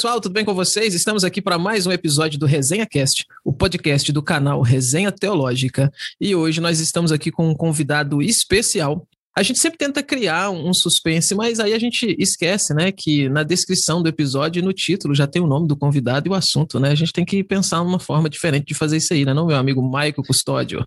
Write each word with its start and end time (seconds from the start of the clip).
Pessoal, 0.00 0.18
tudo 0.18 0.32
bem 0.32 0.46
com 0.46 0.54
vocês? 0.54 0.94
Estamos 0.94 1.24
aqui 1.24 1.42
para 1.42 1.58
mais 1.58 1.86
um 1.86 1.92
episódio 1.92 2.38
do 2.38 2.46
Resenha 2.46 2.86
Cast, 2.86 3.26
o 3.44 3.52
podcast 3.52 4.10
do 4.10 4.22
canal 4.22 4.62
Resenha 4.62 5.12
Teológica. 5.12 5.92
E 6.18 6.34
hoje 6.34 6.58
nós 6.58 6.80
estamos 6.80 7.12
aqui 7.12 7.30
com 7.30 7.50
um 7.50 7.54
convidado 7.54 8.22
especial. 8.22 9.06
A 9.36 9.42
gente 9.42 9.58
sempre 9.58 9.76
tenta 9.76 10.02
criar 10.02 10.48
um 10.48 10.72
suspense, 10.72 11.34
mas 11.34 11.60
aí 11.60 11.74
a 11.74 11.78
gente 11.78 12.16
esquece, 12.18 12.72
né, 12.72 12.90
que 12.90 13.28
na 13.28 13.42
descrição 13.42 14.02
do 14.02 14.08
episódio 14.08 14.60
e 14.60 14.62
no 14.62 14.72
título 14.72 15.14
já 15.14 15.26
tem 15.26 15.42
o 15.42 15.46
nome 15.46 15.68
do 15.68 15.76
convidado 15.76 16.26
e 16.26 16.30
o 16.30 16.34
assunto, 16.34 16.80
né? 16.80 16.92
A 16.92 16.94
gente 16.94 17.12
tem 17.12 17.26
que 17.26 17.44
pensar 17.44 17.84
numa 17.84 18.00
forma 18.00 18.30
diferente 18.30 18.68
de 18.68 18.74
fazer 18.74 18.96
isso 18.96 19.12
aí, 19.12 19.26
né, 19.26 19.34
não, 19.34 19.48
meu 19.48 19.56
amigo 19.58 19.82
Maico 19.82 20.22
Custódio? 20.22 20.82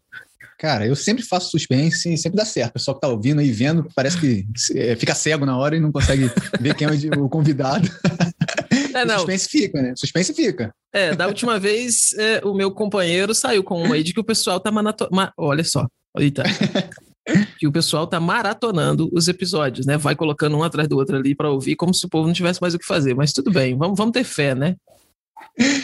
Cara, 0.58 0.88
eu 0.88 0.96
sempre 0.96 1.24
faço 1.24 1.52
suspense 1.52 2.12
e 2.12 2.18
sempre 2.18 2.38
dá 2.38 2.46
certo. 2.46 2.72
O 2.72 2.74
pessoal 2.74 2.96
que 2.96 3.02
tá 3.02 3.08
ouvindo 3.10 3.42
e 3.42 3.52
vendo 3.52 3.88
parece 3.94 4.18
que 4.20 4.46
é, 4.76 4.96
fica 4.96 5.14
cego 5.14 5.46
na 5.46 5.58
hora 5.58 5.76
e 5.76 5.80
não 5.80 5.92
consegue 5.92 6.32
ver 6.60 6.74
quem 6.74 6.88
é 6.88 7.20
o 7.20 7.30
convidado. 7.30 7.88
É, 8.94 9.06
não. 9.06 9.16
O 9.16 9.20
suspense 9.20 9.50
fica, 9.50 9.82
né? 9.82 9.94
O 9.94 10.00
suspense 10.00 10.34
fica. 10.34 10.74
É, 10.94 11.16
da 11.16 11.28
última 11.28 11.58
vez, 11.60 12.14
é, 12.18 12.42
o 12.44 12.54
meu 12.54 12.72
companheiro 12.72 13.34
saiu 13.34 13.64
com 13.64 13.82
uma 13.82 13.96
aí 13.96 14.04
de 14.04 14.14
que 14.14 14.20
o 14.20 14.24
pessoal 14.24 14.60
tá 14.60 14.72
maratonando. 14.72 15.16
Ma... 15.16 15.32
Olha 15.38 15.64
só. 15.64 15.88
Eita. 16.18 16.44
que 17.58 17.68
o 17.68 17.72
pessoal 17.72 18.06
tá 18.06 18.20
maratonando 18.20 19.10
os 19.14 19.28
episódios, 19.28 19.86
né? 19.86 19.98
Vai 19.98 20.16
colocando 20.16 20.58
um 20.58 20.64
atrás 20.64 20.88
do 20.88 20.98
outro 20.98 21.16
ali 21.16 21.34
para 21.34 21.50
ouvir, 21.50 21.76
como 21.76 21.94
se 21.94 22.06
o 22.06 22.10
povo 22.10 22.28
não 22.28 22.34
tivesse 22.34 22.62
mais 22.62 22.74
o 22.74 22.80
que 22.80 22.86
fazer. 22.86 23.16
Mas 23.16 23.32
tudo 23.32 23.52
bem, 23.52 23.78
vamos, 23.78 23.98
vamos 23.98 24.14
ter 24.14 24.24
fé, 24.24 24.54
né? 24.54 24.76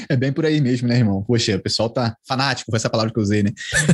É 0.10 0.16
bem 0.16 0.32
por 0.32 0.46
aí 0.46 0.60
mesmo, 0.60 0.88
né, 0.88 0.98
irmão? 0.98 1.24
Poxa, 1.24 1.56
o 1.56 1.60
pessoal 1.62 1.90
tá 1.90 2.16
fanático, 2.28 2.72
foi 2.72 2.78
essa 2.78 2.90
palavra 2.90 3.14
que 3.14 3.20
eu 3.20 3.24
usei, 3.24 3.44
né? 3.44 3.52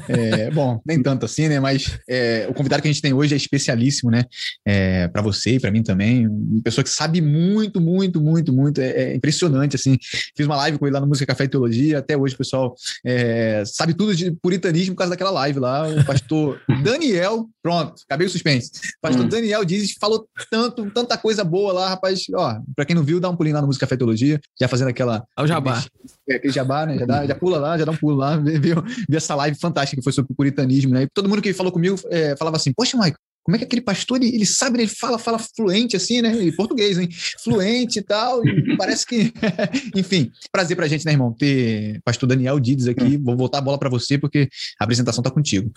É, 0.08 0.50
bom, 0.52 0.80
nem 0.86 1.02
tanto 1.04 1.26
assim, 1.26 1.50
né? 1.50 1.60
Mas 1.60 2.00
é, 2.08 2.48
o 2.50 2.54
convidado 2.54 2.82
que 2.82 2.88
a 2.88 2.92
gente 2.92 3.02
tem 3.02 3.14
hoje 3.14 3.34
é 3.34 3.38
especialíssimo, 3.38 4.10
né? 4.10 4.24
É, 4.66 5.08
para 5.10 5.22
você 5.22 5.56
e 5.56 5.60
para 5.60 5.72
mim 5.72 5.84
também. 5.84 6.28
Uma 6.28 6.62
pessoa 6.62 6.84
que 6.84 6.90
sabe 6.90 7.20
muito, 7.20 7.82
muito, 7.82 8.22
muito, 8.22 8.54
muito. 8.54 8.80
É, 8.80 8.90
é, 8.90 9.16
impressionante, 9.16 9.76
assim. 9.76 9.98
Fiz 10.36 10.46
uma 10.46 10.56
live 10.56 10.78
com 10.78 10.86
ele 10.86 10.94
lá 10.94 11.02
no 11.02 11.08
Música 11.08 11.26
Café 11.26 11.44
e 11.44 11.50
Teologia. 11.50 12.00
Até 12.00 12.16
hoje 12.16 12.36
o 12.36 12.38
pessoal 12.38 12.74
é, 13.06 13.64
sabe 13.66 13.94
tudo 13.94 14.16
de 14.16 14.32
puritanismo 14.32 14.96
por 14.96 15.00
causa 15.00 15.12
daquela 15.12 15.32
live 15.32 15.60
lá. 15.60 15.88
O 15.88 16.06
pastor 16.06 16.62
Daniel, 16.84 17.50
pronto, 17.62 18.04
acabei 18.08 18.28
o 18.28 18.30
suspense. 18.30 18.72
O 18.98 19.02
pastor 19.02 19.26
hum. 19.26 19.30
Daniel 19.30 19.66
diz 19.66 19.94
falou 20.00 20.28
tanto, 20.50 20.90
tanta 20.92 21.18
coisa 21.18 21.44
boa 21.44 21.74
lá, 21.74 21.90
rapaz. 21.90 22.24
Ó, 22.34 22.60
pra 22.76 22.86
quem 22.86 22.96
não 22.96 23.04
viu, 23.04 23.20
dá 23.20 23.30
um 23.30 23.36
pulinho 23.36 23.56
lá 23.56 23.62
no 23.62 23.68
Música 23.68 23.86
Café 23.86 23.96
e 23.96 23.98
Teologia, 23.98 24.40
já 24.60 24.68
fazendo 24.68 24.90
aquela. 24.90 25.26
Ao 25.36 25.46
jabá. 25.56 25.86
É, 26.30 26.36
aquele 26.36 26.54
jabá, 26.54 26.86
né? 26.86 26.98
Já, 26.98 27.06
dá, 27.06 27.28
já 27.28 27.36
pula 27.36 27.60
lá, 27.60 27.78
já 27.78 27.86
dá 27.86 27.92
um 27.92 27.98
pulo 27.98 28.16
lá, 28.16 28.38
viu, 28.38 28.84
essa 29.12 29.36
live 29.36 29.58
fantástica 29.60 30.00
que 30.00 30.04
foi 30.04 30.14
sobre 30.14 30.32
o 30.32 30.36
puritanismo, 30.36 30.94
né? 30.94 31.04
E 31.04 31.08
todo 31.14 31.30
mundo 31.30 31.42
que 31.42 31.54
falou 31.54 31.72
comigo 31.72 32.00
é, 32.10 32.36
falava 32.38 32.58
assim: 32.58 32.72
Poxa, 32.74 32.98
Michael, 32.98 33.16
como 33.46 33.56
é 33.56 33.60
que 33.60 33.66
aquele 33.66 33.82
pastor, 33.82 34.18
ele, 34.18 34.34
ele 34.34 34.46
sabe, 34.46 34.80
ele 34.80 34.88
fala, 34.88 35.20
fala 35.20 35.38
fluente 35.38 35.96
assim, 35.96 36.20
né? 36.20 36.36
Em 36.44 36.52
português, 36.52 36.98
hein? 36.98 37.08
Fluente 37.44 38.00
e 38.00 38.02
tal, 38.02 38.44
e 38.44 38.76
parece 38.76 39.06
que... 39.06 39.32
Enfim, 39.96 40.32
prazer 40.52 40.76
pra 40.76 40.88
gente, 40.88 41.06
né, 41.06 41.12
irmão? 41.12 41.32
Ter 41.32 42.02
pastor 42.04 42.28
Daniel 42.28 42.60
Dides 42.60 42.88
aqui. 42.88 43.18
Vou 43.18 43.38
voltar 43.38 43.60
a 43.60 43.62
bola 43.62 43.78
para 43.78 43.88
você, 43.88 44.18
porque 44.18 44.50
a 44.80 44.84
apresentação 44.84 45.22
tá 45.22 45.30
contigo. 45.30 45.72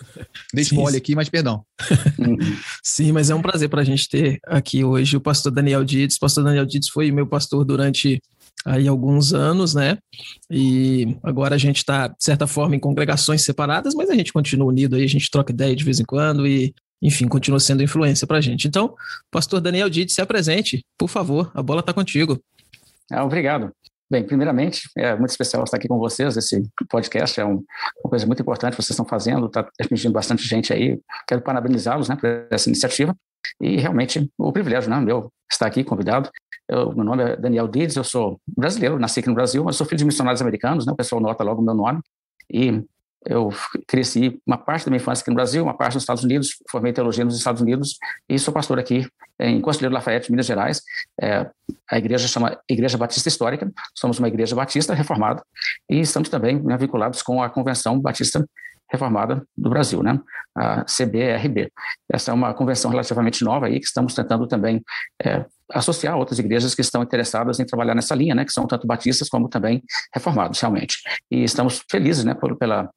Deixa 0.51 0.73
mole 0.73 0.97
aqui, 0.97 1.13
mas 1.13 1.29
perdão. 1.29 1.63
Sim, 2.83 3.11
mas 3.11 3.29
é 3.29 3.35
um 3.35 3.41
prazer 3.41 3.69
pra 3.69 3.83
gente 3.83 4.09
ter 4.09 4.39
aqui 4.47 4.83
hoje 4.83 5.15
o 5.15 5.21
pastor 5.21 5.51
Daniel 5.51 5.83
Dides. 5.83 6.17
O 6.17 6.21
pastor 6.21 6.43
Daniel 6.43 6.65
Dides 6.65 6.89
foi 6.89 7.11
meu 7.11 7.27
pastor 7.27 7.63
durante 7.63 8.19
aí 8.65 8.87
alguns 8.87 9.33
anos, 9.33 9.73
né? 9.73 9.97
E 10.49 11.17
agora 11.23 11.55
a 11.55 11.57
gente 11.57 11.77
está, 11.77 12.07
de 12.07 12.23
certa 12.23 12.47
forma, 12.47 12.75
em 12.75 12.79
congregações 12.79 13.43
separadas, 13.43 13.93
mas 13.95 14.09
a 14.09 14.15
gente 14.15 14.33
continua 14.33 14.67
unido 14.67 14.95
aí, 14.95 15.03
a 15.03 15.07
gente 15.07 15.29
troca 15.31 15.51
ideia 15.51 15.75
de 15.75 15.83
vez 15.83 15.99
em 15.99 16.05
quando 16.05 16.45
e, 16.45 16.73
enfim, 17.01 17.27
continua 17.27 17.59
sendo 17.59 17.83
influência 17.83 18.27
para 18.27 18.37
a 18.37 18.41
gente. 18.41 18.67
Então, 18.67 18.93
pastor 19.31 19.61
Daniel 19.61 19.89
Didi, 19.89 20.11
se 20.11 20.21
apresente, 20.21 20.83
por 20.97 21.09
favor, 21.09 21.51
a 21.53 21.63
bola 21.63 21.79
está 21.79 21.93
contigo. 21.93 22.39
Ah, 23.11 23.23
obrigado. 23.23 23.71
Bem, 24.11 24.25
primeiramente, 24.25 24.89
é 24.97 25.15
muito 25.15 25.29
especial 25.29 25.63
estar 25.63 25.77
aqui 25.77 25.87
com 25.87 25.99
vocês. 25.99 26.35
Esse 26.35 26.63
podcast 26.89 27.39
é 27.39 27.45
um, 27.45 27.63
uma 28.03 28.09
coisa 28.09 28.25
muito 28.25 28.41
importante 28.41 28.75
que 28.75 28.81
vocês 28.81 28.89
estão 28.89 29.05
fazendo, 29.05 29.45
está 29.45 29.67
atingindo 29.79 30.13
bastante 30.13 30.47
gente 30.47 30.73
aí. 30.73 30.99
Quero 31.27 31.41
parabenizá-los 31.41 32.09
né, 32.09 32.15
por 32.15 32.27
essa 32.49 32.69
iniciativa. 32.69 33.15
E 33.61 33.77
realmente 33.77 34.27
o 34.35 34.51
privilégio, 34.51 34.89
né, 34.89 34.99
meu, 34.99 35.31
estar 35.51 35.65
aqui 35.65 35.83
convidado. 35.83 36.29
Eu, 36.67 36.93
meu 36.93 37.03
nome 37.03 37.23
é 37.23 37.35
Daniel 37.35 37.67
Dides, 37.67 37.95
eu 37.95 38.03
sou 38.03 38.39
brasileiro, 38.47 38.99
nasci 38.99 39.19
aqui 39.19 39.29
no 39.29 39.35
Brasil, 39.35 39.63
mas 39.63 39.75
sou 39.75 39.87
filho 39.87 39.97
de 39.97 40.05
missionários 40.05 40.41
americanos, 40.41 40.85
né? 40.85 40.93
o 40.93 40.95
pessoal 40.95 41.19
nota 41.19 41.43
logo 41.43 41.61
o 41.61 41.65
meu 41.65 41.73
nome. 41.73 41.99
E 42.51 42.83
eu 43.25 43.49
cresci 43.87 44.39
uma 44.45 44.57
parte 44.57 44.85
da 44.85 44.91
minha 44.91 45.01
infância 45.01 45.21
aqui 45.21 45.29
no 45.29 45.35
Brasil, 45.35 45.63
uma 45.63 45.75
parte 45.75 45.95
nos 45.95 46.03
Estados 46.03 46.23
Unidos, 46.23 46.57
formei 46.69 46.93
teologia 46.93 47.25
nos 47.25 47.37
Estados 47.37 47.61
Unidos 47.61 47.97
e 48.29 48.39
sou 48.39 48.53
pastor 48.53 48.79
aqui 48.79 49.07
em 49.39 49.59
Conselheiro 49.59 49.93
Lafayette, 49.93 50.31
Minas 50.31 50.45
Gerais. 50.45 50.81
É, 51.21 51.49
a 51.89 51.97
igreja 51.97 52.27
chama 52.27 52.57
Igreja 52.69 52.97
Batista 52.97 53.27
Histórica, 53.27 53.69
somos 53.93 54.19
uma 54.19 54.27
igreja 54.27 54.55
batista 54.55 54.93
reformada 54.93 55.43
e 55.89 55.99
estamos 55.99 56.29
também 56.29 56.61
né, 56.61 56.77
vinculados 56.77 57.21
com 57.21 57.41
a 57.43 57.49
Convenção 57.49 57.99
Batista 57.99 58.45
Reformada 58.91 59.43
do 59.57 59.69
Brasil, 59.69 60.01
né? 60.01 60.19
a 60.55 60.83
CBRB. 60.83 61.71
Essa 62.11 62.31
é 62.31 62.33
uma 62.33 62.53
convenção 62.53 62.91
relativamente 62.91 63.43
nova 63.43 63.67
aí 63.67 63.79
que 63.79 63.85
estamos 63.85 64.13
tentando 64.13 64.47
também 64.47 64.81
é, 65.23 65.45
associar 65.71 66.17
outras 66.17 66.39
igrejas 66.39 66.75
que 66.75 66.81
estão 66.81 67.03
interessadas 67.03 67.59
em 67.59 67.65
trabalhar 67.65 67.95
nessa 67.95 68.15
linha, 68.15 68.35
né? 68.35 68.43
que 68.43 68.51
são 68.51 68.67
tanto 68.67 68.87
batistas 68.87 69.29
como 69.29 69.47
também 69.47 69.83
reformados, 70.13 70.59
realmente. 70.59 70.97
E 71.31 71.43
estamos 71.43 71.83
felizes 71.89 72.23
né, 72.23 72.33
por, 72.33 72.57
pela 72.57 72.89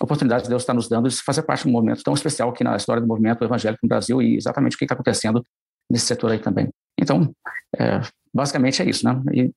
oportunidade 0.00 0.44
que 0.44 0.48
Deus 0.48 0.62
está 0.62 0.72
nos 0.72 0.88
dando 0.88 1.08
de 1.08 1.16
fazer 1.16 1.42
parte 1.42 1.64
de 1.64 1.68
um 1.68 1.72
movimento 1.72 2.02
tão 2.02 2.14
especial 2.14 2.50
aqui 2.50 2.64
na 2.64 2.76
história 2.76 3.00
do 3.00 3.08
movimento 3.08 3.44
evangélico 3.44 3.80
no 3.82 3.88
Brasil 3.88 4.22
e 4.22 4.36
exatamente 4.36 4.74
o 4.74 4.78
que 4.78 4.84
está 4.84 4.94
acontecendo 4.94 5.44
nesse 5.90 6.06
setor 6.06 6.32
aí 6.32 6.38
também. 6.38 6.68
Então, 6.98 7.34
é, 7.78 8.00
basicamente 8.32 8.80
é 8.82 8.88
isso, 8.88 9.04
né? 9.04 9.20
E 9.32 9.50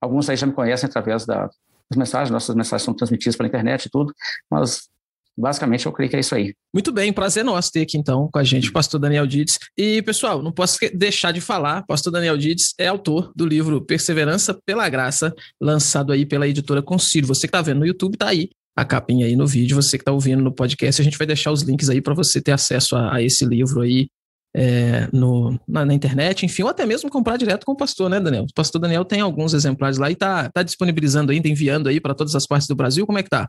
alguns 0.00 0.28
aí 0.30 0.36
já 0.36 0.46
me 0.46 0.52
conhecem 0.52 0.88
através 0.88 1.26
da, 1.26 1.46
das 1.90 1.96
mensagens, 1.96 2.30
nossas 2.30 2.54
mensagens 2.54 2.84
são 2.84 2.94
transmitidas 2.94 3.36
pela 3.36 3.48
internet 3.48 3.86
e 3.86 3.90
tudo, 3.90 4.14
mas 4.50 4.88
basicamente 5.36 5.86
eu 5.86 5.92
creio 5.92 6.10
que 6.10 6.16
é 6.16 6.20
isso 6.20 6.34
aí. 6.34 6.54
Muito 6.74 6.92
bem, 6.92 7.12
prazer 7.12 7.44
nosso 7.44 7.70
ter 7.70 7.82
aqui 7.82 7.96
então 7.96 8.28
com 8.32 8.38
a 8.38 8.44
gente 8.44 8.68
o 8.70 8.72
pastor 8.72 9.00
Daniel 9.00 9.26
Dides. 9.26 9.58
E 9.76 10.02
pessoal, 10.02 10.42
não 10.42 10.52
posso 10.52 10.78
deixar 10.94 11.32
de 11.32 11.40
falar, 11.40 11.84
pastor 11.86 12.12
Daniel 12.12 12.36
Dides 12.36 12.74
é 12.78 12.88
autor 12.88 13.32
do 13.34 13.46
livro 13.46 13.84
Perseverança 13.84 14.58
pela 14.64 14.88
Graça, 14.88 15.34
lançado 15.60 16.12
aí 16.12 16.26
pela 16.26 16.48
editora 16.48 16.82
Concílio. 16.82 17.28
Você 17.28 17.42
que 17.42 17.46
está 17.46 17.62
vendo 17.62 17.80
no 17.80 17.86
YouTube, 17.86 18.16
tá 18.16 18.28
aí 18.28 18.50
a 18.76 18.84
capinha 18.84 19.26
aí 19.26 19.36
no 19.36 19.46
vídeo, 19.46 19.76
você 19.76 19.98
que 19.98 20.02
está 20.02 20.12
ouvindo 20.12 20.42
no 20.42 20.52
podcast, 20.52 21.00
a 21.00 21.04
gente 21.04 21.18
vai 21.18 21.26
deixar 21.26 21.52
os 21.52 21.62
links 21.62 21.90
aí 21.90 22.00
para 22.00 22.14
você 22.14 22.40
ter 22.40 22.52
acesso 22.52 22.96
a, 22.96 23.16
a 23.16 23.22
esse 23.22 23.44
livro 23.44 23.82
aí 23.82 24.08
é, 24.54 25.08
no, 25.12 25.58
na, 25.66 25.84
na, 25.84 25.94
internet, 25.94 26.44
enfim, 26.44 26.62
ou 26.62 26.68
até 26.68 26.84
mesmo 26.84 27.10
comprar 27.10 27.36
direto 27.36 27.64
com 27.64 27.72
o 27.72 27.76
pastor, 27.76 28.10
né, 28.10 28.20
Daniel? 28.20 28.44
O 28.44 28.54
pastor 28.54 28.80
Daniel 28.80 29.04
tem 29.04 29.20
alguns 29.20 29.54
exemplares 29.54 29.98
lá 29.98 30.10
e 30.10 30.16
tá, 30.16 30.50
tá 30.50 30.62
disponibilizando 30.62 31.32
ainda, 31.32 31.48
enviando 31.48 31.88
aí 31.88 32.00
para 32.00 32.14
todas 32.14 32.34
as 32.34 32.46
partes 32.46 32.68
do 32.68 32.74
Brasil. 32.74 33.06
Como 33.06 33.18
é 33.18 33.22
que 33.22 33.30
tá? 33.30 33.48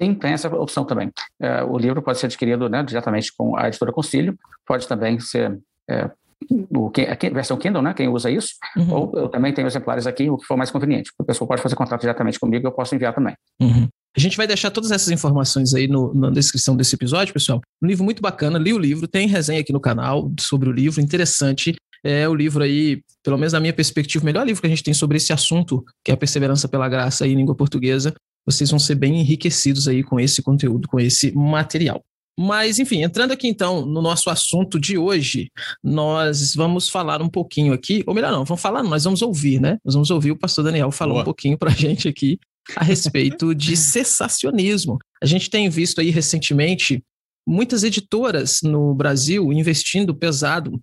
Sim, 0.00 0.14
tem 0.14 0.32
essa 0.32 0.48
opção 0.48 0.84
também. 0.84 1.10
É, 1.40 1.62
o 1.62 1.78
livro 1.78 2.02
pode 2.02 2.18
ser 2.18 2.26
adquirido 2.26 2.68
né, 2.68 2.82
diretamente 2.82 3.32
com 3.36 3.56
a 3.56 3.68
editora 3.68 3.92
Concílio, 3.92 4.36
pode 4.66 4.86
também 4.88 5.20
ser 5.20 5.58
é, 5.88 6.10
o, 6.50 6.86
a 6.88 7.34
versão 7.34 7.56
Kindle, 7.56 7.82
né, 7.82 7.94
quem 7.94 8.08
usa 8.08 8.30
isso, 8.30 8.54
uhum. 8.76 8.92
ou 8.92 9.12
eu 9.14 9.28
também 9.28 9.52
tenho 9.52 9.66
exemplares 9.66 10.06
aqui, 10.06 10.28
o 10.28 10.36
que 10.36 10.46
for 10.46 10.56
mais 10.56 10.70
conveniente. 10.70 11.10
A 11.18 11.24
pessoa 11.24 11.46
pode 11.46 11.62
fazer 11.62 11.76
contato 11.76 12.00
diretamente 12.00 12.38
comigo, 12.38 12.66
eu 12.66 12.72
posso 12.72 12.94
enviar 12.94 13.14
também. 13.14 13.34
Uhum. 13.60 13.88
A 14.14 14.20
gente 14.20 14.36
vai 14.36 14.46
deixar 14.46 14.70
todas 14.70 14.90
essas 14.90 15.08
informações 15.08 15.72
aí 15.72 15.88
no, 15.88 16.12
na 16.12 16.30
descrição 16.30 16.76
desse 16.76 16.94
episódio, 16.94 17.32
pessoal. 17.32 17.60
Um 17.82 17.86
livro 17.86 18.04
muito 18.04 18.20
bacana, 18.20 18.58
li 18.58 18.72
o 18.72 18.78
livro, 18.78 19.08
tem 19.08 19.26
resenha 19.26 19.60
aqui 19.60 19.72
no 19.72 19.80
canal 19.80 20.30
sobre 20.38 20.68
o 20.68 20.72
livro, 20.72 21.00
interessante. 21.00 21.74
É 22.04 22.28
o 22.28 22.34
livro 22.34 22.62
aí, 22.62 23.00
pelo 23.22 23.38
menos 23.38 23.52
na 23.52 23.60
minha 23.60 23.72
perspectiva, 23.72 24.22
o 24.22 24.26
melhor 24.26 24.44
livro 24.44 24.60
que 24.60 24.66
a 24.66 24.70
gente 24.70 24.82
tem 24.82 24.92
sobre 24.92 25.16
esse 25.16 25.32
assunto, 25.32 25.84
que 26.04 26.10
é 26.10 26.14
a 26.14 26.16
perseverança 26.16 26.68
pela 26.68 26.88
graça 26.88 27.26
em 27.26 27.34
língua 27.34 27.54
portuguesa 27.54 28.12
vocês 28.46 28.70
vão 28.70 28.78
ser 28.78 28.94
bem 28.94 29.20
enriquecidos 29.20 29.88
aí 29.88 30.02
com 30.02 30.18
esse 30.18 30.42
conteúdo, 30.42 30.88
com 30.88 30.98
esse 30.98 31.32
material. 31.32 32.02
Mas, 32.38 32.78
enfim, 32.78 33.02
entrando 33.02 33.32
aqui 33.32 33.46
então 33.46 33.84
no 33.84 34.00
nosso 34.00 34.30
assunto 34.30 34.80
de 34.80 34.96
hoje, 34.96 35.50
nós 35.82 36.54
vamos 36.54 36.88
falar 36.88 37.20
um 37.20 37.28
pouquinho 37.28 37.72
aqui, 37.72 38.02
ou 38.06 38.14
melhor, 38.14 38.32
não, 38.32 38.44
vamos 38.44 38.62
falar, 38.62 38.82
nós 38.82 39.04
vamos 39.04 39.20
ouvir, 39.20 39.60
né? 39.60 39.78
Nós 39.84 39.94
vamos 39.94 40.10
ouvir 40.10 40.30
o 40.30 40.38
pastor 40.38 40.64
Daniel 40.64 40.90
falar 40.90 41.12
Boa. 41.12 41.22
um 41.22 41.24
pouquinho 41.24 41.58
para 41.58 41.70
a 41.70 41.74
gente 41.76 42.08
aqui 42.08 42.38
a 42.76 42.82
respeito 42.82 43.54
de 43.54 43.76
cessacionismo. 43.76 44.98
A 45.22 45.26
gente 45.26 45.50
tem 45.50 45.68
visto 45.68 46.00
aí 46.00 46.10
recentemente 46.10 47.02
muitas 47.46 47.82
editoras 47.82 48.60
no 48.62 48.94
Brasil 48.94 49.52
investindo 49.52 50.14
pesado 50.14 50.80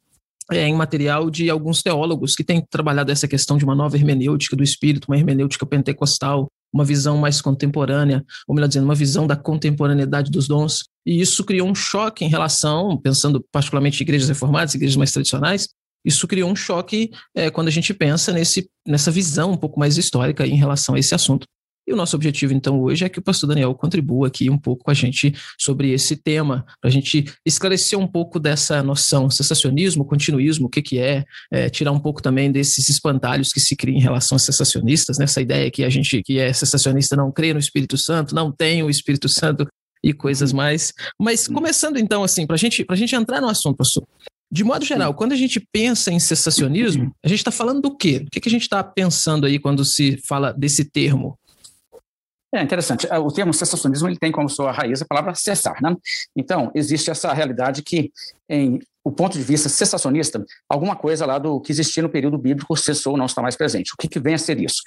é, 0.52 0.68
em 0.68 0.76
material 0.76 1.30
de 1.30 1.50
alguns 1.50 1.82
teólogos 1.82 2.36
que 2.36 2.44
têm 2.44 2.64
trabalhado 2.70 3.12
essa 3.12 3.28
questão 3.28 3.58
de 3.58 3.64
uma 3.64 3.76
nova 3.76 3.96
hermenêutica 3.96 4.56
do 4.56 4.64
espírito, 4.64 5.06
uma 5.08 5.18
hermenêutica 5.18 5.66
pentecostal, 5.66 6.52
uma 6.72 6.86
visão 6.86 7.18
mais 7.18 7.42
contemporânea, 7.42 8.24
ou 8.48 8.56
melhor 8.56 8.68
dizendo, 8.68 8.86
uma 8.86 8.96
visão 8.96 9.26
da 9.26 9.36
contemporaneidade 9.36 10.32
dos 10.32 10.48
dons. 10.48 10.84
E 11.06 11.20
isso 11.20 11.44
criou 11.44 11.68
um 11.68 11.76
choque 11.76 12.24
em 12.24 12.30
relação, 12.30 12.98
pensando 12.98 13.44
particularmente 13.52 14.02
em 14.02 14.04
igrejas 14.04 14.30
reformadas, 14.30 14.76
igrejas 14.76 14.96
mais 14.96 15.12
tradicionais, 15.12 15.68
isso 16.04 16.28
criou 16.28 16.50
um 16.50 16.56
choque 16.56 17.12
é, 17.36 17.50
quando 17.50 17.68
a 17.68 17.72
gente 17.72 17.94
pensa 17.94 18.32
nesse, 18.32 18.70
nessa 18.88 19.12
visão 19.12 19.52
um 19.52 19.58
pouco 19.58 19.80
mais 19.80 19.98
histórica 19.98 20.48
em 20.48 20.56
relação 20.56 20.96
a 20.96 21.00
esse 21.00 21.14
assunto. 21.14 21.46
E 21.90 21.92
o 21.92 21.96
nosso 21.96 22.16
objetivo, 22.16 22.54
então, 22.54 22.80
hoje 22.80 23.04
é 23.04 23.10
que 23.10 23.18
o 23.18 23.22
pastor 23.22 23.50
Daniel 23.50 23.74
contribua 23.74 24.28
aqui 24.28 24.48
um 24.48 24.60
pouco 24.60 24.84
com 24.84 24.92
a 24.92 24.94
gente 24.94 25.34
sobre 25.58 25.92
esse 25.92 26.16
tema, 26.16 26.64
para 26.80 26.88
a 26.88 26.94
gente 26.94 27.26
esclarecer 27.44 27.98
um 27.98 28.06
pouco 28.06 28.40
dessa 28.40 28.84
noção, 28.84 29.28
sensacionismo, 29.28 30.06
continuismo, 30.06 30.68
o 30.68 30.70
que, 30.70 30.84
que 30.84 31.00
é, 31.00 31.26
é, 31.52 31.68
tirar 31.68 31.92
um 31.92 32.00
pouco 32.00 32.22
também 32.22 32.52
desses 32.52 32.88
espantalhos 32.90 33.52
que 33.52 33.60
se 33.60 33.76
criam 33.76 33.98
em 33.98 34.02
relação 34.02 34.36
a 34.36 34.40
sensacionistas, 34.40 35.18
nessa 35.18 35.40
né? 35.40 35.46
ideia 35.46 35.72
que 35.72 35.84
a 35.84 35.90
gente 35.90 36.22
que 36.22 36.38
é 36.38 36.54
sensacionista 36.54 37.16
não 37.16 37.32
crê 37.32 37.54
no 37.54 37.60
Espírito 37.60 37.98
Santo, 37.98 38.36
não 38.36 38.52
tem 38.52 38.84
o 38.84 38.90
Espírito 38.92 39.28
Santo 39.28 39.66
e 40.04 40.14
coisas 40.14 40.54
mais. 40.54 40.94
Mas 41.20 41.48
começando 41.48 41.98
então, 41.98 42.24
assim, 42.24 42.46
para 42.46 42.56
gente, 42.56 42.86
a 42.88 42.96
gente 42.96 43.16
entrar 43.16 43.42
no 43.42 43.50
assunto, 43.50 43.78
pastor. 43.78 44.04
De 44.52 44.64
modo 44.64 44.86
geral, 44.86 45.16
quando 45.16 45.32
a 45.32 45.36
gente 45.36 45.60
pensa 45.72 46.12
em 46.12 46.20
cessacionismo, 46.20 47.12
a 47.26 47.28
gente 47.28 47.40
está 47.40 47.52
falando 47.52 47.82
do 47.82 47.98
quê? 47.98 48.26
O 48.28 48.30
que, 48.30 48.40
que 48.40 48.50
a 48.50 48.52
gente 48.52 48.64
está 48.64 48.84
pensando 48.84 49.48
aí 49.48 49.58
quando 49.58 49.84
se 49.84 50.20
fala 50.28 50.52
desse 50.52 50.86
termo? 50.86 51.36
É 52.54 52.62
interessante. 52.64 53.08
É, 53.10 53.20
o 53.20 53.28
termo 53.28 53.54
cessacionismo 53.54 54.08
ele 54.08 54.18
tem 54.18 54.32
como 54.32 54.50
sua 54.50 54.72
raiz 54.72 55.02
a 55.02 55.06
palavra 55.06 55.36
cessar, 55.36 55.78
né? 55.82 55.96
Então 56.36 56.72
existe 56.74 57.12
essa 57.12 57.32
realidade 57.32 57.84
que, 57.84 58.12
em 58.50 58.80
o 59.04 59.12
ponto 59.12 59.38
de 59.38 59.44
vista 59.44 59.70
cessacionista, 59.70 60.44
alguma 60.68 60.96
coisa 60.96 61.26
lá 61.26 61.38
do 61.38 61.60
que 61.62 61.72
existia 61.72 62.04
no 62.04 62.10
período 62.10 62.38
bíblico 62.38 62.76
cessou, 62.76 63.16
não 63.16 63.26
está 63.26 63.42
mais 63.42 63.56
presente. 63.56 63.94
O 63.94 63.98
que, 63.98 64.08
que 64.08 64.20
vem 64.20 64.34
a 64.34 64.38
ser 64.38 64.60
isso? 64.60 64.82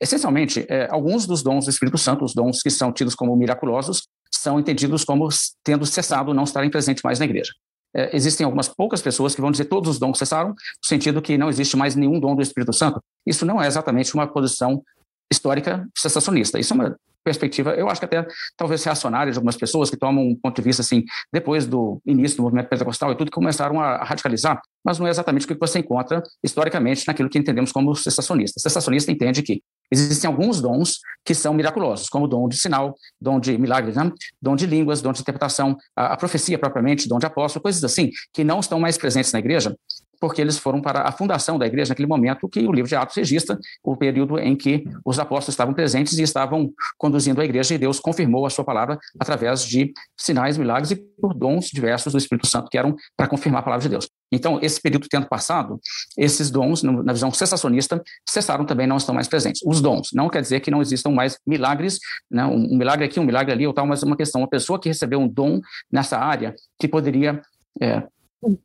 Essencialmente, 0.00 0.66
é, 0.68 0.88
alguns 0.90 1.26
dos 1.26 1.42
dons 1.42 1.64
do 1.64 1.70
Espírito 1.70 1.98
Santo, 1.98 2.24
os 2.24 2.34
dons 2.34 2.60
que 2.62 2.70
são 2.70 2.92
tidos 2.92 3.14
como 3.14 3.34
miraculosos, 3.36 4.08
são 4.30 4.58
entendidos 4.58 5.04
como 5.04 5.28
tendo 5.64 5.86
cessado, 5.86 6.34
não 6.34 6.44
estarem 6.44 6.70
presentes 6.70 7.02
mais 7.02 7.18
na 7.18 7.24
igreja. 7.24 7.52
É, 7.94 8.14
existem 8.14 8.44
algumas 8.44 8.68
poucas 8.68 9.00
pessoas 9.00 9.34
que 9.34 9.40
vão 9.40 9.50
dizer 9.50 9.66
todos 9.66 9.90
os 9.90 9.98
dons 9.98 10.18
cessaram, 10.18 10.50
no 10.50 10.56
sentido 10.84 11.22
que 11.22 11.38
não 11.38 11.48
existe 11.48 11.76
mais 11.76 11.96
nenhum 11.96 12.20
dom 12.20 12.36
do 12.36 12.42
Espírito 12.42 12.72
Santo. 12.72 13.02
Isso 13.26 13.46
não 13.46 13.60
é 13.60 13.66
exatamente 13.66 14.12
uma 14.14 14.26
posição 14.26 14.82
histórica 15.30 15.86
sensacionista. 15.96 16.58
Isso 16.58 16.72
é 16.72 16.76
uma 16.76 16.96
perspectiva, 17.26 17.74
eu 17.74 17.90
acho 17.90 18.00
que 18.00 18.04
até 18.04 18.24
talvez 18.56 18.84
reacionária 18.84 19.32
de 19.32 19.38
algumas 19.38 19.56
pessoas 19.56 19.90
que 19.90 19.96
tomam 19.96 20.22
um 20.22 20.36
ponto 20.36 20.54
de 20.54 20.62
vista 20.62 20.80
assim, 20.80 21.02
depois 21.32 21.66
do 21.66 22.00
início 22.06 22.36
do 22.36 22.44
movimento 22.44 22.68
pentecostal 22.68 23.10
e 23.10 23.16
tudo, 23.16 23.32
que 23.32 23.34
começaram 23.34 23.80
a 23.80 24.04
radicalizar, 24.04 24.60
mas 24.84 25.00
não 25.00 25.08
é 25.08 25.10
exatamente 25.10 25.44
o 25.44 25.48
que 25.48 25.58
você 25.58 25.80
encontra 25.80 26.22
historicamente 26.40 27.04
naquilo 27.04 27.28
que 27.28 27.36
entendemos 27.36 27.72
como 27.72 27.96
sensacionista. 27.96 28.60
Sensacionista 28.60 29.10
entende 29.10 29.42
que 29.42 29.60
existem 29.90 30.28
alguns 30.28 30.60
dons 30.60 31.00
que 31.24 31.34
são 31.34 31.52
miraculosos, 31.52 32.08
como 32.08 32.28
dom 32.28 32.48
de 32.48 32.56
sinal, 32.56 32.94
dom 33.20 33.40
de 33.40 33.58
milagre, 33.58 33.92
né? 33.92 34.12
dom 34.40 34.54
de 34.54 34.64
línguas, 34.64 35.02
dom 35.02 35.12
de 35.12 35.20
interpretação, 35.20 35.76
a, 35.96 36.12
a 36.12 36.16
profecia 36.16 36.56
propriamente, 36.56 37.08
dom 37.08 37.18
de 37.18 37.26
apóstolo, 37.26 37.60
coisas 37.64 37.82
assim, 37.82 38.10
que 38.32 38.44
não 38.44 38.60
estão 38.60 38.78
mais 38.78 38.96
presentes 38.96 39.32
na 39.32 39.40
igreja, 39.40 39.74
porque 40.20 40.40
eles 40.40 40.58
foram 40.58 40.80
para 40.80 41.02
a 41.02 41.12
fundação 41.12 41.58
da 41.58 41.66
igreja 41.66 41.90
naquele 41.90 42.08
momento 42.08 42.48
que 42.48 42.60
o 42.60 42.72
livro 42.72 42.88
de 42.88 42.96
Atos 42.96 43.16
registra 43.16 43.58
o 43.82 43.96
período 43.96 44.38
em 44.38 44.56
que 44.56 44.84
os 45.04 45.18
apóstolos 45.18 45.54
estavam 45.54 45.74
presentes 45.74 46.18
e 46.18 46.22
estavam 46.22 46.72
conduzindo 46.98 47.40
a 47.40 47.44
igreja 47.44 47.74
e 47.74 47.78
Deus 47.78 48.00
confirmou 48.00 48.46
a 48.46 48.50
sua 48.50 48.64
palavra 48.64 48.98
através 49.18 49.64
de 49.64 49.92
sinais, 50.16 50.56
milagres 50.58 50.90
e 50.90 50.96
por 50.96 51.34
dons 51.34 51.66
diversos 51.66 52.12
do 52.12 52.18
Espírito 52.18 52.46
Santo 52.46 52.68
que 52.70 52.78
eram 52.78 52.96
para 53.16 53.28
confirmar 53.28 53.60
a 53.60 53.64
palavra 53.64 53.82
de 53.82 53.88
Deus. 53.88 54.08
Então, 54.32 54.58
esse 54.60 54.80
período 54.80 55.06
tendo 55.08 55.26
passado, 55.28 55.80
esses 56.16 56.50
dons, 56.50 56.82
na 56.82 57.12
visão 57.12 57.30
cessacionista, 57.30 58.02
cessaram 58.28 58.64
também, 58.64 58.86
não 58.86 58.96
estão 58.96 59.14
mais 59.14 59.28
presentes. 59.28 59.62
Os 59.64 59.80
dons, 59.80 60.10
não 60.12 60.28
quer 60.28 60.42
dizer 60.42 60.60
que 60.60 60.70
não 60.70 60.82
existam 60.82 61.10
mais 61.10 61.38
milagres, 61.46 61.98
né? 62.30 62.44
um 62.44 62.76
milagre 62.76 63.04
aqui, 63.04 63.20
um 63.20 63.24
milagre 63.24 63.52
ali 63.52 63.66
ou 63.66 63.72
tal, 63.72 63.86
mas 63.86 64.02
é 64.02 64.06
uma 64.06 64.16
questão, 64.16 64.40
uma 64.40 64.48
pessoa 64.48 64.80
que 64.80 64.88
recebeu 64.88 65.20
um 65.20 65.28
dom 65.28 65.60
nessa 65.90 66.18
área, 66.18 66.54
que 66.78 66.88
poderia 66.88 67.40
é, 67.80 68.02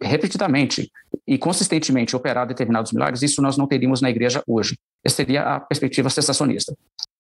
repetidamente 0.02 0.92
e 1.28 1.38
consistentemente 1.38 2.16
operar 2.16 2.48
determinados 2.48 2.92
milagres, 2.92 3.22
isso 3.22 3.42
nós 3.42 3.58
não 3.58 3.68
teríamos 3.68 4.02
na 4.02 4.10
igreja 4.10 4.44
hoje. 4.48 4.78
Essa 5.04 5.18
seria 5.18 5.44
a 5.44 5.60
perspectiva 5.60 6.10
sensacionista. 6.10 6.76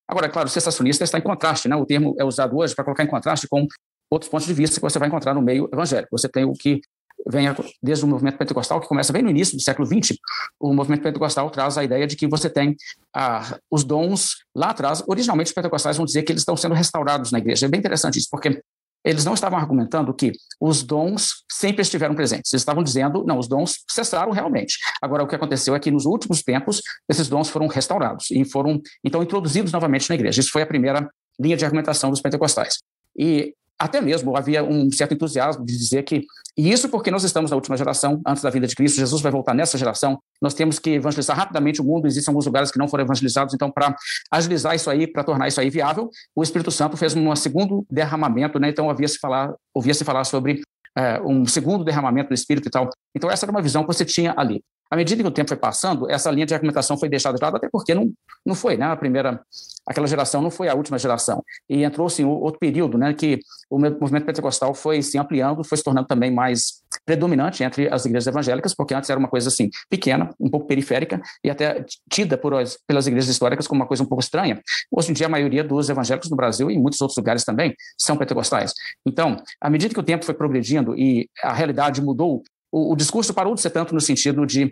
Agora, 0.07 0.27
é 0.27 0.29
claro, 0.29 0.47
o 0.47 0.51
sensacionista 0.51 1.03
está 1.03 1.17
em 1.17 1.21
contraste, 1.21 1.69
né? 1.69 1.75
o 1.75 1.85
termo 1.85 2.15
é 2.19 2.25
usado 2.25 2.57
hoje 2.57 2.75
para 2.75 2.83
colocar 2.83 3.03
em 3.03 3.07
contraste 3.07 3.47
com 3.47 3.65
outros 4.09 4.29
pontos 4.29 4.45
de 4.45 4.53
vista 4.53 4.75
que 4.75 4.81
você 4.81 4.99
vai 4.99 5.07
encontrar 5.07 5.33
no 5.33 5.41
meio 5.41 5.69
evangélico. 5.71 6.09
Você 6.11 6.27
tem 6.27 6.43
o 6.43 6.53
que 6.53 6.81
vem 7.27 7.47
desde 7.81 8.03
o 8.03 8.07
movimento 8.07 8.37
pentecostal, 8.37 8.81
que 8.81 8.87
começa 8.87 9.13
bem 9.13 9.21
no 9.21 9.29
início 9.29 9.55
do 9.55 9.61
século 9.61 9.87
XX, 9.87 10.17
o 10.59 10.73
movimento 10.73 11.03
pentecostal 11.03 11.49
traz 11.49 11.77
a 11.77 11.83
ideia 11.83 12.07
de 12.07 12.15
que 12.15 12.27
você 12.27 12.49
tem 12.49 12.75
ah, 13.15 13.57
os 13.69 13.83
dons 13.83 14.43
lá 14.55 14.71
atrás. 14.71 15.03
Originalmente, 15.07 15.49
os 15.49 15.53
pentecostais 15.53 15.97
vão 15.97 16.05
dizer 16.05 16.23
que 16.23 16.31
eles 16.31 16.41
estão 16.41 16.57
sendo 16.57 16.73
restaurados 16.73 17.31
na 17.31 17.39
igreja. 17.39 17.65
É 17.65 17.69
bem 17.69 17.79
interessante 17.79 18.17
isso, 18.17 18.27
porque 18.29 18.61
eles 19.03 19.25
não 19.25 19.33
estavam 19.33 19.57
argumentando 19.57 20.13
que 20.13 20.31
os 20.59 20.83
dons 20.83 21.43
sempre 21.51 21.81
estiveram 21.81 22.13
presentes. 22.13 22.53
Eles 22.53 22.61
estavam 22.61 22.83
dizendo, 22.83 23.23
não, 23.25 23.39
os 23.39 23.47
dons 23.47 23.83
cessaram 23.89 24.31
realmente. 24.31 24.77
Agora, 25.01 25.23
o 25.23 25.27
que 25.27 25.35
aconteceu 25.35 25.75
é 25.75 25.79
que 25.79 25.89
nos 25.89 26.05
últimos 26.05 26.43
tempos, 26.43 26.81
esses 27.09 27.27
dons 27.27 27.49
foram 27.49 27.67
restaurados 27.67 28.29
e 28.31 28.45
foram, 28.45 28.79
então, 29.03 29.23
introduzidos 29.23 29.71
novamente 29.71 30.09
na 30.09 30.15
igreja. 30.15 30.39
Isso 30.39 30.51
foi 30.51 30.61
a 30.61 30.67
primeira 30.67 31.09
linha 31.39 31.57
de 31.57 31.65
argumentação 31.65 32.09
dos 32.09 32.21
pentecostais. 32.21 32.79
E 33.17 33.53
até 33.81 33.99
mesmo 33.99 34.37
havia 34.37 34.63
um 34.63 34.91
certo 34.91 35.15
entusiasmo 35.15 35.65
de 35.65 35.75
dizer 35.75 36.03
que, 36.03 36.23
e 36.55 36.71
isso 36.71 36.87
porque 36.87 37.09
nós 37.09 37.23
estamos 37.23 37.49
na 37.49 37.55
última 37.55 37.75
geração, 37.75 38.21
antes 38.25 38.43
da 38.43 38.49
vinda 38.51 38.67
de 38.67 38.75
Cristo, 38.75 38.97
Jesus 38.97 39.21
vai 39.21 39.31
voltar 39.31 39.55
nessa 39.55 39.75
geração, 39.77 40.19
nós 40.39 40.53
temos 40.53 40.77
que 40.77 40.91
evangelizar 40.91 41.35
rapidamente 41.35 41.81
o 41.81 41.83
mundo, 41.83 42.05
existem 42.05 42.31
alguns 42.31 42.45
lugares 42.45 42.69
que 42.69 42.77
não 42.77 42.87
foram 42.87 43.03
evangelizados, 43.03 43.55
então 43.55 43.71
para 43.71 43.95
agilizar 44.31 44.75
isso 44.75 44.89
aí, 44.89 45.07
para 45.07 45.23
tornar 45.23 45.47
isso 45.47 45.59
aí 45.59 45.69
viável, 45.71 46.09
o 46.35 46.43
Espírito 46.43 46.69
Santo 46.69 46.95
fez 46.95 47.15
um 47.15 47.35
segundo 47.35 47.83
derramamento, 47.89 48.59
né? 48.59 48.69
então 48.69 48.87
havia-se 48.87 49.17
falar, 49.17 49.51
ouvia-se 49.73 50.03
falar 50.03 50.23
sobre 50.25 50.61
é, 50.95 51.19
um 51.21 51.45
segundo 51.45 51.83
derramamento 51.83 52.29
do 52.29 52.35
Espírito 52.35 52.67
e 52.67 52.71
tal. 52.71 52.87
Então 53.15 53.31
essa 53.31 53.45
era 53.45 53.51
uma 53.51 53.61
visão 53.61 53.81
que 53.81 53.87
você 53.87 54.05
tinha 54.05 54.33
ali. 54.37 54.61
À 54.91 54.97
medida 54.97 55.23
que 55.23 55.27
o 55.27 55.31
tempo 55.31 55.47
foi 55.47 55.57
passando, 55.57 56.11
essa 56.11 56.29
linha 56.29 56.45
de 56.45 56.53
argumentação 56.53 56.97
foi 56.97 57.07
deixada 57.07 57.37
de 57.37 57.41
lado, 57.41 57.55
até 57.55 57.69
porque 57.71 57.95
não, 57.95 58.11
não 58.45 58.53
foi, 58.53 58.75
né? 58.75 58.87
A 58.87 58.95
primeira, 58.97 59.41
aquela 59.87 60.05
geração 60.05 60.41
não 60.41 60.51
foi 60.51 60.67
a 60.67 60.75
última 60.75 60.99
geração. 60.99 61.41
E 61.69 61.85
entrou, 61.85 62.09
sim, 62.09 62.25
outro 62.25 62.59
período, 62.59 62.97
né? 62.97 63.13
Que 63.13 63.39
o 63.69 63.79
movimento 63.79 64.25
pentecostal 64.25 64.73
foi 64.73 65.01
se 65.01 65.17
ampliando, 65.17 65.63
foi 65.63 65.77
se 65.77 65.83
tornando 65.83 66.07
também 66.07 66.29
mais 66.29 66.81
predominante 67.05 67.63
entre 67.63 67.87
as 67.87 68.05
igrejas 68.05 68.27
evangélicas, 68.27 68.75
porque 68.75 68.93
antes 68.93 69.09
era 69.09 69.17
uma 69.17 69.29
coisa, 69.29 69.47
assim, 69.47 69.69
pequena, 69.89 70.29
um 70.37 70.49
pouco 70.49 70.67
periférica, 70.67 71.21
e 71.41 71.49
até 71.49 71.85
tida 72.09 72.37
por, 72.37 72.53
pelas 72.85 73.07
igrejas 73.07 73.29
históricas 73.29 73.67
como 73.67 73.79
uma 73.79 73.87
coisa 73.87 74.03
um 74.03 74.05
pouco 74.05 74.21
estranha. 74.21 74.61
Hoje 74.91 75.11
em 75.11 75.13
dia, 75.13 75.27
a 75.27 75.29
maioria 75.29 75.63
dos 75.63 75.89
evangélicos 75.89 76.29
no 76.29 76.35
Brasil 76.35 76.69
e 76.69 76.75
em 76.75 76.81
muitos 76.81 76.99
outros 76.99 77.17
lugares 77.17 77.45
também 77.45 77.73
são 77.97 78.17
pentecostais. 78.17 78.73
Então, 79.05 79.37
à 79.61 79.69
medida 79.69 79.93
que 79.93 79.99
o 80.01 80.03
tempo 80.03 80.25
foi 80.25 80.33
progredindo 80.33 80.93
e 80.97 81.29
a 81.41 81.53
realidade 81.53 82.01
mudou, 82.01 82.43
o, 82.71 82.95
discurso 82.95 83.33
parou 83.33 83.53
de 83.53 83.61
ser 83.61 83.69
tanto 83.69 83.93
no 83.93 84.01
sentido 84.01 84.45
de 84.45 84.71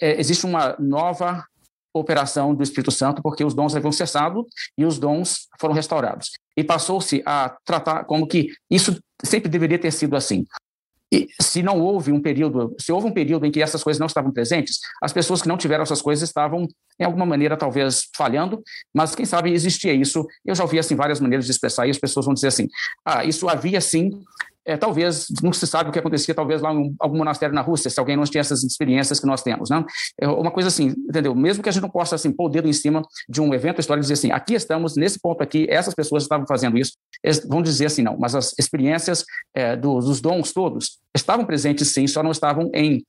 é, 0.00 0.18
existe 0.20 0.44
uma 0.44 0.76
nova 0.78 1.44
operação 1.94 2.54
do 2.54 2.62
Espírito 2.62 2.90
Santo, 2.90 3.22
porque 3.22 3.44
os 3.44 3.54
dons 3.54 3.74
haviam 3.74 3.92
cessado 3.92 4.46
e 4.76 4.84
os 4.84 4.98
dons 4.98 5.48
foram 5.60 5.74
restaurados. 5.74 6.32
E 6.56 6.64
passou-se 6.64 7.22
a 7.24 7.56
tratar 7.64 8.04
como 8.04 8.26
que 8.26 8.48
isso 8.70 8.98
sempre 9.24 9.48
deveria 9.48 9.78
ter 9.78 9.92
sido 9.92 10.16
assim. 10.16 10.44
E 11.12 11.28
se 11.40 11.62
não 11.62 11.80
houve 11.80 12.10
um 12.10 12.20
período, 12.20 12.74
se 12.80 12.90
houve 12.90 13.06
um 13.06 13.12
período 13.12 13.46
em 13.46 13.52
que 13.52 13.62
essas 13.62 13.84
coisas 13.84 14.00
não 14.00 14.08
estavam 14.08 14.32
presentes, 14.32 14.80
as 15.00 15.12
pessoas 15.12 15.40
que 15.40 15.46
não 15.46 15.56
tiveram 15.56 15.84
essas 15.84 16.02
coisas 16.02 16.28
estavam, 16.28 16.66
em 16.98 17.04
alguma 17.04 17.24
maneira, 17.24 17.56
talvez 17.56 18.08
falhando, 18.16 18.60
mas 18.92 19.14
quem 19.14 19.24
sabe 19.24 19.52
existia 19.52 19.92
isso. 19.92 20.26
Eu 20.44 20.56
já 20.56 20.64
ouvi 20.64 20.76
assim 20.76 20.96
várias 20.96 21.20
maneiras 21.20 21.44
de 21.46 21.52
expressar, 21.52 21.86
e 21.86 21.90
as 21.90 21.98
pessoas 21.98 22.26
vão 22.26 22.34
dizer 22.34 22.48
assim: 22.48 22.66
ah, 23.04 23.24
isso 23.24 23.48
havia 23.48 23.80
sim 23.80 24.10
é, 24.66 24.76
talvez, 24.76 25.26
não 25.42 25.52
se 25.52 25.66
sabe 25.66 25.90
o 25.90 25.92
que 25.92 25.98
acontecia, 25.98 26.34
talvez 26.34 26.62
lá 26.62 26.72
em 26.72 26.94
algum 26.98 27.18
monastério 27.18 27.54
na 27.54 27.60
Rússia, 27.60 27.90
se 27.90 28.00
alguém 28.00 28.16
não 28.16 28.24
tinha 28.24 28.40
essas 28.40 28.64
experiências 28.64 29.20
que 29.20 29.26
nós 29.26 29.42
temos, 29.42 29.68
né? 29.68 29.84
É 30.18 30.26
uma 30.26 30.50
coisa 30.50 30.68
assim, 30.68 30.94
entendeu? 31.08 31.34
Mesmo 31.34 31.62
que 31.62 31.68
a 31.68 31.72
gente 31.72 31.82
não 31.82 31.90
possa, 31.90 32.14
assim, 32.14 32.32
pôr 32.32 32.46
o 32.46 32.48
dedo 32.48 32.68
em 32.68 32.72
cima 32.72 33.02
de 33.28 33.40
um 33.40 33.52
evento 33.52 33.80
histórico 33.80 34.02
e 34.02 34.06
dizer 34.08 34.14
assim, 34.14 34.30
aqui 34.30 34.54
estamos, 34.54 34.96
nesse 34.96 35.20
ponto 35.20 35.42
aqui, 35.42 35.66
essas 35.68 35.94
pessoas 35.94 36.22
estavam 36.22 36.46
fazendo 36.46 36.78
isso, 36.78 36.92
eles 37.22 37.44
vão 37.46 37.62
dizer 37.62 37.86
assim, 37.86 38.02
não, 38.02 38.16
mas 38.18 38.34
as 38.34 38.54
experiências 38.58 39.24
é, 39.54 39.76
dos, 39.76 40.06
dos 40.06 40.20
dons 40.20 40.52
todos 40.52 40.98
estavam 41.14 41.44
presentes 41.44 41.92
sim, 41.92 42.06
só 42.06 42.22
não 42.22 42.30
estavam 42.30 42.70
em 42.74 43.04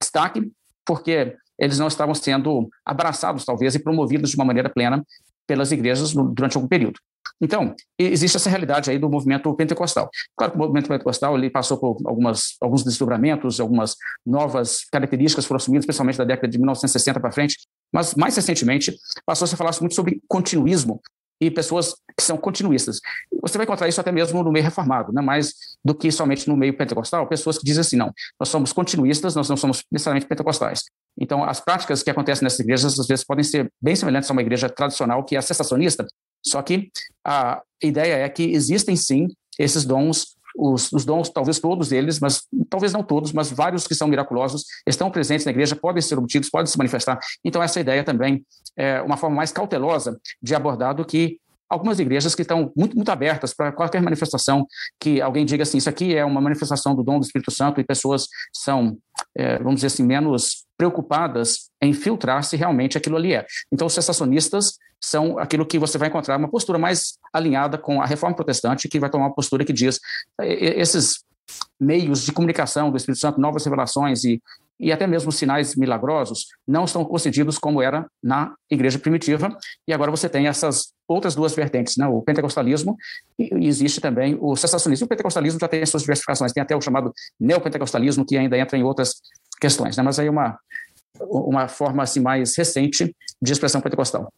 destaque, 0.00 0.50
porque 0.84 1.36
eles 1.58 1.78
não 1.78 1.88
estavam 1.88 2.14
sendo 2.14 2.68
abraçados, 2.84 3.44
talvez, 3.44 3.74
e 3.74 3.78
promovidos 3.78 4.30
de 4.30 4.36
uma 4.36 4.44
maneira 4.44 4.68
plena 4.68 5.04
pelas 5.46 5.72
igrejas 5.72 6.12
durante 6.12 6.56
algum 6.56 6.68
período. 6.68 6.98
Então, 7.40 7.74
existe 7.98 8.36
essa 8.36 8.50
realidade 8.50 8.90
aí 8.90 8.98
do 8.98 9.08
movimento 9.08 9.54
pentecostal. 9.54 10.10
Claro 10.36 10.52
que 10.52 10.58
o 10.58 10.60
movimento 10.60 10.88
pentecostal 10.88 11.36
ele 11.38 11.48
passou 11.48 11.78
por 11.78 11.96
algumas, 12.04 12.56
alguns 12.60 12.84
desdobramentos, 12.84 13.58
algumas 13.60 13.96
novas 14.26 14.84
características 14.92 15.46
foram 15.46 15.56
assumidas, 15.56 15.84
especialmente 15.84 16.18
da 16.18 16.24
década 16.24 16.48
de 16.48 16.58
1960 16.58 17.18
para 17.18 17.32
frente, 17.32 17.56
mas 17.92 18.14
mais 18.14 18.36
recentemente 18.36 18.94
passou-se 19.24 19.54
a 19.54 19.56
falar 19.56 19.74
muito 19.80 19.94
sobre 19.94 20.20
continuismo 20.28 21.00
e 21.40 21.50
pessoas 21.50 21.94
que 22.16 22.22
são 22.22 22.36
continuistas. 22.36 23.00
Você 23.40 23.56
vai 23.56 23.64
encontrar 23.64 23.88
isso 23.88 24.00
até 24.00 24.12
mesmo 24.12 24.42
no 24.44 24.52
meio 24.52 24.64
reformado, 24.64 25.10
né? 25.10 25.22
mais 25.22 25.54
do 25.82 25.94
que 25.94 26.12
somente 26.12 26.46
no 26.46 26.56
meio 26.56 26.76
pentecostal, 26.76 27.26
pessoas 27.26 27.56
que 27.56 27.64
dizem 27.64 27.80
assim, 27.80 27.96
não, 27.96 28.12
nós 28.38 28.50
somos 28.50 28.72
continuistas, 28.72 29.34
nós 29.34 29.48
não 29.48 29.56
somos 29.56 29.82
necessariamente 29.90 30.28
pentecostais. 30.28 30.84
Então, 31.18 31.42
as 31.42 31.60
práticas 31.60 32.02
que 32.02 32.10
acontecem 32.10 32.44
nessas 32.44 32.60
igrejas, 32.60 32.98
às 32.98 33.06
vezes, 33.06 33.24
podem 33.24 33.42
ser 33.42 33.72
bem 33.80 33.96
semelhantes 33.96 34.30
a 34.30 34.32
uma 34.32 34.42
igreja 34.42 34.68
tradicional 34.68 35.24
que 35.24 35.34
é 35.34 35.40
sensacionista, 35.40 36.06
só 36.44 36.62
que 36.62 36.90
a 37.24 37.62
ideia 37.82 38.14
é 38.24 38.28
que 38.28 38.42
existem 38.42 38.96
sim 38.96 39.28
esses 39.58 39.84
dons 39.84 40.36
os, 40.56 40.92
os, 40.92 41.04
dons, 41.04 41.28
talvez 41.28 41.58
todos 41.58 41.92
eles, 41.92 42.18
mas 42.18 42.42
talvez 42.68 42.92
não 42.92 43.02
todos, 43.02 43.32
mas 43.32 43.50
vários 43.50 43.86
que 43.86 43.94
são 43.94 44.08
miraculosos 44.08 44.64
estão 44.86 45.10
presentes 45.10 45.46
na 45.46 45.52
igreja, 45.52 45.76
podem 45.76 46.02
ser 46.02 46.18
obtidos, 46.18 46.50
podem 46.50 46.66
se 46.66 46.76
manifestar. 46.76 47.18
Então, 47.44 47.62
essa 47.62 47.80
ideia 47.80 48.02
também 48.04 48.44
é 48.76 49.00
uma 49.00 49.16
forma 49.16 49.36
mais 49.36 49.52
cautelosa 49.52 50.18
de 50.42 50.54
abordar 50.54 50.94
do 50.94 51.04
que 51.04 51.38
algumas 51.70 52.00
igrejas 52.00 52.34
que 52.34 52.42
estão 52.42 52.72
muito, 52.76 52.96
muito 52.96 53.08
abertas 53.10 53.54
para 53.54 53.70
qualquer 53.70 54.02
manifestação 54.02 54.66
que 54.98 55.22
alguém 55.22 55.46
diga 55.46 55.62
assim, 55.62 55.78
isso 55.78 55.88
aqui 55.88 56.16
é 56.16 56.24
uma 56.24 56.40
manifestação 56.40 56.94
do 56.96 57.04
dom 57.04 57.20
do 57.20 57.24
Espírito 57.24 57.52
Santo 57.52 57.80
e 57.80 57.84
pessoas 57.84 58.26
são, 58.52 58.98
é, 59.36 59.56
vamos 59.58 59.76
dizer 59.76 59.86
assim, 59.86 60.02
menos 60.02 60.66
preocupadas 60.76 61.70
em 61.80 61.92
filtrar 61.92 62.42
se 62.42 62.56
realmente 62.56 62.98
aquilo 62.98 63.16
ali 63.16 63.34
é. 63.34 63.46
Então, 63.70 63.86
os 63.86 63.92
sensacionistas 63.92 64.78
são 65.00 65.38
aquilo 65.38 65.64
que 65.64 65.78
você 65.78 65.96
vai 65.96 66.08
encontrar 66.08 66.36
uma 66.36 66.50
postura 66.50 66.78
mais 66.78 67.18
alinhada 67.32 67.78
com 67.78 68.02
a 68.02 68.06
reforma 68.06 68.34
protestante, 68.34 68.88
que 68.88 68.98
vai 68.98 69.08
tomar 69.08 69.26
uma 69.26 69.34
postura 69.34 69.64
que 69.64 69.72
diz 69.72 70.00
esses 70.42 71.24
meios 71.78 72.24
de 72.24 72.32
comunicação 72.32 72.90
do 72.90 72.96
Espírito 72.96 73.20
Santo, 73.20 73.40
novas 73.40 73.64
revelações 73.64 74.24
e 74.24 74.42
e 74.80 74.90
até 74.90 75.06
mesmo 75.06 75.30
sinais 75.30 75.76
milagrosos 75.76 76.46
não 76.66 76.84
estão 76.84 77.04
concedidos 77.04 77.58
como 77.58 77.82
era 77.82 78.06
na 78.22 78.54
igreja 78.70 78.98
primitiva. 78.98 79.54
E 79.86 79.92
agora 79.92 80.10
você 80.10 80.28
tem 80.28 80.46
essas 80.46 80.92
outras 81.06 81.34
duas 81.34 81.54
vertentes, 81.54 81.96
né? 81.96 82.06
o 82.06 82.22
pentecostalismo 82.22 82.96
e 83.38 83.66
existe 83.66 84.00
também 84.00 84.38
o 84.40 84.56
cessacionismo. 84.56 85.04
O 85.04 85.08
pentecostalismo 85.08 85.60
já 85.60 85.68
tem 85.68 85.82
as 85.82 85.90
suas 85.90 86.02
diversificações, 86.02 86.52
tem 86.52 86.62
até 86.62 86.74
o 86.74 86.80
chamado 86.80 87.12
neopentecostalismo, 87.38 88.24
que 88.24 88.36
ainda 88.36 88.56
entra 88.56 88.78
em 88.78 88.82
outras 88.82 89.16
questões, 89.60 89.96
né? 89.96 90.02
mas 90.02 90.18
aí 90.18 90.28
é 90.28 90.30
uma, 90.30 90.58
uma 91.20 91.68
forma 91.68 92.02
assim, 92.02 92.20
mais 92.20 92.56
recente 92.56 93.14
de 93.42 93.52
expressão 93.52 93.80
pentecostal. 93.80 94.32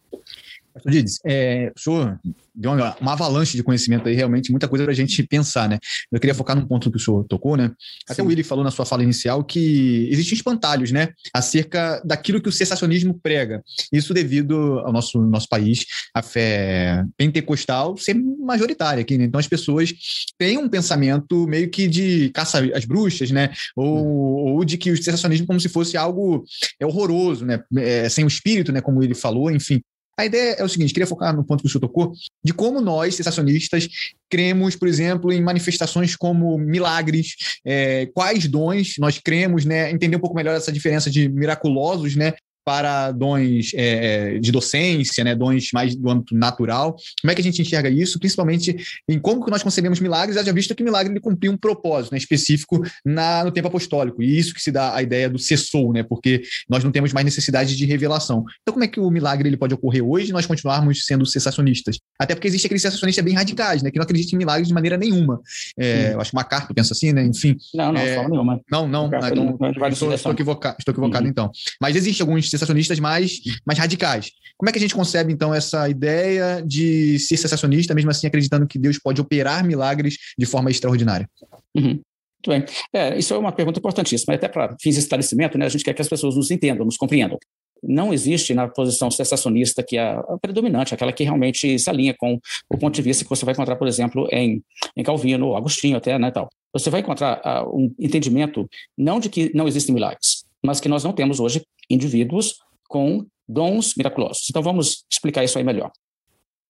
Pastor 0.73 0.91
Dides, 0.91 1.19
é, 1.25 1.73
o 1.76 1.81
senhor 1.81 2.19
deu 2.55 2.73
uma, 2.73 2.97
uma, 3.00 3.12
avalanche 3.12 3.57
de 3.57 3.62
conhecimento 3.62 4.09
aí, 4.09 4.14
realmente, 4.14 4.50
muita 4.50 4.69
coisa 4.69 4.85
para 4.85 4.93
a 4.93 4.97
gente 4.97 5.23
pensar, 5.23 5.69
né? 5.69 5.79
Eu 6.11 6.19
queria 6.19 6.35
focar 6.35 6.57
num 6.57 6.67
ponto 6.67 6.91
que 6.91 6.97
o 6.97 7.00
senhor 7.00 7.25
tocou, 7.25 7.57
né? 7.57 7.73
Até 8.05 8.17
Sim. 8.17 8.23
o 8.23 8.26
Willi 8.26 8.43
falou 8.43 8.64
na 8.64 8.71
sua 8.71 8.87
fala 8.87 9.02
inicial 9.02 9.45
que 9.45 10.09
existem 10.11 10.37
espantalhos, 10.37 10.91
né? 10.91 11.11
Acerca 11.33 12.02
daquilo 12.05 12.41
que 12.41 12.49
o 12.49 12.52
sensacionismo 12.52 13.19
prega. 13.23 13.62
Isso 13.93 14.14
devido 14.14 14.79
ao 14.81 14.93
nosso, 14.93 15.21
nosso 15.21 15.49
país, 15.49 15.85
a 16.14 16.23
fé 16.23 17.05
pentecostal 17.17 17.97
ser 17.97 18.14
majoritária 18.14 19.02
aqui, 19.02 19.19
né? 19.19 19.25
Então 19.25 19.41
as 19.41 19.49
pessoas 19.49 19.93
têm 20.38 20.59
um 20.59 20.69
pensamento 20.69 21.47
meio 21.47 21.71
que 21.71 21.87
de 21.87 22.31
caça 22.31 22.62
às 22.75 22.85
bruxas, 22.85 23.31
né? 23.31 23.50
Ou, 23.76 23.99
hum. 23.99 24.55
ou 24.55 24.64
de 24.64 24.76
que 24.79 24.91
o 24.91 24.97
sensacionismo 24.97 25.47
como 25.47 25.61
se 25.61 25.69
fosse 25.69 25.97
algo 25.97 26.45
é 26.81 26.87
horroroso, 26.87 27.45
né? 27.45 27.62
É, 27.76 28.09
sem 28.09 28.25
o 28.25 28.29
espírito, 28.29 28.73
né? 28.73 28.81
Como 28.81 29.02
ele 29.02 29.14
falou, 29.14 29.50
enfim. 29.50 29.83
A 30.19 30.26
ideia 30.26 30.57
é 30.59 30.64
o 30.64 30.69
seguinte, 30.69 30.92
queria 30.92 31.07
focar 31.07 31.35
no 31.35 31.45
ponto 31.45 31.62
que 31.62 31.66
o 31.66 31.71
senhor 31.71 31.81
tocou, 31.81 32.12
de 32.45 32.52
como 32.52 32.81
nós, 32.81 33.14
sensacionistas, 33.14 33.88
cremos, 34.28 34.76
por 34.76 34.87
exemplo, 34.87 35.33
em 35.33 35.42
manifestações 35.42 36.14
como 36.14 36.59
milagres, 36.59 37.35
é, 37.64 38.07
quais 38.07 38.47
dons 38.47 38.95
nós 38.99 39.19
cremos, 39.19 39.64
né? 39.64 39.90
Entender 39.90 40.16
um 40.16 40.21
pouco 40.21 40.37
melhor 40.37 40.54
essa 40.54 40.71
diferença 40.71 41.11
de 41.11 41.28
miraculosos, 41.28 42.14
né? 42.14 42.35
Para 42.64 43.12
dons 43.12 43.73
é, 43.75 44.37
é, 44.37 44.38
de 44.38 44.52
docência, 44.52 45.25
né, 45.25 45.35
dons 45.35 45.71
mais 45.73 45.95
do 45.95 46.09
âmbito 46.09 46.35
natural. 46.35 46.97
Como 47.21 47.31
é 47.31 47.35
que 47.35 47.40
a 47.40 47.45
gente 47.45 47.61
enxerga 47.61 47.88
isso, 47.88 48.19
principalmente 48.19 48.76
em 49.09 49.19
como 49.19 49.45
que 49.45 49.50
nós 49.50 49.62
concebemos 49.62 50.00
milagres, 50.00 50.45
já 50.45 50.52
visto 50.52 50.75
que 50.75 50.83
o 50.83 50.85
milagre 50.85 51.12
ele 51.12 51.21
cumpriu 51.21 51.52
um 51.52 51.57
propósito 51.57 52.12
né, 52.12 52.19
específico 52.19 52.83
na, 53.04 53.45
no 53.45 53.50
tempo 53.50 53.69
apostólico, 53.69 54.23
e 54.23 54.38
isso 54.38 54.54
que 54.54 54.62
se 54.62 54.71
dá 54.71 54.95
a 54.95 55.02
ideia 55.02 55.28
do 55.28 55.38
cessou, 55.38 55.92
né, 55.92 56.02
porque 56.02 56.42
nós 56.69 56.85
não 56.85 56.92
temos 56.92 57.12
mais 57.12 57.25
necessidade 57.25 57.76
de 57.76 57.87
revelação. 57.87 58.45
Então, 58.62 58.73
como 58.73 58.85
é 58.85 58.88
que 58.88 59.00
o 59.00 59.11
milagre 59.11 59.49
ele 59.49 59.57
pode 59.57 59.75
ocorrer 59.75 60.04
hoje 60.04 60.31
e 60.31 60.33
nós 60.33 60.47
continuarmos 60.47 61.04
sendo 61.04 61.26
sensacionistas? 61.26 61.99
Até 62.19 62.35
porque 62.35 62.49
existe 62.49 62.66
aqueles 62.66 62.83
sensacionistas 62.83 63.25
bem 63.25 63.35
radicais, 63.35 63.83
né, 63.83 63.90
que 63.90 63.99
não 63.99 64.04
acreditam 64.04 64.37
em 64.37 64.38
milagres 64.38 64.69
de 64.69 64.75
maneira 64.75 64.97
nenhuma. 64.97 65.40
É, 65.78 66.12
eu 66.12 66.21
acho 66.21 66.31
que 66.31 66.37
MacArthur 66.37 66.75
pensa 66.75 66.92
assim, 66.92 67.12
né, 67.12 67.25
enfim. 67.25 67.57
Não, 67.75 67.92
não, 67.92 68.00
é, 68.00 68.14
forma 68.14 68.31
nenhuma. 68.31 68.61
Não, 68.71 68.88
não, 68.88 69.09
não, 69.09 69.21
não, 69.21 69.57
não 69.59 69.88
estou, 69.88 70.12
estou, 70.12 70.33
equivocado, 70.33 70.76
estou 70.78 70.92
equivocado 70.92 71.25
uhum. 71.25 71.31
então. 71.31 71.50
Mas 71.81 71.97
existe 71.97 72.23
alguns 72.23 72.51
sensacionistas 72.52 73.00
mais, 73.00 73.40
mais 73.66 73.78
radicais. 73.78 74.30
Como 74.56 74.68
é 74.68 74.73
que 74.73 74.78
a 74.78 74.80
gente 74.80 74.94
concebe, 74.94 75.32
então, 75.32 75.52
essa 75.52 75.88
ideia 75.88 76.62
de 76.64 77.18
ser 77.18 77.37
sensacionista, 77.37 77.94
mesmo 77.94 78.11
assim 78.11 78.28
acreditando 78.28 78.66
que 78.66 78.78
Deus 78.78 78.99
pode 78.99 79.21
operar 79.21 79.64
milagres 79.64 80.16
de 80.38 80.47
forma 80.47 80.71
extraordinária? 80.71 81.28
Uhum. 81.75 82.00
Muito 82.44 82.49
bem. 82.49 82.64
É, 82.92 83.18
isso 83.18 83.32
é 83.35 83.38
uma 83.38 83.52
pergunta 83.52 83.78
importantíssima. 83.78 84.35
Até 84.35 84.49
para 84.49 84.76
fins 84.80 84.94
de 84.94 85.00
esclarecimento, 85.00 85.56
né, 85.56 85.66
a 85.66 85.68
gente 85.68 85.85
quer 85.85 85.94
que 85.94 86.02
as 86.02 86.09
pessoas 86.09 86.37
nos 86.37 86.50
entendam, 86.50 86.85
nos 86.85 86.97
compreendam. 86.97 87.38
Não 87.82 88.12
existe 88.12 88.54
na 88.54 88.68
posição 88.68 89.11
sensacionista 89.11 89.82
que 89.82 89.97
é 89.97 90.12
a 90.12 90.38
predominante, 90.40 90.94
aquela 90.94 91.12
que 91.12 91.25
realmente 91.25 91.78
se 91.78 91.90
alinha 91.90 92.14
com 92.16 92.38
o 92.68 92.78
ponto 92.78 92.94
de 92.94 93.02
vista 93.02 93.25
que 93.25 93.30
você 93.30 93.44
vai 93.44 93.52
encontrar, 93.52 93.76
por 93.76 93.88
exemplo, 93.88 94.28
em, 94.30 94.62
em 94.97 95.02
Calvino, 95.02 95.56
Agostinho 95.56 95.97
até, 95.97 96.18
né, 96.18 96.30
tal. 96.30 96.49
Você 96.73 96.90
vai 96.90 97.00
encontrar 97.00 97.40
uh, 97.44 97.76
um 97.76 97.92
entendimento 97.99 98.68
não 98.97 99.18
de 99.18 99.28
que 99.28 99.50
não 99.54 99.66
existem 99.66 99.94
milagres, 99.94 100.41
mas 100.62 100.81
que 100.81 100.88
nós 100.88 101.04
não 101.04 101.12
temos 101.12 101.40
hoje 101.40 101.64
indivíduos 101.90 102.59
com 102.88 103.26
dons 103.49 103.95
miraculosos. 103.97 104.47
Então 104.49 104.62
vamos 104.62 105.04
explicar 105.11 105.45
isso 105.45 105.59
aí 105.59 105.64
melhor. 105.64 105.90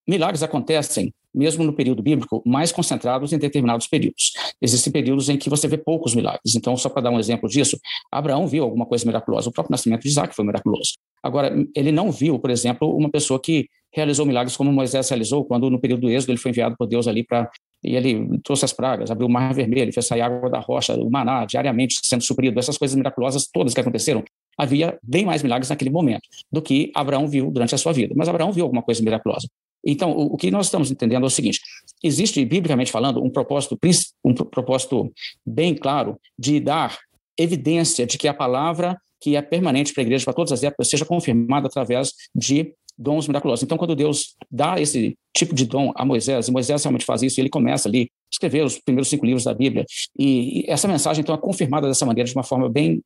Milagres 0.07 0.43
acontecem, 0.43 1.13
mesmo 1.33 1.63
no 1.63 1.71
período 1.71 2.03
bíblico, 2.03 2.43
mais 2.45 2.71
concentrados 2.71 3.31
em 3.31 3.37
determinados 3.37 3.87
períodos. 3.87 4.33
Existem 4.61 4.91
períodos 4.91 5.29
em 5.29 5.37
que 5.37 5.49
você 5.49 5.67
vê 5.67 5.77
poucos 5.77 6.13
milagres. 6.13 6.55
Então, 6.55 6.75
só 6.75 6.89
para 6.89 7.03
dar 7.03 7.09
um 7.09 7.19
exemplo 7.19 7.47
disso, 7.47 7.79
Abraão 8.11 8.45
viu 8.45 8.63
alguma 8.63 8.85
coisa 8.85 9.05
miraculosa. 9.05 9.49
O 9.49 9.53
próprio 9.53 9.71
nascimento 9.71 10.01
de 10.01 10.09
Isaac 10.09 10.35
foi 10.35 10.43
miraculoso. 10.43 10.93
Agora, 11.23 11.55
ele 11.73 11.91
não 11.91 12.11
viu, 12.11 12.37
por 12.37 12.49
exemplo, 12.49 12.93
uma 12.95 13.09
pessoa 13.09 13.39
que 13.39 13.69
realizou 13.93 14.25
milagres 14.25 14.57
como 14.57 14.73
Moisés 14.73 15.07
realizou, 15.09 15.45
quando 15.45 15.69
no 15.69 15.79
período 15.79 16.01
do 16.01 16.09
Êxodo 16.09 16.31
ele 16.31 16.39
foi 16.39 16.51
enviado 16.51 16.75
por 16.77 16.85
Deus 16.85 17.07
ali 17.07 17.23
para 17.23 17.49
e 17.83 17.95
ele 17.95 18.39
trouxe 18.43 18.65
as 18.65 18.73
pragas, 18.73 19.11
abriu 19.11 19.27
o 19.27 19.31
mar 19.31 19.53
vermelho, 19.53 19.91
fez 19.91 20.05
sair 20.05 20.21
água 20.21 20.49
da 20.49 20.59
rocha, 20.59 20.95
o 20.95 21.09
maná 21.09 21.45
diariamente 21.45 21.99
sendo 22.01 22.23
suprido, 22.23 22.57
essas 22.59 22.77
coisas 22.77 22.95
miraculosas 22.95 23.47
todas 23.51 23.73
que 23.73 23.81
aconteceram, 23.81 24.23
havia 24.57 24.97
bem 25.03 25.25
mais 25.25 25.43
milagres 25.43 25.69
naquele 25.69 25.89
momento 25.89 26.23
do 26.51 26.61
que 26.61 26.91
Abraão 26.95 27.27
viu 27.27 27.51
durante 27.51 27.75
a 27.75 27.77
sua 27.77 27.91
vida. 27.91 28.13
Mas 28.15 28.29
Abraão 28.29 28.51
viu 28.51 28.63
alguma 28.63 28.81
coisa 28.81 29.03
miraculosa. 29.03 29.47
Então, 29.85 30.11
o, 30.11 30.37
que 30.37 30.49
nós 30.49 30.67
estamos 30.67 30.89
entendendo 30.89 31.23
é 31.23 31.27
o 31.27 31.29
seguinte: 31.29 31.59
existe, 32.01 32.43
biblicamente 32.45 32.91
falando, 32.91 33.21
um 33.21 33.29
propósito, 33.29 33.77
um 34.23 34.33
propósito 34.33 35.11
bem 35.45 35.75
claro 35.75 36.17
de 36.39 36.59
dar 36.59 36.97
evidência 37.37 38.05
de 38.05 38.17
que 38.17 38.27
a 38.27 38.33
palavra 38.33 38.97
que 39.19 39.37
é 39.37 39.41
permanente 39.41 39.93
para 39.93 40.01
a 40.01 40.05
igreja, 40.05 40.25
para 40.25 40.33
todas 40.33 40.51
as 40.51 40.63
épocas, 40.63 40.89
seja 40.89 41.05
confirmada 41.05 41.67
através 41.67 42.11
de 42.35 42.73
dons 42.97 43.27
miraculosos. 43.27 43.63
Então, 43.63 43.77
quando 43.77 43.95
Deus 43.95 44.35
dá 44.49 44.79
esse 44.79 45.15
tipo 45.35 45.53
de 45.53 45.65
dom 45.65 45.91
a 45.95 46.05
Moisés, 46.05 46.47
e 46.47 46.51
Moisés 46.51 46.83
realmente 46.83 47.05
faz 47.05 47.21
isso, 47.21 47.39
e 47.39 47.41
ele 47.41 47.49
começa 47.49 47.89
ali 47.89 48.03
a 48.03 48.07
escrever 48.31 48.63
os 48.63 48.79
primeiros 48.79 49.09
cinco 49.09 49.25
livros 49.25 49.43
da 49.43 49.53
Bíblia, 49.53 49.85
e, 50.17 50.61
e 50.61 50.65
essa 50.69 50.87
mensagem, 50.87 51.21
então, 51.21 51.35
é 51.35 51.37
confirmada 51.37 51.87
dessa 51.87 52.05
maneira, 52.05 52.29
de 52.29 52.35
uma 52.35 52.43
forma 52.43 52.69
bem 52.69 53.01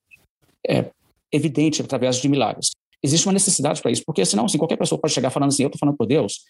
é, 0.67 0.86
evidente 1.32 1.82
através 1.82 2.17
de 2.22 2.27
milagres. 2.27 2.72
Existe 3.01 3.27
uma 3.27 3.34
necessidade 3.34 3.82
para 3.82 3.91
isso, 3.91 4.03
porque 4.06 4.25
senão, 4.25 4.46
assim, 4.46 4.58
qualquer 4.58 4.77
pessoa 4.77 5.00
pode 5.00 5.13
chegar 5.13 5.29
falando 5.29 5.50
assim, 5.50 5.63
eu 5.63 5.67
estou 5.67 5.79
falando 5.79 5.96
por 5.96 6.08
Deus, 6.08 6.41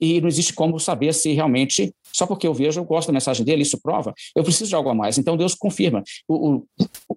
e 0.00 0.20
não 0.20 0.28
existe 0.28 0.52
como 0.52 0.78
saber 0.78 1.14
se 1.14 1.32
realmente, 1.32 1.92
só 2.12 2.26
porque 2.26 2.46
eu 2.46 2.52
vejo, 2.52 2.78
eu 2.78 2.84
gosto 2.84 3.08
da 3.08 3.14
mensagem 3.14 3.44
dele, 3.44 3.62
isso 3.62 3.80
prova, 3.80 4.14
eu 4.34 4.44
preciso 4.44 4.68
de 4.68 4.74
algo 4.74 4.90
a 4.90 4.94
mais. 4.94 5.16
Então 5.16 5.36
Deus 5.36 5.54
confirma. 5.54 6.02
O, 6.28 6.56
o, 6.56 6.66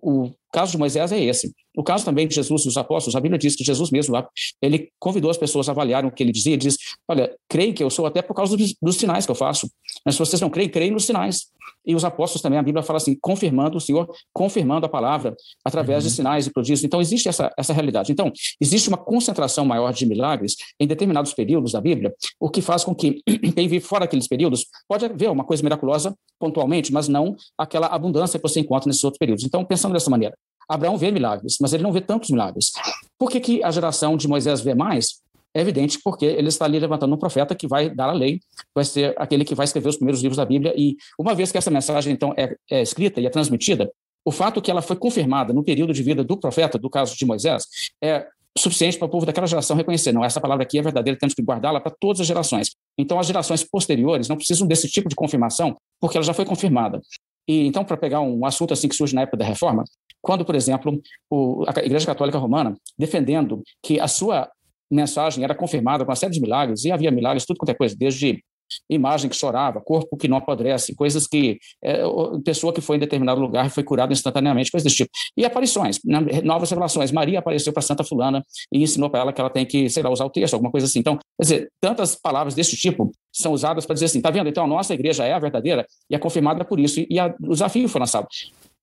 o 0.02 0.32
caso 0.52 0.72
de 0.72 0.78
Moisés 0.78 1.12
é 1.12 1.20
esse. 1.20 1.54
O 1.76 1.84
caso 1.84 2.04
também 2.04 2.28
de 2.28 2.36
Jesus 2.36 2.64
e 2.64 2.66
dos 2.66 2.78
apóstolos, 2.78 3.16
a 3.16 3.20
Bíblia 3.20 3.38
diz 3.38 3.56
que 3.56 3.64
Jesus 3.64 3.92
mesmo 3.92 4.14
lá, 4.14 4.28
ele 4.62 4.90
convidou 5.00 5.30
as 5.30 5.38
pessoas 5.38 5.70
a 5.70 5.72
avaliarem 5.72 6.10
o 6.10 6.14
que 6.14 6.24
ele 6.24 6.32
dizia, 6.32 6.54
ele 6.54 6.62
diz, 6.62 6.78
olha, 7.08 7.34
creio 7.48 7.74
que 7.74 7.84
eu 7.84 7.90
sou 7.90 8.06
até 8.06 8.22
por 8.22 8.34
causa 8.34 8.58
dos, 8.58 8.76
dos 8.82 8.96
sinais 8.96 9.26
que 9.26 9.32
eu 9.32 9.36
faço, 9.36 9.70
mas 10.06 10.16
se 10.16 10.20
vocês 10.20 10.42
não 10.42 10.50
creem, 10.50 10.70
creem 10.70 10.92
nos 10.92 11.06
sinais. 11.06 11.48
E 11.86 11.96
os 11.96 12.04
apóstolos 12.04 12.42
também, 12.42 12.60
a 12.60 12.64
Bíblia 12.64 12.84
fala 12.84 12.98
assim, 12.98 13.18
confirmando 13.20 13.78
o 13.78 13.82
Senhor, 13.82 14.08
confirmando 14.34 14.86
a 14.86 14.90
palavra 14.90 15.36
através 15.64 16.04
uhum. 16.04 16.10
de 16.10 16.16
sinais 16.16 16.48
e 16.48 16.52
prodígios. 16.52 16.84
Então, 16.84 17.00
existe 17.02 17.30
essa, 17.30 17.52
essa 17.58 17.74
realidade. 17.74 18.12
Então, 18.12 18.32
existe 18.60 18.90
uma 18.90 18.98
concentração 18.98 19.66
maior 19.66 19.94
de 19.94 20.06
milagres 20.06 20.56
em 20.80 20.86
determinados 20.86 21.34
períodos 21.34 21.72
da 21.72 21.82
Bíblia, 21.82 22.14
o 22.40 22.50
que 22.50 22.62
faz 22.62 22.84
com 22.84 22.94
que 22.94 23.22
quem 23.56 23.68
vive 23.68 23.80
fora 23.80 24.02
daqueles 24.02 24.28
períodos 24.28 24.66
pode 24.88 25.06
haver 25.06 25.30
uma 25.30 25.44
coisa 25.44 25.64
miraculosa 25.64 26.16
pontualmente, 26.38 26.92
mas 26.92 27.08
não 27.08 27.36
aquela 27.58 27.88
abundância 27.88 28.38
que 28.38 28.48
você 28.48 28.60
encontra 28.60 28.88
nesses 28.88 29.04
outros 29.04 29.18
períodos. 29.18 29.44
Então, 29.44 29.64
pensando 29.66 29.94
dessa 29.94 30.10
maneira, 30.10 30.36
Abraão 30.70 30.98
vê 30.98 31.10
milagres, 31.10 31.58
mas 31.60 31.74
ele 31.74 31.84
não 31.84 31.92
vê 31.92 32.02
tantos 32.02 32.30
milagres. 32.30 32.72
Por 33.18 33.30
que, 33.30 33.40
que 33.40 33.64
a 33.64 33.72
geração 33.72 34.16
de 34.18 34.28
Moisés 34.28 34.62
vê 34.62 34.74
mais? 34.74 35.20
É 35.54 35.62
evidente 35.62 36.00
porque 36.04 36.26
ele 36.26 36.48
está 36.48 36.66
ali 36.66 36.80
levantando 36.80 37.14
um 37.14 37.18
profeta 37.18 37.56
que 37.56 37.68
vai 37.68 37.90
dar 37.90 38.10
a 38.10 38.14
lei, 38.14 38.40
vai 38.74 38.86
ser 38.86 39.16
aquele 39.18 39.44
que 39.44 39.56
vai 39.56 39.64
escrever 39.64 39.90
os 39.90 39.96
primeiros 39.96 40.22
livros 40.22 40.38
da 40.38 40.46
Bíblia. 40.46 40.74
E 40.78 40.96
uma 41.18 41.34
vez 41.34 41.52
que 41.52 41.58
essa 41.58 41.72
mensagem, 41.72 42.14
então, 42.14 42.34
é, 42.38 42.56
é 42.70 42.82
escrita 42.82 43.20
e 43.20 43.26
é 43.26 43.30
transmitida, 43.30 43.92
o 44.24 44.32
fato 44.32 44.62
que 44.62 44.70
ela 44.70 44.82
foi 44.82 44.96
confirmada 44.96 45.54
no 45.54 45.64
período 45.64 45.94
de 45.94 46.04
vida 46.04 46.24
do 46.24 46.38
profeta, 46.38 46.78
do 46.78 46.90
caso 46.90 47.16
de 47.18 47.26
Moisés, 47.26 47.64
é 48.02 48.28
suficiente 48.58 48.98
para 48.98 49.06
o 49.06 49.10
povo 49.10 49.26
daquela 49.26 49.48
geração 49.48 49.76
reconhecer, 49.76 50.12
não, 50.12 50.24
essa 50.24 50.42
palavra 50.42 50.64
aqui 50.64 50.78
é 50.78 50.82
verdadeira, 50.82 51.18
temos 51.18 51.34
que 51.34 51.42
guardá-la 51.42 51.80
para 51.80 51.96
todas 52.00 52.20
as 52.22 52.28
gerações. 52.28 52.72
Então, 52.98 53.20
as 53.20 53.28
gerações 53.28 53.64
posteriores 53.64 54.28
não 54.28 54.36
precisam 54.36 54.68
desse 54.68 54.88
tipo 54.88 55.08
de 55.08 55.16
confirmação, 55.16 55.78
porque 56.00 56.18
ela 56.18 56.26
já 56.26 56.34
foi 56.34 56.46
confirmada. 56.46 57.02
E 57.50 57.66
então, 57.66 57.84
para 57.84 57.98
pegar 57.98 58.22
um 58.22 58.46
assunto 58.46 58.76
assim 58.76 58.88
que 58.88 58.96
surge 58.96 59.16
na 59.16 59.24
época 59.24 59.38
da 59.38 59.46
reforma, 59.46 59.84
quando, 60.22 60.46
por 60.46 60.54
exemplo, 60.54 61.02
o, 61.28 61.66
a 61.66 61.84
Igreja 61.84 62.06
Católica 62.06 62.38
Romana, 62.38 62.78
defendendo 62.96 63.64
que 63.84 64.00
a 64.00 64.08
sua 64.08 64.48
mensagem 64.92 65.44
era 65.44 65.56
confirmada 65.56 66.06
com 66.06 66.12
uma 66.12 66.16
série 66.16 66.32
de 66.32 66.40
milagres, 66.40 66.86
e 66.86 66.92
havia 66.92 67.10
milagres, 67.10 67.48
tudo 67.48 67.58
quanto 67.58 67.70
é 67.70 67.74
coisa, 67.74 67.96
desde 67.98 68.44
imagem 68.90 69.30
que 69.30 69.36
chorava, 69.36 69.82
corpo 69.82 70.18
que 70.18 70.28
não 70.28 70.38
apodrece, 70.38 70.96
coisas 70.96 71.28
que 71.28 71.60
é, 71.84 72.02
pessoa 72.44 72.74
que 72.74 72.82
foi 72.82 72.98
em 72.98 73.00
determinado 73.00 73.40
lugar 73.40 73.66
e 73.66 73.70
foi 73.70 73.84
curada 73.84 74.14
instantaneamente, 74.14 74.72
coisas 74.72 74.84
desse 74.84 74.98
tipo. 74.98 75.12
E 75.38 75.46
aparições, 75.46 76.00
novas 76.44 76.70
revelações. 76.70 77.12
Maria 77.12 77.40
apareceu 77.40 77.74
para 77.74 77.82
Santa 77.82 78.04
Fulana 78.04 78.44
e 78.72 78.82
ensinou 78.82 79.10
para 79.10 79.22
ela 79.22 79.34
que 79.34 79.42
ela 79.42 79.50
tem 79.50 79.66
que, 79.66 79.90
sei 79.90 80.04
lá, 80.04 80.10
usar 80.10 80.26
o 80.26 80.30
texto, 80.30 80.54
alguma 80.54 80.72
coisa 80.72 80.88
assim. 80.88 81.00
Então, 81.00 81.18
quer 81.18 81.44
dizer, 81.44 81.72
tantas 81.80 82.16
palavras 82.16 82.56
desse 82.56 82.76
tipo 82.76 83.12
são 83.32 83.54
usadas 83.54 83.86
para 83.86 83.94
dizer 83.94 84.06
assim, 84.06 84.22
tá 84.22 84.30
vendo? 84.32 84.50
Então 84.50 84.64
a 84.64 84.68
nossa 84.68 84.94
igreja 84.94 85.26
é 85.26 85.34
a 85.34 85.40
verdadeira 85.40 85.86
e 86.10 86.16
é 86.16 86.20
confirmada 86.20 86.66
por 86.66 86.80
isso. 86.80 87.06
E 87.10 87.20
a, 87.20 87.34
o 87.42 87.52
desafio 87.52 87.88
foi 87.88 88.00
lançado 88.00 88.28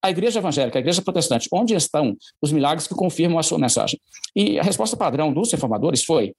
a 0.03 0.11
igreja 0.11 0.38
evangélica, 0.38 0.79
a 0.79 0.81
igreja 0.81 1.03
protestante, 1.03 1.49
onde 1.53 1.75
estão 1.75 2.17
os 2.41 2.53
milagres 2.53 2.87
que 2.87 2.95
confirmam 2.95 3.38
a 3.38 3.43
sua 3.43 3.59
mensagem? 3.59 3.99
E 4.35 4.59
a 4.59 4.62
resposta 4.62 4.97
padrão 4.97 5.33
dos 5.33 5.50
reformadores 5.50 6.05
foi: 6.05 6.33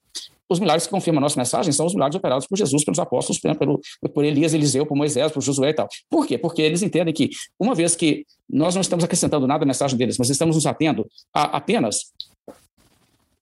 os 0.50 0.60
milagres 0.60 0.86
que 0.86 0.92
confirmam 0.92 1.20
a 1.20 1.22
nossa 1.22 1.40
mensagem 1.40 1.72
são 1.74 1.86
os 1.86 1.94
milagres 1.94 2.16
operados 2.16 2.48
por 2.48 2.58
Jesus, 2.58 2.84
pelos 2.86 3.00
apóstolos, 3.00 3.40
pelo, 3.40 3.82
por 4.14 4.24
Elias, 4.24 4.54
Eliseu, 4.54 4.86
por 4.86 4.96
Moisés, 4.96 5.32
por 5.32 5.42
Josué 5.42 5.70
e 5.70 5.74
tal. 5.74 5.88
Por 6.10 6.26
quê? 6.26 6.38
Porque 6.38 6.62
eles 6.62 6.82
entendem 6.82 7.14
que, 7.14 7.30
uma 7.60 7.76
vez 7.76 7.96
que 7.96 8.26
nós 8.50 8.74
não 8.74 8.82
estamos 8.82 9.04
acrescentando 9.04 9.46
nada 9.46 9.64
à 9.64 9.68
mensagem 9.68 9.98
deles, 9.98 10.18
mas 10.18 10.30
estamos 10.30 10.56
nos 10.56 10.66
atendo 10.66 11.06
a 11.34 11.58
apenas 11.58 12.14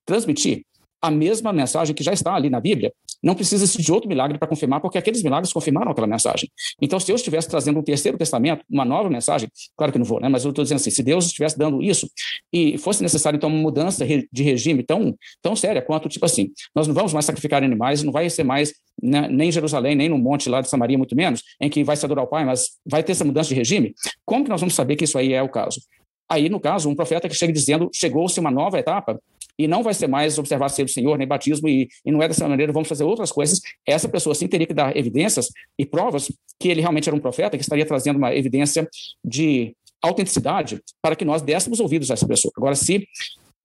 transmitir 0.05 0.63
a 1.01 1.11
mesma 1.11 1.53
mensagem 1.53 1.95
que 1.95 2.03
já 2.03 2.13
está 2.13 2.33
ali 2.33 2.49
na 2.49 2.59
Bíblia, 2.59 2.91
não 3.21 3.33
precisa 3.33 3.65
de 3.65 3.91
outro 3.91 4.07
milagre 4.07 4.37
para 4.37 4.47
confirmar, 4.47 4.79
porque 4.79 4.97
aqueles 4.97 5.23
milagres 5.23 5.51
confirmaram 5.51 5.91
aquela 5.91 6.07
mensagem. 6.07 6.49
Então, 6.81 6.99
se 6.99 7.11
eu 7.11 7.15
estivesse 7.15 7.49
trazendo 7.49 7.79
um 7.79 7.83
terceiro 7.83 8.17
testamento, 8.17 8.63
uma 8.69 8.85
nova 8.85 9.09
mensagem, 9.09 9.49
claro 9.75 9.91
que 9.91 9.97
não 9.97 10.05
vou, 10.05 10.19
né? 10.19 10.29
mas 10.29 10.43
eu 10.43 10.49
estou 10.49 10.63
dizendo 10.63 10.77
assim, 10.77 10.91
se 10.91 11.01
Deus 11.01 11.25
estivesse 11.25 11.57
dando 11.57 11.81
isso 11.81 12.09
e 12.53 12.77
fosse 12.77 13.01
necessário, 13.01 13.37
então, 13.37 13.49
uma 13.49 13.57
mudança 13.57 14.05
de 14.05 14.43
regime 14.43 14.83
tão, 14.83 15.15
tão 15.41 15.55
séria 15.55 15.81
quanto, 15.81 16.07
tipo 16.07 16.25
assim, 16.25 16.51
nós 16.75 16.87
não 16.87 16.93
vamos 16.93 17.13
mais 17.13 17.25
sacrificar 17.25 17.63
animais, 17.63 18.03
não 18.03 18.11
vai 18.11 18.29
ser 18.29 18.43
mais 18.43 18.73
né, 19.01 19.27
nem 19.27 19.49
em 19.49 19.51
Jerusalém, 19.51 19.95
nem 19.95 20.09
no 20.09 20.17
monte 20.17 20.49
lá 20.49 20.61
de 20.61 20.69
Samaria, 20.69 20.97
muito 20.97 21.15
menos, 21.15 21.41
em 21.59 21.69
que 21.69 21.83
vai 21.83 21.95
se 21.95 22.05
adorar 22.05 22.25
o 22.25 22.27
Pai, 22.27 22.45
mas 22.45 22.77
vai 22.85 23.03
ter 23.03 23.11
essa 23.11 23.25
mudança 23.25 23.49
de 23.49 23.55
regime, 23.55 23.93
como 24.25 24.43
que 24.43 24.49
nós 24.49 24.61
vamos 24.61 24.75
saber 24.75 24.95
que 24.95 25.03
isso 25.03 25.17
aí 25.17 25.33
é 25.33 25.41
o 25.41 25.49
caso? 25.49 25.81
Aí, 26.27 26.49
no 26.49 26.59
caso, 26.59 26.89
um 26.89 26.95
profeta 26.95 27.29
que 27.29 27.35
chega 27.35 27.53
dizendo, 27.53 27.89
chegou-se 27.93 28.39
uma 28.39 28.49
nova 28.49 28.79
etapa, 28.79 29.19
e 29.57 29.67
não 29.67 29.83
vai 29.83 29.93
ser 29.93 30.07
mais 30.07 30.37
observar 30.37 30.69
ser 30.69 30.83
do 30.83 30.91
Senhor, 30.91 31.17
nem 31.17 31.27
batismo, 31.27 31.67
e, 31.67 31.87
e 32.05 32.11
não 32.11 32.21
é 32.21 32.27
dessa 32.27 32.47
maneira, 32.47 32.71
vamos 32.71 32.89
fazer 32.89 33.03
outras 33.03 33.31
coisas. 33.31 33.59
Essa 33.85 34.09
pessoa 34.09 34.35
sim 34.35 34.47
teria 34.47 34.67
que 34.67 34.73
dar 34.73 34.95
evidências 34.95 35.47
e 35.77 35.85
provas 35.85 36.31
que 36.59 36.69
ele 36.69 36.81
realmente 36.81 37.09
era 37.09 37.15
um 37.15 37.19
profeta, 37.19 37.57
que 37.57 37.63
estaria 37.63 37.85
trazendo 37.85 38.17
uma 38.17 38.33
evidência 38.35 38.87
de 39.23 39.75
autenticidade 40.01 40.81
para 41.01 41.15
que 41.15 41.25
nós 41.25 41.41
dessemos 41.41 41.79
ouvidos 41.79 42.11
a 42.11 42.13
essa 42.13 42.27
pessoa. 42.27 42.51
Agora, 42.55 42.75
se 42.75 43.07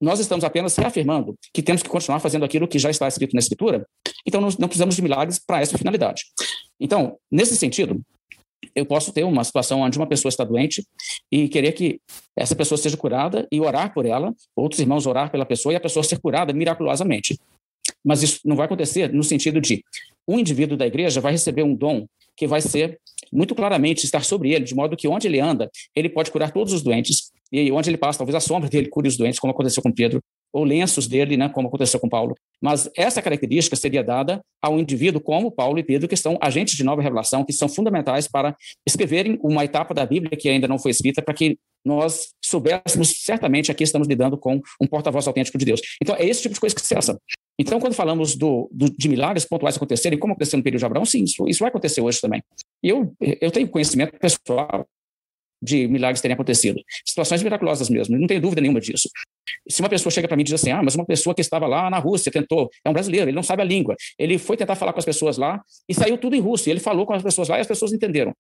nós 0.00 0.18
estamos 0.18 0.44
apenas 0.44 0.76
reafirmando 0.76 1.37
que 1.52 1.62
temos 1.62 1.82
que 1.82 1.88
continuar 1.88 2.20
fazendo 2.20 2.44
aquilo 2.44 2.66
que 2.66 2.78
já 2.78 2.88
está 2.90 3.06
escrito 3.06 3.35
na 3.35 3.40
Escritura, 3.40 3.87
então 4.26 4.40
não 4.40 4.68
precisamos 4.68 4.97
de 4.97 5.02
milagres 5.02 5.38
para 5.38 5.61
essa 5.61 5.76
finalidade. 5.76 6.23
Então, 6.80 7.18
nesse 7.30 7.56
sentido, 7.56 8.00
eu 8.74 8.84
posso 8.84 9.12
ter 9.12 9.24
uma 9.24 9.42
situação 9.44 9.80
onde 9.80 9.98
uma 9.98 10.06
pessoa 10.06 10.30
está 10.30 10.44
doente 10.44 10.86
e 11.30 11.48
querer 11.48 11.72
que 11.72 12.00
essa 12.36 12.54
pessoa 12.54 12.78
seja 12.78 12.96
curada 12.96 13.46
e 13.50 13.60
orar 13.60 13.92
por 13.92 14.06
ela, 14.06 14.34
outros 14.54 14.80
irmãos 14.80 15.06
orar 15.06 15.30
pela 15.30 15.46
pessoa 15.46 15.72
e 15.72 15.76
a 15.76 15.80
pessoa 15.80 16.02
ser 16.04 16.18
curada 16.18 16.52
miraculosamente. 16.52 17.38
Mas 18.04 18.22
isso 18.22 18.40
não 18.44 18.56
vai 18.56 18.66
acontecer 18.66 19.12
no 19.12 19.24
sentido 19.24 19.60
de 19.60 19.82
um 20.28 20.38
indivíduo 20.38 20.76
da 20.76 20.86
igreja 20.86 21.20
vai 21.20 21.32
receber 21.32 21.62
um 21.62 21.74
dom 21.74 22.06
que 22.36 22.46
vai 22.46 22.60
ser 22.60 22.98
muito 23.32 23.54
claramente 23.54 24.04
estar 24.04 24.24
sobre 24.24 24.52
ele, 24.52 24.64
de 24.64 24.74
modo 24.74 24.96
que 24.96 25.08
onde 25.08 25.26
ele 25.26 25.40
anda, 25.40 25.70
ele 25.94 26.08
pode 26.08 26.30
curar 26.30 26.52
todos 26.52 26.72
os 26.72 26.82
doentes, 26.82 27.32
e 27.52 27.70
onde 27.72 27.90
ele 27.90 27.96
passa, 27.96 28.18
talvez 28.18 28.34
a 28.34 28.40
sombra 28.40 28.68
dele 28.68 28.88
cure 28.88 29.08
os 29.08 29.16
doentes, 29.16 29.38
como 29.38 29.52
aconteceu 29.52 29.82
com 29.82 29.92
Pedro, 29.92 30.22
ou 30.52 30.64
lenços 30.64 31.07
dele, 31.07 31.37
né, 31.37 31.49
como 31.49 31.69
aconteceu 31.69 32.00
com 32.00 32.09
Paulo. 32.09 32.35
Mas 32.61 32.90
essa 32.97 33.23
característica 33.23 33.76
seria 33.76 34.02
dada 34.02 34.40
ao 34.61 34.78
indivíduo 34.78 35.21
como 35.21 35.50
Paulo 35.50 35.78
e 35.78 35.83
Pedro, 35.83 36.09
que 36.09 36.16
são 36.16 36.38
agentes 36.40 36.76
de 36.76 36.85
nova 36.85 37.02
revelação, 37.02 37.45
que 37.45 37.52
são 37.52 37.69
fundamentais 37.69 38.28
para 38.28 38.54
escreverem 38.87 39.38
uma 39.42 39.64
etapa 39.64 39.95
da 39.95 40.04
Bíblia 40.04 40.37
que 40.37 40.49
ainda 40.49 40.69
não 40.69 40.78
foi 40.78 40.90
escrita, 40.90 41.23
para 41.23 41.35
que 41.35 41.59
nós 41.85 42.28
soubéssemos 42.45 43.23
certamente 43.23 43.71
aqui 43.71 43.85
estamos 43.85 44.07
lidando 44.07 44.37
com 44.37 44.61
um 44.80 44.87
porta-voz 44.87 45.26
autêntico 45.26 45.57
de 45.57 45.64
Deus. 45.64 45.80
Então, 46.02 46.14
é 46.14 46.26
esse 46.26 46.42
tipo 46.42 46.54
de 46.54 46.61
coisa 46.61 46.75
que 46.75 46.83
cessa. 46.83 47.19
Então, 47.59 47.80
quando 47.80 47.95
falamos 47.95 48.37
do, 48.37 48.69
do, 48.73 48.90
de 48.90 49.09
milagres 49.09 49.45
pontuais 49.47 49.76
acontecerem, 49.76 50.19
como 50.19 50.33
aconteceu 50.33 50.57
no 50.57 50.62
período 50.62 50.80
de 50.80 50.87
Abraão, 50.87 51.04
sim, 51.04 51.25
isso, 51.25 51.47
isso 51.49 51.61
vai 51.61 51.69
acontecer 51.69 52.00
hoje 52.00 52.21
também. 52.21 52.42
E 52.83 52.88
eu, 52.88 53.14
eu 53.21 53.50
tenho 53.50 53.69
conhecimento 53.69 54.19
pessoal 54.19 54.87
de 55.60 55.86
milagres 55.88 56.20
terem 56.20 56.34
acontecido. 56.34 56.80
Situações 57.06 57.42
miraculosas 57.42 57.88
mesmo, 57.88 58.18
não 58.18 58.26
tenho 58.26 58.40
dúvida 58.40 58.60
nenhuma 58.60 58.80
disso. 58.80 59.08
Se 59.68 59.80
uma 59.80 59.88
pessoa 59.88 60.12
chega 60.12 60.28
para 60.28 60.36
mim 60.36 60.42
e 60.42 60.44
diz 60.44 60.54
assim, 60.54 60.70
ah, 60.70 60.82
mas 60.82 60.94
uma 60.94 61.04
pessoa 61.04 61.34
que 61.34 61.40
estava 61.40 61.66
lá 61.66 61.90
na 61.90 61.98
Rússia 61.98 62.30
tentou, 62.30 62.70
é 62.84 62.90
um 62.90 62.92
brasileiro, 62.92 63.28
ele 63.28 63.36
não 63.36 63.42
sabe 63.42 63.62
a 63.62 63.64
língua, 63.64 63.96
ele 64.18 64.38
foi 64.38 64.56
tentar 64.56 64.74
falar 64.74 64.92
com 64.92 64.98
as 64.98 65.04
pessoas 65.04 65.36
lá 65.36 65.60
e 65.88 65.94
saiu 65.94 66.16
tudo 66.16 66.36
em 66.36 66.40
russo, 66.40 66.70
ele 66.70 66.80
falou 66.80 67.06
com 67.06 67.12
as 67.12 67.22
pessoas 67.22 67.49
lá 67.49 67.58
e 67.58 67.60
as 67.60 67.66
pessoas 67.66 67.92
entenderam. 67.92 68.34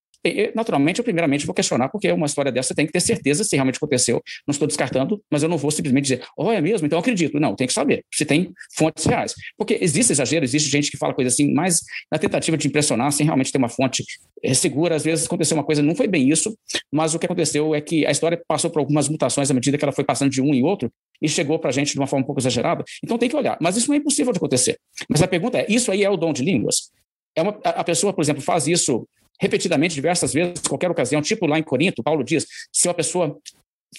Naturalmente, 0.54 0.98
eu 0.98 1.04
primeiramente 1.04 1.46
vou 1.46 1.54
questionar, 1.54 1.88
porque 1.88 2.10
uma 2.12 2.26
história 2.26 2.52
dessa 2.52 2.74
tem 2.74 2.86
que 2.86 2.92
ter 2.92 3.00
certeza 3.00 3.44
se 3.44 3.56
realmente 3.56 3.76
aconteceu. 3.76 4.22
Não 4.46 4.52
estou 4.52 4.66
descartando, 4.68 5.22
mas 5.30 5.42
eu 5.42 5.48
não 5.48 5.56
vou 5.56 5.70
simplesmente 5.70 6.04
dizer, 6.04 6.22
oh, 6.36 6.50
é 6.50 6.60
mesmo? 6.60 6.86
Então 6.86 6.98
eu 6.98 7.00
acredito. 7.00 7.40
Não, 7.40 7.54
tem 7.54 7.66
que 7.66 7.72
saber 7.72 8.04
se 8.12 8.24
tem 8.24 8.52
fontes 8.76 9.04
reais. 9.06 9.34
Porque 9.56 9.78
existe 9.80 10.12
exagero, 10.12 10.44
existe 10.44 10.68
gente 10.68 10.90
que 10.90 10.96
fala 10.96 11.14
coisa 11.14 11.28
assim, 11.28 11.52
mas 11.52 11.80
na 12.12 12.18
tentativa 12.18 12.56
de 12.56 12.68
impressionar, 12.68 13.12
sem 13.12 13.24
realmente 13.24 13.50
ter 13.50 13.58
uma 13.58 13.68
fonte 13.68 14.04
é, 14.42 14.52
segura, 14.54 14.94
às 14.94 15.04
vezes 15.04 15.26
aconteceu 15.26 15.56
uma 15.56 15.64
coisa, 15.64 15.82
não 15.82 15.94
foi 15.94 16.06
bem 16.06 16.28
isso, 16.28 16.56
mas 16.92 17.14
o 17.14 17.18
que 17.18 17.26
aconteceu 17.26 17.74
é 17.74 17.80
que 17.80 18.04
a 18.06 18.10
história 18.10 18.40
passou 18.46 18.70
por 18.70 18.78
algumas 18.80 19.08
mutações 19.08 19.50
à 19.50 19.54
medida 19.54 19.78
que 19.78 19.84
ela 19.84 19.92
foi 19.92 20.04
passando 20.04 20.30
de 20.30 20.40
um 20.40 20.54
em 20.54 20.62
outro, 20.62 20.90
e 21.22 21.28
chegou 21.28 21.58
para 21.58 21.70
a 21.70 21.72
gente 21.72 21.92
de 21.92 21.98
uma 21.98 22.06
forma 22.06 22.22
um 22.22 22.26
pouco 22.26 22.40
exagerada. 22.40 22.82
Então 23.04 23.18
tem 23.18 23.28
que 23.28 23.36
olhar. 23.36 23.58
Mas 23.60 23.76
isso 23.76 23.88
não 23.88 23.94
é 23.94 23.98
impossível 23.98 24.32
de 24.32 24.38
acontecer. 24.38 24.78
Mas 25.08 25.22
a 25.22 25.28
pergunta 25.28 25.58
é: 25.58 25.66
isso 25.68 25.92
aí 25.92 26.02
é 26.02 26.08
o 26.08 26.16
dom 26.16 26.32
de 26.32 26.42
línguas? 26.42 26.90
É 27.36 27.42
uma, 27.42 27.58
a 27.62 27.84
pessoa, 27.84 28.12
por 28.12 28.22
exemplo, 28.22 28.42
faz 28.42 28.66
isso 28.66 29.06
repetidamente, 29.40 29.94
diversas 29.94 30.32
vezes, 30.34 30.60
qualquer 30.68 30.90
ocasião, 30.90 31.22
tipo 31.22 31.46
lá 31.46 31.58
em 31.58 31.62
Corinto, 31.62 32.02
Paulo 32.02 32.22
diz: 32.22 32.46
se 32.70 32.86
uma 32.86 32.94
pessoa 32.94 33.38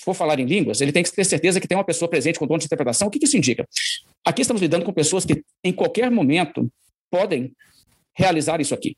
for 0.03 0.13
falar 0.13 0.39
em 0.39 0.45
línguas, 0.45 0.79
ele 0.79 0.91
tem 0.91 1.03
que 1.03 1.11
ter 1.11 1.25
certeza 1.25 1.59
que 1.59 1.67
tem 1.67 1.77
uma 1.77 1.83
pessoa 1.83 2.07
presente 2.07 2.39
com 2.39 2.47
dom 2.47 2.57
de 2.57 2.65
interpretação. 2.65 3.07
O 3.07 3.11
que, 3.11 3.23
isso 3.25 3.35
indica? 3.35 3.67
Aqui 4.23 4.43
estamos 4.43 4.61
lidando 4.61 4.85
com 4.85 4.93
pessoas 4.93 5.25
que, 5.25 5.43
em 5.63 5.73
qualquer 5.73 6.09
momento, 6.11 6.71
podem 7.09 7.51
realizar 8.15 8.61
isso 8.61 8.73
aqui. 8.73 8.95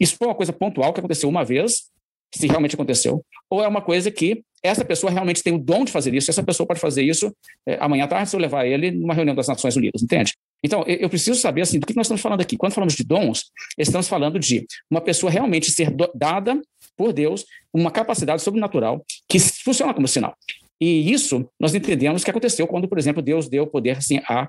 Isso 0.00 0.16
foi 0.16 0.26
uma 0.26 0.34
coisa 0.34 0.52
pontual 0.52 0.92
que 0.92 0.98
aconteceu 0.98 1.28
uma 1.28 1.44
vez, 1.44 1.90
se 2.34 2.46
realmente 2.46 2.74
aconteceu, 2.74 3.24
ou 3.50 3.62
é 3.62 3.68
uma 3.68 3.82
coisa 3.82 4.10
que 4.10 4.42
essa 4.64 4.84
pessoa 4.84 5.12
realmente 5.12 5.42
tem 5.42 5.54
o 5.54 5.58
dom 5.58 5.84
de 5.84 5.92
fazer 5.92 6.14
isso, 6.14 6.30
essa 6.30 6.42
pessoa 6.42 6.66
pode 6.66 6.80
fazer 6.80 7.02
isso 7.02 7.32
é, 7.66 7.76
amanhã 7.80 8.04
à 8.04 8.08
tarde 8.08 8.30
se 8.30 8.34
eu 8.34 8.40
levar 8.40 8.64
ele 8.64 8.90
numa 8.90 9.12
reunião 9.12 9.34
das 9.34 9.48
Nações 9.48 9.76
Unidas, 9.76 10.02
entende? 10.02 10.34
Então, 10.64 10.84
eu 10.86 11.08
preciso 11.08 11.40
saber 11.40 11.62
assim, 11.62 11.78
do 11.78 11.86
que 11.86 11.96
nós 11.96 12.06
estamos 12.06 12.20
falando 12.20 12.40
aqui. 12.40 12.56
Quando 12.56 12.72
falamos 12.72 12.94
de 12.94 13.02
dons, 13.02 13.50
estamos 13.76 14.06
falando 14.06 14.38
de 14.38 14.64
uma 14.90 15.00
pessoa 15.00 15.30
realmente 15.30 15.70
ser 15.70 15.92
dada 16.14 16.60
por 16.96 17.12
Deus 17.12 17.44
uma 17.74 17.90
capacidade 17.90 18.42
sobrenatural 18.42 19.04
que 19.28 19.38
funciona 19.40 19.92
como 19.92 20.06
sinal. 20.06 20.36
E 20.80 21.12
isso 21.12 21.48
nós 21.58 21.74
entendemos 21.74 22.22
que 22.22 22.30
aconteceu 22.30 22.66
quando, 22.66 22.88
por 22.88 22.98
exemplo, 22.98 23.22
Deus 23.22 23.48
deu 23.48 23.66
poder 23.66 23.98
assim, 23.98 24.18
a 24.28 24.48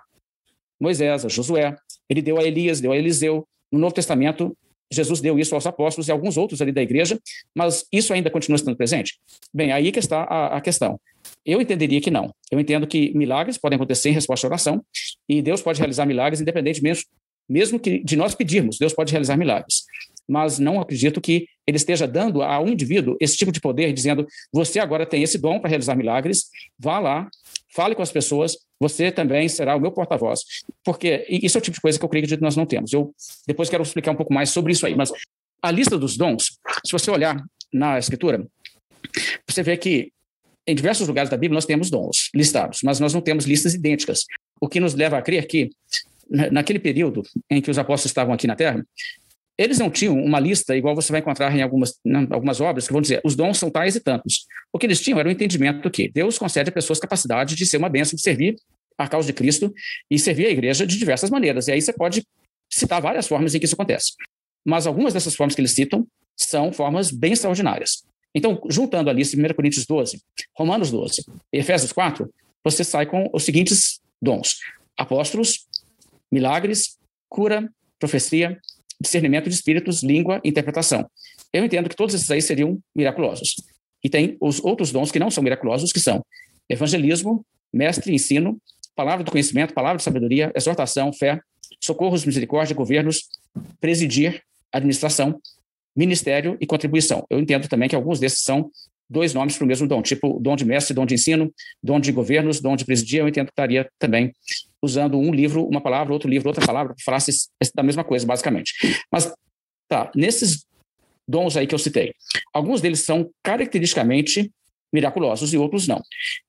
Moisés, 0.79 1.25
a 1.25 1.29
Josué, 1.29 1.75
ele 2.09 2.21
deu 2.21 2.37
a 2.37 2.43
Elias, 2.43 2.81
deu 2.81 2.91
a 2.91 2.97
Eliseu. 2.97 3.47
No 3.71 3.79
Novo 3.79 3.95
Testamento, 3.95 4.55
Jesus 4.91 5.19
deu 5.19 5.39
isso 5.39 5.55
aos 5.55 5.65
apóstolos 5.65 6.07
e 6.07 6.11
alguns 6.11 6.37
outros 6.37 6.61
ali 6.61 6.71
da 6.71 6.81
igreja, 6.81 7.19
mas 7.55 7.85
isso 7.91 8.13
ainda 8.13 8.29
continua 8.29 8.55
estando 8.55 8.77
presente? 8.77 9.17
Bem, 9.53 9.71
aí 9.71 9.91
que 9.91 9.99
está 9.99 10.23
a, 10.23 10.57
a 10.57 10.61
questão. 10.61 10.99
Eu 11.45 11.61
entenderia 11.61 11.99
que 12.01 12.11
não. 12.11 12.33
Eu 12.51 12.59
entendo 12.59 12.87
que 12.87 13.15
milagres 13.15 13.57
podem 13.57 13.75
acontecer 13.75 14.09
em 14.09 14.13
resposta 14.13 14.47
à 14.47 14.49
oração 14.49 14.83
e 15.27 15.41
Deus 15.41 15.61
pode 15.61 15.79
realizar 15.79 16.05
milagres 16.05 16.39
independentemente 16.41 17.05
mesmo 17.47 17.79
que 17.79 18.03
de 18.03 18.15
nós 18.15 18.35
pedirmos, 18.35 18.77
Deus 18.77 18.93
pode 18.93 19.11
realizar 19.11 19.37
milagres. 19.37 19.83
Mas 20.27 20.57
não 20.57 20.79
acredito 20.79 21.19
que 21.19 21.45
ele 21.67 21.77
esteja 21.77 22.07
dando 22.07 22.41
a 22.41 22.59
um 22.59 22.69
indivíduo 22.69 23.17
esse 23.19 23.35
tipo 23.35 23.51
de 23.51 23.59
poder, 23.59 23.91
dizendo: 23.91 24.25
você 24.51 24.79
agora 24.79 25.05
tem 25.05 25.21
esse 25.21 25.37
dom 25.37 25.59
para 25.59 25.69
realizar 25.69 25.95
milagres, 25.95 26.45
vá 26.79 26.99
lá, 26.99 27.29
fale 27.75 27.93
com 27.93 28.01
as 28.01 28.11
pessoas, 28.11 28.57
você 28.79 29.11
também 29.11 29.49
será 29.49 29.75
o 29.75 29.81
meu 29.81 29.91
porta-voz. 29.91 30.41
Porque 30.83 31.25
isso 31.29 31.57
é 31.57 31.59
o 31.59 31.61
tipo 31.61 31.75
de 31.75 31.81
coisa 31.81 31.99
que 31.99 32.05
eu 32.05 32.09
creio 32.09 32.25
que 32.25 32.37
nós 32.37 32.55
não 32.55 32.65
temos. 32.65 32.93
Eu 32.93 33.13
depois 33.45 33.69
quero 33.69 33.83
explicar 33.83 34.11
um 34.11 34.15
pouco 34.15 34.33
mais 34.33 34.49
sobre 34.49 34.71
isso 34.71 34.85
aí. 34.85 34.95
Mas 34.95 35.11
a 35.61 35.71
lista 35.71 35.97
dos 35.97 36.15
dons, 36.15 36.57
se 36.85 36.91
você 36.91 37.11
olhar 37.11 37.37
na 37.73 37.99
Escritura, 37.99 38.45
você 39.47 39.61
vê 39.61 39.75
que 39.75 40.11
em 40.67 40.75
diversos 40.75 41.07
lugares 41.07 41.29
da 41.29 41.37
Bíblia 41.37 41.55
nós 41.55 41.65
temos 41.65 41.89
dons 41.89 42.29
listados, 42.33 42.79
mas 42.83 42.99
nós 42.99 43.13
não 43.13 43.21
temos 43.21 43.45
listas 43.45 43.73
idênticas. 43.73 44.25
O 44.59 44.67
que 44.67 44.79
nos 44.79 44.93
leva 44.93 45.17
a 45.17 45.21
crer 45.21 45.45
que, 45.45 45.69
naquele 46.29 46.79
período 46.79 47.23
em 47.49 47.61
que 47.61 47.69
os 47.69 47.77
apóstolos 47.77 48.11
estavam 48.11 48.33
aqui 48.33 48.47
na 48.47 48.55
Terra, 48.55 48.85
eles 49.57 49.77
não 49.77 49.89
tinham 49.89 50.17
uma 50.17 50.39
lista 50.39 50.75
igual 50.75 50.95
você 50.95 51.11
vai 51.11 51.21
encontrar 51.21 51.55
em 51.55 51.61
algumas, 51.61 51.99
né, 52.03 52.25
algumas 52.31 52.59
obras 52.59 52.87
que 52.87 52.93
vão 52.93 53.01
dizer 53.01 53.21
os 53.23 53.35
dons 53.35 53.57
são 53.57 53.69
tais 53.69 53.95
e 53.95 53.99
tantos. 53.99 54.45
O 54.71 54.79
que 54.79 54.85
eles 54.85 54.99
tinham 54.99 55.19
era 55.19 55.29
o 55.29 55.31
entendimento 55.31 55.89
que 55.91 56.09
Deus 56.09 56.37
concede 56.37 56.69
a 56.69 56.73
pessoas 56.73 56.99
capacidade 56.99 57.55
de 57.55 57.65
ser 57.65 57.77
uma 57.77 57.89
bênção, 57.89 58.15
de 58.15 58.21
servir 58.21 58.55
a 58.97 59.07
causa 59.07 59.27
de 59.27 59.33
Cristo 59.33 59.73
e 60.09 60.17
servir 60.17 60.47
a 60.47 60.49
igreja 60.49 60.87
de 60.87 60.97
diversas 60.97 61.29
maneiras. 61.29 61.67
E 61.67 61.71
aí 61.71 61.81
você 61.81 61.93
pode 61.93 62.25
citar 62.71 63.01
várias 63.01 63.27
formas 63.27 63.53
em 63.53 63.59
que 63.59 63.65
isso 63.65 63.75
acontece. 63.75 64.13
Mas 64.65 64.87
algumas 64.87 65.13
dessas 65.13 65.35
formas 65.35 65.53
que 65.53 65.61
eles 65.61 65.73
citam 65.73 66.07
são 66.35 66.71
formas 66.71 67.11
bem 67.11 67.33
extraordinárias. 67.33 68.03
Então, 68.35 68.59
juntando 68.69 69.09
a 69.09 69.13
lista 69.13 69.37
1 69.37 69.53
Coríntios 69.53 69.85
12, 69.85 70.21
Romanos 70.55 70.89
12 70.89 71.25
e 71.51 71.57
Efésios 71.59 71.91
4, 71.91 72.31
você 72.63 72.83
sai 72.83 73.05
com 73.05 73.29
os 73.33 73.43
seguintes 73.43 73.99
dons: 74.21 74.59
apóstolos, 74.97 75.67
milagres, 76.31 76.97
cura, 77.29 77.69
profecia, 77.99 78.59
discernimento 78.99 79.49
de 79.49 79.55
espíritos, 79.55 80.01
língua 80.01 80.41
interpretação. 80.43 81.09
Eu 81.51 81.63
entendo 81.63 81.89
que 81.89 81.95
todos 81.95 82.15
esses 82.15 82.29
aí 82.31 82.41
seriam 82.41 82.79
miraculosos. 82.95 83.55
E 84.03 84.09
tem 84.09 84.35
os 84.41 84.59
outros 84.59 84.91
dons 84.91 85.11
que 85.11 85.19
não 85.19 85.29
são 85.29 85.43
miraculosos, 85.43 85.91
que 85.91 85.99
são 85.99 86.25
evangelismo, 86.67 87.45
mestre, 87.71 88.13
ensino, 88.13 88.59
palavra 88.95 89.23
do 89.23 89.31
conhecimento, 89.31 89.73
palavra 89.73 89.97
de 89.97 90.03
sabedoria, 90.03 90.51
exortação, 90.55 91.11
fé, 91.13 91.39
socorros, 91.79 92.25
misericórdia, 92.25 92.75
governos, 92.75 93.27
presidir, 93.79 94.41
administração, 94.71 95.39
ministério 95.95 96.57
e 96.59 96.65
contribuição. 96.65 97.25
Eu 97.29 97.39
entendo 97.39 97.67
também 97.67 97.89
que 97.89 97.95
alguns 97.95 98.19
desses 98.19 98.43
são 98.43 98.69
dois 99.09 99.33
nomes 99.33 99.55
para 99.55 99.65
o 99.65 99.67
mesmo 99.67 99.87
dom, 99.87 100.01
tipo 100.01 100.39
dom 100.39 100.55
de 100.55 100.65
mestre, 100.65 100.93
dom 100.93 101.05
de 101.05 101.13
ensino, 101.13 101.53
dom 101.81 101.99
de 101.99 102.11
governos, 102.11 102.59
dom 102.59 102.75
de 102.75 102.85
presidir, 102.85 103.19
eu 103.19 103.27
entendo 103.27 103.47
que 103.47 103.51
estaria 103.51 103.87
também 103.99 104.33
usando 104.81 105.17
um 105.17 105.31
livro, 105.31 105.65
uma 105.65 105.81
palavra, 105.81 106.11
outro 106.11 106.29
livro, 106.29 106.49
outra 106.49 106.65
palavra, 106.65 106.93
para 106.93 107.03
falar 107.03 107.19
da 107.75 107.83
mesma 107.83 108.03
coisa, 108.03 108.25
basicamente. 108.25 108.73
Mas, 109.11 109.31
tá, 109.87 110.11
nesses 110.15 110.65
dons 111.27 111.55
aí 111.55 111.67
que 111.67 111.75
eu 111.75 111.79
citei, 111.79 112.13
alguns 112.53 112.81
deles 112.81 113.01
são 113.01 113.29
caracteristicamente 113.43 114.51
miraculosos 114.91 115.53
e 115.53 115.57
outros 115.57 115.87
não. 115.87 116.01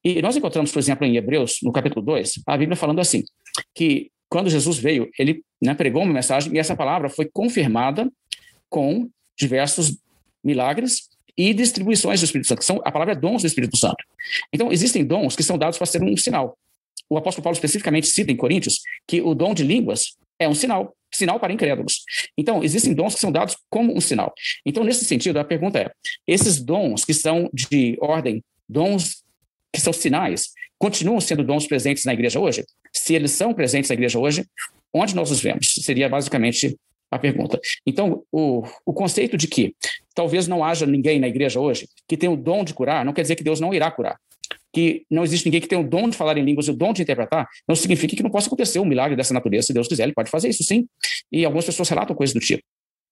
E 0.03 0.21
nós 0.21 0.37
encontramos, 0.37 0.73
por 0.73 0.79
exemplo, 0.79 1.07
em 1.07 1.17
Hebreus, 1.17 1.59
no 1.63 1.73
capítulo 1.73 2.05
2, 2.05 2.43
a 2.47 2.57
Bíblia 2.57 2.77
falando 2.77 3.01
assim, 3.01 3.23
que 3.75 4.11
quando 4.29 4.51
Jesus 4.51 4.79
veio, 4.79 5.09
ele 5.19 5.43
né, 5.63 5.75
pregou 5.75 6.03
uma 6.03 6.13
mensagem 6.13 6.53
e 6.55 6.59
essa 6.59 6.75
palavra 6.77 7.09
foi 7.09 7.29
confirmada 7.33 8.11
com 8.69 9.09
diversos 9.37 9.97
milagres 10.43 11.09
e 11.37 11.53
distribuições 11.53 12.21
do 12.21 12.25
Espírito 12.25 12.49
Santo, 12.49 12.59
que 12.61 12.65
são, 12.65 12.81
a 12.85 12.93
palavra 12.93 13.15
é 13.15 13.17
dons 13.17 13.43
do 13.43 13.47
Espírito 13.49 13.77
Santo. 13.77 14.05
Então, 14.53 14.73
existem 14.73 15.05
dons 15.05 15.35
que 15.35 15.43
são 15.43 15.59
dados 15.59 15.79
para 15.79 15.87
ser 15.87 16.03
um 16.03 16.17
sinal. 16.17 16.57
O 17.09 17.17
apóstolo 17.17 17.43
Paulo 17.43 17.55
especificamente 17.55 18.07
cita 18.07 18.31
em 18.31 18.37
Coríntios 18.37 18.81
que 19.07 19.21
o 19.21 19.35
dom 19.35 19.53
de 19.55 19.63
línguas 19.63 20.17
é 20.39 20.49
um 20.49 20.55
sinal, 20.55 20.97
sinal 21.13 21.39
para 21.41 21.53
incrédulos. 21.53 22.05
Então, 22.37 22.63
existem 22.63 22.95
dons 22.95 23.15
que 23.15 23.21
são 23.21 23.33
dados 23.33 23.57
como 23.69 23.97
um 23.97 24.01
sinal. 24.01 24.33
Então, 24.65 24.85
nesse 24.85 25.05
sentido, 25.05 25.39
a 25.39 25.45
pergunta 25.45 25.79
é: 25.79 25.91
esses 26.27 26.61
dons 26.61 27.05
que 27.05 27.15
são 27.15 27.51
de 27.53 27.97
ordem, 28.01 28.43
dons 28.69 29.23
que 29.73 29.81
são 29.81 29.93
sinais, 29.93 30.51
continuam 30.79 31.21
sendo 31.21 31.45
dons 31.45 31.67
presentes 31.67 32.05
na 32.05 32.15
igreja 32.15 32.39
hoje? 32.39 32.65
Se 32.93 33.15
eles 33.15 33.33
são 33.33 33.53
presentes 33.53 33.91
na 33.91 33.95
igreja 33.95 34.19
hoje, 34.19 34.45
onde 34.93 35.15
nós 35.15 35.31
os 35.31 35.41
vemos? 35.41 35.75
Seria 35.81 36.09
basicamente 36.09 36.77
a 37.15 37.19
pergunta. 37.19 37.61
Então, 37.87 38.23
o, 38.33 38.63
o 38.85 38.93
conceito 38.93 39.37
de 39.37 39.47
que 39.47 39.75
talvez 40.15 40.47
não 40.47 40.65
haja 40.65 40.87
ninguém 40.87 41.19
na 41.19 41.29
igreja 41.29 41.61
hoje 41.61 41.89
que 42.09 42.17
tenha 42.17 42.33
o 42.33 42.37
dom 42.37 42.65
de 42.65 42.75
curar, 42.75 43.05
não 43.05 43.13
quer 43.13 43.23
dizer 43.23 43.37
que 43.37 43.45
Deus 43.45 43.61
não 43.61 43.73
irá 43.73 43.91
curar. 43.91 44.19
Que 44.73 45.05
não 45.09 45.23
existe 45.23 45.47
ninguém 45.47 45.61
que 45.61 45.69
tenha 45.69 45.81
o 45.81 45.89
dom 45.89 46.09
de 46.09 46.17
falar 46.17 46.37
em 46.37 46.45
línguas 46.45 46.67
e 46.67 46.71
o 46.71 46.77
dom 46.77 46.93
de 46.93 47.03
interpretar, 47.03 47.47
não 47.69 47.77
significa 47.77 48.17
que 48.17 48.23
não 48.23 48.31
possa 48.31 48.49
acontecer 48.49 48.81
um 48.81 48.85
milagre 48.85 49.17
dessa 49.17 49.33
natureza. 49.33 49.69
Se 49.69 49.73
Deus 49.73 49.87
quiser, 49.87 50.03
ele 50.03 50.13
pode 50.13 50.31
fazer 50.31 50.49
isso 50.49 50.65
sim. 50.65 50.87
E 51.31 51.45
algumas 51.45 51.65
pessoas 51.65 51.89
relatam 51.89 52.17
coisas 52.17 52.35
do 52.35 52.41
tipo. 52.41 52.63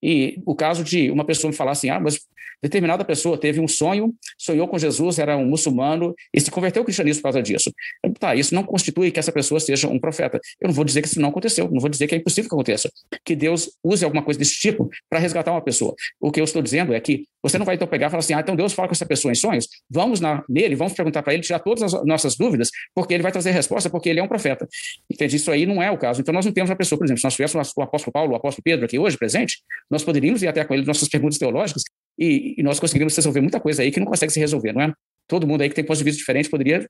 E 0.02 0.40
o 0.44 0.54
caso 0.54 0.82
de 0.82 1.10
uma 1.10 1.24
pessoa 1.24 1.50
me 1.50 1.56
falar 1.56 1.72
assim: 1.72 1.90
ah, 1.90 2.00
mas 2.00 2.18
determinada 2.62 3.04
pessoa 3.04 3.36
teve 3.36 3.60
um 3.60 3.66
sonho, 3.66 4.14
sonhou 4.38 4.68
com 4.68 4.78
Jesus, 4.78 5.18
era 5.18 5.36
um 5.36 5.46
muçulmano 5.46 6.14
e 6.32 6.40
se 6.40 6.50
converteu 6.50 6.80
ao 6.80 6.84
cristianismo 6.84 7.20
por 7.20 7.24
causa 7.24 7.42
disso. 7.42 7.72
Tá, 8.18 8.34
isso 8.36 8.54
não 8.54 8.62
constitui 8.62 9.10
que 9.10 9.18
essa 9.18 9.32
pessoa 9.32 9.58
seja 9.58 9.88
um 9.88 9.98
profeta. 9.98 10.40
Eu 10.60 10.68
não 10.68 10.74
vou 10.74 10.84
dizer 10.84 11.02
que 11.02 11.08
isso 11.08 11.20
não 11.20 11.30
aconteceu, 11.30 11.68
não 11.70 11.80
vou 11.80 11.90
dizer 11.90 12.06
que 12.06 12.14
é 12.14 12.18
impossível 12.18 12.48
que 12.48 12.54
aconteça, 12.54 12.90
que 13.24 13.34
Deus 13.34 13.70
use 13.82 14.04
alguma 14.04 14.22
coisa 14.22 14.38
desse 14.38 14.58
tipo 14.60 14.88
para 15.10 15.18
resgatar 15.18 15.50
uma 15.50 15.62
pessoa. 15.62 15.94
O 16.20 16.30
que 16.30 16.40
eu 16.40 16.44
estou 16.44 16.62
dizendo 16.62 16.94
é 16.94 17.00
que 17.00 17.26
você 17.42 17.58
não 17.58 17.66
vai 17.66 17.74
então 17.74 17.88
pegar 17.88 18.06
e 18.06 18.10
falar 18.10 18.20
assim: 18.20 18.34
ah, 18.34 18.40
então 18.40 18.54
Deus 18.54 18.72
fala 18.72 18.88
com 18.88 18.92
essa 18.92 19.04
pessoa 19.04 19.32
em 19.32 19.34
sonhos, 19.34 19.68
vamos 19.90 20.20
na, 20.20 20.44
nele, 20.48 20.76
vamos 20.76 20.92
perguntar 20.92 21.22
para 21.22 21.34
ele, 21.34 21.42
tirar 21.42 21.58
todas 21.58 21.82
as 21.82 22.04
nossas 22.04 22.36
dúvidas, 22.36 22.70
porque 22.94 23.12
ele 23.12 23.22
vai 23.22 23.32
trazer 23.32 23.50
resposta, 23.50 23.90
porque 23.90 24.08
ele 24.08 24.20
é 24.20 24.22
um 24.22 24.28
profeta. 24.28 24.68
Entende? 25.10 25.36
Isso 25.36 25.50
aí 25.50 25.66
não 25.66 25.82
é 25.82 25.90
o 25.90 25.98
caso. 25.98 26.20
Então 26.20 26.32
nós 26.32 26.46
não 26.46 26.52
temos 26.52 26.70
uma 26.70 26.76
pessoa, 26.76 26.98
por 26.98 27.04
exemplo, 27.04 27.20
se 27.20 27.24
nós 27.24 27.34
tivéssemos 27.34 27.72
o 27.76 27.82
apóstolo 27.82 28.12
Paulo, 28.12 28.32
o 28.32 28.36
apóstolo 28.36 28.62
Pedro 28.62 28.84
aqui 28.84 28.98
hoje 28.98 29.18
presente, 29.18 29.58
nós 29.90 30.04
poderíamos 30.04 30.42
ir 30.42 30.48
até 30.48 30.64
com 30.64 30.74
ele 30.74 30.86
nossas 30.86 31.08
perguntas 31.08 31.38
teológicas 31.38 31.82
e, 32.18 32.54
e, 32.58 32.62
nós 32.62 32.78
conseguiríamos 32.78 33.16
resolver 33.16 33.40
muita 33.40 33.58
coisa 33.58 33.82
aí 33.82 33.90
que 33.90 33.98
não 33.98 34.06
consegue 34.06 34.32
se 34.32 34.38
resolver, 34.38 34.72
não 34.72 34.82
é? 34.82 34.92
Todo 35.26 35.46
mundo 35.46 35.62
aí 35.62 35.68
que 35.68 35.74
tem 35.74 35.84
pontos 35.84 35.98
de 35.98 36.04
vista 36.04 36.18
diferentes 36.18 36.50
poderia 36.50 36.86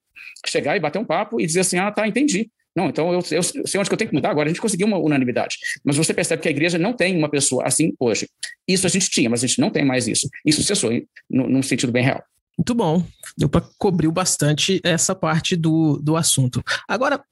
chegar 0.47 0.77
e 0.77 0.81
bater 0.81 0.99
um 0.99 1.05
papo 1.05 1.41
e 1.41 1.47
dizer 1.47 1.61
assim, 1.61 1.79
ah, 1.79 1.91
tá, 1.91 2.07
entendi. 2.07 2.51
Não, 2.75 2.89
então 2.89 3.13
eu, 3.13 3.21
eu 3.31 3.43
sei 3.43 3.81
onde 3.81 3.89
que 3.89 3.93
eu 3.93 3.99
tenho 3.99 4.11
que 4.11 4.15
mudar 4.15 4.31
agora. 4.31 4.49
A 4.49 4.53
gente 4.53 4.61
conseguiu 4.61 4.87
uma 4.87 4.99
unanimidade. 4.99 5.57
Mas 5.85 5.97
você 5.97 6.15
percebe 6.15 6.43
que 6.43 6.49
a 6.49 6.51
igreja 6.51 6.79
não 6.79 6.93
tem 6.93 7.17
uma 7.17 7.29
pessoa 7.29 7.65
assim 7.67 7.93
hoje. 8.01 8.29
Isso 8.67 8.87
a 8.87 8.91
gente 8.91 9.11
tinha, 9.11 9.29
mas 9.29 9.45
a 9.45 9.47
gente 9.47 9.61
não 9.61 9.71
tem 9.71 9.85
mais 9.85 10.09
isso. 10.09 10.29
Isso 10.45 10.63
cessou, 10.63 10.91
no, 11.29 11.49
num 11.49 11.63
sentido 11.63 11.93
bem 11.93 12.05
real. 12.05 12.23
Muito 12.57 12.75
bom. 12.75 13.05
Deu 13.37 13.49
para 13.49 13.65
cobrir 13.79 14.11
bastante 14.11 14.81
essa 14.85 15.15
parte 15.15 15.57
do, 15.57 15.99
do 16.03 16.17
assunto. 16.17 16.63
Agora, 16.89 17.23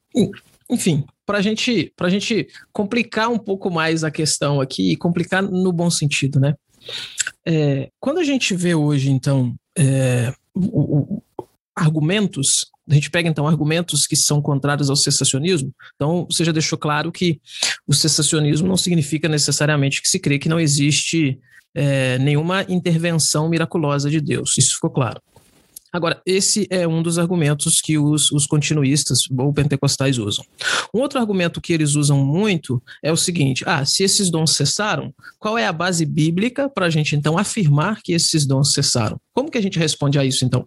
enfim, 0.69 1.03
para 1.25 1.41
gente, 1.41 1.91
a 1.99 2.09
gente 2.09 2.47
complicar 2.71 3.29
um 3.29 3.37
pouco 3.37 3.69
mais 3.69 4.03
a 4.03 4.11
questão 4.11 4.61
aqui, 4.61 4.91
e 4.91 4.97
complicar 4.97 5.41
no 5.41 5.71
bom 5.71 5.89
sentido, 5.89 6.39
né? 6.39 6.55
É, 7.45 7.89
quando 7.99 8.19
a 8.19 8.23
gente 8.23 8.55
vê 8.55 8.75
hoje, 8.75 9.09
então, 9.09 9.55
é, 9.77 10.33
o, 10.53 11.21
o, 11.37 11.47
argumentos, 11.75 12.65
a 12.91 12.93
gente 12.93 13.09
pega 13.09 13.29
então 13.29 13.47
argumentos 13.47 14.05
que 14.05 14.15
são 14.15 14.41
contrários 14.41 14.89
ao 14.89 14.95
cessacionismo, 14.95 15.73
então 15.95 16.27
você 16.29 16.43
já 16.43 16.51
deixou 16.51 16.77
claro 16.77 17.11
que 17.11 17.39
o 17.87 17.93
cessacionismo 17.93 18.67
não 18.67 18.77
significa 18.77 19.29
necessariamente 19.29 20.01
que 20.01 20.09
se 20.09 20.19
crê 20.19 20.37
que 20.37 20.49
não 20.49 20.59
existe 20.59 21.39
é, 21.73 22.19
nenhuma 22.19 22.65
intervenção 22.67 23.47
miraculosa 23.47 24.09
de 24.09 24.19
Deus, 24.19 24.57
isso 24.57 24.75
ficou 24.75 24.89
claro. 24.89 25.21
Agora, 25.93 26.21
esse 26.25 26.67
é 26.69 26.87
um 26.87 27.03
dos 27.03 27.19
argumentos 27.19 27.81
que 27.81 27.97
os, 27.97 28.31
os 28.31 28.45
continuistas 28.45 29.19
ou 29.37 29.51
pentecostais 29.51 30.17
usam. 30.17 30.45
Um 30.93 30.99
outro 30.99 31.19
argumento 31.19 31.59
que 31.59 31.73
eles 31.73 31.95
usam 31.95 32.23
muito 32.23 32.81
é 33.03 33.11
o 33.11 33.17
seguinte: 33.17 33.63
ah, 33.67 33.83
se 33.83 34.01
esses 34.01 34.31
dons 34.31 34.55
cessaram, 34.55 35.13
qual 35.37 35.57
é 35.57 35.67
a 35.67 35.73
base 35.73 36.05
bíblica 36.05 36.69
para 36.69 36.85
a 36.85 36.89
gente 36.89 37.13
então 37.13 37.37
afirmar 37.37 38.01
que 38.01 38.13
esses 38.13 38.47
dons 38.47 38.71
cessaram? 38.71 39.19
Como 39.33 39.51
que 39.51 39.57
a 39.57 39.61
gente 39.61 39.77
responde 39.77 40.17
a 40.17 40.23
isso 40.23 40.45
então? 40.45 40.65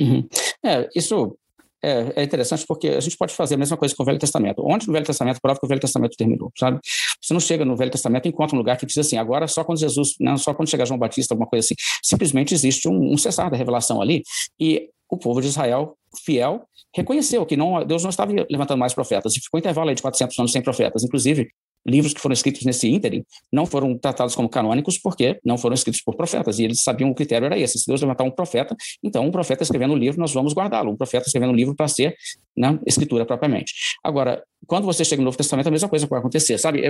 Uhum. 0.00 0.28
É, 0.64 0.88
isso 0.94 1.36
é, 1.82 2.12
é, 2.16 2.22
interessante 2.24 2.64
porque 2.66 2.88
a 2.88 3.00
gente 3.00 3.16
pode 3.16 3.34
fazer 3.34 3.54
a 3.54 3.58
mesma 3.58 3.76
coisa 3.76 3.94
com 3.94 4.02
o 4.02 4.06
Velho 4.06 4.18
Testamento. 4.18 4.62
Onde 4.64 4.86
no 4.86 4.92
Velho 4.92 5.06
Testamento 5.06 5.40
prova 5.40 5.58
que 5.58 5.66
o 5.66 5.68
Velho 5.68 5.80
Testamento 5.80 6.16
terminou, 6.16 6.50
sabe? 6.58 6.80
Você 7.20 7.32
não 7.32 7.40
chega 7.40 7.64
no 7.64 7.76
Velho 7.76 7.90
Testamento 7.90 8.26
e 8.26 8.28
encontra 8.28 8.56
um 8.56 8.58
lugar 8.58 8.76
que 8.76 8.86
diz 8.86 8.98
assim, 8.98 9.16
agora 9.16 9.46
só 9.46 9.62
quando 9.62 9.78
Jesus, 9.78 10.14
não 10.20 10.36
só 10.36 10.52
quando 10.54 10.68
chegar 10.68 10.86
João 10.86 10.98
Batista, 10.98 11.34
alguma 11.34 11.48
coisa 11.48 11.64
assim. 11.64 11.74
Simplesmente 12.02 12.54
existe 12.54 12.88
um, 12.88 13.12
um 13.12 13.16
cessar 13.16 13.50
da 13.50 13.56
revelação 13.56 14.00
ali 14.02 14.22
e 14.58 14.88
o 15.08 15.16
povo 15.16 15.40
de 15.40 15.46
Israel 15.46 15.96
fiel 16.24 16.62
reconheceu 16.94 17.44
que 17.46 17.56
não, 17.56 17.84
Deus 17.84 18.02
não 18.02 18.10
estava 18.10 18.32
levantando 18.50 18.78
mais 18.78 18.94
profetas 18.94 19.36
e 19.36 19.40
ficou 19.40 19.58
um 19.58 19.60
intervalo 19.60 19.88
aí 19.88 19.94
de 19.94 20.02
400 20.02 20.38
anos 20.38 20.52
sem 20.52 20.62
profetas. 20.62 21.04
Inclusive, 21.04 21.48
livros 21.88 22.12
que 22.12 22.20
foram 22.20 22.32
escritos 22.32 22.64
nesse 22.64 22.88
ínterim 22.88 23.24
não 23.52 23.66
foram 23.66 23.96
tratados 23.96 24.34
como 24.34 24.48
canônicos 24.48 24.98
porque 24.98 25.38
não 25.44 25.56
foram 25.56 25.74
escritos 25.74 26.00
por 26.02 26.14
profetas, 26.14 26.58
e 26.58 26.64
eles 26.64 26.82
sabiam 26.82 27.10
o 27.10 27.14
critério 27.14 27.46
era 27.46 27.58
esse, 27.58 27.78
se 27.78 27.86
Deus 27.86 28.00
levantar 28.00 28.24
um 28.24 28.30
profeta, 28.30 28.76
então 29.02 29.26
um 29.26 29.30
profeta 29.30 29.62
escrevendo 29.62 29.94
um 29.94 29.96
livro, 29.96 30.20
nós 30.20 30.32
vamos 30.32 30.52
guardá-lo, 30.52 30.90
um 30.90 30.96
profeta 30.96 31.26
escrevendo 31.26 31.50
um 31.50 31.56
livro 31.56 31.74
para 31.74 31.88
ser 31.88 32.14
né, 32.56 32.78
escritura 32.86 33.24
propriamente. 33.24 33.72
Agora, 34.04 34.42
quando 34.66 34.84
você 34.84 35.04
chega 35.04 35.20
no 35.20 35.26
Novo 35.26 35.36
Testamento, 35.36 35.68
a 35.68 35.70
mesma 35.70 35.88
coisa 35.88 36.06
vai 36.06 36.18
acontecer, 36.18 36.58
sabe? 36.58 36.84
É, 36.84 36.88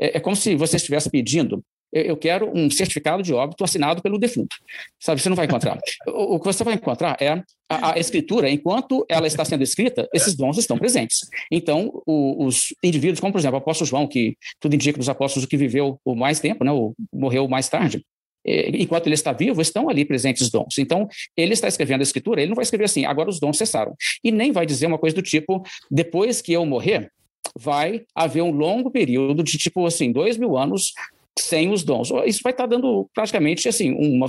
é, 0.00 0.16
é 0.16 0.20
como 0.20 0.34
se 0.34 0.54
você 0.54 0.76
estivesse 0.76 1.10
pedindo 1.10 1.62
eu 1.92 2.16
quero 2.16 2.50
um 2.54 2.70
certificado 2.70 3.22
de 3.22 3.34
óbito 3.34 3.62
assinado 3.62 4.02
pelo 4.02 4.18
defunto. 4.18 4.56
Sabe, 4.98 5.20
você 5.20 5.28
não 5.28 5.36
vai 5.36 5.46
encontrar. 5.46 5.78
o, 6.08 6.40
que 6.40 6.46
você 6.46 6.64
vai 6.64 6.74
encontrar 6.74 7.16
é 7.20 7.28
a, 7.68 7.92
a, 7.92 7.98
escritura, 7.98 8.48
enquanto 8.48 9.04
ela 9.08 9.26
está 9.26 9.44
sendo 9.44 9.62
escrita, 9.62 10.08
esses 10.12 10.34
dons 10.34 10.56
estão 10.56 10.78
presentes. 10.78 11.20
Então, 11.50 12.02
o, 12.06 12.46
os 12.46 12.74
indivíduos, 12.82 13.20
como 13.20 13.32
por 13.32 13.38
exemplo 13.38 13.56
o 13.56 13.58
apóstolo 13.58 13.88
João, 13.88 14.06
que 14.06 14.36
tudo 14.58 14.74
indica 14.74 14.98
dos 14.98 15.08
apóstolos 15.08 15.46
que 15.46 15.56
viveu 15.56 16.00
o 16.04 16.14
mais 16.14 16.40
tempo, 16.40 16.64
né, 16.64 16.72
o, 16.72 16.94
morreu 17.12 17.46
mais 17.46 17.68
tarde, 17.68 18.02
é, 18.44 18.70
enquanto 18.70 19.06
ele 19.06 19.14
está 19.14 19.32
vivo, 19.32 19.60
estão 19.60 19.88
ali 19.88 20.04
presentes 20.04 20.42
os 20.42 20.50
dons. 20.50 20.78
Então, 20.78 21.08
ele 21.36 21.52
está 21.52 21.68
escrevendo 21.68 22.00
a 22.00 22.04
escritura, 22.04 22.40
ele 22.40 22.48
não 22.48 22.56
vai 22.56 22.64
escrever 22.64 22.84
assim, 22.84 23.04
agora 23.04 23.28
os 23.28 23.38
dons 23.38 23.58
cessaram. 23.58 23.94
E 24.24 24.32
nem 24.32 24.50
vai 24.50 24.66
dizer 24.66 24.86
uma 24.86 24.98
coisa 24.98 25.14
do 25.14 25.22
tipo, 25.22 25.62
depois 25.90 26.40
que 26.40 26.52
eu 26.52 26.64
morrer, 26.64 27.10
vai 27.58 28.02
haver 28.14 28.42
um 28.42 28.50
longo 28.50 28.90
período 28.90 29.42
de 29.42 29.58
tipo 29.58 29.84
assim, 29.86 30.10
dois 30.10 30.38
mil 30.38 30.56
anos 30.56 30.92
sem 31.38 31.70
os 31.70 31.82
dons. 31.82 32.10
Isso 32.26 32.40
vai 32.42 32.52
estar 32.52 32.66
dando 32.66 33.08
praticamente 33.14 33.68
assim 33.68 33.92
uma 33.92 34.26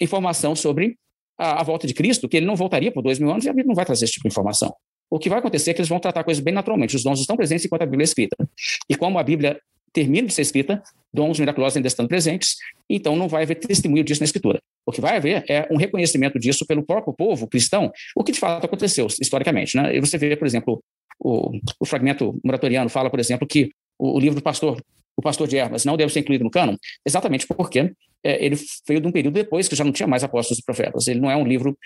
informação 0.00 0.54
sobre 0.54 0.96
a, 1.38 1.60
a, 1.60 1.62
volta 1.62 1.86
de 1.86 1.94
Cristo, 1.94 2.28
que 2.28 2.36
ele 2.36 2.46
não 2.46 2.56
voltaria 2.56 2.90
por 2.90 3.02
dois 3.02 3.18
mil 3.18 3.30
anos 3.30 3.44
e 3.44 3.48
a 3.48 3.52
Bíblia 3.52 3.68
não 3.68 3.74
vai 3.74 3.84
trazer 3.84 4.04
esse 4.04 4.14
tipo 4.14 4.28
de 4.28 4.32
informação. 4.32 4.74
O 5.10 5.18
que 5.18 5.28
vai 5.28 5.38
acontecer 5.38 5.70
é 5.70 5.74
que 5.74 5.80
eles 5.80 5.88
vão 5.88 6.00
tratar 6.00 6.24
coisas 6.24 6.42
bem 6.42 6.54
naturalmente. 6.54 6.96
Os 6.96 7.02
dons 7.02 7.20
estão 7.20 7.36
presentes 7.36 7.64
enquanto 7.66 7.82
a 7.82 7.86
Bíblia 7.86 8.04
é 8.04 8.06
escrita. 8.06 8.36
E 8.88 8.94
como 8.94 9.18
a 9.18 9.22
Bíblia 9.22 9.60
termina 9.92 10.26
de 10.26 10.32
ser 10.32 10.42
escrita, 10.42 10.82
dons 11.12 11.38
miraculosos 11.38 11.76
ainda 11.76 11.88
estão 11.88 12.06
presentes, 12.06 12.56
então 12.88 13.14
não 13.14 13.28
vai 13.28 13.42
haver 13.42 13.56
testemunho 13.56 14.02
disso 14.02 14.22
na 14.22 14.24
Escritura. 14.24 14.60
O 14.86 14.90
que 14.90 15.00
vai 15.00 15.16
haver 15.16 15.44
é 15.48 15.68
um 15.70 15.76
reconhecimento 15.76 16.38
disso 16.38 16.66
pelo 16.66 16.82
próprio 16.82 17.12
povo 17.12 17.46
cristão, 17.46 17.92
o 18.16 18.24
que 18.24 18.32
de 18.32 18.40
fato 18.40 18.64
aconteceu 18.64 19.06
historicamente. 19.20 19.76
Né? 19.76 19.96
E 19.96 20.00
você 20.00 20.16
vê, 20.16 20.34
por 20.34 20.46
exemplo, 20.46 20.82
o, 21.20 21.50
o 21.78 21.84
fragmento 21.84 22.38
moratoriano 22.42 22.88
fala, 22.88 23.10
por 23.10 23.20
exemplo, 23.20 23.46
que 23.46 23.70
o, 23.98 24.18
livro 24.18 24.36
do 24.36 24.42
pastor 24.42 24.82
o 25.16 25.22
pastor 25.22 25.46
de 25.46 25.56
Hermas 25.56 25.84
não 25.84 25.96
deve 25.96 26.12
ser 26.12 26.20
incluído 26.20 26.44
no 26.44 26.50
cânon, 26.50 26.76
exatamente 27.04 27.46
porque 27.46 27.92
é, 28.24 28.44
ele 28.44 28.56
veio 28.86 29.00
de 29.00 29.06
um 29.06 29.12
período 29.12 29.34
depois 29.34 29.68
que 29.68 29.76
já 29.76 29.84
não 29.84 29.92
tinha 29.92 30.06
mais 30.06 30.24
apóstolos 30.24 30.58
e 30.58 30.64
profetas. 30.64 31.06
Ele 31.06 31.20
não 31.20 31.30
é 31.30 31.36
um 31.36 31.46
livro 31.46 31.76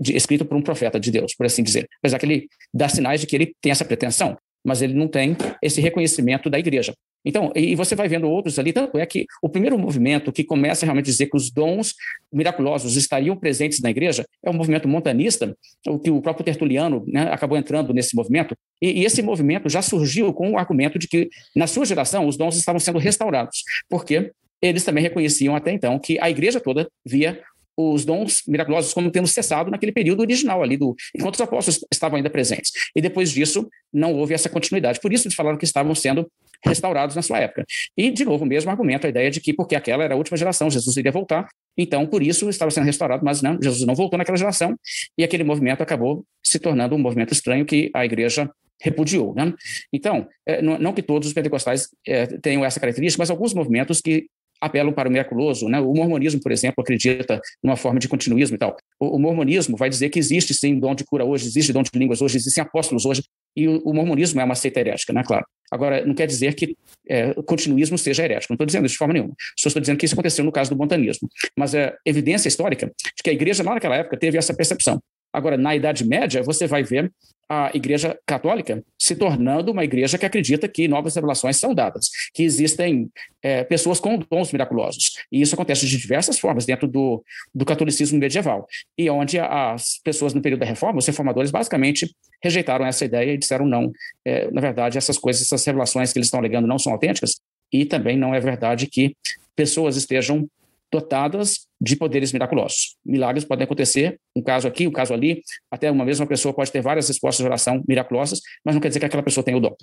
de, 0.00 0.16
escrito 0.16 0.44
por 0.44 0.56
um 0.56 0.62
profeta 0.62 0.98
de 0.98 1.10
Deus, 1.10 1.34
por 1.34 1.46
assim 1.46 1.62
dizer. 1.62 1.88
Apesar 1.98 2.18
que 2.18 2.26
ele 2.26 2.48
dá 2.72 2.88
sinais 2.88 3.20
de 3.20 3.26
que 3.26 3.36
ele 3.36 3.54
tem 3.60 3.72
essa 3.72 3.84
pretensão. 3.84 4.38
Mas 4.64 4.82
ele 4.82 4.94
não 4.94 5.06
tem 5.06 5.36
esse 5.60 5.80
reconhecimento 5.80 6.48
da 6.48 6.58
igreja. 6.58 6.94
Então, 7.24 7.50
e 7.54 7.74
você 7.74 7.94
vai 7.94 8.06
vendo 8.06 8.28
outros 8.28 8.58
ali, 8.58 8.72
tanto 8.72 8.98
é 8.98 9.06
que 9.06 9.24
o 9.42 9.48
primeiro 9.48 9.78
movimento 9.78 10.30
que 10.30 10.44
começa 10.44 10.84
a 10.84 10.86
realmente 10.86 11.06
dizer 11.06 11.26
que 11.26 11.36
os 11.36 11.50
dons 11.50 11.94
miraculosos 12.30 12.96
estariam 12.96 13.34
presentes 13.34 13.80
na 13.80 13.90
igreja 13.90 14.26
é 14.44 14.50
o 14.50 14.54
movimento 14.54 14.86
montanista, 14.86 15.56
o 15.86 15.98
que 15.98 16.10
o 16.10 16.20
próprio 16.20 16.44
Tertuliano 16.44 17.02
né, 17.06 17.30
acabou 17.32 17.56
entrando 17.56 17.94
nesse 17.94 18.14
movimento, 18.14 18.54
e, 18.80 19.00
e, 19.00 19.04
esse 19.04 19.22
movimento 19.22 19.70
já 19.70 19.80
surgiu 19.80 20.32
com 20.34 20.50
o 20.50 20.58
argumento 20.58 20.98
de 20.98 21.08
que, 21.08 21.30
na 21.56 21.66
sua 21.66 21.86
geração, 21.86 22.26
os 22.26 22.36
dons 22.36 22.56
estavam 22.56 22.78
sendo 22.78 22.98
restaurados, 22.98 23.62
porque 23.88 24.32
eles 24.60 24.84
também 24.84 25.02
reconheciam 25.02 25.54
até 25.56 25.72
então 25.72 25.98
que 25.98 26.18
a 26.20 26.30
igreja 26.30 26.60
toda 26.60 26.88
via 27.04 27.40
os 27.76 28.04
dons 28.04 28.42
miraculosos 28.46 28.92
como 28.92 29.10
tendo 29.10 29.26
cessado 29.26 29.70
naquele 29.70 29.92
período 29.92 30.20
original 30.20 30.62
ali 30.62 30.76
do 30.76 30.94
enquanto 31.14 31.34
os 31.34 31.40
apóstolos 31.40 31.84
estavam 31.92 32.16
ainda 32.16 32.30
presentes. 32.30 32.72
E 32.94 33.00
depois 33.00 33.30
disso 33.30 33.68
não 33.92 34.14
houve 34.14 34.34
essa 34.34 34.48
continuidade. 34.48 35.00
Por 35.00 35.12
isso 35.12 35.26
eles 35.26 35.34
falaram 35.34 35.58
que 35.58 35.64
estavam 35.64 35.94
sendo 35.94 36.30
restaurados 36.64 37.14
na 37.14 37.22
sua 37.22 37.38
época. 37.38 37.64
E 37.96 38.10
de 38.10 38.24
novo 38.24 38.44
o 38.44 38.46
mesmo 38.46 38.70
argumento, 38.70 39.06
a 39.06 39.10
ideia 39.10 39.30
de 39.30 39.40
que 39.40 39.52
porque 39.52 39.74
aquela 39.74 40.02
era 40.04 40.14
a 40.14 40.16
última 40.16 40.36
geração, 40.36 40.70
Jesus 40.70 40.96
iria 40.96 41.12
voltar, 41.12 41.48
então 41.76 42.06
por 42.06 42.22
isso 42.22 42.48
estava 42.48 42.70
sendo 42.70 42.84
restaurado, 42.84 43.24
mas 43.24 43.42
não, 43.42 43.58
Jesus 43.60 43.86
não 43.86 43.94
voltou 43.94 44.18
naquela 44.18 44.38
geração 44.38 44.78
e 45.18 45.24
aquele 45.24 45.44
movimento 45.44 45.82
acabou 45.82 46.24
se 46.42 46.58
tornando 46.58 46.94
um 46.94 46.98
movimento 46.98 47.32
estranho 47.32 47.66
que 47.66 47.90
a 47.94 48.04
igreja 48.04 48.50
repudiou. 48.80 49.34
Né? 49.34 49.52
Então, 49.92 50.26
é, 50.46 50.60
não, 50.60 50.92
que 50.92 51.02
todos 51.02 51.28
os 51.28 51.34
pentecostais 51.34 51.88
é, 52.06 52.26
tenham 52.26 52.64
essa 52.64 52.80
característica, 52.80 53.20
mas 53.20 53.30
alguns 53.30 53.54
movimentos 53.54 54.00
que 54.00 54.26
apelam 54.64 54.92
para 54.92 55.08
o 55.08 55.12
miraculoso. 55.12 55.68
Né? 55.68 55.80
O 55.80 55.92
mormonismo, 55.92 56.40
por 56.40 56.52
exemplo, 56.52 56.82
acredita 56.82 57.40
numa 57.62 57.76
forma 57.76 57.98
de 57.98 58.08
continuismo 58.08 58.56
e 58.56 58.58
tal. 58.58 58.76
O, 58.98 59.16
o, 59.16 59.18
mormonismo 59.18 59.76
vai 59.76 59.88
dizer 59.88 60.08
que 60.08 60.18
existe 60.18 60.54
sim 60.54 60.78
dom 60.78 60.94
de 60.94 61.04
cura 61.04 61.24
hoje, 61.24 61.46
existe 61.46 61.72
dom 61.72 61.82
de 61.82 61.90
línguas 61.94 62.20
hoje, 62.22 62.36
existem 62.36 62.62
apóstolos 62.62 63.04
hoje, 63.04 63.22
e 63.56 63.68
o, 63.68 63.80
o 63.84 63.94
mormonismo 63.94 64.40
é 64.40 64.44
uma 64.44 64.54
seita 64.54 64.80
herética, 64.80 65.12
né? 65.12 65.22
Claro. 65.24 65.44
Agora, 65.70 66.04
não 66.04 66.14
quer 66.14 66.26
dizer 66.26 66.54
que 66.54 66.76
é, 67.08 67.34
continuismo 67.42 67.98
seja 67.98 68.24
herético, 68.24 68.52
não 68.52 68.54
estou 68.54 68.66
dizendo 68.66 68.86
isso 68.86 68.94
de 68.94 68.98
forma 68.98 69.14
nenhuma. 69.14 69.34
Só 69.58 69.68
estou 69.68 69.80
dizendo 69.80 69.98
que 69.98 70.06
isso 70.06 70.14
aconteceu 70.14 70.44
no 70.44 70.52
caso 70.52 70.70
do 70.70 70.76
montanismo. 70.76 71.28
Mas 71.56 71.74
é 71.74 71.94
evidência 72.04 72.48
histórica 72.48 72.86
de 72.86 73.22
que 73.22 73.30
a 73.30 73.32
igreja 73.32 73.62
lá 73.62 73.74
naquela 73.74 73.96
época 73.96 74.16
teve 74.16 74.38
essa 74.38 74.54
percepção. 74.54 75.00
Agora, 75.32 75.56
na 75.56 75.74
Idade 75.74 76.06
Média, 76.06 76.42
você 76.42 76.66
vai 76.66 76.84
ver 76.84 77.10
a 77.48 77.70
Igreja 77.74 78.18
Católica 78.26 78.82
se 78.98 79.14
tornando 79.14 79.72
uma 79.72 79.84
igreja 79.84 80.16
que 80.16 80.24
acredita 80.24 80.66
que 80.68 80.88
novas 80.88 81.14
revelações 81.14 81.56
são 81.56 81.74
dadas, 81.74 82.08
que 82.32 82.42
existem 82.42 83.10
é, 83.42 83.62
pessoas 83.64 84.00
com 84.00 84.18
dons 84.18 84.52
miraculosos. 84.52 85.12
E 85.30 85.40
isso 85.40 85.54
acontece 85.54 85.86
de 85.86 85.98
diversas 85.98 86.38
formas 86.38 86.64
dentro 86.64 86.88
do, 86.88 87.22
do 87.54 87.64
catolicismo 87.64 88.18
medieval, 88.18 88.66
e 88.96 89.08
onde 89.10 89.38
as 89.38 90.00
pessoas 90.02 90.32
no 90.32 90.40
período 90.40 90.60
da 90.60 90.66
Reforma, 90.66 90.98
os 90.98 91.06
reformadores, 91.06 91.50
basicamente 91.50 92.14
rejeitaram 92.42 92.86
essa 92.86 93.04
ideia 93.04 93.32
e 93.32 93.38
disseram 93.38 93.66
não. 93.66 93.92
É, 94.24 94.50
na 94.50 94.60
verdade, 94.60 94.98
essas 94.98 95.18
coisas, 95.18 95.42
essas 95.42 95.64
revelações 95.64 96.12
que 96.12 96.18
eles 96.18 96.28
estão 96.28 96.40
alegando 96.40 96.66
não 96.66 96.78
são 96.78 96.92
autênticas, 96.92 97.40
e 97.72 97.84
também 97.84 98.16
não 98.16 98.34
é 98.34 98.40
verdade 98.40 98.86
que 98.86 99.16
pessoas 99.56 99.96
estejam 99.96 100.48
dotadas 100.92 101.66
de 101.84 101.96
poderes 101.96 102.32
miraculosos. 102.32 102.96
Milagres 103.04 103.44
podem 103.44 103.64
acontecer, 103.64 104.18
um 104.34 104.42
caso 104.42 104.66
aqui, 104.66 104.88
um 104.88 104.90
caso 104.90 105.12
ali, 105.12 105.42
até 105.70 105.90
uma 105.90 106.04
mesma 106.04 106.26
pessoa 106.26 106.54
pode 106.54 106.72
ter 106.72 106.80
várias 106.80 107.06
respostas 107.06 107.44
de 107.44 107.46
oração 107.46 107.84
miraculosas, 107.86 108.40
mas 108.64 108.74
não 108.74 108.80
quer 108.80 108.88
dizer 108.88 109.00
que 109.00 109.06
aquela 109.06 109.22
pessoa 109.22 109.44
tenha 109.44 109.56
o 109.56 109.60
dom. 109.60 109.76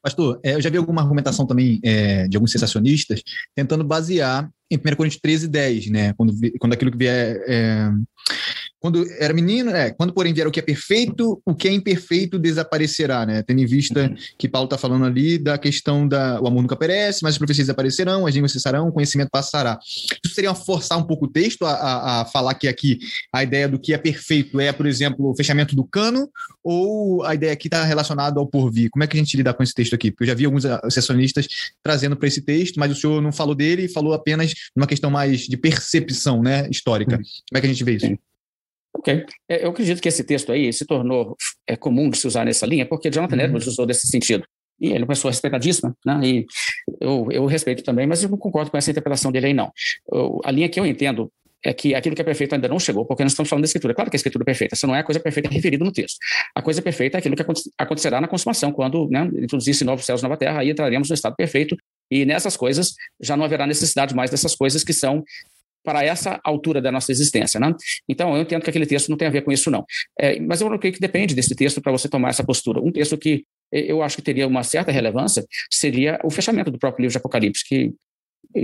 Pastor, 0.00 0.38
é, 0.44 0.54
eu 0.54 0.60
já 0.60 0.70
vi 0.70 0.76
alguma 0.76 1.02
argumentação 1.02 1.44
também 1.44 1.80
é, 1.82 2.28
de 2.28 2.36
alguns 2.36 2.52
sensacionistas 2.52 3.22
tentando 3.56 3.82
basear 3.82 4.48
em 4.70 4.76
1 4.76 4.96
Coríntios 4.96 5.20
13, 5.20 5.48
10, 5.48 5.86
né? 5.88 6.12
Quando, 6.14 6.34
quando 6.58 6.72
aquilo 6.72 6.90
que 6.90 6.98
vier. 6.98 7.42
É, 7.46 7.90
quando 8.78 9.04
era 9.18 9.32
menino, 9.34 9.70
é, 9.70 9.90
quando 9.90 10.12
porém 10.12 10.32
vier 10.32 10.46
o 10.46 10.50
que 10.50 10.60
é 10.60 10.62
perfeito, 10.62 11.40
o 11.44 11.54
que 11.54 11.66
é 11.66 11.72
imperfeito 11.72 12.38
desaparecerá, 12.38 13.26
né? 13.26 13.42
Tendo 13.42 13.60
em 13.60 13.66
vista 13.66 14.14
que 14.38 14.48
Paulo 14.48 14.66
está 14.66 14.78
falando 14.78 15.04
ali 15.04 15.38
da 15.38 15.58
questão 15.58 16.06
da 16.06 16.40
o 16.40 16.46
amor 16.46 16.62
nunca 16.62 16.76
perece, 16.76 17.22
mas 17.22 17.34
as 17.34 17.38
profecias 17.38 17.66
desaparecerão, 17.66 18.26
as 18.26 18.34
línguas 18.34 18.52
cessarão, 18.52 18.88
o 18.88 18.92
conhecimento 18.92 19.30
passará. 19.30 19.78
Isso 20.24 20.34
seria 20.34 20.54
forçar 20.54 20.98
um 20.98 21.02
pouco 21.02 21.24
o 21.24 21.28
texto 21.28 21.64
a, 21.64 21.72
a, 21.72 22.20
a, 22.20 22.24
falar 22.26 22.54
que 22.54 22.68
aqui 22.68 22.98
a 23.32 23.42
ideia 23.42 23.68
do 23.68 23.78
que 23.78 23.92
é 23.92 23.98
perfeito 23.98 24.60
é, 24.60 24.70
por 24.72 24.86
exemplo, 24.86 25.30
o 25.30 25.36
fechamento 25.36 25.74
do 25.74 25.84
cano, 25.84 26.28
ou 26.62 27.24
a 27.24 27.34
ideia 27.34 27.52
aqui 27.52 27.68
está 27.68 27.82
relacionada 27.82 28.38
ao 28.38 28.46
porvir? 28.46 28.90
Como 28.90 29.02
é 29.02 29.06
que 29.06 29.16
a 29.16 29.20
gente 29.20 29.36
lida 29.36 29.54
com 29.54 29.62
esse 29.62 29.74
texto 29.74 29.94
aqui? 29.94 30.10
Porque 30.10 30.24
eu 30.24 30.28
já 30.28 30.34
vi 30.34 30.44
alguns 30.44 30.64
sessionistas 30.90 31.48
trazendo 31.82 32.16
para 32.16 32.28
esse 32.28 32.42
texto, 32.42 32.78
mas 32.78 32.92
o 32.92 32.94
senhor 32.94 33.20
não 33.22 33.32
falou 33.32 33.54
dele, 33.54 33.88
falou 33.88 34.12
apenas 34.12 34.54
numa 34.74 34.86
questão 34.86 35.10
mais 35.10 35.40
de 35.40 35.56
percepção, 35.56 36.42
né, 36.42 36.68
histórica. 36.70 37.16
Como 37.16 37.58
é 37.58 37.60
que 37.60 37.66
a 37.66 37.70
gente 37.70 37.84
vê 37.84 37.96
isso? 37.96 38.18
Ok. 38.96 39.26
É, 39.48 39.64
eu 39.64 39.70
acredito 39.70 40.00
que 40.00 40.08
esse 40.08 40.24
texto 40.24 40.50
aí 40.50 40.72
se 40.72 40.86
tornou 40.86 41.36
é, 41.66 41.76
comum 41.76 42.08
de 42.08 42.16
se 42.16 42.26
usar 42.26 42.44
nessa 42.44 42.66
linha, 42.66 42.86
porque 42.86 43.10
Jonathan 43.10 43.36
uhum. 43.36 43.42
Edwards 43.42 43.66
usou 43.68 43.86
desse 43.86 44.06
sentido. 44.06 44.44
E 44.80 44.88
ele 44.88 44.98
é 44.98 45.00
uma 45.00 45.06
pessoa 45.08 45.30
respeitadíssima, 45.30 45.96
né? 46.04 46.20
E 46.22 46.46
eu, 47.00 47.28
eu 47.30 47.46
respeito 47.46 47.82
também, 47.82 48.06
mas 48.06 48.22
eu 48.22 48.28
não 48.28 48.36
concordo 48.36 48.70
com 48.70 48.76
essa 48.76 48.90
interpretação 48.90 49.32
dele 49.32 49.46
aí, 49.46 49.54
não. 49.54 49.70
Eu, 50.12 50.40
a 50.44 50.50
linha 50.50 50.68
que 50.68 50.78
eu 50.78 50.86
entendo 50.86 51.32
é 51.66 51.74
que 51.74 51.94
aquilo 51.94 52.14
que 52.14 52.22
é 52.22 52.24
perfeito 52.24 52.54
ainda 52.54 52.68
não 52.68 52.78
chegou, 52.78 53.04
porque 53.04 53.22
nós 53.22 53.32
estamos 53.32 53.48
falando 53.48 53.62
da 53.62 53.66
escritura. 53.66 53.92
Claro 53.94 54.10
que 54.10 54.16
a 54.16 54.18
escritura 54.18 54.42
é 54.42 54.46
perfeita, 54.46 54.74
essa 54.74 54.86
não 54.86 54.94
é 54.94 55.00
a 55.00 55.02
coisa 55.02 55.20
perfeita 55.20 55.48
referida 55.50 55.84
no 55.84 55.92
texto. 55.92 56.18
A 56.54 56.62
coisa 56.62 56.80
perfeita 56.80 57.16
é 57.16 57.18
aquilo 57.18 57.34
que 57.34 57.44
acontecerá 57.76 58.20
na 58.20 58.28
consumação, 58.28 58.72
quando 58.72 59.08
né, 59.10 59.28
introduzir-se 59.42 59.84
novos 59.84 60.04
céus, 60.04 60.22
nova 60.22 60.36
terra, 60.36 60.60
aí 60.60 60.70
entraremos 60.70 61.08
no 61.08 61.14
estado 61.14 61.34
perfeito, 61.34 61.76
e 62.10 62.24
nessas 62.24 62.56
coisas 62.56 62.94
já 63.20 63.36
não 63.36 63.44
haverá 63.44 63.66
necessidade 63.66 64.14
mais 64.14 64.30
dessas 64.30 64.54
coisas 64.54 64.84
que 64.84 64.92
são 64.92 65.24
para 65.84 66.04
essa 66.04 66.40
altura 66.44 66.80
da 66.80 66.90
nossa 66.90 67.12
existência. 67.12 67.60
Né? 67.60 67.72
Então, 68.08 68.34
eu 68.36 68.42
entendo 68.42 68.62
que 68.62 68.70
aquele 68.70 68.86
texto 68.86 69.08
não 69.08 69.16
tem 69.16 69.28
a 69.28 69.30
ver 69.30 69.42
com 69.42 69.52
isso, 69.52 69.70
não. 69.70 69.84
É, 70.18 70.38
mas 70.40 70.60
eu 70.60 70.78
creio 70.78 70.94
que 70.94 71.00
depende 71.00 71.34
desse 71.34 71.54
texto 71.54 71.80
para 71.80 71.92
você 71.92 72.08
tomar 72.08 72.30
essa 72.30 72.44
postura. 72.44 72.80
Um 72.80 72.90
texto 72.90 73.16
que 73.16 73.44
eu 73.72 74.02
acho 74.02 74.16
que 74.16 74.22
teria 74.22 74.46
uma 74.46 74.62
certa 74.62 74.90
relevância 74.90 75.44
seria 75.70 76.18
o 76.24 76.30
fechamento 76.30 76.70
do 76.70 76.78
próprio 76.78 77.02
livro 77.02 77.12
de 77.12 77.18
Apocalipse, 77.18 77.64
que 77.66 77.92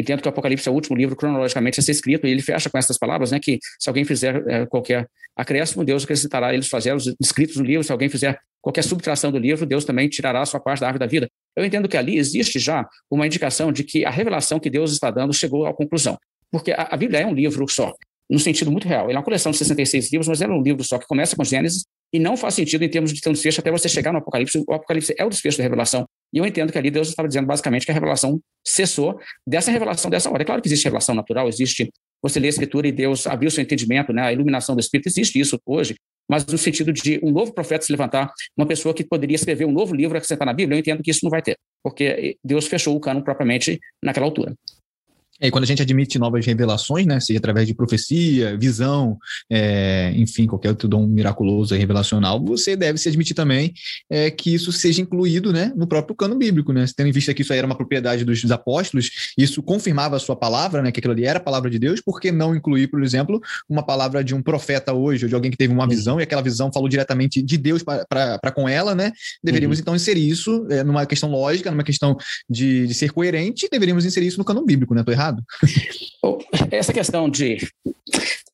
entendo 0.00 0.22
que 0.22 0.28
o 0.28 0.30
Apocalipse 0.30 0.68
é 0.68 0.72
o 0.72 0.74
último 0.74 0.96
livro 0.96 1.14
cronologicamente 1.16 1.80
a 1.80 1.82
ser 1.82 1.92
escrito, 1.92 2.26
e 2.26 2.30
ele 2.30 2.42
fecha 2.42 2.70
com 2.70 2.78
essas 2.78 2.98
palavras, 2.98 3.30
né, 3.30 3.38
que 3.40 3.58
se 3.78 3.88
alguém 3.88 4.04
fizer 4.04 4.42
é, 4.48 4.66
qualquer 4.66 5.06
acréscimo, 5.36 5.84
Deus 5.84 6.04
acrescentará 6.04 6.52
eles 6.52 6.68
fazer 6.68 6.94
os 6.94 7.14
escritos 7.20 7.56
no 7.56 7.64
livro, 7.64 7.84
se 7.84 7.92
alguém 7.92 8.08
fizer 8.08 8.38
qualquer 8.60 8.82
subtração 8.82 9.32
do 9.32 9.38
livro, 9.38 9.66
Deus 9.66 9.84
também 9.84 10.08
tirará 10.08 10.42
a 10.42 10.46
sua 10.46 10.60
parte 10.60 10.80
da 10.80 10.86
árvore 10.86 11.00
da 11.00 11.06
vida. 11.06 11.28
Eu 11.56 11.64
entendo 11.64 11.88
que 11.88 11.96
ali 11.96 12.16
existe 12.16 12.58
já 12.58 12.86
uma 13.10 13.26
indicação 13.26 13.72
de 13.72 13.82
que 13.82 14.04
a 14.04 14.10
revelação 14.10 14.60
que 14.60 14.70
Deus 14.70 14.92
está 14.92 15.10
dando 15.10 15.32
chegou 15.32 15.66
à 15.66 15.74
conclusão. 15.74 16.16
Porque 16.50 16.70
a, 16.70 16.88
a 16.90 16.96
Bíblia 16.96 17.20
é 17.20 17.26
um 17.26 17.34
livro 17.34 17.66
só, 17.68 17.92
no 18.32 18.38
sentido 18.38 18.72
muito 18.72 18.88
real. 18.88 19.06
Ele 19.06 19.14
é 19.14 19.18
uma 19.18 19.24
coleção 19.24 19.52
de 19.52 19.58
66 19.58 20.10
livros, 20.10 20.26
mas 20.26 20.40
ela 20.40 20.54
é 20.54 20.56
um 20.56 20.62
livro 20.62 20.82
só 20.82 20.98
que 20.98 21.06
começa 21.06 21.36
com 21.36 21.44
Gênesis 21.44 21.84
e 22.10 22.18
não 22.18 22.34
faz 22.34 22.54
sentido 22.54 22.82
em 22.82 22.88
termos 22.88 23.12
de 23.12 23.20
ter 23.20 23.28
um 23.28 23.32
desfecho 23.32 23.60
até 23.60 23.70
você 23.70 23.90
chegar 23.90 24.10
no 24.10 24.18
Apocalipse. 24.18 24.64
O 24.66 24.72
Apocalipse 24.72 25.14
é 25.18 25.24
o 25.24 25.28
desfecho 25.28 25.58
da 25.58 25.62
revelação. 25.62 26.06
E 26.32 26.38
eu 26.38 26.46
entendo 26.46 26.72
que 26.72 26.78
ali 26.78 26.90
Deus 26.90 27.08
estava 27.08 27.28
dizendo 27.28 27.46
basicamente 27.46 27.84
que 27.84 27.90
a 27.90 27.94
revelação 27.94 28.40
cessou 28.66 29.18
dessa 29.46 29.70
revelação 29.70 30.10
dessa 30.10 30.30
hora. 30.30 30.42
É 30.42 30.46
claro 30.46 30.62
que 30.62 30.68
existe 30.68 30.84
revelação 30.84 31.14
natural, 31.14 31.46
existe 31.46 31.90
você 32.22 32.38
lê 32.38 32.46
a 32.46 32.50
Escritura 32.50 32.86
e 32.86 32.92
Deus 32.92 33.26
abriu 33.26 33.50
seu 33.50 33.62
entendimento, 33.62 34.12
né? 34.12 34.22
a 34.22 34.32
iluminação 34.32 34.76
do 34.76 34.80
Espírito, 34.80 35.08
existe 35.08 35.40
isso 35.40 35.58
hoje, 35.66 35.96
mas 36.30 36.46
no 36.46 36.56
sentido 36.56 36.92
de 36.92 37.18
um 37.20 37.32
novo 37.32 37.52
profeta 37.52 37.84
se 37.84 37.90
levantar, 37.90 38.32
uma 38.56 38.64
pessoa 38.64 38.94
que 38.94 39.02
poderia 39.02 39.34
escrever 39.34 39.64
um 39.64 39.72
novo 39.72 39.92
livro 39.92 40.16
acrescentar 40.16 40.46
na 40.46 40.52
Bíblia, 40.52 40.76
eu 40.76 40.80
entendo 40.80 41.02
que 41.02 41.10
isso 41.10 41.20
não 41.24 41.30
vai 41.30 41.42
ter, 41.42 41.56
porque 41.82 42.36
Deus 42.44 42.68
fechou 42.68 42.96
o 42.96 43.00
cano 43.00 43.24
propriamente 43.24 43.80
naquela 44.00 44.24
altura. 44.24 44.54
É, 45.42 45.48
e 45.48 45.50
quando 45.50 45.64
a 45.64 45.66
gente 45.66 45.82
admite 45.82 46.20
novas 46.20 46.46
revelações, 46.46 47.04
né, 47.04 47.18
seja 47.18 47.40
através 47.40 47.66
de 47.66 47.74
profecia, 47.74 48.56
visão, 48.56 49.18
é, 49.50 50.12
enfim, 50.14 50.46
qualquer 50.46 50.68
outro 50.68 50.86
dom 50.86 51.04
miraculoso 51.04 51.74
revelacional, 51.74 52.42
você 52.42 52.76
deve 52.76 52.98
se 52.98 53.08
admitir 53.08 53.34
também 53.34 53.74
é, 54.08 54.30
que 54.30 54.54
isso 54.54 54.70
seja 54.70 55.02
incluído 55.02 55.52
né, 55.52 55.72
no 55.74 55.86
próprio 55.86 56.14
cano 56.14 56.36
bíblico. 56.36 56.72
Né? 56.72 56.84
Tendo 56.96 57.08
em 57.08 57.12
vista 57.12 57.34
que 57.34 57.42
isso 57.42 57.52
aí 57.52 57.58
era 57.58 57.66
uma 57.66 57.74
propriedade 57.74 58.24
dos, 58.24 58.40
dos 58.40 58.52
apóstolos, 58.52 59.32
isso 59.36 59.62
confirmava 59.62 60.14
a 60.14 60.20
sua 60.20 60.36
palavra, 60.36 60.80
né, 60.80 60.92
que 60.92 61.00
aquilo 61.00 61.12
ali 61.12 61.24
era 61.24 61.40
a 61.40 61.42
palavra 61.42 61.68
de 61.68 61.78
Deus, 61.78 62.00
por 62.00 62.20
que 62.20 62.30
não 62.30 62.54
incluir, 62.54 62.86
por 62.86 63.02
exemplo, 63.02 63.40
uma 63.68 63.82
palavra 63.82 64.22
de 64.22 64.34
um 64.34 64.42
profeta 64.42 64.92
hoje, 64.92 65.24
ou 65.24 65.28
de 65.28 65.34
alguém 65.34 65.50
que 65.50 65.56
teve 65.56 65.72
uma 65.72 65.88
visão, 65.88 66.20
e 66.20 66.22
aquela 66.22 66.42
visão 66.42 66.70
falou 66.72 66.88
diretamente 66.88 67.42
de 67.42 67.56
Deus 67.58 67.82
para 67.82 68.52
com 68.54 68.68
ela, 68.68 68.94
né? 68.94 69.10
Deveríamos 69.42 69.78
uhum. 69.78 69.82
então 69.82 69.96
inserir 69.96 70.28
isso 70.28 70.66
é, 70.70 70.84
numa 70.84 71.04
questão 71.06 71.30
lógica, 71.30 71.70
numa 71.70 71.82
questão 71.82 72.16
de, 72.48 72.86
de 72.86 72.94
ser 72.94 73.10
coerente, 73.10 73.68
deveríamos 73.70 74.04
inserir 74.04 74.26
isso 74.26 74.38
no 74.38 74.44
cano 74.44 74.64
bíblico, 74.64 74.94
né? 74.94 75.00
Estou 75.00 75.12
errado? 75.12 75.31
Errado? 75.32 75.44
Essa 76.70 76.92
questão 76.92 77.28
de 77.28 77.58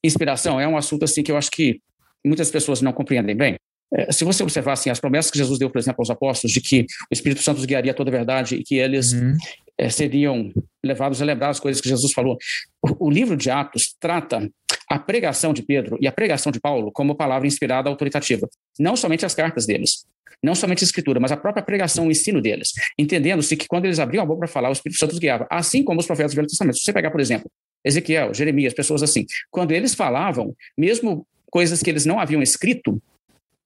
inspiração 0.03 0.61
é 0.61 0.67
um 0.67 0.77
assunto 0.77 1.05
assim 1.05 1.23
que 1.23 1.33
eu 1.33 1.37
acho 1.37 1.51
que 1.51 1.81
muitas 2.25 2.51
pessoas 2.51 2.81
não 2.81 2.93
compreendem 2.93 3.37
bem. 3.37 3.57
É, 3.93 4.13
se 4.13 4.25
você 4.25 4.43
observar 4.43 4.73
assim, 4.73 4.91
as 4.91 5.01
promessas 5.01 5.31
que 5.31 5.39
Jesus 5.39 5.59
deu, 5.59 5.71
por 5.71 5.79
exemplo, 5.79 6.01
aos 6.01 6.11
apóstolos, 6.11 6.53
de 6.53 6.61
que 6.61 6.83
o 6.83 7.13
Espírito 7.13 7.43
Santo 7.43 7.59
os 7.59 7.65
guiaria 7.65 7.95
toda 7.95 8.11
a 8.11 8.13
verdade 8.13 8.57
e 8.57 8.63
que 8.63 8.77
eles 8.77 9.13
uhum. 9.13 9.37
é, 9.79 9.89
seriam 9.89 10.53
levados 10.85 11.23
a 11.23 11.25
lembrar 11.25 11.49
as 11.49 11.61
coisas 11.61 11.81
que 11.81 11.89
Jesus 11.89 12.13
falou. 12.13 12.37
O, 12.83 13.07
o, 13.07 13.11
livro 13.11 13.37
de 13.37 13.51
Atos 13.51 13.95
trata 13.99 14.49
a 14.89 14.99
pregação 14.99 15.53
de 15.53 15.63
Pedro 15.63 15.99
e 16.01 16.09
a 16.09 16.13
pregação 16.13 16.51
de 16.51 16.61
Paulo 16.61 16.91
como 16.91 17.15
palavra 17.15 17.47
inspirada 17.47 17.89
autoritativa. 17.89 18.49
Não 18.79 18.97
somente 18.97 19.27
as 19.27 19.35
cartas 19.35 19.67
deles, 19.67 20.07
não 20.43 20.55
somente 20.55 20.83
a 20.83 20.87
escritura, 20.87 21.21
mas 21.21 21.33
a 21.33 21.37
própria 21.37 21.63
pregação, 21.63 22.07
o 22.07 22.11
ensino 22.11 22.41
deles, 22.41 22.73
entendendo-se 22.99 23.57
que 23.57 23.67
quando 23.67 23.85
eles 23.85 23.99
abriam 23.99 24.23
a 24.23 24.27
boca 24.27 24.41
para 24.41 24.49
falar, 24.49 24.69
o 24.69 24.73
Espírito 24.73 24.99
Santo 24.99 25.13
os 25.13 25.19
guiava, 25.19 25.47
assim 25.51 25.83
como 25.83 26.01
os 26.01 26.07
profetas 26.07 26.33
do 26.33 26.37
Velho 26.37 26.49
Testamento. 26.49 26.79
Se 26.79 26.85
você 26.85 26.93
pegar, 26.93 27.11
por 27.11 27.21
exemplo, 27.21 27.51
Ezequiel, 27.85 28.33
Jeremias, 28.33 28.73
pessoas 28.73 29.03
assim, 29.03 29.27
quando 29.51 29.73
eles 29.73 29.95
falavam, 29.95 30.55
mesmo 30.77 31.27
coisas 31.51 31.83
que 31.83 31.91
eles 31.91 32.05
não 32.05 32.19
haviam 32.19 32.43
escrito, 32.43 33.01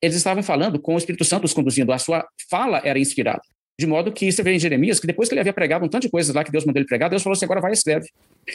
eles 0.00 0.16
estavam 0.16 0.42
falando 0.42 0.80
com 0.80 0.94
o 0.94 0.98
Espírito 0.98 1.24
Santo 1.24 1.44
os 1.44 1.52
conduzindo, 1.52 1.92
a 1.92 1.98
sua 1.98 2.26
fala 2.50 2.80
era 2.84 2.98
inspirada. 2.98 3.42
De 3.78 3.86
modo 3.86 4.12
que 4.12 4.30
você 4.30 4.42
vê 4.42 4.52
em 4.52 4.58
Jeremias 4.58 5.00
que 5.00 5.06
depois 5.06 5.28
que 5.28 5.34
ele 5.34 5.40
havia 5.40 5.52
pregado 5.52 5.84
um 5.84 5.88
tanto 5.88 6.02
de 6.02 6.10
coisas 6.10 6.34
lá 6.34 6.44
que 6.44 6.52
Deus 6.52 6.64
mandou 6.64 6.80
ele 6.80 6.86
pregar, 6.86 7.08
Deus 7.08 7.22
falou 7.22 7.34
assim: 7.34 7.44
agora 7.44 7.60
vai 7.60 7.72
e 7.72 7.74
escreve. 7.74 8.08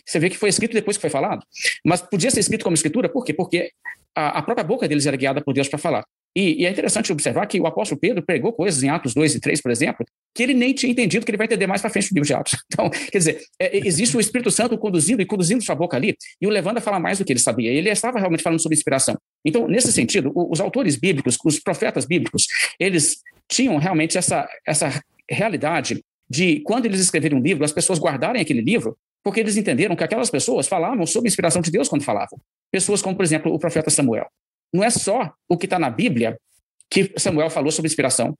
Você 0.05 0.19
vê 0.19 0.29
que 0.29 0.37
foi 0.37 0.49
escrito 0.49 0.73
depois 0.73 0.97
que 0.97 1.01
foi 1.01 1.09
falado. 1.09 1.43
Mas 1.85 2.01
podia 2.01 2.29
ser 2.29 2.39
escrito 2.39 2.63
como 2.63 2.75
escritura, 2.75 3.09
por 3.09 3.23
quê? 3.25 3.33
Porque 3.33 3.71
a, 4.15 4.39
a 4.39 4.41
própria 4.41 4.63
boca 4.63 4.87
deles 4.87 5.05
era 5.05 5.17
guiada 5.17 5.41
por 5.41 5.53
Deus 5.53 5.67
para 5.67 5.79
falar. 5.79 6.03
E, 6.35 6.61
e, 6.61 6.65
é 6.67 6.69
interessante 6.69 7.11
observar 7.11 7.47
que 7.47 7.59
o 7.59 7.65
apóstolo 7.65 7.99
Pedro 7.99 8.23
pregou 8.23 8.53
coisas 8.53 8.83
em 8.83 8.89
Atos 8.89 9.15
2 9.15 9.35
e 9.35 9.39
3, 9.39 9.59
por 9.59 9.71
exemplo, 9.71 10.05
que 10.35 10.43
ele 10.43 10.53
nem 10.53 10.71
tinha 10.71 10.91
entendido, 10.91 11.25
que 11.25 11.31
ele 11.31 11.37
vai 11.37 11.47
entender 11.47 11.65
mais 11.65 11.81
para 11.81 11.89
frente 11.89 12.11
no 12.11 12.15
livro 12.15 12.27
de 12.27 12.33
Atos. 12.35 12.55
Então, 12.71 12.91
quer 12.91 13.17
dizer, 13.17 13.41
é, 13.59 13.75
é, 13.75 13.87
existe 13.87 14.15
o 14.15 14.19
Espírito 14.19 14.51
Santo 14.51 14.77
conduzindo 14.77 15.19
e 15.19 15.25
conduzindo 15.25 15.63
sua 15.63 15.73
boca 15.73 15.97
ali, 15.97 16.15
e 16.39 16.45
o 16.45 16.49
levando 16.51 16.77
a 16.77 16.81
falar 16.81 16.99
mais 16.99 17.17
do 17.17 17.25
que 17.25 17.33
ele 17.33 17.39
sabia. 17.39 17.71
Ele 17.71 17.89
estava 17.89 18.19
realmente 18.19 18.43
falando 18.43 18.61
sobre 18.61 18.75
inspiração. 18.75 19.17
Então, 19.47 19.65
nesse 19.65 19.93
sentido, 19.93 20.29
os 20.35 20.59
autores 20.59 20.97
bíblicos, 20.97 21.37
os 21.45 21.57
profetas 21.57 22.05
bíblicos, 22.05 22.47
eles 22.77 23.21
tinham 23.47 23.77
realmente 23.77 24.17
essa, 24.17 24.45
essa 24.67 25.01
realidade 25.31 26.03
de, 26.29 26.59
quando 26.65 26.85
eles 26.85 26.99
escreverem 26.99 27.37
um 27.37 27.41
livro, 27.41 27.63
as 27.63 27.71
pessoas 27.71 27.97
guardarem 27.97 28.41
aquele 28.41 28.59
livro, 28.59 28.97
porque 29.23 29.39
eles 29.39 29.55
entenderam 29.55 29.95
que 29.95 30.03
aquelas 30.03 30.29
pessoas 30.29 30.67
falavam 30.67 31.05
sobre 31.05 31.29
a 31.29 31.31
inspiração 31.31 31.61
de 31.61 31.71
Deus 31.71 31.87
quando 31.87 32.03
falavam. 32.03 32.37
Pessoas 32.69 33.01
como, 33.01 33.15
por 33.15 33.23
exemplo, 33.23 33.53
o 33.53 33.57
profeta 33.57 33.89
Samuel. 33.89 34.27
Não 34.73 34.83
é 34.83 34.89
só 34.89 35.31
o 35.47 35.57
que 35.57 35.65
está 35.65 35.79
na 35.79 35.89
Bíblia 35.89 36.37
que 36.89 37.13
Samuel 37.17 37.49
falou 37.49 37.71
sobre 37.71 37.87
inspiração. 37.87 38.37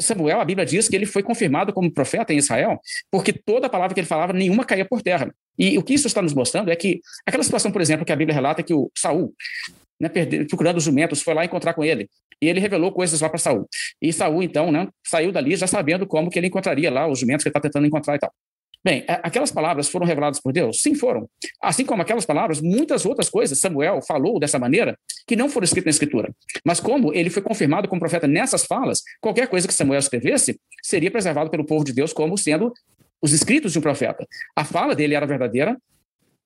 Samuel, 0.00 0.40
a 0.40 0.44
Bíblia 0.44 0.64
diz 0.64 0.88
que 0.88 0.94
ele 0.94 1.06
foi 1.06 1.24
confirmado 1.24 1.72
como 1.72 1.90
profeta 1.90 2.32
em 2.32 2.36
Israel, 2.36 2.78
porque 3.10 3.32
toda 3.32 3.68
palavra 3.68 3.94
que 3.94 4.00
ele 4.00 4.06
falava, 4.06 4.32
nenhuma 4.32 4.64
caía 4.64 4.84
por 4.84 5.02
terra. 5.02 5.34
E 5.58 5.76
o 5.76 5.82
que 5.82 5.94
isso 5.94 6.06
está 6.06 6.22
nos 6.22 6.34
mostrando 6.34 6.70
é 6.70 6.76
que 6.76 7.00
aquela 7.26 7.42
situação, 7.42 7.72
por 7.72 7.80
exemplo, 7.80 8.06
que 8.06 8.12
a 8.12 8.16
Bíblia 8.16 8.34
relata 8.34 8.62
que 8.62 8.74
o 8.74 8.90
Saul, 8.96 9.34
né, 10.00 10.10
procurando 10.48 10.76
os 10.76 10.84
jumentos, 10.84 11.22
foi 11.22 11.34
lá 11.34 11.44
encontrar 11.44 11.74
com 11.74 11.84
ele. 11.84 12.08
E 12.40 12.48
ele 12.48 12.60
revelou 12.60 12.92
coisas 12.92 13.20
lá 13.20 13.28
para 13.28 13.38
Saul. 13.38 13.66
E 14.00 14.12
Saul, 14.12 14.42
então, 14.42 14.70
né, 14.70 14.88
saiu 15.06 15.32
dali 15.32 15.56
já 15.56 15.66
sabendo 15.66 16.06
como 16.06 16.30
que 16.30 16.38
ele 16.38 16.48
encontraria 16.48 16.90
lá 16.90 17.08
os 17.08 17.18
jumentos 17.18 17.42
que 17.42 17.48
ele 17.48 17.50
está 17.50 17.60
tentando 17.60 17.86
encontrar 17.86 18.16
e 18.16 18.18
tal. 18.18 18.32
Bem, 18.86 19.04
aquelas 19.08 19.50
palavras 19.50 19.88
foram 19.88 20.06
reveladas 20.06 20.38
por 20.38 20.52
Deus? 20.52 20.80
Sim, 20.80 20.94
foram. 20.94 21.28
Assim 21.60 21.84
como 21.84 22.02
aquelas 22.02 22.24
palavras, 22.24 22.60
muitas 22.60 23.04
outras 23.04 23.28
coisas 23.28 23.58
Samuel 23.58 24.00
falou 24.00 24.38
dessa 24.38 24.60
maneira 24.60 24.96
que 25.26 25.34
não 25.34 25.48
foram 25.48 25.64
escritas 25.64 25.86
na 25.86 25.90
Escritura. 25.90 26.32
Mas 26.64 26.78
como 26.78 27.12
ele 27.12 27.28
foi 27.28 27.42
confirmado 27.42 27.88
como 27.88 27.98
profeta 27.98 28.28
nessas 28.28 28.64
falas, 28.64 29.02
qualquer 29.20 29.48
coisa 29.48 29.66
que 29.66 29.74
Samuel 29.74 29.98
escrevesse 29.98 30.60
seria 30.84 31.10
preservado 31.10 31.50
pelo 31.50 31.66
povo 31.66 31.84
de 31.84 31.92
Deus 31.92 32.12
como 32.12 32.38
sendo 32.38 32.72
os 33.20 33.32
escritos 33.32 33.72
de 33.72 33.78
um 33.80 33.82
profeta. 33.82 34.24
A 34.54 34.64
fala 34.64 34.94
dele 34.94 35.16
era 35.16 35.26
verdadeira, 35.26 35.76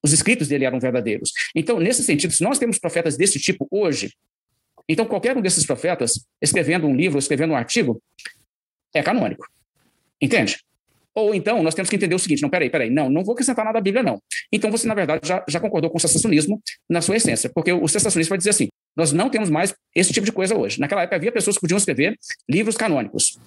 os 0.02 0.12
escritos 0.12 0.48
dele 0.48 0.64
eram 0.64 0.80
verdadeiros. 0.80 1.32
Então, 1.54 1.78
nesse 1.78 2.02
sentido, 2.02 2.32
se 2.32 2.42
nós 2.42 2.58
temos 2.58 2.78
profetas 2.78 3.16
desse 3.16 3.38
tipo 3.38 3.66
hoje, 3.70 4.12
então 4.88 5.04
qualquer 5.06 5.36
um 5.36 5.42
desses 5.42 5.64
profetas 5.66 6.24
escrevendo 6.40 6.86
um 6.86 6.94
livro, 6.94 7.18
escrevendo 7.18 7.52
um 7.52 7.56
artigo, 7.56 8.02
é 8.94 9.02
canônico. 9.02 9.46
Entende? 10.20 10.58
Ou 11.14 11.34
então, 11.34 11.62
nós 11.62 11.74
temos 11.74 11.90
que 11.90 11.96
entender 11.96 12.14
o 12.14 12.18
seguinte: 12.18 12.42
não, 12.42 12.48
peraí, 12.48 12.70
peraí, 12.70 12.90
não, 12.90 13.10
não 13.10 13.24
vou 13.24 13.32
acrescentar 13.32 13.64
nada 13.64 13.78
à 13.78 13.80
Bíblia, 13.80 14.02
não. 14.02 14.22
Então 14.52 14.70
você, 14.70 14.86
na 14.86 14.94
verdade, 14.94 15.26
já, 15.26 15.44
já 15.48 15.58
concordou 15.58 15.90
com 15.90 15.98
o 15.98 16.00
sensacionismo 16.00 16.62
na 16.88 17.00
sua 17.00 17.16
essência, 17.16 17.50
porque 17.52 17.72
o 17.72 17.88
sensacionismo 17.88 18.30
vai 18.30 18.38
dizer 18.38 18.50
assim: 18.50 18.68
nós 18.96 19.12
não 19.12 19.28
temos 19.28 19.50
mais 19.50 19.74
esse 19.94 20.12
tipo 20.12 20.24
de 20.24 20.32
coisa 20.32 20.56
hoje. 20.56 20.78
Naquela 20.78 21.02
época 21.02 21.16
havia 21.16 21.32
pessoas 21.32 21.56
que 21.56 21.60
podiam 21.60 21.78
escrever 21.78 22.16
livros 22.48 22.76
canônicos, 22.76 23.38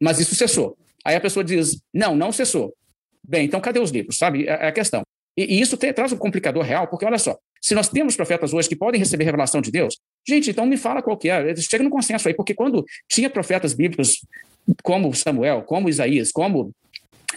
mas 0.00 0.20
isso 0.20 0.34
cessou. 0.34 0.76
Aí 1.04 1.16
a 1.16 1.20
pessoa 1.20 1.42
diz: 1.42 1.80
não, 1.92 2.14
não 2.14 2.30
cessou. 2.30 2.72
Bem, 3.26 3.46
então 3.46 3.60
cadê 3.60 3.80
os 3.80 3.90
livros? 3.90 4.16
Sabe? 4.16 4.46
É, 4.46 4.52
é 4.52 4.68
a 4.68 4.72
questão. 4.72 5.02
E, 5.38 5.54
e 5.54 5.60
isso 5.60 5.76
tem, 5.76 5.92
traz 5.92 6.10
um 6.10 6.16
complicador 6.16 6.64
real, 6.64 6.88
porque 6.88 7.04
olha 7.06 7.16
só: 7.16 7.38
se 7.62 7.72
nós 7.72 7.88
temos 7.88 8.16
profetas 8.16 8.52
hoje 8.52 8.68
que 8.68 8.74
podem 8.74 8.98
receber 8.98 9.22
revelação 9.22 9.60
de 9.60 9.70
Deus, 9.70 9.96
gente, 10.26 10.50
então 10.50 10.66
me 10.66 10.76
fala 10.76 11.00
qual 11.00 11.16
que 11.16 11.30
é. 11.30 11.54
Chega 11.54 11.84
no 11.84 11.90
consenso 11.90 12.26
aí, 12.26 12.34
porque 12.34 12.54
quando 12.54 12.84
tinha 13.08 13.30
profetas 13.30 13.72
bíblicos 13.72 14.26
como 14.82 15.14
Samuel, 15.14 15.62
como 15.62 15.88
Isaías, 15.88 16.32
como 16.32 16.72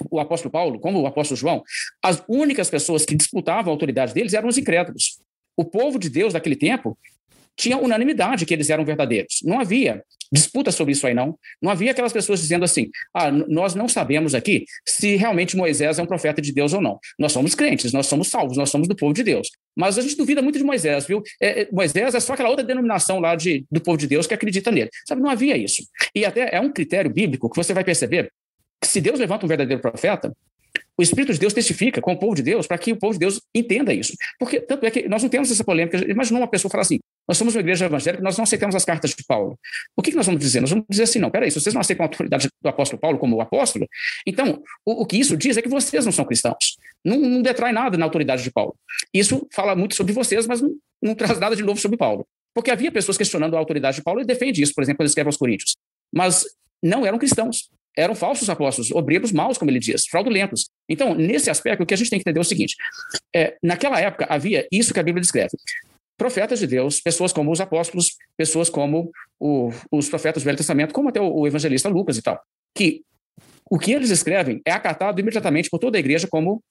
o 0.10 0.20
apóstolo 0.20 0.52
Paulo, 0.52 0.80
como 0.80 1.00
o 1.00 1.06
apóstolo 1.06 1.38
João, 1.38 1.64
as 2.04 2.24
únicas 2.28 2.72
pessoas 2.72 3.06
que 3.06 3.14
disputavam 3.14 3.72
a 3.72 3.76
autoridade 3.76 4.16
deles 4.16 4.34
eram 4.34 4.50
os 4.50 4.58
incrédulos. 4.58 5.20
O 5.56 5.64
povo 5.64 6.00
de 6.00 6.10
Deus 6.10 6.34
daquele 6.34 6.56
tempo 6.56 6.98
tinha 7.62 7.78
unanimidade 7.78 8.46
que 8.46 8.54
eles 8.54 8.70
eram 8.72 8.84
verdadeiros. 8.84 9.42
Não 9.44 9.60
havia 9.60 10.04
disputa 10.34 10.72
sobre 10.72 10.94
isso 10.94 11.06
aí, 11.06 11.14
não. 11.14 11.38
Não 11.62 11.70
havia 11.70 11.92
aquelas 11.92 12.12
pessoas 12.12 12.40
dizendo 12.40 12.66
assim: 12.66 12.90
ah, 13.14 13.30
nós 13.32 13.76
não 13.76 13.88
sabemos 13.88 14.34
aqui 14.34 14.66
se 14.88 15.16
realmente 15.16 15.56
Moisés 15.56 16.00
é 16.00 16.02
um 16.02 16.08
profeta 16.08 16.42
de 16.42 16.52
Deus 16.52 16.74
ou 16.74 16.82
não. 16.82 16.98
Nós 17.20 17.32
somos 17.32 17.54
crentes, 17.54 17.94
nós 17.94 18.08
somos 18.08 18.30
salvos, 18.30 18.58
nós 18.58 18.70
somos 18.70 18.88
do 18.88 18.96
povo 18.96 19.14
de 19.14 19.24
Deus. 19.24 19.50
Mas 19.76 19.98
a 19.98 20.02
gente 20.02 20.18
duvida 20.18 20.42
muito 20.42 20.58
de 20.58 20.64
Moisés, 20.64 21.06
viu? 21.06 21.22
É, 21.40 21.62
é, 21.62 21.68
Moisés 21.72 22.16
é 22.16 22.20
só 22.20 22.34
aquela 22.34 22.50
outra 22.50 22.66
denominação 22.66 23.20
lá 23.20 23.36
de, 23.36 23.64
do 23.70 23.80
povo 23.80 23.98
de 23.98 24.08
Deus 24.08 24.26
que 24.26 24.34
acredita 24.34 24.72
nele. 24.72 24.90
Sabe, 25.08 25.22
não 25.22 25.30
havia 25.30 25.56
isso. 25.56 25.84
E 26.16 26.26
até 26.26 26.56
é 26.56 26.60
um 26.60 26.72
critério 26.72 27.12
bíblico 27.12 27.50
que 27.50 27.56
você 27.56 27.74
vai 27.74 27.84
perceber 27.84 28.32
se 28.84 29.00
Deus 29.00 29.20
levanta 29.20 29.46
um 29.46 29.50
verdadeiro 29.50 29.82
profeta, 29.82 30.36
o 30.98 31.02
Espírito 31.02 31.34
de 31.34 31.40
Deus 31.40 31.54
testifica 31.54 32.02
com 32.02 32.14
o 32.14 32.18
povo 32.18 32.36
de 32.36 32.44
Deus 32.44 32.68
para 32.68 32.78
que 32.78 32.92
o 32.92 32.98
povo 32.98 33.14
de 33.14 33.20
Deus 33.20 33.42
entenda 33.54 33.94
isso. 33.94 34.14
Porque 34.40 34.60
tanto 34.60 34.86
é 34.86 34.92
que 34.92 35.08
nós 35.08 35.22
não 35.22 35.30
temos 35.30 35.52
essa 35.52 35.64
polêmica. 35.64 35.98
Imagina 36.10 36.40
uma 36.40 36.48
pessoa 36.48 36.72
falar 36.72 36.82
assim: 36.82 37.00
nós 37.32 37.38
somos 37.38 37.56
uma 37.56 37.62
igreja 37.62 37.86
evangélica, 37.86 38.22
nós 38.22 38.36
não 38.36 38.44
aceitamos 38.44 38.76
as 38.76 38.84
cartas 38.84 39.12
de 39.12 39.24
Paulo. 39.24 39.58
O 39.96 40.02
que, 40.02 40.12
que 40.12 40.18
nós 40.18 40.26
vamos 40.26 40.42
dizer? 40.42 40.60
Nós 40.60 40.70
vamos 40.70 40.86
dizer 40.90 41.04
assim: 41.04 41.18
não, 41.18 41.32
peraí, 41.32 41.50
se 41.50 41.62
vocês 41.62 41.74
não 41.74 41.80
aceitam 41.80 42.04
a 42.04 42.10
autoridade 42.10 42.50
do 42.62 42.68
apóstolo 42.68 43.00
Paulo 43.00 43.18
como 43.18 43.40
apóstolo, 43.40 43.88
então 44.28 44.62
o, 44.86 45.04
o 45.04 45.06
que 45.06 45.16
isso 45.16 45.38
diz 45.38 45.56
é 45.56 45.62
que 45.62 45.70
vocês 45.70 46.04
não 46.04 46.12
são 46.12 46.26
cristãos. 46.26 46.76
Não, 47.06 47.18
não, 47.18 47.42
detrai 47.42 47.72
nada 47.72 47.98
na 47.98 48.04
autoridade 48.04 48.44
de 48.44 48.52
Paulo. 48.52 48.76
Isso 49.14 49.48
fala 49.54 49.78
muito 49.78 49.96
sobre 49.96 50.12
vocês, 50.12 50.46
mas 50.46 50.60
não, 50.60 50.76
não 51.02 51.16
traz 51.16 51.40
nada 51.40 51.56
de 51.56 51.64
novo 51.64 51.80
sobre 51.80 51.96
Paulo. 51.96 52.28
Porque 52.54 52.70
havia 52.70 52.92
pessoas 52.92 53.18
questionando 53.18 53.56
a 53.56 53.60
autoridade 53.60 53.96
de 53.96 54.04
Paulo 54.04 54.20
e 54.20 54.26
defende 54.26 54.62
isso, 54.62 54.74
por 54.76 54.84
exemplo, 54.84 55.02
ele 55.02 55.08
escreve 55.08 55.30
aos 55.30 55.38
Coríntios. 55.38 55.78
Mas 56.14 56.44
não 56.84 57.06
eram 57.06 57.18
cristãos 57.18 57.70
eram 57.98 58.16
falsos 58.16 58.50
apóstolos, 58.50 58.92
obreiros 58.92 59.32
maus, 59.32 59.58
como 59.58 59.70
ele 59.70 59.80
diz, 59.80 60.06
fraudulentos. 60.08 60.70
Então, 60.88 61.14
nesse 61.14 61.50
aspecto, 61.50 61.84
o 61.84 61.86
que 61.86 61.94
a 61.94 61.98
gente 61.98 62.10
tem 62.10 62.20
que 62.20 62.24
entender 62.24 62.40
é 62.40 62.42
o 62.42 62.46
seguinte: 62.46 62.76
é, 63.36 63.58
naquela 63.62 64.00
época 64.00 64.26
havia 64.30 64.68
isso 64.72 64.94
que 64.94 65.00
a 65.00 65.04
Bíblia 65.04 65.22
descreve. 65.22 65.58
Profetas 66.18 66.60
de 66.60 66.68
Deus, 66.68 67.02
pessoas 67.02 67.34
como 67.34 67.52
os 67.52 67.60
apóstolos, 67.60 68.16
pessoas 68.38 68.70
como 68.70 69.12
o, 69.40 69.72
os 69.92 70.10
profetas 70.10 70.44
do 70.44 70.46
Velho 70.46 70.58
Testamento, 70.58 70.94
como 70.94 71.10
até 71.10 71.20
o, 71.20 71.34
o 71.34 71.48
evangelista 71.48 71.90
Lucas 71.90 72.18
e 72.18 72.22
tal, 72.22 72.40
que 72.76 73.04
o 73.70 73.80
que 73.80 73.92
eles 73.94 74.10
escrevem 74.10 74.62
é 74.66 74.72
acatado 74.72 75.20
imediatamente 75.20 75.70
por 75.70 75.80
toda 75.80 75.98
a 75.98 76.00
igreja 76.00 76.28
como 76.28 76.62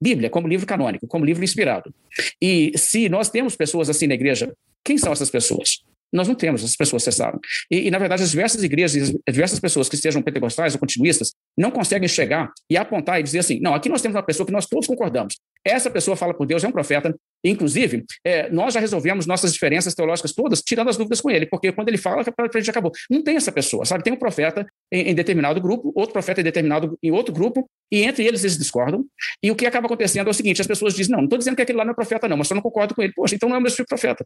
Bíblia, 0.00 0.30
como 0.30 0.46
livro 0.46 0.66
canônico, 0.66 1.06
como 1.08 1.24
livro 1.24 1.42
inspirado. 1.42 1.92
E 2.40 2.72
se 2.76 3.08
nós 3.08 3.28
temos 3.28 3.56
pessoas 3.56 3.90
assim 3.90 4.06
na 4.06 4.14
igreja, 4.14 4.54
quem 4.84 4.96
são 4.96 5.12
essas 5.12 5.30
pessoas? 5.30 5.82
Nós 6.12 6.26
não 6.26 6.34
temos, 6.34 6.64
as 6.64 6.76
pessoas 6.76 7.02
cessaram. 7.02 7.38
E, 7.70 7.86
e, 7.86 7.90
na 7.90 7.98
verdade, 7.98 8.22
as 8.22 8.30
diversas 8.30 8.62
igrejas, 8.62 9.14
as 9.26 9.34
diversas 9.34 9.60
pessoas 9.60 9.88
que 9.88 9.96
sejam 9.96 10.22
pentecostais 10.22 10.74
ou 10.74 10.80
continuistas, 10.80 11.32
não 11.56 11.70
conseguem 11.70 12.08
chegar 12.08 12.50
e 12.70 12.76
apontar 12.76 13.20
e 13.20 13.22
dizer 13.22 13.40
assim: 13.40 13.60
não, 13.60 13.74
aqui 13.74 13.88
nós 13.88 14.00
temos 14.00 14.16
uma 14.16 14.22
pessoa 14.22 14.46
que 14.46 14.52
nós 14.52 14.66
todos 14.66 14.86
concordamos. 14.86 15.36
Essa 15.64 15.90
pessoa 15.90 16.16
fala 16.16 16.32
por 16.32 16.46
Deus, 16.46 16.64
é 16.64 16.68
um 16.68 16.72
profeta. 16.72 17.14
Inclusive, 17.44 18.04
é, 18.24 18.50
nós 18.50 18.74
já 18.74 18.80
resolvemos 18.80 19.26
nossas 19.26 19.52
diferenças 19.52 19.94
teológicas 19.94 20.32
todas, 20.32 20.60
tirando 20.60 20.88
as 20.88 20.96
dúvidas 20.96 21.20
com 21.20 21.30
ele, 21.30 21.46
porque 21.46 21.70
quando 21.70 21.88
ele 21.88 21.98
fala, 21.98 22.22
a 22.22 22.58
gente 22.58 22.70
acabou. 22.70 22.90
Não 23.10 23.22
tem 23.22 23.36
essa 23.36 23.52
pessoa, 23.52 23.84
sabe? 23.84 24.02
Tem 24.02 24.12
um 24.12 24.16
profeta 24.16 24.66
em, 24.92 25.10
em, 25.10 25.14
determinado 25.14 25.60
grupo, 25.60 25.92
outro 25.94 26.12
profeta 26.12 26.40
em 26.40 26.44
determinado 26.44 26.98
em 27.02 27.12
outro 27.12 27.32
grupo, 27.32 27.68
e 27.92 28.02
entre 28.02 28.24
eles 28.26 28.42
eles 28.42 28.58
discordam. 28.58 29.04
E 29.42 29.50
o 29.50 29.56
que 29.56 29.66
acaba 29.66 29.86
acontecendo 29.86 30.26
é 30.26 30.30
o 30.30 30.34
seguinte: 30.34 30.60
as 30.60 30.66
pessoas 30.66 30.94
dizem, 30.94 31.12
não, 31.12 31.18
não 31.18 31.24
estou 31.24 31.38
dizendo 31.38 31.56
que 31.56 31.62
aquele 31.62 31.78
lá 31.78 31.84
não 31.84 31.92
é 31.92 31.94
profeta, 31.94 32.28
não, 32.28 32.36
mas 32.36 32.48
só 32.48 32.54
não 32.54 32.62
concordo 32.62 32.94
com 32.94 33.02
ele. 33.02 33.12
Poxa, 33.14 33.34
então 33.34 33.48
não 33.48 33.56
é 33.56 33.58
o 33.58 33.62
meu 33.62 33.70
tipo 33.70 33.86
profeta. 33.86 34.24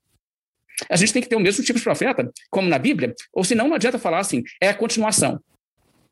A 0.88 0.96
gente 0.96 1.12
tem 1.12 1.22
que 1.22 1.28
ter 1.28 1.36
o 1.36 1.40
mesmo 1.40 1.64
tipo 1.64 1.78
de 1.78 1.84
profeta, 1.84 2.30
como 2.50 2.68
na 2.68 2.78
Bíblia, 2.78 3.14
ou 3.32 3.44
senão 3.44 3.68
não 3.68 3.74
adianta 3.74 3.98
falar 3.98 4.20
assim, 4.20 4.42
é 4.60 4.68
a 4.68 4.74
continuação. 4.74 5.40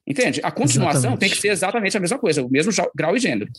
Entende? 0.06 0.40
A 0.42 0.50
continuação 0.50 1.00
exatamente. 1.00 1.20
tem 1.20 1.30
que 1.30 1.36
ser 1.36 1.48
exatamente 1.48 1.96
a 1.96 2.00
mesma 2.00 2.18
coisa, 2.18 2.42
o 2.42 2.50
mesmo 2.50 2.72
grau 2.96 3.16
e 3.16 3.20
gênero. 3.20 3.50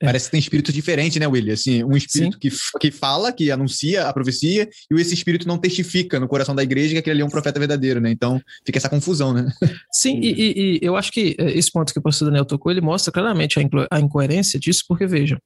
É. 0.00 0.06
Parece 0.06 0.26
que 0.26 0.32
tem 0.32 0.40
espíritos 0.40 0.74
diferentes, 0.74 1.18
né, 1.18 1.26
William? 1.26 1.54
Assim, 1.54 1.84
um 1.84 1.96
espírito 1.96 2.38
que, 2.38 2.50
que 2.80 2.90
fala, 2.90 3.32
que 3.32 3.50
anuncia 3.50 4.06
a 4.06 4.12
profecia, 4.12 4.68
e 4.90 5.00
esse 5.00 5.14
espírito 5.14 5.46
não 5.46 5.56
testifica 5.56 6.18
no 6.18 6.28
coração 6.28 6.54
da 6.54 6.62
igreja 6.62 6.92
que 6.92 6.98
aquele 6.98 7.14
ali 7.14 7.22
é 7.22 7.24
um 7.24 7.30
profeta 7.30 7.58
verdadeiro, 7.58 8.00
né? 8.00 8.10
Então 8.10 8.40
fica 8.66 8.78
essa 8.78 8.88
confusão, 8.88 9.32
né? 9.32 9.46
Sim, 9.92 10.18
e, 10.20 10.32
e, 10.32 10.78
e 10.78 10.78
eu 10.82 10.96
acho 10.96 11.12
que 11.12 11.36
eh, 11.38 11.56
esse 11.56 11.70
ponto 11.70 11.92
que 11.92 11.98
o 11.98 12.02
pastor 12.02 12.26
Daniel 12.26 12.44
tocou, 12.44 12.72
ele 12.72 12.80
mostra 12.80 13.12
claramente 13.12 13.58
a, 13.58 13.62
inco 13.62 13.86
a 13.90 14.00
incoerência 14.00 14.58
disso, 14.58 14.84
porque 14.88 15.06
veja, 15.06 15.38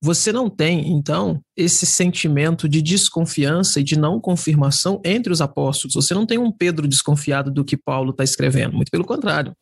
você 0.00 0.32
não 0.32 0.48
tem, 0.48 0.90
então, 0.92 1.40
esse 1.60 1.84
sentimento 1.84 2.68
de 2.68 2.80
desconfiança 2.80 3.80
e 3.80 3.82
de 3.82 3.98
não 3.98 4.20
confirmação 4.20 5.00
entre 5.04 5.32
os 5.32 5.40
apóstolos. 5.40 5.94
Você 5.94 6.14
não 6.14 6.26
tem 6.26 6.38
um 6.38 6.50
Pedro 6.50 6.88
desconfiado 6.88 7.50
do 7.50 7.64
que 7.64 7.76
Paulo 7.76 8.10
está 8.10 8.24
escrevendo, 8.24 8.74
muito 8.74 8.90
pelo 8.90 9.04
contrário. 9.04 9.54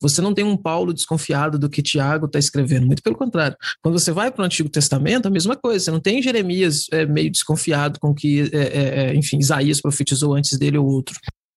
Você 0.00 0.20
não 0.20 0.34
tem 0.34 0.44
um 0.44 0.56
Paulo 0.56 0.92
desconfiado 0.92 1.58
do 1.58 1.68
que 1.68 1.82
Tiago 1.82 2.26
está 2.26 2.38
escrevendo, 2.38 2.86
muito 2.86 3.02
pelo 3.02 3.16
contrário. 3.16 3.56
Quando 3.82 3.98
você 3.98 4.12
vai 4.12 4.30
para 4.30 4.42
o 4.42 4.44
Antigo 4.44 4.68
Testamento, 4.68 5.26
a 5.26 5.30
mesma 5.30 5.56
coisa. 5.56 5.84
Você 5.84 5.90
não 5.90 6.00
tem 6.00 6.22
Jeremias 6.22 6.86
é, 6.90 7.06
meio 7.06 7.30
desconfiado 7.30 8.00
com 8.00 8.14
que, 8.14 8.50
é, 8.52 8.58
é, 8.58 9.04
é 9.10 9.14
enfim, 9.14 9.38
Isaías 9.38 9.80
profetizou 9.80 10.34
antes 10.34 10.58
dele 10.58 10.78
ou 10.78 10.86
outro 10.86 11.14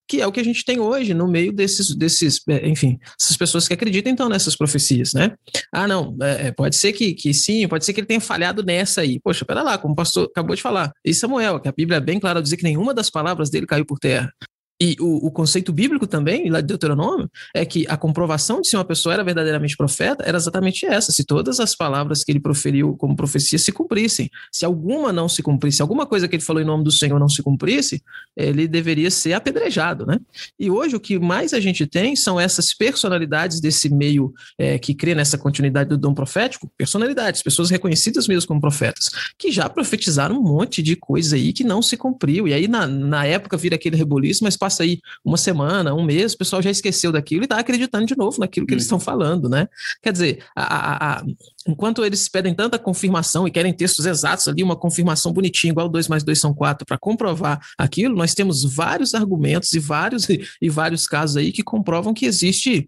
que 0.10 0.20
é 0.20 0.26
o 0.26 0.32
que 0.32 0.40
a 0.40 0.44
gente 0.44 0.66
tem 0.66 0.80
hoje 0.80 1.14
no 1.14 1.28
meio 1.28 1.54
desses, 1.54 1.96
desses 1.96 2.42
é, 2.50 2.68
enfim, 2.68 2.98
essas 3.22 3.38
pessoas 3.38 3.68
que 3.68 3.74
acreditam 3.76 4.12
então 4.12 4.28
nessas 4.28 4.56
profecias, 4.56 5.14
né? 5.14 5.36
Ah, 5.72 5.88
não, 5.88 6.18
é, 6.20 6.48
é, 6.48 6.52
pode 6.52 6.78
ser 6.78 6.92
que, 6.94 7.14
que 7.14 7.32
sim, 7.32 7.68
pode 7.68 7.86
ser 7.86 7.94
que 7.94 8.00
ele 8.00 8.08
tenha 8.08 8.20
falhado 8.20 8.64
nessa 8.64 9.02
aí. 9.02 9.20
Poxa, 9.20 9.46
pera 9.46 9.62
lá, 9.62 9.78
como 9.78 9.94
o 9.94 9.96
pastor 9.96 10.26
acabou 10.26 10.56
de 10.56 10.62
falar. 10.64 10.92
E 11.06 11.14
Samuel, 11.14 11.60
que 11.60 11.70
a 11.70 11.72
Bíblia 11.72 11.98
é 11.98 12.02
bem 12.02 12.20
clara 12.20 12.42
dizer 12.42 12.58
que 12.58 12.64
nenhuma 12.64 12.92
das 12.92 13.12
palavras 13.12 13.52
dele 13.52 13.68
caiu 13.68 13.86
por 13.86 14.00
terra. 14.00 14.34
E 14.82 14.96
o, 15.00 15.28
o, 15.28 15.32
conceito 15.32 15.74
bíblico 15.74 16.08
também, 16.08 16.50
lá 16.50 16.62
de 16.62 16.68
Deuteronômio, 16.68 17.30
é 17.54 17.66
que 17.66 17.86
a 17.90 17.98
comprovação 17.98 18.62
de 18.62 18.70
se 18.70 18.78
uma 18.78 18.86
pessoa 18.86 19.14
era 19.14 19.24
verdadeiramente 19.24 19.76
profeta 19.76 20.24
era 20.26 20.38
exatamente 20.38 20.86
essa: 20.86 21.12
se 21.12 21.26
todas 21.26 21.60
as 21.60 21.76
palavras 21.76 22.24
que 22.24 22.32
ele 22.32 22.40
proferiu 22.40 22.96
como 22.96 23.16
profecia 23.16 23.60
se 23.60 23.72
cumprissem. 23.74 24.30
Se 24.52 24.64
alguma 24.64 25.12
não 25.12 25.28
se 25.28 25.44
cumprisse, 25.44 25.82
alguma 25.82 26.06
coisa 26.06 26.28
que 26.28 26.36
ele 26.36 26.44
falou 26.44 26.62
em 26.62 26.66
nome 26.66 26.84
do 26.84 26.92
Senhor 26.92 27.20
não 27.20 27.28
se 27.28 27.44
cumprisse, 27.44 28.02
ele 28.38 28.68
deveria 28.68 29.12
ser 29.12 29.34
apedrejado, 29.34 30.06
né? 30.06 30.18
E 30.58 30.72
hoje 30.72 30.96
o 30.96 31.00
que 31.00 31.20
mais 31.20 31.54
a 31.54 31.60
gente 31.60 31.86
tem 31.86 32.16
são 32.16 32.40
essas 32.40 32.74
personalidades 32.74 33.60
desse 33.60 33.94
meio 33.94 34.34
é, 34.58 34.80
que 34.80 34.94
crê 34.94 35.14
nessa 35.14 35.38
continuidade 35.38 35.90
do 35.90 35.98
dom 35.98 36.14
profético, 36.14 36.72
personalidades, 36.78 37.44
pessoas 37.44 37.70
reconhecidas 37.70 38.28
mesmo 38.28 38.48
como 38.48 38.62
profetas, 38.62 39.10
que 39.38 39.52
já 39.52 39.68
profetizaram 39.68 40.38
um 40.38 40.42
monte 40.42 40.82
de 40.82 40.96
coisa 40.96 41.36
aí 41.36 41.52
que 41.52 41.66
não 41.66 41.82
se 41.82 41.98
cumpriu. 41.98 42.48
E 42.48 42.54
aí, 42.54 42.68
na, 42.68 42.88
na 42.88 43.26
época, 43.26 43.58
vira 43.58 43.76
aquele 43.76 43.98
reboliço, 43.98 44.44
mas 44.44 44.56
passa 44.70 44.84
aí 44.84 45.02
uma 45.26 45.36
semana, 45.36 45.94
um 45.96 46.04
mês, 46.04 46.34
o 46.34 46.38
pessoal 46.38 46.62
já 46.62 46.70
esqueceu 46.70 47.12
daquilo 47.12 47.42
e 47.42 47.46
está 47.46 47.58
acreditando 47.58 48.06
de 48.06 48.16
novo 48.16 48.40
naquilo 48.40 48.68
que 48.68 48.74
eles 48.74 48.84
estão 48.84 49.00
falando, 49.00 49.50
né? 49.50 49.68
Quer 50.02 50.14
dizer, 50.14 50.44
a, 50.56 50.64
a, 50.64 51.20
a, 51.20 51.26
enquanto 51.68 52.06
eles 52.06 52.30
pedem 52.30 52.54
tanta 52.54 52.78
confirmação 52.78 53.48
e 53.48 53.52
querem 53.52 53.74
textos 53.74 54.06
exatos 54.06 54.48
ali, 54.48 54.62
uma 54.62 54.76
confirmação 54.76 55.34
bonitinha, 55.34 55.72
igual 55.72 55.90
2 55.90 56.08
mais 56.08 56.24
2 56.24 56.40
são 56.40 56.54
4, 56.54 56.86
para 56.86 56.98
comprovar 57.00 57.60
aquilo, 57.78 58.16
nós 58.16 58.36
temos 58.36 58.64
vários 58.64 59.16
argumentos 59.16 59.74
e 59.74 59.80
vários, 59.80 60.30
e, 60.30 60.48
e 60.62 60.70
vários 60.70 61.08
casos 61.08 61.38
aí 61.38 61.52
que 61.52 61.64
comprovam 61.64 62.14
que 62.14 62.26
existe 62.26 62.88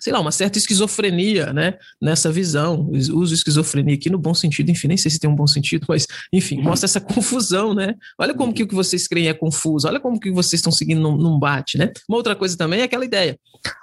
sei 0.00 0.12
lá, 0.12 0.20
uma 0.20 0.32
certa 0.32 0.58
esquizofrenia, 0.58 1.52
né, 1.52 1.74
nessa 2.00 2.30
visão. 2.30 2.88
Uso 2.90 3.34
esquizofrenia 3.34 3.94
aqui 3.94 4.10
no 4.10 4.18
bom 4.18 4.34
sentido, 4.34 4.70
enfim, 4.70 4.88
nem 4.88 4.96
sei 4.96 5.10
se 5.10 5.18
tem 5.18 5.28
um 5.28 5.34
bom 5.34 5.46
sentido, 5.46 5.86
mas, 5.88 6.06
enfim, 6.32 6.60
mostra 6.60 6.86
essa 6.86 7.00
confusão, 7.02 7.74
né? 7.74 7.94
Olha 8.18 8.34
como 8.34 8.52
que 8.52 8.62
o 8.62 8.68
que 8.68 8.74
vocês 8.74 9.06
creem 9.06 9.28
é 9.28 9.34
confuso, 9.34 9.86
olha 9.88 10.00
como 10.00 10.20
que 10.20 10.30
vocês 10.30 10.58
estão 10.58 10.72
seguindo 10.72 11.00
não, 11.00 11.16
não 11.16 11.38
bate, 11.38 11.78
né? 11.78 11.92
Uma 12.08 12.18
outra 12.18 12.34
coisa 12.34 12.56
também 12.56 12.80
é 12.80 12.84
aquela 12.84 13.04
ideia. 13.04 13.38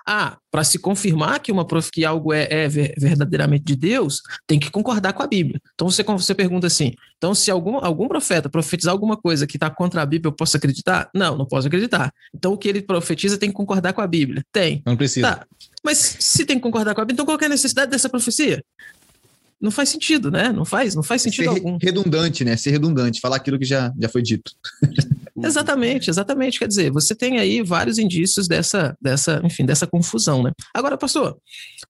Ah, 0.07 0.38
para 0.51 0.64
se 0.64 0.78
confirmar 0.80 1.39
que 1.39 1.51
uma 1.51 1.66
que 1.91 2.05
algo 2.05 2.32
é, 2.32 2.47
é, 2.49 2.68
verdadeiramente 2.68 3.64
de 3.64 3.76
Deus, 3.76 4.22
tem 4.45 4.59
que 4.59 4.70
concordar 4.70 5.14
com 5.14 5.24
a 5.24 5.28
Bíblia. 5.28 5.59
Então 5.74 5.89
você, 5.89 6.03
você 6.03 6.36
pergunta 6.36 6.68
assim: 6.68 6.93
então, 7.24 7.34
se 7.34 7.49
algum, 7.49 7.78
algum 7.78 8.05
profeta 8.05 8.49
profetizar 8.49 8.91
alguma 8.91 9.16
coisa 9.16 9.47
que 9.47 9.55
está 9.55 9.70
contra 9.70 10.01
a 10.01 10.05
Bíblia, 10.05 10.28
eu 10.28 10.36
posso 10.36 10.57
acreditar? 10.57 11.09
Não, 11.16 11.38
não 11.38 11.45
posso 11.45 11.68
acreditar. 11.68 12.14
Então, 12.36 12.51
o 12.51 12.57
que 12.57 12.68
ele 12.68 12.82
profetiza 12.82 13.38
tem 13.38 13.47
que 13.47 13.55
concordar 13.55 13.93
com 13.93 14.01
a 14.01 14.07
Bíblia. 14.07 14.43
Tem. 14.51 14.82
Não 14.86 14.97
precisa. 14.97 15.38
Tá. 15.38 15.47
Mas 15.82 16.03
se 16.04 16.45
tem 16.45 16.58
que 16.58 16.64
concordar 16.64 16.93
com 16.93 17.01
a 17.01 17.06
Bíblia, 17.06 17.14
então 17.14 17.26
qual 17.26 17.38
é 17.41 17.45
a 17.45 17.49
necessidade 17.49 17.91
dessa 17.91 18.10
profecia? 18.10 18.64
Não 19.64 19.72
faz 19.72 19.88
sentido, 19.88 20.30
né? 20.30 20.51
Não 20.51 20.66
faz, 20.66 20.93
não 20.93 21.01
faz 21.01 21.22
sentido 21.22 21.45
Ser 21.45 21.49
algum. 21.49 21.78
Redundante, 21.82 22.43
né? 22.43 22.58
Ser 22.58 22.72
redundante, 22.72 23.22
falar 23.22 23.38
aquilo 23.38 23.58
que 23.58 23.64
já, 23.64 23.93
já 23.97 24.10
foi 24.10 24.22
dito. 24.22 24.51
exatamente, 25.41 26.10
exatamente. 26.10 26.60
Quer 26.60 26.68
dizer, 26.68 26.91
você 26.91 27.16
tem 27.16 27.39
aí 27.39 27.62
vários 27.62 27.97
indícios 27.97 28.45
dessa, 28.45 28.93
dessa, 29.01 29.41
enfim, 29.41 29.66
dessa 29.66 29.88
confusão, 29.88 30.43
né? 30.43 30.51
Agora, 30.74 30.97
pastor, 30.97 31.38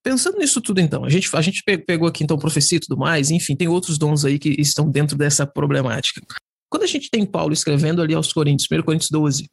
pensando 0.03 0.37
nisso 0.37 0.61
tudo, 0.61 0.81
então, 0.81 1.03
a 1.03 1.09
gente, 1.09 1.27
a 1.33 1.41
gente 1.41 1.63
pegou 1.63 2.07
aqui 2.07 2.23
então 2.23 2.37
profecia 2.37 2.77
e 2.77 2.81
tudo 2.81 2.95
mais, 2.95 3.31
enfim, 3.31 3.55
tem 3.55 3.67
outros 3.67 3.97
dons 3.97 4.23
aí 4.23 4.37
que 4.37 4.49
estão 4.59 4.87
dentro 4.87 5.17
dessa 5.17 5.47
problemática. 5.47 6.21
Quando 6.69 6.83
a 6.83 6.87
gente 6.87 7.09
tem 7.09 7.25
Paulo 7.25 7.53
escrevendo 7.53 8.03
ali 8.03 8.13
aos 8.13 8.31
Coríntios, 8.31 8.67
1 8.71 8.83
Coríntios 8.83 9.09
12, 9.09 9.49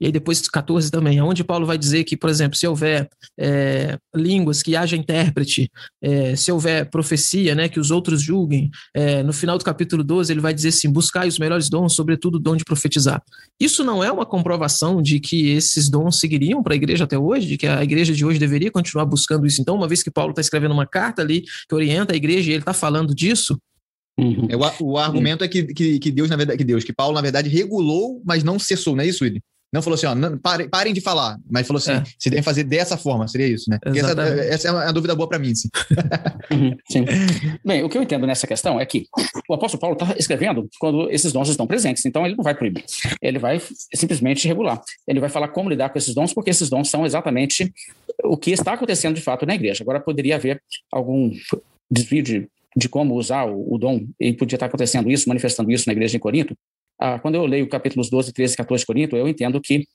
e 0.00 0.06
aí 0.06 0.12
depois 0.12 0.46
14 0.46 0.90
também, 0.90 1.20
onde 1.20 1.42
Paulo 1.42 1.66
vai 1.66 1.78
dizer 1.78 2.04
que, 2.04 2.16
por 2.16 2.28
exemplo, 2.28 2.56
se 2.56 2.66
houver 2.66 3.08
é, 3.38 3.98
línguas, 4.14 4.62
que 4.62 4.76
haja 4.76 4.96
intérprete, 4.96 5.70
é, 6.02 6.36
se 6.36 6.52
houver 6.52 6.90
profecia, 6.90 7.54
né, 7.54 7.68
que 7.68 7.80
os 7.80 7.90
outros 7.90 8.20
julguem, 8.20 8.70
é, 8.94 9.22
no 9.22 9.32
final 9.32 9.56
do 9.56 9.64
capítulo 9.64 10.04
12 10.04 10.32
ele 10.32 10.40
vai 10.40 10.52
dizer 10.52 10.68
assim, 10.68 10.90
buscai 10.90 11.28
os 11.28 11.38
melhores 11.38 11.70
dons, 11.70 11.94
sobretudo 11.94 12.36
o 12.36 12.40
dom 12.40 12.56
de 12.56 12.64
profetizar. 12.64 13.22
Isso 13.58 13.82
não 13.82 14.04
é 14.04 14.12
uma 14.12 14.26
comprovação 14.26 15.00
de 15.00 15.18
que 15.18 15.50
esses 15.50 15.90
dons 15.90 16.18
seguiriam 16.18 16.62
para 16.62 16.74
a 16.74 16.76
igreja 16.76 17.04
até 17.04 17.18
hoje, 17.18 17.46
de 17.46 17.56
que 17.56 17.66
a 17.66 17.82
igreja 17.82 18.12
de 18.12 18.24
hoje 18.24 18.38
deveria 18.38 18.70
continuar 18.70 19.06
buscando 19.06 19.46
isso. 19.46 19.62
Então, 19.62 19.76
uma 19.76 19.88
vez 19.88 20.02
que 20.02 20.10
Paulo 20.10 20.30
está 20.30 20.40
escrevendo 20.40 20.72
uma 20.72 20.86
carta 20.86 21.22
ali 21.22 21.42
que 21.68 21.74
orienta 21.74 22.12
a 22.12 22.16
igreja 22.16 22.50
e 22.50 22.52
ele 22.52 22.60
está 22.60 22.72
falando 22.72 23.14
disso, 23.14 23.58
Uhum. 24.18 24.48
É, 24.48 24.56
o, 24.56 24.92
o, 24.92 24.96
argumento 24.96 25.44
é 25.44 25.48
que, 25.48 25.62
que, 25.62 25.98
que, 25.98 26.10
Deus, 26.10 26.30
na 26.30 26.36
verdade, 26.36 26.56
que 26.56 26.64
Deus, 26.64 26.82
que 26.82 26.92
Paulo, 26.92 27.14
na 27.14 27.20
verdade, 27.20 27.50
regulou, 27.50 28.22
mas 28.24 28.42
não 28.42 28.58
cessou, 28.58 28.96
não 28.96 29.04
é 29.04 29.06
isso, 29.06 29.22
Willi? 29.22 29.42
Não 29.72 29.82
falou 29.82 29.96
assim, 29.96 30.06
ó, 30.06 30.14
não, 30.14 30.38
parem, 30.38 30.68
parem 30.68 30.94
de 30.94 31.00
falar, 31.00 31.38
mas 31.50 31.66
falou 31.66 31.78
assim, 31.78 31.92
é. 31.92 32.02
se 32.18 32.30
devem 32.30 32.42
fazer 32.42 32.64
dessa 32.64 32.96
forma, 32.96 33.26
seria 33.26 33.48
isso, 33.48 33.68
né? 33.68 33.78
Essa, 33.84 34.22
essa, 34.22 34.68
é 34.68 34.70
uma 34.70 34.92
dúvida 34.92 35.14
boa 35.14 35.28
para 35.28 35.38
mim, 35.38 35.54
sim. 35.54 35.68
uhum, 36.52 36.76
sim. 36.88 37.04
Bem, 37.64 37.82
o 37.82 37.88
que 37.88 37.98
eu 37.98 38.02
entendo 38.02 38.26
nessa 38.26 38.46
questão 38.46 38.80
é 38.80 38.86
que 38.86 39.06
o 39.48 39.54
apóstolo 39.54 39.80
Paulo 39.80 39.96
está 40.00 40.14
escrevendo 40.16 40.68
quando 40.78 41.10
esses 41.10 41.32
dons 41.32 41.48
estão 41.48 41.66
presentes, 41.66 42.04
então 42.06 42.24
ele 42.24 42.36
não 42.36 42.44
vai 42.44 42.54
proibir, 42.54 42.84
ele 43.20 43.38
vai 43.38 43.60
simplesmente 43.92 44.46
regular, 44.46 44.80
ele 45.06 45.18
vai 45.18 45.28
falar 45.28 45.48
como 45.48 45.68
lidar 45.68 45.90
com 45.90 45.98
esses 45.98 46.14
dons, 46.14 46.32
porque 46.32 46.50
esses 46.50 46.70
dons 46.70 46.88
são 46.88 47.04
exatamente 47.04 47.72
o 48.24 48.36
que 48.36 48.52
está 48.52 48.72
acontecendo 48.74 49.16
de 49.16 49.20
fato 49.20 49.44
na 49.44 49.54
igreja. 49.54 49.82
Agora, 49.82 50.00
poderia 50.00 50.36
haver 50.36 50.62
algum 50.92 51.32
desvio 51.90 52.22
de, 52.22 52.48
de 52.76 52.88
como 52.88 53.14
usar 53.14 53.44
o, 53.44 53.74
o 53.74 53.78
dom, 53.78 54.06
e 54.20 54.32
podia 54.32 54.56
estar 54.56 54.66
acontecendo 54.66 55.10
isso, 55.10 55.28
manifestando 55.28 55.70
isso 55.70 55.84
na 55.86 55.92
igreja 55.92 56.16
em 56.16 56.20
Corinto, 56.20 56.56
ah, 56.98 57.18
quando 57.18 57.34
eu 57.34 57.46
leio 57.46 57.68
capítulos 57.68 58.08
12, 58.10 58.32
13 58.32 58.54
e 58.54 58.56
14 58.56 58.82
de 58.82 58.86
Corinto, 58.86 59.16
eu 59.16 59.28
entendo 59.28 59.60
que 59.60 59.86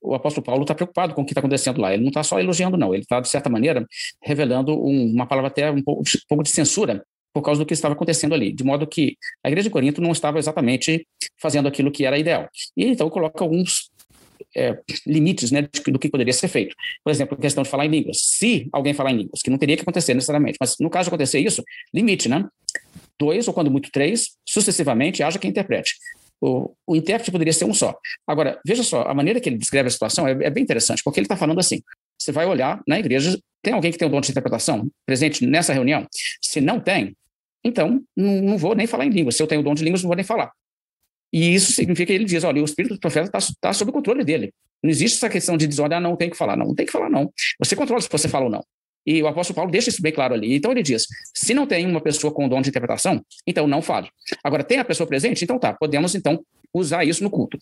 o 0.00 0.14
apóstolo 0.14 0.44
Paulo 0.44 0.62
está 0.62 0.74
preocupado 0.74 1.14
com 1.14 1.22
o 1.22 1.24
que 1.24 1.32
está 1.32 1.40
acontecendo 1.40 1.80
lá. 1.80 1.92
Ele 1.92 2.02
não 2.02 2.08
está 2.08 2.22
só 2.22 2.38
elogiando, 2.38 2.76
não. 2.76 2.94
Ele 2.94 3.02
está, 3.02 3.20
de 3.20 3.28
certa 3.28 3.48
maneira, 3.48 3.86
revelando 4.22 4.72
um, 4.72 5.12
uma 5.12 5.26
palavra 5.26 5.48
até 5.48 5.70
um 5.70 5.82
pouco, 5.82 6.02
um 6.02 6.28
pouco 6.28 6.44
de 6.44 6.50
censura 6.50 7.04
por 7.32 7.42
causa 7.42 7.60
do 7.60 7.66
que 7.66 7.72
estava 7.72 7.94
acontecendo 7.94 8.34
ali, 8.34 8.52
de 8.52 8.64
modo 8.64 8.86
que 8.86 9.16
a 9.44 9.48
igreja 9.48 9.68
de 9.68 9.72
Corinto 9.72 10.00
não 10.00 10.10
estava 10.10 10.38
exatamente 10.38 11.06
fazendo 11.40 11.68
aquilo 11.68 11.90
que 11.90 12.04
era 12.04 12.18
ideal. 12.18 12.48
E 12.76 12.84
então 12.84 13.08
coloca 13.08 13.44
alguns 13.44 13.90
é, 14.56 14.78
limites 15.06 15.50
né, 15.50 15.68
do 15.86 15.98
que 15.98 16.08
poderia 16.08 16.32
ser 16.32 16.48
feito. 16.48 16.74
Por 17.04 17.10
exemplo, 17.10 17.36
a 17.38 17.40
questão 17.40 17.62
de 17.62 17.68
falar 17.68 17.86
em 17.86 17.90
línguas. 17.90 18.18
Se 18.20 18.68
alguém 18.72 18.94
falar 18.94 19.12
em 19.12 19.18
línguas, 19.18 19.42
que 19.42 19.50
não 19.50 19.58
teria 19.58 19.76
que 19.76 19.82
acontecer 19.82 20.14
necessariamente, 20.14 20.58
mas 20.60 20.74
no 20.80 20.90
caso 20.90 21.04
de 21.04 21.10
acontecer 21.10 21.38
isso, 21.38 21.62
limite, 21.94 22.28
né? 22.28 22.44
Dois, 23.18 23.46
ou 23.46 23.54
quando 23.54 23.70
muito 23.70 23.90
três, 23.92 24.30
sucessivamente, 24.48 25.22
haja 25.22 25.38
quem 25.38 25.50
interprete. 25.50 25.94
O, 26.40 26.74
o 26.86 26.96
intérprete 26.96 27.30
poderia 27.30 27.52
ser 27.52 27.64
um 27.64 27.74
só. 27.74 27.94
Agora, 28.26 28.58
veja 28.66 28.82
só, 28.82 29.02
a 29.02 29.14
maneira 29.14 29.40
que 29.40 29.48
ele 29.48 29.58
descreve 29.58 29.88
a 29.88 29.90
situação 29.90 30.26
é, 30.26 30.32
é 30.32 30.50
bem 30.50 30.62
interessante, 30.62 31.02
porque 31.04 31.20
ele 31.20 31.26
está 31.26 31.36
falando 31.36 31.60
assim: 31.60 31.82
você 32.18 32.32
vai 32.32 32.46
olhar 32.46 32.82
na 32.86 32.98
igreja, 32.98 33.38
tem 33.62 33.74
alguém 33.74 33.92
que 33.92 33.98
tem 33.98 34.08
o 34.08 34.10
dom 34.10 34.20
de 34.20 34.30
interpretação 34.30 34.88
presente 35.06 35.46
nessa 35.46 35.72
reunião? 35.72 36.06
Se 36.42 36.60
não 36.60 36.80
tem, 36.80 37.14
então 37.64 38.02
não, 38.16 38.42
não 38.42 38.58
vou 38.58 38.74
nem 38.74 38.86
falar 38.86 39.04
em 39.04 39.10
línguas. 39.10 39.36
Se 39.36 39.42
eu 39.42 39.46
tenho 39.46 39.60
o 39.60 39.64
dom 39.64 39.74
de 39.74 39.84
línguas, 39.84 40.02
não 40.02 40.08
vou 40.08 40.16
nem 40.16 40.24
falar. 40.24 40.50
E 41.32 41.54
isso 41.54 41.72
significa 41.72 42.06
que 42.06 42.12
ele 42.12 42.24
diz: 42.24 42.42
olha, 42.42 42.62
o 42.62 42.64
espírito 42.64 42.94
do 42.94 43.00
profeta 43.00 43.26
está 43.26 43.54
tá 43.60 43.72
sob 43.72 43.90
o 43.90 43.94
controle 43.94 44.24
dele. 44.24 44.52
Não 44.82 44.90
existe 44.90 45.16
essa 45.16 45.28
questão 45.28 45.56
de 45.56 45.66
dizer, 45.66 45.82
olha, 45.82 46.00
não 46.00 46.16
tem 46.16 46.30
que 46.30 46.36
falar. 46.36 46.56
Não, 46.56 46.68
não 46.68 46.74
tem 46.74 46.86
que 46.86 46.92
falar, 46.92 47.10
não. 47.10 47.30
Você 47.58 47.76
controla 47.76 48.00
se 48.00 48.08
você 48.10 48.28
fala 48.28 48.46
ou 48.46 48.50
não. 48.50 48.64
E 49.06 49.22
o 49.22 49.26
apóstolo 49.26 49.56
Paulo 49.56 49.70
deixa 49.70 49.90
isso 49.90 50.02
bem 50.02 50.12
claro 50.12 50.34
ali. 50.34 50.54
Então 50.54 50.70
ele 50.70 50.82
diz: 50.82 51.06
se 51.34 51.54
não 51.54 51.66
tem 51.66 51.86
uma 51.86 52.00
pessoa 52.00 52.32
com 52.32 52.48
dom 52.48 52.60
de 52.60 52.68
interpretação, 52.68 53.24
então 53.46 53.66
não 53.66 53.80
fale. 53.80 54.08
Agora, 54.44 54.62
tem 54.62 54.78
a 54.78 54.84
pessoa 54.84 55.06
presente? 55.06 55.42
Então 55.42 55.58
tá, 55.58 55.72
podemos 55.72 56.14
então 56.14 56.44
usar 56.72 57.04
isso 57.04 57.22
no 57.22 57.30
culto. 57.30 57.58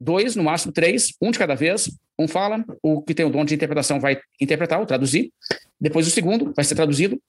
Dois, 0.00 0.34
no 0.34 0.42
máximo 0.42 0.72
três, 0.72 1.12
um 1.20 1.30
de 1.30 1.38
cada 1.38 1.54
vez. 1.54 1.90
Um 2.18 2.28
fala, 2.28 2.64
o 2.82 3.00
que 3.02 3.14
tem 3.14 3.24
o 3.24 3.30
dom 3.30 3.44
de 3.44 3.54
interpretação 3.54 3.98
vai 3.98 4.20
interpretar 4.40 4.78
ou 4.78 4.86
traduzir. 4.86 5.32
Depois 5.80 6.06
o 6.06 6.10
segundo 6.10 6.52
vai 6.54 6.64
ser 6.64 6.74
traduzido. 6.74 7.20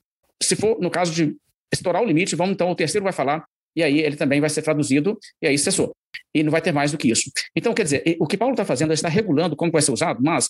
Se 0.41 0.55
for 0.55 0.79
no 0.79 0.89
caso 0.89 1.13
de 1.13 1.35
estourar 1.71 2.01
o 2.01 2.05
limite, 2.05 2.35
vamos 2.35 2.53
então, 2.53 2.69
o 2.69 2.75
terceiro 2.75 3.03
vai 3.03 3.13
falar, 3.13 3.45
e 3.75 3.81
aí 3.81 3.99
ele 3.99 4.15
também 4.15 4.39
vai 4.39 4.49
ser 4.49 4.61
traduzido, 4.61 5.17
e 5.41 5.47
aí 5.47 5.57
cessou. 5.57 5.95
E 6.33 6.43
não 6.43 6.51
vai 6.51 6.61
ter 6.61 6.71
mais 6.71 6.91
do 6.91 6.97
que 6.97 7.09
isso. 7.09 7.31
Então, 7.55 7.73
quer 7.73 7.83
dizer, 7.83 8.17
o 8.19 8.27
que 8.27 8.37
Paulo 8.37 8.53
está 8.53 8.63
fazendo 8.65 8.91
é 8.91 8.93
estar 8.93 9.09
regulando 9.09 9.55
como 9.55 9.71
vai 9.71 9.81
ser 9.81 9.91
usado, 9.91 10.21
mas 10.21 10.47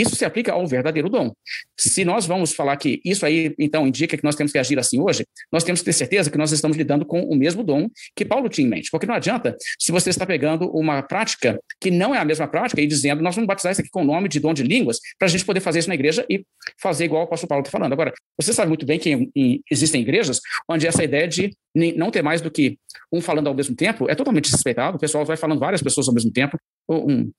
isso 0.00 0.14
se 0.14 0.24
aplica 0.24 0.52
ao 0.52 0.66
verdadeiro 0.66 1.08
dom. 1.08 1.32
Se 1.76 2.04
nós 2.04 2.26
vamos 2.26 2.52
falar 2.52 2.76
que 2.76 3.00
isso 3.04 3.24
aí, 3.24 3.54
então, 3.58 3.86
indica 3.86 4.16
que 4.16 4.24
nós 4.24 4.34
temos 4.34 4.52
que 4.52 4.58
agir 4.58 4.78
assim 4.78 5.00
hoje, 5.00 5.26
nós 5.52 5.64
temos 5.64 5.80
que 5.80 5.86
ter 5.86 5.92
certeza 5.92 6.30
que 6.30 6.38
nós 6.38 6.52
estamos 6.52 6.76
lidando 6.76 7.04
com 7.04 7.22
o 7.22 7.34
mesmo 7.34 7.62
dom 7.62 7.88
que 8.14 8.24
Paulo 8.24 8.48
tinha 8.48 8.66
em 8.66 8.70
mente. 8.70 8.90
Porque 8.90 9.06
não 9.06 9.14
adianta 9.14 9.56
se 9.78 9.92
você 9.92 10.10
está 10.10 10.26
pegando 10.26 10.70
uma 10.70 11.02
prática 11.02 11.58
que 11.80 11.90
não 11.90 12.14
é 12.14 12.18
a 12.18 12.24
mesma 12.24 12.46
prática 12.46 12.80
e 12.80 12.86
dizendo, 12.86 13.22
nós 13.22 13.34
vamos 13.34 13.48
batizar 13.48 13.72
isso 13.72 13.80
aqui 13.80 13.90
com 13.90 14.02
o 14.02 14.04
nome 14.04 14.28
de 14.28 14.40
dom 14.40 14.52
de 14.52 14.62
línguas, 14.62 14.98
para 15.18 15.26
a 15.26 15.30
gente 15.30 15.44
poder 15.44 15.60
fazer 15.60 15.78
isso 15.78 15.88
na 15.88 15.94
igreja 15.94 16.26
e 16.28 16.44
fazer 16.80 17.04
igual 17.04 17.22
o 17.22 17.24
apóstolo 17.24 17.48
Paulo 17.48 17.62
está 17.62 17.70
falando. 17.70 17.92
Agora, 17.92 18.12
você 18.38 18.52
sabe 18.52 18.68
muito 18.68 18.84
bem 18.84 18.98
que 18.98 19.10
em, 19.10 19.30
em, 19.34 19.62
existem 19.70 20.02
igrejas 20.02 20.40
onde 20.68 20.86
essa 20.86 21.02
ideia 21.02 21.26
de 21.26 21.50
não 21.74 22.10
ter 22.10 22.22
mais 22.22 22.40
do 22.40 22.50
que 22.50 22.78
um 23.12 23.20
falando 23.20 23.48
ao 23.48 23.54
mesmo 23.54 23.74
tempo 23.74 24.10
é 24.10 24.14
totalmente 24.14 24.44
desrespeitado. 24.44 24.96
O 24.96 25.00
pessoal 25.00 25.24
vai 25.24 25.36
falando 25.36 25.60
várias 25.60 25.82
pessoas 25.82 26.08
ao 26.08 26.14
mesmo 26.14 26.32
tempo. 26.32 26.58
Um, 26.88 27.30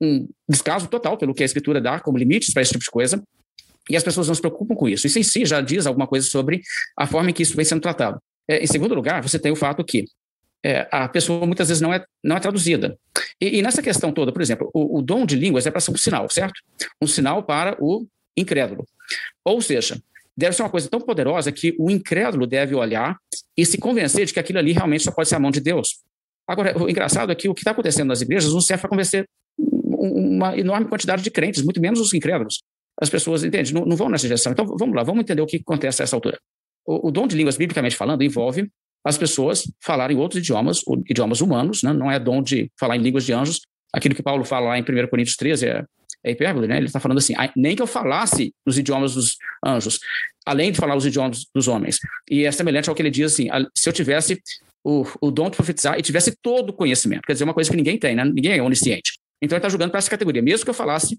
um 0.00 0.28
descaso 0.48 0.88
total 0.88 1.16
pelo 1.16 1.34
que 1.34 1.42
a 1.42 1.46
escritura 1.46 1.80
dá 1.80 2.00
como 2.00 2.18
limites 2.18 2.52
para 2.52 2.62
esse 2.62 2.72
tipo 2.72 2.84
de 2.84 2.90
coisa, 2.90 3.22
e 3.90 3.96
as 3.96 4.02
pessoas 4.02 4.28
não 4.28 4.34
se 4.34 4.40
preocupam 4.40 4.74
com 4.74 4.88
isso. 4.88 5.06
Isso 5.06 5.18
em 5.18 5.22
si 5.22 5.44
já 5.44 5.60
diz 5.60 5.86
alguma 5.86 6.06
coisa 6.06 6.26
sobre 6.28 6.60
a 6.96 7.06
forma 7.06 7.30
em 7.30 7.32
que 7.32 7.42
isso 7.42 7.56
vem 7.56 7.64
sendo 7.64 7.80
tratado. 7.80 8.20
É, 8.48 8.62
em 8.62 8.66
segundo 8.66 8.94
lugar, 8.94 9.22
você 9.22 9.38
tem 9.38 9.50
o 9.50 9.56
fato 9.56 9.84
que 9.84 10.04
é, 10.64 10.86
a 10.90 11.08
pessoa 11.08 11.44
muitas 11.44 11.68
vezes 11.68 11.80
não 11.80 11.92
é, 11.92 12.04
não 12.22 12.36
é 12.36 12.40
traduzida. 12.40 12.96
E, 13.40 13.58
e 13.58 13.62
nessa 13.62 13.82
questão 13.82 14.12
toda, 14.12 14.32
por 14.32 14.40
exemplo, 14.40 14.70
o, 14.72 14.98
o 14.98 15.02
dom 15.02 15.26
de 15.26 15.34
línguas 15.36 15.66
é 15.66 15.70
para 15.70 15.80
ser 15.80 15.90
um 15.90 15.96
sinal, 15.96 16.28
certo? 16.30 16.60
Um 17.00 17.06
sinal 17.06 17.42
para 17.42 17.76
o 17.80 18.06
incrédulo. 18.36 18.86
Ou 19.44 19.60
seja, 19.60 20.00
deve 20.36 20.54
ser 20.54 20.62
uma 20.62 20.70
coisa 20.70 20.88
tão 20.88 21.00
poderosa 21.00 21.50
que 21.50 21.74
o 21.78 21.90
incrédulo 21.90 22.46
deve 22.46 22.74
olhar 22.74 23.16
e 23.56 23.66
se 23.66 23.78
convencer 23.78 24.26
de 24.26 24.32
que 24.32 24.40
aquilo 24.40 24.58
ali 24.58 24.72
realmente 24.72 25.04
só 25.04 25.10
pode 25.10 25.28
ser 25.28 25.34
a 25.34 25.40
mão 25.40 25.50
de 25.50 25.60
Deus. 25.60 26.00
Agora, 26.46 26.76
o 26.80 26.88
engraçado 26.88 27.32
é 27.32 27.34
que 27.34 27.48
o 27.48 27.54
que 27.54 27.60
está 27.60 27.72
acontecendo 27.72 28.08
nas 28.08 28.20
igrejas 28.20 28.52
não 28.52 28.60
serve 28.60 28.82
para 28.82 28.90
convencer 28.90 29.28
uma 30.02 30.56
enorme 30.58 30.88
quantidade 30.88 31.22
de 31.22 31.30
crentes, 31.30 31.62
muito 31.62 31.80
menos 31.80 32.00
os 32.00 32.12
incrédulos. 32.12 32.62
As 33.00 33.08
pessoas, 33.08 33.44
entende, 33.44 33.72
não, 33.72 33.84
não 33.84 33.96
vão 33.96 34.08
nessa 34.08 34.26
direção. 34.26 34.52
Então, 34.52 34.66
vamos 34.78 34.94
lá, 34.94 35.02
vamos 35.02 35.22
entender 35.22 35.42
o 35.42 35.46
que 35.46 35.56
acontece 35.56 36.02
a 36.02 36.04
essa 36.04 36.16
altura. 36.16 36.38
O, 36.86 37.08
o 37.08 37.10
dom 37.10 37.26
de 37.26 37.36
línguas, 37.36 37.56
biblicamente 37.56 37.96
falando, 37.96 38.22
envolve 38.22 38.68
as 39.04 39.18
pessoas 39.18 39.64
falarem 39.80 40.16
outros 40.16 40.40
idiomas, 40.40 40.80
idiomas 41.08 41.40
humanos, 41.40 41.82
né? 41.82 41.92
não 41.92 42.10
é 42.10 42.18
dom 42.18 42.42
de 42.42 42.70
falar 42.78 42.96
em 42.96 43.00
línguas 43.00 43.24
de 43.24 43.32
anjos. 43.32 43.60
Aquilo 43.92 44.14
que 44.14 44.22
Paulo 44.22 44.44
fala 44.44 44.68
lá 44.68 44.78
em 44.78 44.82
1 44.82 44.84
Coríntios 45.08 45.36
13 45.36 45.66
é, 45.66 45.84
é 46.24 46.30
hipérbole, 46.30 46.66
né? 46.66 46.76
Ele 46.76 46.86
está 46.86 47.00
falando 47.00 47.18
assim, 47.18 47.34
nem 47.56 47.74
que 47.74 47.82
eu 47.82 47.86
falasse 47.86 48.54
nos 48.64 48.78
idiomas 48.78 49.14
dos 49.14 49.36
anjos, 49.64 49.98
além 50.46 50.70
de 50.70 50.78
falar 50.78 50.96
os 50.96 51.04
idiomas 51.04 51.44
dos 51.54 51.68
homens. 51.68 51.98
E 52.30 52.44
é 52.44 52.52
semelhante 52.52 52.88
ao 52.88 52.94
que 52.94 53.02
ele 53.02 53.10
diz 53.10 53.32
assim, 53.32 53.48
se 53.76 53.88
eu 53.88 53.92
tivesse 53.92 54.40
o, 54.84 55.04
o 55.20 55.30
dom 55.30 55.50
de 55.50 55.56
profetizar 55.56 55.98
e 55.98 56.02
tivesse 56.02 56.34
todo 56.40 56.70
o 56.70 56.72
conhecimento, 56.72 57.22
quer 57.22 57.32
dizer, 57.32 57.44
uma 57.44 57.54
coisa 57.54 57.70
que 57.70 57.76
ninguém 57.76 57.98
tem, 57.98 58.14
né? 58.14 58.24
Ninguém 58.24 58.52
é 58.52 58.62
onisciente. 58.62 59.18
Então 59.42 59.56
ele 59.56 59.58
está 59.58 59.68
jogando 59.68 59.90
para 59.90 59.98
essa 59.98 60.08
categoria, 60.08 60.40
mesmo 60.40 60.64
que 60.64 60.70
eu 60.70 60.74
falasse 60.74 61.18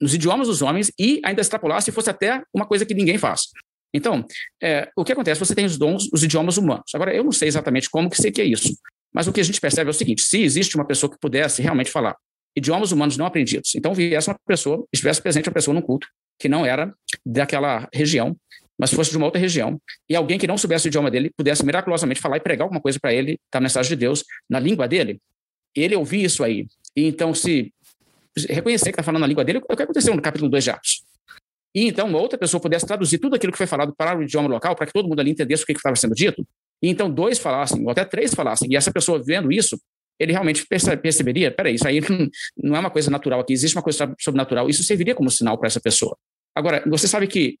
nos 0.00 0.14
idiomas 0.14 0.46
dos 0.46 0.62
homens 0.62 0.92
e 0.98 1.20
ainda 1.24 1.40
extrapolasse 1.40 1.90
e 1.90 1.92
fosse 1.92 2.08
até 2.08 2.42
uma 2.54 2.64
coisa 2.64 2.86
que 2.86 2.94
ninguém 2.94 3.18
faz. 3.18 3.42
Então, 3.94 4.24
é, 4.62 4.88
o 4.96 5.04
que 5.04 5.12
acontece? 5.12 5.38
Você 5.38 5.54
tem 5.54 5.66
os 5.66 5.76
dons, 5.76 6.08
os 6.12 6.22
idiomas 6.22 6.56
humanos. 6.56 6.94
Agora, 6.94 7.14
eu 7.14 7.22
não 7.22 7.32
sei 7.32 7.48
exatamente 7.48 7.90
como 7.90 8.08
que 8.08 8.16
sei 8.16 8.30
que 8.30 8.40
é 8.40 8.44
isso, 8.44 8.74
mas 9.12 9.26
o 9.26 9.32
que 9.32 9.40
a 9.40 9.44
gente 9.44 9.60
percebe 9.60 9.88
é 9.88 9.90
o 9.90 9.94
seguinte: 9.94 10.22
se 10.22 10.40
existe 10.40 10.76
uma 10.76 10.86
pessoa 10.86 11.10
que 11.10 11.18
pudesse 11.20 11.60
realmente 11.60 11.90
falar 11.90 12.16
idiomas 12.56 12.92
humanos 12.92 13.16
não 13.16 13.26
aprendidos, 13.26 13.74
então 13.74 13.94
viesse 13.94 14.28
uma 14.28 14.36
pessoa, 14.46 14.86
estivesse 14.92 15.22
presente 15.22 15.48
uma 15.48 15.54
pessoa 15.54 15.74
num 15.74 15.80
culto 15.80 16.06
que 16.38 16.48
não 16.48 16.66
era 16.66 16.92
daquela 17.24 17.88
região, 17.94 18.36
mas 18.78 18.92
fosse 18.92 19.10
de 19.10 19.16
uma 19.16 19.26
outra 19.26 19.40
região, 19.40 19.80
e 20.08 20.16
alguém 20.16 20.38
que 20.38 20.46
não 20.46 20.58
soubesse 20.58 20.86
o 20.86 20.88
idioma 20.88 21.10
dele 21.10 21.30
pudesse 21.36 21.64
miraculosamente 21.64 22.20
falar 22.20 22.38
e 22.38 22.40
pregar 22.40 22.64
alguma 22.64 22.80
coisa 22.80 22.98
para 23.00 23.12
ele, 23.12 23.38
da 23.50 23.60
mensagem 23.60 23.90
de 23.90 23.96
Deus, 23.96 24.24
na 24.50 24.58
língua 24.58 24.86
dele, 24.88 25.20
ele 25.74 25.94
ouvir 25.96 26.24
isso 26.24 26.42
aí, 26.44 26.66
então 26.96 27.34
se 27.34 27.72
reconhecer 28.48 28.86
que 28.86 28.90
está 28.90 29.02
falando 29.02 29.20
na 29.20 29.26
língua 29.26 29.44
dele, 29.44 29.58
é 29.58 29.72
o 29.72 29.76
que 29.76 29.82
aconteceu 29.82 30.14
no 30.14 30.22
capítulo 30.22 30.50
2 30.50 30.64
de 30.64 30.70
Atos. 30.70 31.04
E 31.74 31.86
então 31.88 32.06
uma 32.08 32.18
outra 32.18 32.38
pessoa 32.38 32.60
pudesse 32.60 32.86
traduzir 32.86 33.18
tudo 33.18 33.36
aquilo 33.36 33.52
que 33.52 33.58
foi 33.58 33.66
falado 33.66 33.94
para 33.96 34.18
o 34.18 34.22
idioma 34.22 34.48
local, 34.48 34.74
para 34.74 34.86
que 34.86 34.92
todo 34.92 35.08
mundo 35.08 35.20
ali 35.20 35.30
entendesse 35.30 35.62
o 35.62 35.66
que 35.66 35.72
estava 35.72 35.96
sendo 35.96 36.14
dito, 36.14 36.46
e 36.82 36.88
então 36.88 37.10
dois 37.10 37.38
falassem, 37.38 37.82
ou 37.82 37.90
até 37.90 38.04
três 38.04 38.34
falassem, 38.34 38.70
e 38.70 38.76
essa 38.76 38.92
pessoa 38.92 39.22
vendo 39.22 39.50
isso, 39.50 39.80
ele 40.18 40.32
realmente 40.32 40.66
perceberia, 40.66 41.50
peraí, 41.50 41.74
isso 41.74 41.86
aí 41.86 42.00
não 42.56 42.76
é 42.76 42.78
uma 42.78 42.90
coisa 42.90 43.10
natural 43.10 43.40
aqui, 43.40 43.52
existe 43.52 43.76
uma 43.76 43.82
coisa 43.82 44.14
sobrenatural, 44.20 44.68
isso 44.68 44.82
serviria 44.82 45.14
como 45.14 45.30
sinal 45.30 45.58
para 45.58 45.66
essa 45.66 45.80
pessoa. 45.80 46.16
Agora, 46.54 46.82
você 46.86 47.08
sabe 47.08 47.26
que 47.26 47.58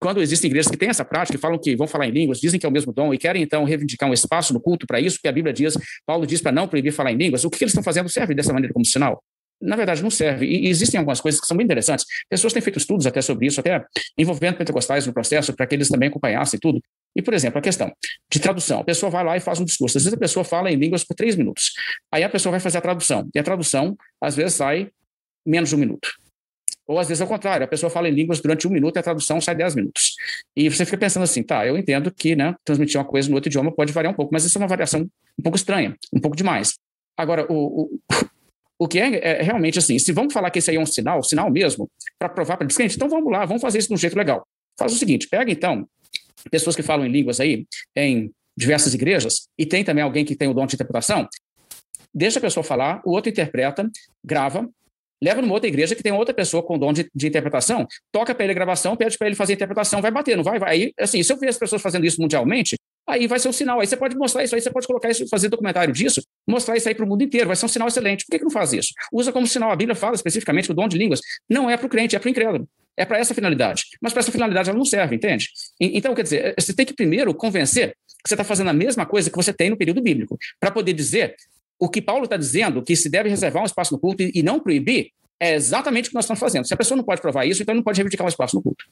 quando 0.00 0.20
existem 0.22 0.48
igrejas 0.48 0.70
que 0.70 0.76
têm 0.76 0.88
essa 0.88 1.04
prática, 1.04 1.36
que 1.36 1.40
falam 1.40 1.58
que 1.58 1.74
vão 1.76 1.86
falar 1.86 2.06
em 2.06 2.10
línguas, 2.10 2.40
dizem 2.40 2.58
que 2.58 2.66
é 2.66 2.68
o 2.68 2.72
mesmo 2.72 2.92
dom 2.92 3.12
e 3.12 3.18
querem 3.18 3.42
então 3.42 3.64
reivindicar 3.64 4.08
um 4.08 4.12
espaço 4.12 4.52
no 4.52 4.60
culto 4.60 4.86
para 4.86 5.00
isso, 5.00 5.18
que 5.20 5.28
a 5.28 5.32
Bíblia 5.32 5.52
diz, 5.52 5.76
Paulo 6.06 6.26
diz 6.26 6.40
para 6.40 6.52
não 6.52 6.68
proibir 6.68 6.92
falar 6.92 7.12
em 7.12 7.16
línguas, 7.16 7.44
o 7.44 7.50
que 7.50 7.62
eles 7.62 7.72
estão 7.72 7.82
fazendo 7.82 8.08
serve 8.08 8.34
dessa 8.34 8.52
maneira 8.52 8.72
como 8.72 8.84
sinal? 8.84 9.22
na 9.60 9.76
verdade, 9.76 10.02
não 10.02 10.10
serve. 10.10 10.46
E 10.46 10.68
existem 10.68 10.98
algumas 10.98 11.20
coisas 11.20 11.40
que 11.40 11.46
são 11.46 11.56
bem 11.56 11.64
interessantes. 11.64 12.06
Pessoas 12.28 12.52
têm 12.52 12.62
feito 12.62 12.78
estudos 12.78 13.06
até 13.06 13.20
sobre 13.20 13.46
isso, 13.46 13.60
até 13.60 13.84
envolvendo 14.16 14.56
pentecostais 14.56 15.06
no 15.06 15.12
processo, 15.12 15.52
para 15.52 15.66
que 15.66 15.74
eles 15.74 15.88
também 15.88 16.08
acompanhassem 16.08 16.58
tudo. 16.60 16.80
E, 17.16 17.22
por 17.22 17.34
exemplo, 17.34 17.58
a 17.58 17.62
questão 17.62 17.92
de 18.30 18.38
tradução. 18.38 18.80
A 18.80 18.84
pessoa 18.84 19.10
vai 19.10 19.24
lá 19.24 19.36
e 19.36 19.40
faz 19.40 19.58
um 19.58 19.64
discurso. 19.64 19.98
Às 19.98 20.04
vezes 20.04 20.16
a 20.16 20.20
pessoa 20.20 20.44
fala 20.44 20.70
em 20.70 20.76
línguas 20.76 21.04
por 21.04 21.14
três 21.14 21.34
minutos. 21.34 21.72
Aí 22.12 22.22
a 22.22 22.28
pessoa 22.28 22.52
vai 22.52 22.60
fazer 22.60 22.78
a 22.78 22.80
tradução. 22.80 23.28
E 23.34 23.38
a 23.38 23.42
tradução, 23.42 23.96
às 24.20 24.36
vezes, 24.36 24.54
sai 24.54 24.90
menos 25.44 25.70
de 25.70 25.74
um 25.74 25.78
minuto. 25.78 26.08
Ou 26.88 26.98
às 26.98 27.06
vezes 27.06 27.20
ao 27.20 27.28
contrário, 27.28 27.64
a 27.64 27.68
pessoa 27.68 27.90
fala 27.90 28.08
em 28.08 28.12
línguas 28.12 28.40
durante 28.40 28.66
um 28.66 28.70
minuto 28.70 28.96
e 28.96 28.98
a 28.98 29.02
tradução 29.02 29.40
sai 29.42 29.54
dez 29.54 29.74
minutos. 29.74 30.16
E 30.56 30.70
você 30.70 30.86
fica 30.86 30.96
pensando 30.96 31.22
assim, 31.22 31.42
tá, 31.42 31.66
eu 31.66 31.76
entendo 31.76 32.10
que 32.10 32.34
né, 32.34 32.54
transmitir 32.64 32.98
uma 32.98 33.04
coisa 33.06 33.28
no 33.28 33.34
outro 33.34 33.50
idioma 33.50 33.70
pode 33.70 33.92
variar 33.92 34.10
um 34.12 34.16
pouco, 34.16 34.32
mas 34.32 34.44
isso 34.46 34.56
é 34.56 34.60
uma 34.60 34.66
variação 34.66 35.02
um 35.38 35.42
pouco 35.42 35.56
estranha, 35.58 35.94
um 36.10 36.18
pouco 36.18 36.34
demais. 36.34 36.78
Agora, 37.14 37.46
o, 37.52 37.82
o, 37.82 38.00
o 38.78 38.88
que 38.88 38.98
é, 38.98 39.40
é, 39.40 39.42
realmente 39.42 39.78
assim, 39.78 39.98
se 39.98 40.12
vamos 40.12 40.32
falar 40.32 40.50
que 40.50 40.60
esse 40.60 40.70
aí 40.70 40.76
é 40.76 40.80
um 40.80 40.86
sinal, 40.86 41.22
sinal 41.22 41.50
mesmo, 41.50 41.90
para 42.18 42.30
provar 42.30 42.56
para 42.56 42.66
descrente, 42.66 42.96
então 42.96 43.08
vamos 43.08 43.30
lá, 43.30 43.44
vamos 43.44 43.60
fazer 43.60 43.78
isso 43.78 43.88
de 43.88 43.94
um 43.94 43.98
jeito 43.98 44.16
legal. 44.16 44.46
Faz 44.78 44.92
o 44.92 44.96
seguinte, 44.96 45.28
pega 45.28 45.52
então 45.52 45.86
pessoas 46.50 46.74
que 46.74 46.82
falam 46.82 47.04
em 47.04 47.10
línguas 47.10 47.38
aí, 47.38 47.66
em 47.94 48.30
diversas 48.56 48.94
igrejas, 48.94 49.48
e 49.58 49.66
tem 49.66 49.84
também 49.84 50.02
alguém 50.02 50.24
que 50.24 50.34
tem 50.34 50.48
o 50.48 50.54
dom 50.54 50.64
de 50.64 50.74
interpretação, 50.74 51.28
deixa 52.14 52.38
a 52.38 52.42
pessoa 52.42 52.64
falar, 52.64 53.02
o 53.04 53.10
outro 53.10 53.30
interpreta, 53.30 53.88
grava, 54.24 54.68
leva 55.22 55.40
numa 55.40 55.54
outra 55.54 55.68
igreja 55.68 55.94
que 55.94 56.02
tem 56.02 56.12
outra 56.12 56.34
pessoa 56.34 56.62
com 56.62 56.78
dom 56.78 56.92
de, 56.92 57.08
de 57.14 57.26
interpretação, 57.26 57.86
toca 58.12 58.34
para 58.34 58.44
ele 58.44 58.52
a 58.52 58.54
gravação, 58.54 58.96
pede 58.96 59.18
para 59.18 59.26
ele 59.26 59.36
fazer 59.36 59.52
a 59.52 59.56
interpretação, 59.56 60.00
vai 60.00 60.10
bater, 60.10 60.36
não 60.36 60.44
vai? 60.44 60.58
vai. 60.58 60.70
Aí, 60.70 60.92
assim, 60.98 61.22
se 61.22 61.32
eu 61.32 61.38
ver 61.38 61.48
as 61.48 61.58
pessoas 61.58 61.82
fazendo 61.82 62.06
isso 62.06 62.20
mundialmente, 62.20 62.76
aí 63.06 63.26
vai 63.26 63.38
ser 63.38 63.48
um 63.48 63.52
sinal. 63.52 63.80
Aí 63.80 63.86
você 63.86 63.96
pode 63.96 64.16
mostrar 64.16 64.44
isso, 64.44 64.54
aí 64.54 64.60
você 64.60 64.70
pode 64.70 64.86
colocar 64.86 65.10
isso, 65.10 65.26
fazer 65.28 65.48
documentário 65.48 65.92
disso, 65.92 66.22
mostrar 66.46 66.76
isso 66.76 66.88
aí 66.88 66.94
para 66.94 67.04
o 67.04 67.08
mundo 67.08 67.22
inteiro, 67.22 67.46
vai 67.46 67.56
ser 67.56 67.64
um 67.64 67.68
sinal 67.68 67.88
excelente. 67.88 68.24
Por 68.24 68.32
que, 68.32 68.38
que 68.38 68.44
não 68.44 68.50
faz 68.50 68.72
isso? 68.72 68.92
Usa 69.12 69.32
como 69.32 69.46
sinal, 69.46 69.70
a 69.70 69.76
Bíblia 69.76 69.94
fala 69.94 70.14
especificamente 70.14 70.66
que 70.66 70.72
o 70.72 70.74
dom 70.74 70.88
de 70.88 70.98
línguas 70.98 71.20
não 71.48 71.68
é 71.68 71.76
para 71.76 71.86
o 71.86 71.88
crente, 71.88 72.14
é 72.14 72.18
para 72.18 72.28
o 72.28 72.30
incrédulo. 72.30 72.68
É 72.96 73.04
para 73.04 73.18
essa 73.18 73.32
finalidade. 73.32 73.84
Mas 74.02 74.12
para 74.12 74.20
essa 74.20 74.32
finalidade 74.32 74.68
ela 74.68 74.76
não 74.76 74.84
serve, 74.84 75.14
entende? 75.14 75.48
Então, 75.80 76.14
quer 76.14 76.24
dizer, 76.24 76.54
você 76.58 76.74
tem 76.74 76.84
que 76.84 76.92
primeiro 76.92 77.32
convencer 77.32 77.94
que 78.22 78.28
você 78.28 78.34
está 78.34 78.42
fazendo 78.42 78.70
a 78.70 78.72
mesma 78.72 79.06
coisa 79.06 79.30
que 79.30 79.36
você 79.36 79.52
tem 79.52 79.70
no 79.70 79.76
período 79.76 80.02
bíblico, 80.02 80.36
para 80.58 80.72
poder 80.72 80.92
dizer 80.92 81.36
o 81.78 81.88
que 81.88 82.02
Paulo 82.02 82.24
está 82.24 82.36
dizendo, 82.36 82.82
que 82.82 82.96
se 82.96 83.08
deve 83.08 83.28
reservar 83.28 83.62
um 83.62 83.66
espaço 83.66 83.92
no 83.92 84.00
culto 84.00 84.22
e 84.22 84.42
não 84.42 84.58
proibir, 84.58 85.12
é 85.40 85.54
exatamente 85.54 86.06
o 86.06 86.08
que 86.10 86.14
nós 86.14 86.24
estamos 86.24 86.40
fazendo. 86.40 86.66
Se 86.66 86.74
a 86.74 86.76
pessoa 86.76 86.96
não 86.96 87.04
pode 87.04 87.20
provar 87.20 87.46
isso, 87.46 87.62
então 87.62 87.74
não 87.74 87.82
pode 87.82 87.98
reivindicar 87.98 88.26
um 88.26 88.28
espaço 88.28 88.56
no 88.56 88.62
culto. 88.62 88.84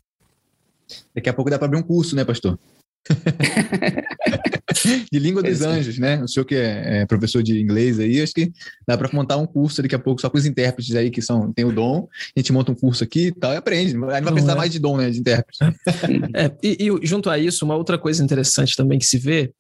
Daqui 1.15 1.29
a 1.29 1.33
pouco 1.33 1.51
dá 1.51 1.59
para 1.59 1.67
abrir 1.67 1.79
um 1.79 1.83
curso, 1.83 2.15
né, 2.15 2.25
pastor? 2.25 2.59
de 5.13 5.19
língua 5.19 5.43
dos 5.43 5.63
anjos, 5.63 5.99
né? 5.99 6.23
O 6.23 6.29
senhor 6.29 6.45
que 6.45 6.55
é, 6.55 7.01
é, 7.01 7.07
professor 7.07 7.43
de 7.43 7.61
inglês 7.61 7.99
aí, 7.99 8.21
acho 8.21 8.33
que 8.33 8.53
dá 8.87 8.97
para 8.97 9.09
montar 9.13 9.37
um 9.37 9.47
curso 9.47 9.83
daqui 9.83 9.95
a 9.95 9.99
pouco 9.99 10.21
só 10.21 10.29
com 10.29 10.37
os 10.37 10.47
intérpretes 10.47 10.95
aí 10.95 11.11
que 11.11 11.23
são 11.23 11.53
tem 11.53 11.65
o 11.65 11.73
dom. 11.73 12.09
A 12.37 12.41
gente 12.41 12.53
monta 12.53 12.73
um 12.73 12.75
curso 12.75 13.05
aqui 13.05 13.29
e 13.29 13.33
tal 13.33 13.53
e 13.53 13.57
aprende. 13.57 13.95
Aí 13.95 13.95
não 13.95 14.09
vai 14.09 14.23
precisar 14.23 14.53
é. 14.53 14.57
mais 14.57 14.73
de 14.73 14.79
dom, 14.79 14.97
né? 14.97 15.11
De 15.11 15.21
intérprete. 15.21 15.59
É, 16.35 16.51
e, 16.63 16.89
e, 16.89 17.07
junto 17.07 17.31
a 17.31 17.39
isso, 17.39 17.65
uma 17.65 17.77
outra 17.77 17.99
coisa 17.99 18.23
interessante 18.23 18.77
também 18.77 18.99
que 18.99 19.07
se 19.07 19.19
vê. 19.19 19.53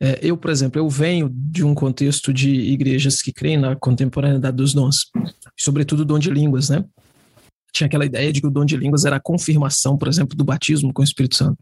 É, 0.00 0.18
eu, 0.22 0.36
por 0.36 0.50
exemplo, 0.50 0.80
eu 0.80 0.88
venho 0.88 1.30
de 1.32 1.64
um 1.64 1.74
contexto 1.74 2.32
de 2.32 2.50
igrejas 2.50 3.20
que 3.22 3.32
creem 3.32 3.56
na 3.56 3.76
contemporaneidade 3.76 4.56
dos 4.56 4.74
dons, 4.74 5.10
sobretudo 5.58 6.04
dom 6.04 6.18
de 6.18 6.30
línguas, 6.30 6.68
né? 6.68 6.84
Tinha 7.72 7.86
aquela 7.86 8.04
ideia 8.04 8.32
de 8.32 8.40
que 8.40 8.46
o 8.46 8.50
dom 8.50 8.64
de 8.64 8.76
línguas 8.76 9.04
era 9.04 9.16
a 9.16 9.20
confirmação, 9.20 9.96
por 9.96 10.08
exemplo, 10.08 10.36
do 10.36 10.44
batismo 10.44 10.92
com 10.92 11.00
o 11.00 11.04
Espírito 11.04 11.36
Santo. 11.36 11.58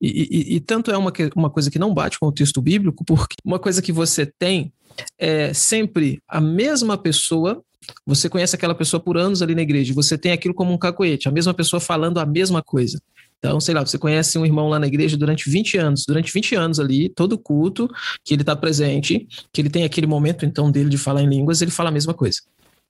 E, 0.00 0.08
e, 0.08 0.56
e, 0.56 0.60
tanto 0.60 0.90
é 0.90 0.98
uma, 0.98 1.12
uma 1.34 1.50
coisa 1.50 1.70
que 1.70 1.78
não 1.78 1.94
bate 1.94 2.18
com 2.18 2.26
o 2.26 2.32
texto 2.32 2.60
bíblico, 2.60 3.04
porque 3.04 3.36
uma 3.44 3.58
coisa 3.58 3.80
que 3.80 3.92
você 3.92 4.26
tem 4.38 4.72
é 5.18 5.52
sempre 5.54 6.20
a 6.28 6.40
mesma 6.40 6.98
pessoa. 6.98 7.62
Você 8.06 8.28
conhece 8.28 8.56
aquela 8.56 8.74
pessoa 8.74 9.00
por 9.00 9.16
anos 9.16 9.42
ali 9.42 9.54
na 9.54 9.62
igreja, 9.62 9.92
você 9.92 10.16
tem 10.16 10.32
aquilo 10.32 10.54
como 10.54 10.72
um 10.72 10.78
cacoete, 10.78 11.28
a 11.28 11.32
mesma 11.32 11.52
pessoa 11.52 11.80
falando 11.80 12.18
a 12.18 12.26
mesma 12.26 12.62
coisa. 12.62 12.98
Então, 13.44 13.60
sei 13.60 13.74
lá, 13.74 13.84
você 13.84 13.98
conhece 13.98 14.38
um 14.38 14.46
irmão 14.46 14.70
lá 14.70 14.78
na 14.78 14.86
igreja 14.86 15.18
durante 15.18 15.50
20 15.50 15.76
anos, 15.76 16.06
durante 16.08 16.32
20 16.32 16.54
anos 16.54 16.80
ali, 16.80 17.10
todo 17.10 17.36
culto 17.36 17.90
que 18.24 18.32
ele 18.32 18.40
está 18.40 18.56
presente, 18.56 19.28
que 19.52 19.60
ele 19.60 19.68
tem 19.68 19.84
aquele 19.84 20.06
momento 20.06 20.46
então 20.46 20.70
dele 20.70 20.88
de 20.88 20.96
falar 20.96 21.22
em 21.22 21.28
línguas, 21.28 21.60
ele 21.60 21.70
fala 21.70 21.90
a 21.90 21.92
mesma 21.92 22.14
coisa. 22.14 22.40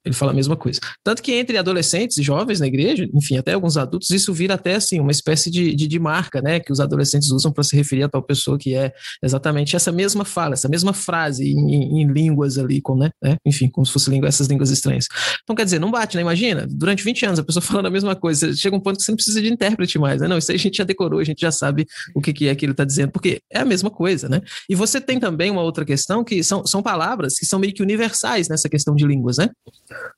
Ele 0.04 0.14
fala 0.14 0.32
a 0.32 0.34
mesma 0.34 0.56
coisa. 0.56 0.80
Tanto 1.02 1.22
que 1.22 1.32
entre 1.32 1.56
adolescentes 1.56 2.18
e 2.18 2.22
jovens 2.22 2.60
na 2.60 2.66
igreja, 2.66 3.08
enfim, 3.14 3.38
até 3.38 3.54
alguns 3.54 3.76
adultos, 3.76 4.10
isso 4.10 4.32
vira 4.34 4.54
até 4.54 4.74
assim 4.74 5.00
uma 5.00 5.10
espécie 5.10 5.50
de, 5.50 5.74
de, 5.74 5.88
de 5.88 5.98
marca, 5.98 6.42
né? 6.42 6.60
Que 6.60 6.70
os 6.70 6.78
adolescentes 6.78 7.30
usam 7.30 7.50
para 7.50 7.64
se 7.64 7.74
referir 7.74 8.02
a 8.02 8.08
tal 8.08 8.22
pessoa 8.22 8.58
que 8.58 8.74
é 8.74 8.92
exatamente 9.22 9.74
essa 9.74 9.90
mesma 9.90 10.24
fala, 10.24 10.54
essa 10.54 10.68
mesma 10.68 10.92
frase 10.92 11.44
em, 11.50 12.02
em 12.02 12.06
línguas 12.06 12.58
ali, 12.58 12.80
com, 12.82 12.96
né? 12.96 13.10
É, 13.24 13.36
enfim, 13.46 13.68
como 13.68 13.86
se 13.86 13.92
fosse 13.92 14.10
língua, 14.10 14.28
essas 14.28 14.46
línguas 14.46 14.70
estranhas. 14.70 15.06
Então, 15.42 15.56
quer 15.56 15.64
dizer, 15.64 15.78
não 15.78 15.90
bate, 15.90 16.16
né? 16.16 16.22
Imagina, 16.22 16.66
durante 16.68 17.02
20 17.02 17.26
anos 17.26 17.38
a 17.38 17.44
pessoa 17.44 17.62
falando 17.64 17.86
a 17.86 17.90
mesma 17.90 18.14
coisa. 18.14 18.54
Chega 18.54 18.76
um 18.76 18.80
ponto 18.80 18.98
que 18.98 19.04
você 19.04 19.12
não 19.12 19.16
precisa 19.16 19.40
de 19.40 19.50
intérprete 19.50 19.98
mais, 19.98 20.20
né? 20.20 20.28
Não, 20.28 20.36
isso 20.36 20.50
aí 20.50 20.56
a 20.56 20.60
gente 20.60 20.76
já 20.76 20.84
decorou, 20.84 21.20
a 21.20 21.24
gente 21.24 21.40
já 21.40 21.50
sabe 21.50 21.86
o 22.14 22.20
que, 22.20 22.32
que 22.32 22.48
é 22.48 22.54
que 22.54 22.64
ele 22.64 22.72
está 22.72 22.84
dizendo, 22.84 23.10
porque 23.10 23.40
é 23.50 23.60
a 23.60 23.64
mesma 23.64 23.90
coisa, 23.90 24.28
né? 24.28 24.40
E 24.68 24.74
você 24.74 25.00
tem 25.00 25.18
também 25.18 25.50
uma 25.50 25.62
outra 25.62 25.84
questão 25.84 26.22
que 26.22 26.42
são, 26.44 26.66
são 26.66 26.82
palavras 26.82 27.38
que 27.38 27.46
são 27.46 27.58
meio 27.58 27.72
que 27.72 27.82
universais 27.82 28.48
nessa 28.48 28.68
questão 28.68 28.94
de 28.94 29.06
línguas, 29.06 29.38
né? 29.38 29.48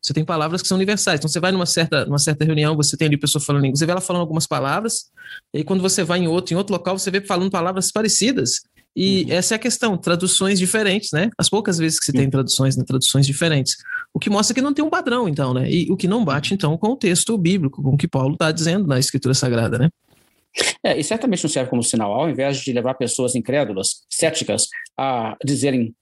Você 0.01 0.13
tem 0.13 0.25
palavras 0.25 0.63
que 0.63 0.69
são 0.69 0.77
universais. 0.77 1.19
Então, 1.19 1.29
você 1.29 1.41
vai 1.41 1.53
numa 1.53 1.67
certa, 1.67 2.05
numa 2.05 2.19
certa 2.19 2.45
reunião, 2.45 2.77
você 2.77 2.97
tem 2.97 3.09
ali 3.09 3.17
pessoa 3.17 3.43
falando 3.43 3.63
língua, 3.63 3.77
você 3.77 3.87
vê 3.87 3.93
ela 3.93 4.01
falando 4.01 4.23
algumas 4.23 4.47
palavras, 4.47 5.11
e 5.53 5.59
aí 5.59 5.65
quando 5.65 5.81
você 5.81 6.03
vai 6.03 6.21
em 6.21 6.29
outro, 6.29 6.55
em 6.55 6.57
outro 6.57 6.73
local, 6.73 6.99
você 6.99 7.11
vê 7.11 7.21
falando 7.21 7.51
palavras 7.51 7.91
parecidas. 7.91 8.61
E 8.97 9.25
uhum. 9.25 9.33
essa 9.33 9.55
é 9.55 9.57
a 9.57 9.59
questão, 9.59 9.99
traduções 9.99 10.59
diferentes, 10.59 11.11
né? 11.13 11.29
As 11.37 11.51
poucas 11.51 11.77
vezes 11.77 11.99
que 11.99 12.07
se 12.07 12.13
tem 12.13 12.31
traduções, 12.31 12.79
né, 12.79 12.85
traduções 12.87 13.27
diferentes. 13.27 13.77
O 14.15 14.19
que 14.19 14.31
mostra 14.31 14.55
que 14.55 14.63
não 14.63 14.73
tem 14.73 14.83
um 14.83 14.89
padrão, 14.89 15.29
então, 15.29 15.53
né? 15.53 15.71
E 15.71 15.93
o 15.93 15.97
que 15.99 16.09
não 16.09 16.25
bate, 16.25 16.55
então, 16.55 16.79
com 16.79 16.93
o 16.93 16.97
texto 16.97 17.37
bíblico, 17.37 17.83
com 17.83 17.91
o 17.91 17.97
que 17.97 18.09
Paulo 18.09 18.33
está 18.33 18.51
dizendo 18.51 18.87
na 18.87 18.99
Escritura 18.99 19.35
Sagrada, 19.35 19.79
né? 19.79 19.91
É, 20.83 20.99
e 20.99 21.05
certamente 21.05 21.45
não 21.45 21.51
serve 21.51 21.69
como 21.69 21.83
sinal, 21.83 22.13
ao 22.13 22.31
invés 22.31 22.59
de 22.59 22.73
levar 22.73 22.95
pessoas 22.95 23.35
incrédulas, 23.35 24.03
céticas, 24.09 24.63
a 24.97 25.37
dizerem 25.45 25.95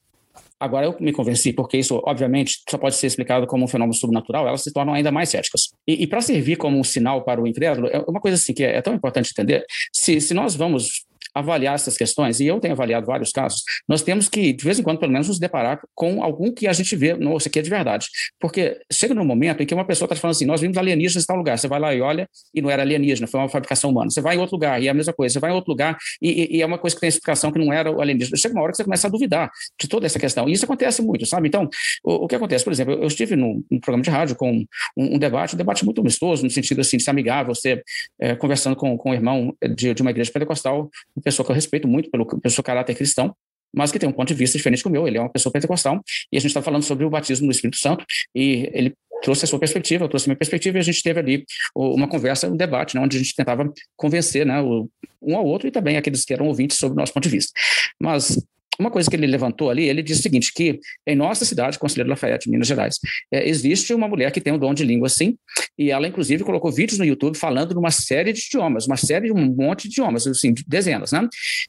Agora 0.64 0.86
eu 0.86 0.96
me 0.98 1.12
convenci, 1.12 1.52
porque 1.52 1.76
isso, 1.76 2.00
obviamente, 2.06 2.62
só 2.70 2.78
pode 2.78 2.96
ser 2.96 3.06
explicado 3.06 3.46
como 3.46 3.64
um 3.64 3.68
fenômeno 3.68 3.92
sobrenatural, 3.92 4.48
elas 4.48 4.62
se 4.62 4.72
tornam 4.72 4.94
ainda 4.94 5.12
mais 5.12 5.28
céticas. 5.28 5.68
E, 5.86 6.02
e 6.02 6.06
para 6.06 6.22
servir 6.22 6.56
como 6.56 6.78
um 6.78 6.82
sinal 6.82 7.22
para 7.22 7.38
o 7.38 7.46
incrédulo, 7.46 7.88
é 7.88 7.98
uma 8.08 8.18
coisa 8.18 8.36
assim 8.36 8.54
que 8.54 8.64
é, 8.64 8.76
é 8.76 8.80
tão 8.80 8.94
importante 8.94 9.30
entender. 9.30 9.62
Se, 9.92 10.22
se 10.22 10.32
nós 10.32 10.56
vamos 10.56 11.04
avaliar 11.34 11.74
essas 11.74 11.96
questões, 11.96 12.40
e 12.40 12.46
eu 12.46 12.60
tenho 12.60 12.72
avaliado 12.74 13.06
vários 13.06 13.30
casos, 13.30 13.62
nós 13.88 14.02
temos 14.02 14.28
que, 14.28 14.52
de 14.52 14.64
vez 14.64 14.78
em 14.78 14.82
quando, 14.82 14.98
pelo 14.98 15.12
menos, 15.12 15.28
nos 15.28 15.38
deparar 15.38 15.80
com 15.94 16.22
algum 16.22 16.52
que 16.52 16.66
a 16.66 16.72
gente 16.72 16.94
vê, 16.94 17.14
nossa, 17.14 17.48
aqui 17.48 17.58
é 17.58 17.62
de 17.62 17.70
verdade. 17.70 18.06
Porque 18.38 18.78
chega 18.92 19.14
num 19.14 19.24
momento 19.24 19.62
em 19.62 19.66
que 19.66 19.74
uma 19.74 19.84
pessoa 19.84 20.06
está 20.06 20.16
falando 20.16 20.36
assim, 20.36 20.46
nós 20.46 20.60
vimos 20.60 20.76
alienígenas 20.76 21.24
em 21.24 21.26
tal 21.26 21.36
lugar, 21.36 21.58
você 21.58 21.66
vai 21.66 21.80
lá 21.80 21.94
e 21.94 22.00
olha, 22.00 22.28
e 22.54 22.62
não 22.62 22.70
era 22.70 22.82
alienígena, 22.82 23.26
foi 23.26 23.40
uma 23.40 23.48
fabricação 23.48 23.90
humana. 23.90 24.10
Você 24.10 24.20
vai 24.20 24.36
em 24.36 24.38
outro 24.38 24.56
lugar, 24.56 24.80
e 24.82 24.86
é 24.86 24.90
a 24.90 24.94
mesma 24.94 25.12
coisa, 25.12 25.32
você 25.32 25.40
vai 25.40 25.50
em 25.50 25.54
outro 25.54 25.70
lugar, 25.70 25.96
e, 26.22 26.56
e 26.56 26.62
é 26.62 26.66
uma 26.66 26.78
coisa 26.78 26.94
que 26.94 27.00
tem 27.00 27.08
explicação 27.08 27.50
que 27.50 27.58
não 27.58 27.72
era 27.72 27.90
alienígena. 27.90 28.36
Chega 28.36 28.54
uma 28.54 28.62
hora 28.62 28.72
que 28.72 28.76
você 28.76 28.84
começa 28.84 29.06
a 29.06 29.10
duvidar 29.10 29.50
de 29.80 29.88
toda 29.88 30.06
essa 30.06 30.18
questão, 30.18 30.48
e 30.48 30.52
isso 30.52 30.64
acontece 30.64 31.02
muito, 31.02 31.26
sabe? 31.26 31.48
Então, 31.48 31.68
o, 32.04 32.24
o 32.24 32.28
que 32.28 32.34
acontece, 32.34 32.64
por 32.64 32.72
exemplo, 32.72 32.94
eu 32.94 33.06
estive 33.06 33.36
num, 33.36 33.64
num 33.70 33.80
programa 33.80 34.02
de 34.02 34.10
rádio 34.10 34.36
com 34.36 34.52
um, 34.52 34.66
um, 34.96 35.18
debate, 35.18 35.54
um 35.54 35.58
debate 35.58 35.84
muito 35.84 36.00
amistoso, 36.00 36.44
no 36.44 36.50
sentido 36.50 36.80
assim, 36.80 36.96
de 36.96 37.02
ser 37.02 37.10
amigável, 37.10 37.54
você 37.54 37.82
é, 38.20 38.34
conversando 38.36 38.76
com, 38.76 38.96
com 38.96 39.10
um 39.10 39.14
irmão 39.14 39.54
de, 39.74 39.94
de 39.94 40.02
uma 40.02 40.10
igreja 40.10 40.30
pentecostal, 40.32 40.90
pessoa 41.24 41.44
que 41.44 41.50
eu 41.50 41.54
respeito 41.54 41.88
muito 41.88 42.10
pelo, 42.10 42.26
pelo 42.26 42.54
seu 42.54 42.62
caráter 42.62 42.94
cristão, 42.94 43.34
mas 43.74 43.90
que 43.90 43.98
tem 43.98 44.08
um 44.08 44.12
ponto 44.12 44.28
de 44.28 44.34
vista 44.34 44.56
diferente 44.56 44.84
do 44.84 44.90
meu. 44.90 45.08
Ele 45.08 45.18
é 45.18 45.20
uma 45.20 45.30
pessoa 45.30 45.52
pentecostal 45.52 46.00
e 46.30 46.36
a 46.36 46.40
gente 46.40 46.50
está 46.50 46.62
falando 46.62 46.82
sobre 46.82 47.04
o 47.04 47.10
batismo 47.10 47.46
no 47.46 47.52
Espírito 47.52 47.78
Santo 47.78 48.04
e 48.34 48.70
ele 48.72 48.94
trouxe 49.22 49.46
a 49.46 49.48
sua 49.48 49.58
perspectiva, 49.58 50.04
eu 50.04 50.08
trouxe 50.08 50.26
a 50.26 50.28
minha 50.28 50.36
perspectiva 50.36 50.76
e 50.76 50.80
a 50.80 50.84
gente 50.84 51.02
teve 51.02 51.18
ali 51.18 51.44
uma 51.74 52.06
conversa, 52.06 52.46
um 52.46 52.56
debate, 52.56 52.94
né, 52.94 53.00
onde 53.00 53.16
a 53.16 53.20
gente 53.20 53.34
tentava 53.34 53.72
convencer 53.96 54.44
né, 54.44 54.60
um 54.60 55.36
ao 55.36 55.44
outro 55.44 55.66
e 55.66 55.70
também 55.70 55.96
aqueles 55.96 56.24
que 56.24 56.34
eram 56.34 56.46
ouvintes 56.46 56.76
sobre 56.76 56.94
o 56.94 57.00
nosso 57.00 57.12
ponto 57.12 57.24
de 57.24 57.30
vista. 57.30 57.52
Mas 57.98 58.38
uma 58.78 58.90
coisa 58.90 59.08
que 59.08 59.16
ele 59.16 59.26
levantou 59.26 59.70
ali, 59.70 59.88
ele 59.88 60.02
disse 60.02 60.20
o 60.20 60.22
seguinte, 60.22 60.52
que 60.54 60.80
em 61.06 61.16
nossa 61.16 61.44
cidade, 61.44 61.78
Conselheiro 61.78 62.10
Lafayette, 62.10 62.50
Minas 62.50 62.66
Gerais, 62.66 62.98
é, 63.32 63.48
existe 63.48 63.94
uma 63.94 64.08
mulher 64.08 64.30
que 64.32 64.40
tem 64.40 64.52
um 64.52 64.58
dom 64.58 64.74
de 64.74 64.84
língua 64.84 65.06
assim, 65.06 65.36
e 65.78 65.90
ela 65.90 66.06
inclusive 66.06 66.44
colocou 66.44 66.70
vídeos 66.72 66.98
no 66.98 67.04
YouTube 67.04 67.36
falando 67.36 67.74
numa 67.74 67.90
série 67.90 68.32
de 68.32 68.40
idiomas, 68.40 68.86
uma 68.86 68.96
série 68.96 69.26
de 69.26 69.32
um 69.32 69.54
monte 69.54 69.88
de 69.88 69.94
idiomas, 69.94 70.26
assim, 70.26 70.54
dezenas, 70.66 71.12
né? 71.12 71.28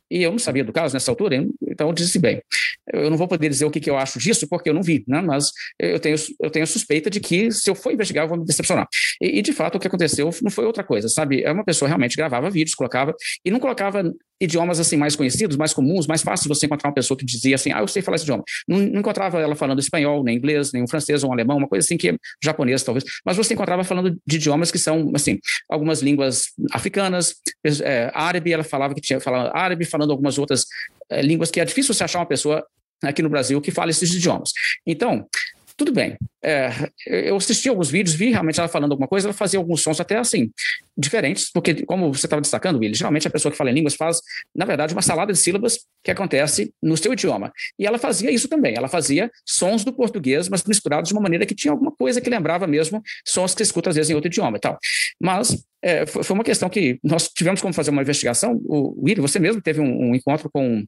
E 0.10 0.24
eu 0.24 0.32
não 0.32 0.39
sabia 0.39 0.64
do 0.64 0.74
caso 0.74 0.93
nessa 0.93 1.12
altura, 1.12 1.45
então 1.68 1.88
eu 1.88 1.93
disse 1.93 2.20
bem, 2.20 2.41
eu 2.93 3.10
não 3.10 3.18
vou 3.18 3.28
poder 3.28 3.49
dizer 3.49 3.66
o 3.66 3.72
que, 3.72 3.80
que 3.80 3.89
eu 3.89 3.97
acho 3.97 4.20
disso, 4.20 4.47
porque 4.47 4.70
eu 4.70 4.74
não 4.74 4.84
vi, 4.84 5.03
né? 5.08 5.22
Mas 5.22 5.51
eu 5.80 5.99
tenho, 5.99 6.16
eu 6.41 6.49
tenho 6.49 6.68
suspeita 6.68 7.10
de 7.10 7.20
que 7.20 7.51
se 7.51 7.70
eu 7.70 7.76
for 7.76 7.91
investigar, 7.91 8.26
eu 8.26 8.30
vou 8.30 8.38
me 8.38 8.45
decepcionar. 8.45 8.88
E, 9.22 9.39
e 9.39 9.41
de 9.41 9.53
fato 9.53 9.76
o 9.76 9.80
que 9.80 9.88
aconteceu 9.88 10.30
não 10.41 10.51
foi 10.51 10.66
outra 10.66 10.84
coisa, 10.84 11.08
sabe? 11.10 11.43
É 11.43 11.51
uma 11.51 11.64
pessoa 11.64 11.88
realmente 11.88 12.16
gravava 12.16 12.49
vídeos, 12.49 12.76
colocava, 12.76 13.14
e 13.43 13.51
não 13.51 13.60
colocava 13.60 14.03
idiomas 14.39 14.80
assim 14.80 14.97
mais 14.97 15.16
conhecidos, 15.16 15.56
mais 15.56 15.74
comuns, 15.74 16.08
mais 16.08 16.22
fácil 16.22 16.47
você 16.47 16.66
encontrar 16.66 16.89
pessoa 16.96 17.18
que 17.18 17.26
dizia 17.26 17.56
assim, 17.56 17.72
ah, 17.72 17.80
eu 17.80 17.88
sei 17.88 18.02
falar 18.02 18.16
esse 18.16 18.24
idioma. 18.24 18.43
Não, 18.68 18.80
não 18.80 19.00
encontrava 19.00 19.39
ela 19.39 19.56
falando 19.56 19.80
espanhol, 19.80 20.24
nem 20.24 20.38
inglês, 20.38 20.72
nem 20.72 20.84
um 20.84 20.88
francês 20.88 21.24
ou 21.24 21.30
um 21.30 21.34
alemão, 21.34 21.58
uma 21.58 21.68
coisa 21.68 21.86
assim 21.86 21.98
que 21.98 22.18
japonês 22.43 22.84
talvez, 22.84 23.04
mas 23.26 23.38
você 23.38 23.54
encontrava 23.54 23.84
falando 23.84 24.20
de 24.26 24.36
idiomas 24.36 24.72
que 24.72 24.80
são 24.80 25.12
assim, 25.14 25.39
algumas 25.70 26.02
línguas 26.02 26.46
africanas, 26.72 27.36
é, 27.84 28.12
árabe, 28.14 28.52
ela 28.52 28.64
falava 28.64 28.96
que 28.96 29.02
tinha 29.02 29.20
falado 29.20 29.56
árabe, 29.56 29.86
falando 29.86 30.12
algumas 30.12 30.38
outras 30.38 30.66
é, 31.10 31.22
línguas 31.22 31.52
que 31.52 31.60
é 31.60 31.66
difícil 31.66 31.93
você 31.93 32.04
achar 32.04 32.20
uma 32.20 32.26
pessoa 32.26 32.66
aqui 33.04 33.22
no 33.22 33.30
Brasil 33.30 33.62
que 33.62 33.72
fala 33.72 33.91
esses 33.91 34.14
idiomas. 34.14 34.52
Então, 34.86 35.28
tudo 35.78 35.91
bem. 35.91 36.16
É, 36.46 36.70
eu 37.08 37.36
assisti 37.38 37.68
alguns 37.68 37.89
vídeos, 37.89 38.16
vi 38.16 38.30
realmente 38.30 38.60
ela 38.60 38.70
falando 38.70 38.91
alguma 38.91 39.08
coisa, 39.08 39.26
ela 39.26 39.34
fazia 39.34 39.58
alguns 39.58 39.82
sons 39.82 40.00
até 40.00 40.16
assim, 40.18 40.52
diferentes, 40.96 41.52
porque, 41.52 41.84
como 41.86 42.14
você 42.14 42.28
estava 42.28 42.39
destacando, 42.39 42.78
Willi, 42.78 42.93
geralmente 42.93 43.28
a 43.28 43.32
pessoa 43.32 43.52
que 43.52 43.58
fala 43.58 43.72
em 43.72 43.74
línguas 43.74 43.96
faz, 43.96 44.20
na 44.56 44.64
verdade, 44.64 44.93
uma 44.93 45.02
salada 45.02 45.34
de 45.34 45.39
sílabas 45.39 45.80
que 46.04 46.12
acontece 46.12 46.72
no 46.84 46.96
seu 46.96 47.12
idioma. 47.14 47.52
E 47.80 47.88
ela 47.88 47.98
fazia 47.98 48.30
isso 48.30 48.48
também, 48.48 48.76
ela 48.78 48.88
fazia 48.88 49.32
sons 49.43 49.84
do 49.84 49.91
português, 49.91 50.48
mas 50.48 50.64
misturados 50.66 51.08
de 51.10 51.16
uma 51.16 51.22
maneira 51.22 51.48
que 51.48 51.56
tinha 51.56 51.72
alguma 51.72 51.91
coisa 51.91 52.22
que 52.22 52.30
lembrava 52.30 52.68
mesmo 52.68 53.02
sons 53.26 53.54
que 53.54 53.58
você 53.58 53.64
escuta 53.64 53.89
às 53.89 53.96
vezes 53.96 54.12
em 54.12 54.14
outro 54.14 54.28
idioma 54.28 54.58
e 54.58 54.60
tal. 54.60 54.78
Mas 55.20 55.66
é, 55.86 56.06
foi 56.06 56.34
uma 56.34 56.43
questão 56.43 56.68
que 56.68 57.00
nós 57.04 57.30
tivemos 57.30 57.62
como 57.62 57.72
fazer 57.72 57.91
uma 57.91 58.02
investigação. 58.02 58.60
O 58.66 59.04
Willi, 59.04 59.22
você 59.22 59.38
mesmo 59.38 59.62
teve 59.62 59.80
um, 59.80 60.10
um 60.10 60.16
encontro 60.16 60.50
com 60.50 60.84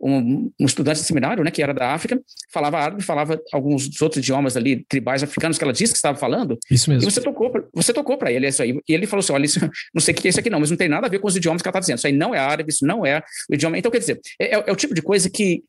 um, 0.00 0.50
um, 0.58 0.64
estudante 0.64 1.00
de 1.00 1.06
seminário, 1.06 1.44
né, 1.44 1.50
que 1.50 1.62
era 1.62 1.74
da 1.74 1.92
África, 1.92 2.18
falava 2.50 2.78
árabe, 2.78 3.02
falava 3.02 3.38
alguns 3.52 4.00
outros 4.00 4.22
idiomas 4.22 4.56
ali, 4.56 4.82
tribais 4.90 5.22
africanos 5.22 5.56
que 5.56 5.64
ela 5.64 5.72
disse 5.72 5.92
que 5.92 5.98
estava 5.98 6.18
falando. 6.18 6.58
Isso 6.70 6.90
mesmo. 6.90 7.08
E 7.08 7.10
você 7.10 7.20
tocou, 7.20 7.52
você 7.72 7.92
tocou 7.92 8.18
para 8.18 8.32
ele 8.32 8.46
isso 8.46 8.62
aí. 8.62 8.76
E 8.86 8.92
ele 8.92 9.06
falou 9.06 9.20
assim: 9.20 9.32
olha, 9.32 9.46
isso, 9.46 9.60
não 9.94 10.00
sei 10.00 10.12
o 10.12 10.16
que 10.16 10.28
é 10.28 10.30
isso 10.30 10.40
aqui 10.40 10.50
não, 10.50 10.60
mas 10.60 10.70
não 10.70 10.76
tem 10.76 10.88
nada 10.88 11.06
a 11.06 11.10
ver 11.10 11.20
com 11.20 11.28
os 11.28 11.36
idiomas 11.36 11.62
que 11.62 11.68
ela 11.68 11.70
está 11.70 11.80
dizendo. 11.80 11.98
Isso 11.98 12.06
aí 12.06 12.12
não 12.12 12.34
é 12.34 12.38
árabe, 12.38 12.70
isso 12.70 12.84
não 12.84 13.06
é 13.06 13.22
o 13.48 13.54
idioma. 13.54 13.78
Então, 13.78 13.90
quer 13.90 13.98
dizer, 13.98 14.20
é, 14.38 14.56
é, 14.56 14.64
é 14.66 14.72
o 14.72 14.76
tipo 14.76 14.94
de 14.94 15.02
coisa 15.02 15.30
que. 15.30 15.62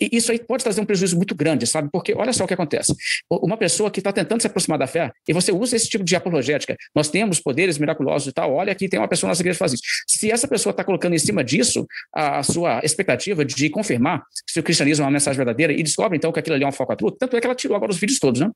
Isso 0.00 0.32
aí 0.32 0.38
pode 0.38 0.62
trazer 0.62 0.80
um 0.80 0.86
prejuízo 0.86 1.16
muito 1.16 1.34
grande, 1.34 1.66
sabe? 1.66 1.90
Porque 1.92 2.14
olha 2.14 2.32
só 2.32 2.44
o 2.44 2.46
que 2.46 2.54
acontece. 2.54 2.94
Uma 3.30 3.56
pessoa 3.56 3.90
que 3.90 4.00
está 4.00 4.12
tentando 4.12 4.40
se 4.40 4.46
aproximar 4.46 4.78
da 4.78 4.86
fé, 4.86 5.10
e 5.28 5.32
você 5.32 5.52
usa 5.52 5.76
esse 5.76 5.88
tipo 5.88 6.04
de 6.04 6.16
apologética, 6.16 6.76
nós 6.94 7.08
temos 7.08 7.40
poderes 7.40 7.76
miraculosos 7.76 8.28
e 8.28 8.32
tal, 8.32 8.54
olha 8.54 8.72
aqui 8.72 8.88
tem 8.88 8.98
uma 8.98 9.08
pessoa 9.08 9.28
na 9.28 9.32
nossa 9.32 9.42
igreja 9.42 9.56
que 9.56 9.58
faz 9.58 9.72
isso. 9.72 9.82
Se 10.06 10.30
essa 10.30 10.46
pessoa 10.48 10.70
está 10.70 10.84
colocando 10.84 11.14
em 11.14 11.18
cima 11.18 11.42
disso 11.44 11.86
a, 12.14 12.38
a, 12.38 12.42
sua 12.42 12.80
expectativa 12.82 13.44
de 13.44 13.68
confirmar 13.70 14.22
se 14.48 14.58
o 14.58 14.62
cristianismo 14.62 15.04
é 15.04 15.06
uma 15.06 15.12
mensagem 15.12 15.36
verdadeira 15.36 15.72
e 15.72 15.82
descobre 15.82 16.16
então 16.16 16.32
que 16.32 16.38
aquilo 16.38 16.54
ali 16.54 16.64
é 16.64 16.66
uma 16.66 16.72
falcatrua, 16.72 17.14
tanto 17.18 17.36
é 17.36 17.40
que 17.40 17.46
ela 17.46 17.54
tirou 17.54 17.76
agora 17.76 17.92
os 17.92 17.98
vídeos 17.98 18.18
todos, 18.18 18.40
né? 18.40 18.50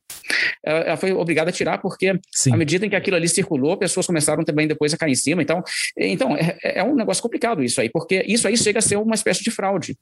Ela, 0.63 0.97
foi 0.97 1.13
obrigada 1.13 1.51
a 1.51 1.53
tirar 1.53 1.79
porque 1.79 2.19
Sim. 2.33 2.53
à 2.53 2.57
medida 2.57 2.87
em 2.87 2.91
que 2.91 2.97
aquilo 2.97 3.17
ali 3.17 3.29
circulou, 3.29 3.77
pessoas 3.77 4.07
começaram 4.07 4.45
também 4.45 4.67
depois 4.67 4.95
a 4.95 4.97
cair 4.97 5.13
em 5.13 5.17
cima. 5.17 5.43
Então, 5.43 5.63
então 5.97 6.37
é, 6.37 6.57
é 6.63 6.83
um 6.83 6.95
negócio 6.95 7.23
complicado 7.23 7.63
isso 7.63 7.81
aí, 7.81 7.91
porque 7.91 8.25
isso 8.27 8.49
aí 8.49 8.57
chega 8.57 8.79
a 8.79 8.83
ser 8.83 8.97
uma 8.97 9.15
espécie 9.15 9.43
de 9.43 9.51
fraude. 9.51 9.97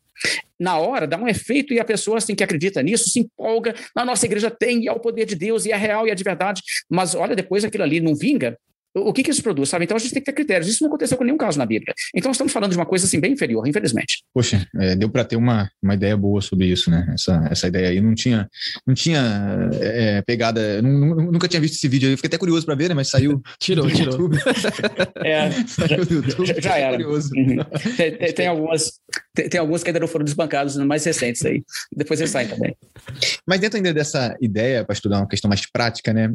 Na 0.59 0.79
hora, 0.79 1.07
dá 1.07 1.17
um 1.17 1.27
efeito 1.27 1.75
e 1.75 1.81
a 1.81 1.85
pessoa 1.85 2.19
assim, 2.19 2.35
que 2.35 2.45
acredita 2.45 2.83
nisso 2.83 3.11
se 3.11 3.21
empolga. 3.21 3.75
Na 3.95 4.05
nossa 4.05 4.25
igreja 4.25 4.51
tem, 4.51 4.85
e 4.85 4.89
é 4.89 4.93
o 4.93 5.01
poder 5.01 5.27
de 5.27 5.35
Deus, 5.35 5.67
e 5.67 5.73
é 5.73 5.77
real, 5.77 6.07
e 6.07 6.11
é 6.11 6.15
de 6.15 6.23
verdade. 6.23 6.63
Mas 6.89 7.15
olha, 7.15 7.35
depois 7.35 7.65
aquilo 7.65 7.83
ali 7.83 8.01
não 8.01 8.15
vinga, 8.15 8.57
o 8.95 9.13
que, 9.13 9.23
que 9.23 9.31
isso 9.31 9.43
produz, 9.43 9.69
sabe? 9.69 9.85
Então 9.85 9.97
a 9.97 10.01
gente 10.01 10.13
tem 10.13 10.21
que 10.21 10.27
ter 10.27 10.33
critérios. 10.33 10.69
Isso 10.69 10.83
não 10.83 10.89
aconteceu 10.89 11.17
com 11.17 11.25
nenhum 11.25 11.37
caso 11.37 11.59
na 11.59 11.65
Bíblia. 11.65 11.95
Então 12.15 12.31
estamos 12.31 12.53
falando 12.53 12.71
de 12.71 12.77
uma 12.77 12.85
coisa 12.85 13.07
assim 13.07 13.19
bem 13.19 13.33
inferior, 13.33 13.67
infelizmente. 13.67 14.23
Poxa, 14.35 14.67
é, 14.79 14.95
deu 14.95 15.09
para 15.09 15.25
ter 15.25 15.37
uma, 15.37 15.71
uma 15.83 15.95
ideia 15.95 16.17
boa 16.17 16.41
sobre 16.41 16.67
isso, 16.67 16.91
né? 16.91 17.07
Essa, 17.15 17.49
essa 17.51 17.69
ideia 17.69 17.89
aí 17.89 18.01
não 18.01 18.15
tinha, 18.15 18.49
não 18.87 18.95
tinha 18.95 19.71
é, 19.81 20.23
pegada. 20.23 20.83
nunca 20.83 21.49
tinha 21.49 21.61
visto 21.61 21.75
esse 21.75 21.89
vídeo 21.89 22.09
aí. 22.09 22.17
Fiquei 22.17 22.29
até 22.29 22.39
curioso 22.39 22.67
para 22.67 22.75
ver, 22.75 22.89
né? 22.89 22.95
Mas 22.95 23.09
saiu. 23.09 23.41
tirou, 23.59 23.91
tirou. 23.91 24.31
é, 25.25 25.51
saiu 25.67 26.05
do 26.05 26.15
YouTube. 26.15 26.55
Já 26.61 26.77
era. 26.77 26.93
Curioso. 26.93 27.31
Uhum. 27.35 27.57
Tem, 27.97 28.17
tem, 28.17 28.33
tem, 28.33 28.47
algumas, 28.47 28.93
tem, 29.35 29.49
tem, 29.49 29.61
alguns 29.61 29.83
que 29.83 29.89
ainda 29.89 30.01
não 30.01 30.09
foram 30.09 30.25
desbancados, 30.25 30.77
mais 30.77 31.05
recentes 31.05 31.45
aí. 31.45 31.63
Depois 31.97 32.21
eles 32.21 32.31
saem 32.31 32.49
também. 32.49 32.77
Mas 33.47 33.61
dentro 33.61 33.79
ainda 33.79 33.95
dessa 33.95 34.37
ideia, 34.41 34.85
para 34.85 34.93
estudar 34.93 35.19
uma 35.19 35.29
questão 35.29 35.49
mais 35.49 35.65
prática, 35.71 36.13
né? 36.13 36.33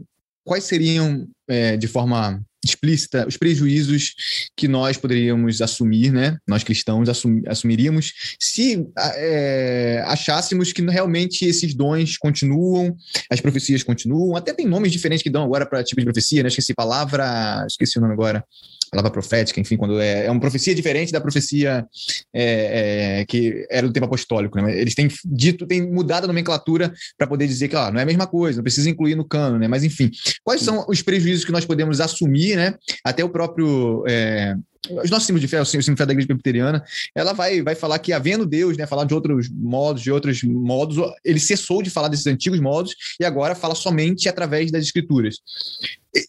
quais 0.47 0.63
seriam, 0.63 1.27
é, 1.47 1.75
de 1.75 1.87
forma 1.87 2.41
explícita, 2.63 3.25
os 3.27 3.37
prejuízos 3.37 4.13
que 4.55 4.67
nós 4.67 4.97
poderíamos 4.97 5.61
assumir, 5.61 6.11
né? 6.11 6.37
Nós 6.47 6.63
cristãos 6.63 7.07
assum, 7.09 7.41
assumiríamos 7.47 8.13
se 8.39 8.85
é, 8.97 10.03
achássemos 10.07 10.73
que 10.73 10.81
realmente 10.81 11.45
esses 11.45 11.73
dons 11.73 12.17
continuam, 12.17 12.95
as 13.29 13.39
profecias 13.39 13.83
continuam, 13.83 14.35
até 14.35 14.53
tem 14.53 14.67
nomes 14.67 14.91
diferentes 14.91 15.23
que 15.23 15.29
dão 15.29 15.43
agora 15.43 15.65
para 15.65 15.83
tipo 15.83 16.01
de 16.01 16.05
profecia, 16.05 16.43
né? 16.43 16.49
Esqueci 16.49 16.73
palavra, 16.73 17.65
esqueci 17.67 17.97
o 17.97 18.01
nome 18.01 18.13
agora 18.13 18.43
palavra 18.91 19.11
profética, 19.11 19.59
enfim, 19.59 19.77
quando 19.77 19.99
é, 19.99 20.25
é 20.25 20.31
uma 20.31 20.39
profecia 20.39 20.73
diferente 20.73 21.11
da 21.11 21.21
profecia 21.21 21.85
é, 22.33 23.19
é, 23.21 23.25
que 23.25 23.65
era 23.69 23.87
do 23.87 23.93
tempo 23.93 24.05
apostólico. 24.05 24.59
Né? 24.61 24.79
Eles 24.79 24.95
têm 24.95 25.07
dito, 25.25 25.65
têm 25.65 25.81
mudado 25.91 26.25
a 26.25 26.27
nomenclatura 26.27 26.93
para 27.17 27.27
poder 27.27 27.47
dizer 27.47 27.67
que 27.67 27.75
ó, 27.75 27.91
não 27.91 27.99
é 27.99 28.03
a 28.03 28.05
mesma 28.05 28.27
coisa, 28.27 28.57
não 28.57 28.63
precisa 28.63 28.89
incluir 28.89 29.15
no 29.15 29.27
cano, 29.27 29.57
né? 29.57 29.67
Mas 29.67 29.83
enfim, 29.83 30.11
quais 30.43 30.61
são 30.61 30.85
os 30.87 31.01
prejuízos 31.01 31.45
que 31.45 31.51
nós 31.51 31.65
podemos 31.65 31.99
assumir, 31.99 32.55
né? 32.55 32.75
Até 33.03 33.23
o 33.23 33.29
próprio 33.29 34.03
é, 34.07 34.55
os 35.03 35.09
nossos 35.09 35.25
símbolos 35.25 35.41
de 35.41 35.47
fé, 35.47 35.61
o 35.61 35.65
símbolo 35.65 35.83
de 35.83 35.97
fé 35.97 36.05
da 36.05 36.13
igreja 36.13 36.27
presbiteriana, 36.27 36.83
ela 37.15 37.33
vai, 37.33 37.61
vai 37.61 37.75
falar 37.75 37.99
que, 37.99 38.13
havendo 38.13 38.45
Deus, 38.45 38.77
né, 38.77 38.85
falar 38.85 39.05
de 39.05 39.13
outros 39.13 39.49
modos, 39.49 40.01
de 40.01 40.11
outros 40.11 40.43
modos, 40.43 40.97
ele 41.23 41.39
cessou 41.39 41.81
de 41.81 41.89
falar 41.89 42.07
desses 42.07 42.27
antigos 42.27 42.59
modos 42.59 42.95
e 43.19 43.25
agora 43.25 43.55
fala 43.55 43.75
somente 43.75 44.29
através 44.29 44.71
das 44.71 44.83
escrituras. 44.83 45.37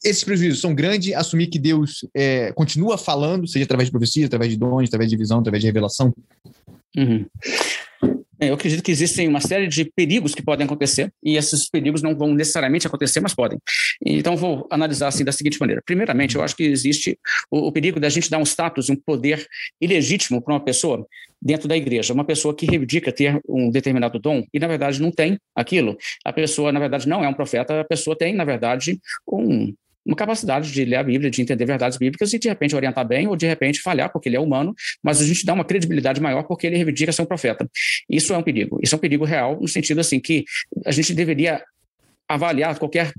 Esses 0.04 0.24
prejuízos 0.24 0.60
são 0.60 0.74
grandes, 0.74 1.14
assumir 1.14 1.46
que 1.46 1.58
Deus 1.58 2.06
é, 2.14 2.52
continua 2.52 2.98
falando, 2.98 3.46
seja 3.46 3.64
através 3.64 3.88
de 3.88 3.92
profecia, 3.92 4.26
através 4.26 4.50
de 4.50 4.58
dons, 4.58 4.88
através 4.88 5.10
de 5.10 5.16
visão, 5.16 5.38
através 5.38 5.62
de 5.62 5.66
revelação. 5.66 6.14
Uhum. 6.96 7.26
É, 8.40 8.50
eu 8.50 8.54
acredito 8.54 8.82
que 8.82 8.90
existem 8.90 9.26
uma 9.26 9.40
série 9.40 9.66
de 9.66 9.84
perigos 9.84 10.34
que 10.34 10.42
podem 10.42 10.64
acontecer, 10.64 11.12
e 11.22 11.36
esses 11.36 11.68
perigos 11.68 12.02
não 12.02 12.16
vão 12.16 12.32
necessariamente 12.34 12.86
acontecer, 12.86 13.20
mas 13.20 13.34
podem. 13.34 13.58
Então, 14.04 14.36
vou 14.36 14.66
analisar 14.70 15.08
assim 15.08 15.24
da 15.24 15.32
seguinte 15.32 15.58
maneira. 15.58 15.82
Primeiramente, 15.84 16.36
eu 16.36 16.42
acho 16.42 16.56
que 16.56 16.64
existe 16.64 17.18
o, 17.50 17.68
o 17.68 17.72
perigo 17.72 17.98
da 17.98 18.08
gente 18.08 18.30
dar 18.30 18.38
um 18.38 18.44
status, 18.44 18.88
um 18.88 18.96
poder 18.96 19.46
ilegítimo 19.80 20.40
para 20.40 20.54
uma 20.54 20.64
pessoa 20.64 21.06
dentro 21.40 21.68
da 21.68 21.76
igreja. 21.76 22.12
Uma 22.12 22.24
pessoa 22.24 22.54
que 22.54 22.66
reivindica 22.66 23.12
ter 23.12 23.40
um 23.48 23.70
determinado 23.70 24.18
dom 24.18 24.44
e, 24.52 24.58
na 24.58 24.66
verdade, 24.66 25.00
não 25.00 25.10
tem 25.10 25.38
aquilo. 25.54 25.96
A 26.24 26.32
pessoa, 26.32 26.72
na 26.72 26.80
verdade, 26.80 27.08
não 27.08 27.24
é 27.24 27.28
um 27.28 27.34
profeta, 27.34 27.80
a 27.80 27.84
pessoa 27.84 28.16
tem, 28.16 28.34
na 28.34 28.44
verdade, 28.44 28.98
um 29.26 29.74
uma 30.08 30.16
capacidade 30.16 30.72
de 30.72 30.84
ler 30.86 30.96
a 30.96 31.02
Bíblia, 31.02 31.30
de 31.30 31.42
entender 31.42 31.66
verdades 31.66 31.98
bíblicas 31.98 32.32
e 32.32 32.38
de 32.38 32.48
repente 32.48 32.74
orientar 32.74 33.06
bem 33.06 33.28
ou 33.28 33.36
de 33.36 33.46
repente 33.46 33.82
falhar, 33.82 34.10
porque 34.10 34.26
ele 34.28 34.36
é 34.36 34.40
humano, 34.40 34.74
mas 35.02 35.20
a 35.20 35.24
gente 35.24 35.44
dá 35.44 35.52
uma 35.52 35.64
credibilidade 35.66 36.18
maior 36.18 36.44
porque 36.44 36.66
ele 36.66 36.76
reivindica 36.76 37.12
ser 37.12 37.20
um 37.20 37.26
profeta. 37.26 37.68
Isso 38.08 38.32
é 38.32 38.38
um 38.38 38.42
perigo. 38.42 38.80
Isso 38.82 38.94
é 38.94 38.96
um 38.96 39.00
perigo 39.00 39.26
real, 39.26 39.60
no 39.60 39.68
sentido 39.68 40.00
assim 40.00 40.18
que 40.18 40.46
a 40.86 40.90
gente 40.90 41.12
deveria 41.12 41.62
avaliar 42.26 42.78
qualquer 42.78 43.12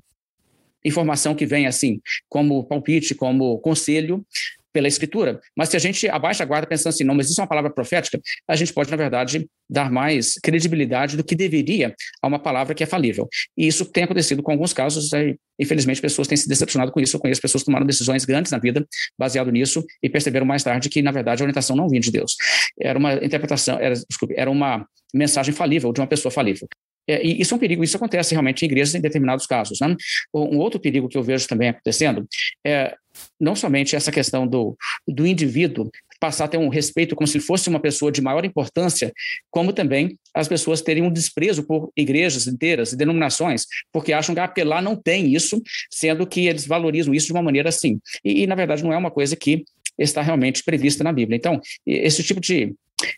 informação 0.84 1.36
que 1.36 1.46
vem 1.46 1.68
assim, 1.68 2.02
como 2.28 2.64
palpite, 2.64 3.14
como 3.14 3.60
conselho, 3.60 4.26
pela 4.74 4.88
escritura, 4.88 5.40
mas 5.58 5.70
se 5.70 5.76
a 5.76 5.80
gente 5.80 6.08
abaixa 6.08 6.44
a 6.44 6.46
guarda 6.46 6.68
pensando 6.68 6.90
assim, 6.90 7.04
não, 7.04 7.16
mas 7.16 7.30
isso 7.30 7.40
é 7.40 7.44
uma 7.44 7.50
palavra 7.50 7.72
profética, 7.72 8.20
a 8.48 8.56
gente 8.56 8.74
pode, 8.74 8.90
na 8.92 8.98
verdade, 8.98 9.48
dar 9.70 9.92
mais 9.92 10.36
credibilidade 10.44 11.16
do 11.16 11.24
que 11.24 11.36
deveria 11.36 11.94
a 12.22 12.28
uma 12.28 12.40
palavra 12.40 12.74
que 12.74 12.84
é 12.84 12.88
falível. 12.88 13.28
E 13.58 13.68
isso 13.68 13.86
tem 13.86 14.04
acontecido 14.04 14.42
com 14.42 14.52
alguns 14.52 14.74
casos, 14.74 15.12
infelizmente, 15.60 16.02
pessoas 16.02 16.28
têm 16.28 16.38
se 16.38 16.48
decepcionado 16.48 16.92
com 16.92 17.00
isso. 17.00 17.16
Eu 17.16 17.20
conheço 17.20 17.42
pessoas 17.42 17.62
que 17.62 17.66
tomaram 17.66 17.86
decisões 17.86 18.26
grandes 18.26 18.52
na 18.52 18.58
vida 18.58 18.86
baseado 19.18 19.52
nisso 19.52 19.86
e 20.02 20.10
perceberam 20.10 20.46
mais 20.46 20.64
tarde 20.64 20.90
que, 20.90 21.02
na 21.02 21.12
verdade, 21.12 21.42
a 21.42 21.46
orientação 21.46 21.76
não 21.76 21.88
vinha 21.88 22.02
de 22.02 22.12
Deus. 22.12 22.36
Era 22.80 22.98
uma 22.98 23.14
interpretação, 23.14 23.80
era, 23.80 23.94
desculpe, 23.94 24.34
era 24.38 24.50
uma 24.50 24.86
mensagem 25.14 25.54
falível 25.54 25.92
de 25.94 26.02
uma 26.02 26.08
pessoa 26.08 26.32
falível. 26.32 26.68
É, 27.10 27.26
e 27.26 27.42
isso 27.42 27.54
é 27.54 27.58
um 27.58 27.60
perigo, 27.60 27.84
isso 27.84 27.98
acontece 27.98 28.34
realmente 28.34 28.62
em 28.62 28.66
igrejas 28.66 28.94
em 28.94 29.02
determinados 29.02 29.48
casos. 29.48 29.80
Né? 29.80 29.96
Um 30.32 30.60
outro 30.60 30.80
perigo 30.80 31.10
que 31.10 31.18
eu 31.18 31.24
vejo 31.24 31.48
também 31.48 31.70
acontecendo 31.70 32.28
é 32.64 32.96
não 33.40 33.56
somente 33.56 33.96
essa 33.96 34.12
questão 34.12 34.48
do, 34.48 34.78
do 35.08 35.26
indivíduo 35.26 35.90
passar 36.20 36.46
a 36.46 36.48
ter 36.48 36.58
um 36.58 36.70
respeito 36.70 37.16
como 37.16 37.26
se 37.26 37.40
fosse 37.40 37.70
uma 37.70 37.80
pessoa 37.80 38.12
de 38.12 38.22
maior 38.22 38.46
importância, 38.46 39.12
como 39.50 39.74
também 39.74 40.18
as 40.34 40.48
pessoas 40.48 40.82
terem 40.82 41.02
um 41.02 41.12
desprezo 41.12 41.64
por 41.64 41.92
igrejas 41.96 42.46
inteiras 42.46 42.92
e 42.92 42.98
denominações, 42.98 43.66
porque 43.92 44.14
acham 44.14 44.36
que, 44.36 44.42
ah, 44.42 44.54
lá 44.66 44.82
não 44.82 44.96
tem 44.96 45.34
isso, 45.34 45.62
sendo 45.90 46.28
que 46.28 46.46
eles 46.46 46.68
valorizam 46.68 47.14
isso 47.14 47.28
de 47.28 47.34
uma 47.34 47.42
maneira 47.42 47.70
assim. 47.70 48.00
E, 48.24 48.44
e 48.44 48.48
na 48.48 48.56
verdade, 48.56 48.84
não 48.84 48.94
é 48.94 48.98
uma 48.98 49.10
coisa 49.10 49.36
que 49.36 49.64
está 49.98 50.22
realmente 50.22 50.64
prevista 50.64 51.04
na 51.04 51.12
Bíblia. 51.12 51.38
Então, 51.38 51.60
esse 51.86 52.22
tipo 52.22 52.40
de 52.40 52.76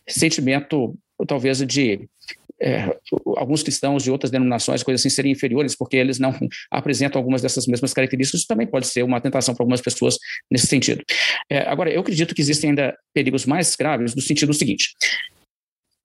sentimento, 0.07 0.95
talvez, 1.27 1.65
de 1.65 2.07
é, 2.61 2.95
alguns 3.37 3.63
cristãos 3.63 4.03
de 4.03 4.11
outras 4.11 4.29
denominações, 4.29 4.83
coisas 4.83 5.01
assim, 5.01 5.09
serem 5.09 5.31
inferiores 5.31 5.75
porque 5.75 5.97
eles 5.97 6.19
não 6.19 6.33
apresentam 6.69 7.19
algumas 7.19 7.41
dessas 7.41 7.65
mesmas 7.65 7.93
características, 7.93 8.41
isso 8.41 8.47
também 8.47 8.67
pode 8.67 8.87
ser 8.87 9.03
uma 9.03 9.19
tentação 9.19 9.55
para 9.55 9.63
algumas 9.63 9.81
pessoas 9.81 10.17
nesse 10.49 10.67
sentido. 10.67 11.03
É, 11.49 11.67
agora, 11.67 11.91
eu 11.91 12.01
acredito 12.01 12.35
que 12.35 12.41
existem 12.41 12.69
ainda 12.69 12.95
perigos 13.13 13.45
mais 13.45 13.75
graves 13.75 14.15
no 14.15 14.21
sentido 14.21 14.53
seguinte. 14.53 14.93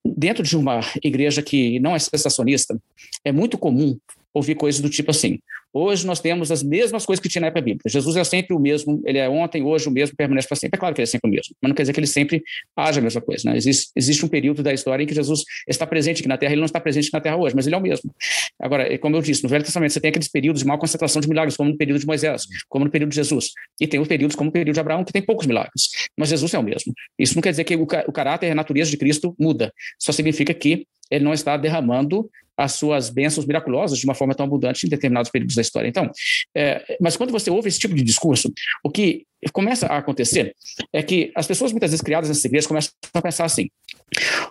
Dentro 0.05 0.43
de 0.43 0.57
uma 0.57 0.81
igreja 1.03 1.43
que 1.43 1.79
não 1.81 1.95
é 1.95 1.99
sensacionista, 1.99 2.81
é 3.25 3.33
muito 3.33 3.59
comum 3.59 3.99
ouvir 4.33 4.55
coisas 4.55 4.81
do 4.81 4.89
tipo 4.89 5.11
assim: 5.11 5.39
Hoje 5.79 6.07
nós 6.07 6.21
temos 6.21 6.51
as 6.51 6.63
mesmas 6.63 7.05
coisas 7.05 7.23
que 7.23 7.29
tinha 7.29 7.43
na 7.43 7.49
época 7.49 7.61
bíblica. 7.61 7.87
Jesus 7.87 8.17
é 8.17 8.25
sempre 8.25 8.57
o 8.57 8.59
mesmo, 8.59 9.03
ele 9.05 9.19
é 9.19 9.29
ontem, 9.29 9.63
hoje 9.63 9.87
o 9.87 9.91
mesmo, 9.91 10.17
permanece 10.17 10.49
para 10.49 10.57
sempre. 10.57 10.79
É 10.79 10.81
claro 10.81 10.95
que 10.95 11.03
ele 11.03 11.05
é 11.05 11.11
sempre 11.11 11.29
o 11.29 11.31
mesmo, 11.31 11.55
mas 11.61 11.69
não 11.69 11.77
quer 11.77 11.83
dizer 11.83 11.93
que 11.93 12.01
ele 12.01 12.07
sempre 12.07 12.43
haja 12.75 12.99
a 12.99 13.03
mesma 13.03 13.21
coisa. 13.21 13.51
Né? 13.51 13.59
Existe, 13.59 13.91
existe 13.95 14.25
um 14.25 14.29
período 14.29 14.63
da 14.63 14.73
história 14.73 15.05
em 15.05 15.07
que 15.07 15.15
Jesus 15.15 15.43
está 15.69 15.87
presente 15.87 16.21
aqui 16.21 16.29
na 16.29 16.39
Terra, 16.39 16.55
ele 16.55 16.63
não 16.63 16.65
está 16.65 16.81
presente 16.81 17.11
na 17.13 17.21
Terra 17.21 17.37
hoje, 17.37 17.55
mas 17.55 17.67
ele 17.67 17.75
é 17.75 17.79
o 17.79 17.83
mesmo. 17.83 18.11
Agora, 18.59 18.97
como 18.97 19.17
eu 19.17 19.21
disse, 19.21 19.43
no 19.43 19.51
Velho 19.51 19.65
Testamento 19.65 19.93
você 19.93 20.01
tem 20.01 20.09
aqueles 20.09 20.29
períodos 20.29 20.63
de 20.63 20.67
maior 20.67 20.79
concentração 20.79 21.21
de 21.21 21.29
milagres, 21.29 21.59
como 21.59 21.69
no 21.69 21.77
período 21.77 22.01
de 22.01 22.07
Moisés, 22.07 22.47
como 22.71 22.87
no 22.87 22.91
período 22.91 23.11
de 23.11 23.17
Jesus. 23.17 23.51
E 23.79 23.87
tem 23.87 24.01
os 24.01 24.09
períodos 24.09 24.35
como 24.35 24.49
o 24.49 24.53
período 24.55 24.73
de 24.73 24.81
Abraão, 24.81 25.05
que 25.05 25.13
tem 25.13 25.21
poucos 25.21 25.47
milagres. 25.47 25.91
Mas 26.17 26.31
Jesus 26.31 26.55
é 26.55 26.59
o 26.59 26.63
mesmo. 26.63 26.95
Isso 27.19 27.35
não 27.35 27.43
quer 27.43 27.51
dizer 27.51 27.65
que 27.65 27.77
o, 27.77 27.83
o 27.83 28.13
caráter 28.13 28.47
e 28.47 28.51
a 28.51 28.55
natureza 28.55 28.91
de 28.91 28.97
Cristo 28.97 29.37
muda. 29.39 29.71
Só 29.99 30.11
significa 30.11 30.55
que 30.55 30.87
ele 31.11 31.23
não 31.23 31.35
está 31.35 31.55
derramando 31.59 32.31
as 32.57 32.73
suas 32.73 33.11
bênçãos 33.11 33.47
miraculosas 33.47 33.99
de 33.99 34.07
uma 34.07 34.15
forma 34.15 34.35
tão 34.35 34.47
abundante 34.47 34.87
em 34.87 34.89
determinados 34.89 35.31
períodos 35.31 35.55
da 35.55 35.61
história. 35.67 35.89
Então, 35.89 36.11
é, 36.55 36.97
mas 37.01 37.17
quando 37.17 37.31
você 37.31 37.51
ouve 37.51 37.69
esse 37.69 37.79
tipo 37.79 37.95
de 37.95 38.03
discurso, 38.03 38.53
o 38.85 38.91
que 38.91 39.27
começa 39.53 39.87
a 39.87 39.99
acontecer 39.99 40.55
é 40.93 41.03
que 41.03 41.33
as 41.35 41.47
pessoas 41.47 41.73
muitas 41.73 41.91
vezes 41.91 42.03
criadas 42.03 42.29
nessas 42.29 42.45
igrejas 42.45 42.67
começam 42.67 42.93
a 43.15 43.23
pensar 43.23 43.45
assim: 43.45 43.69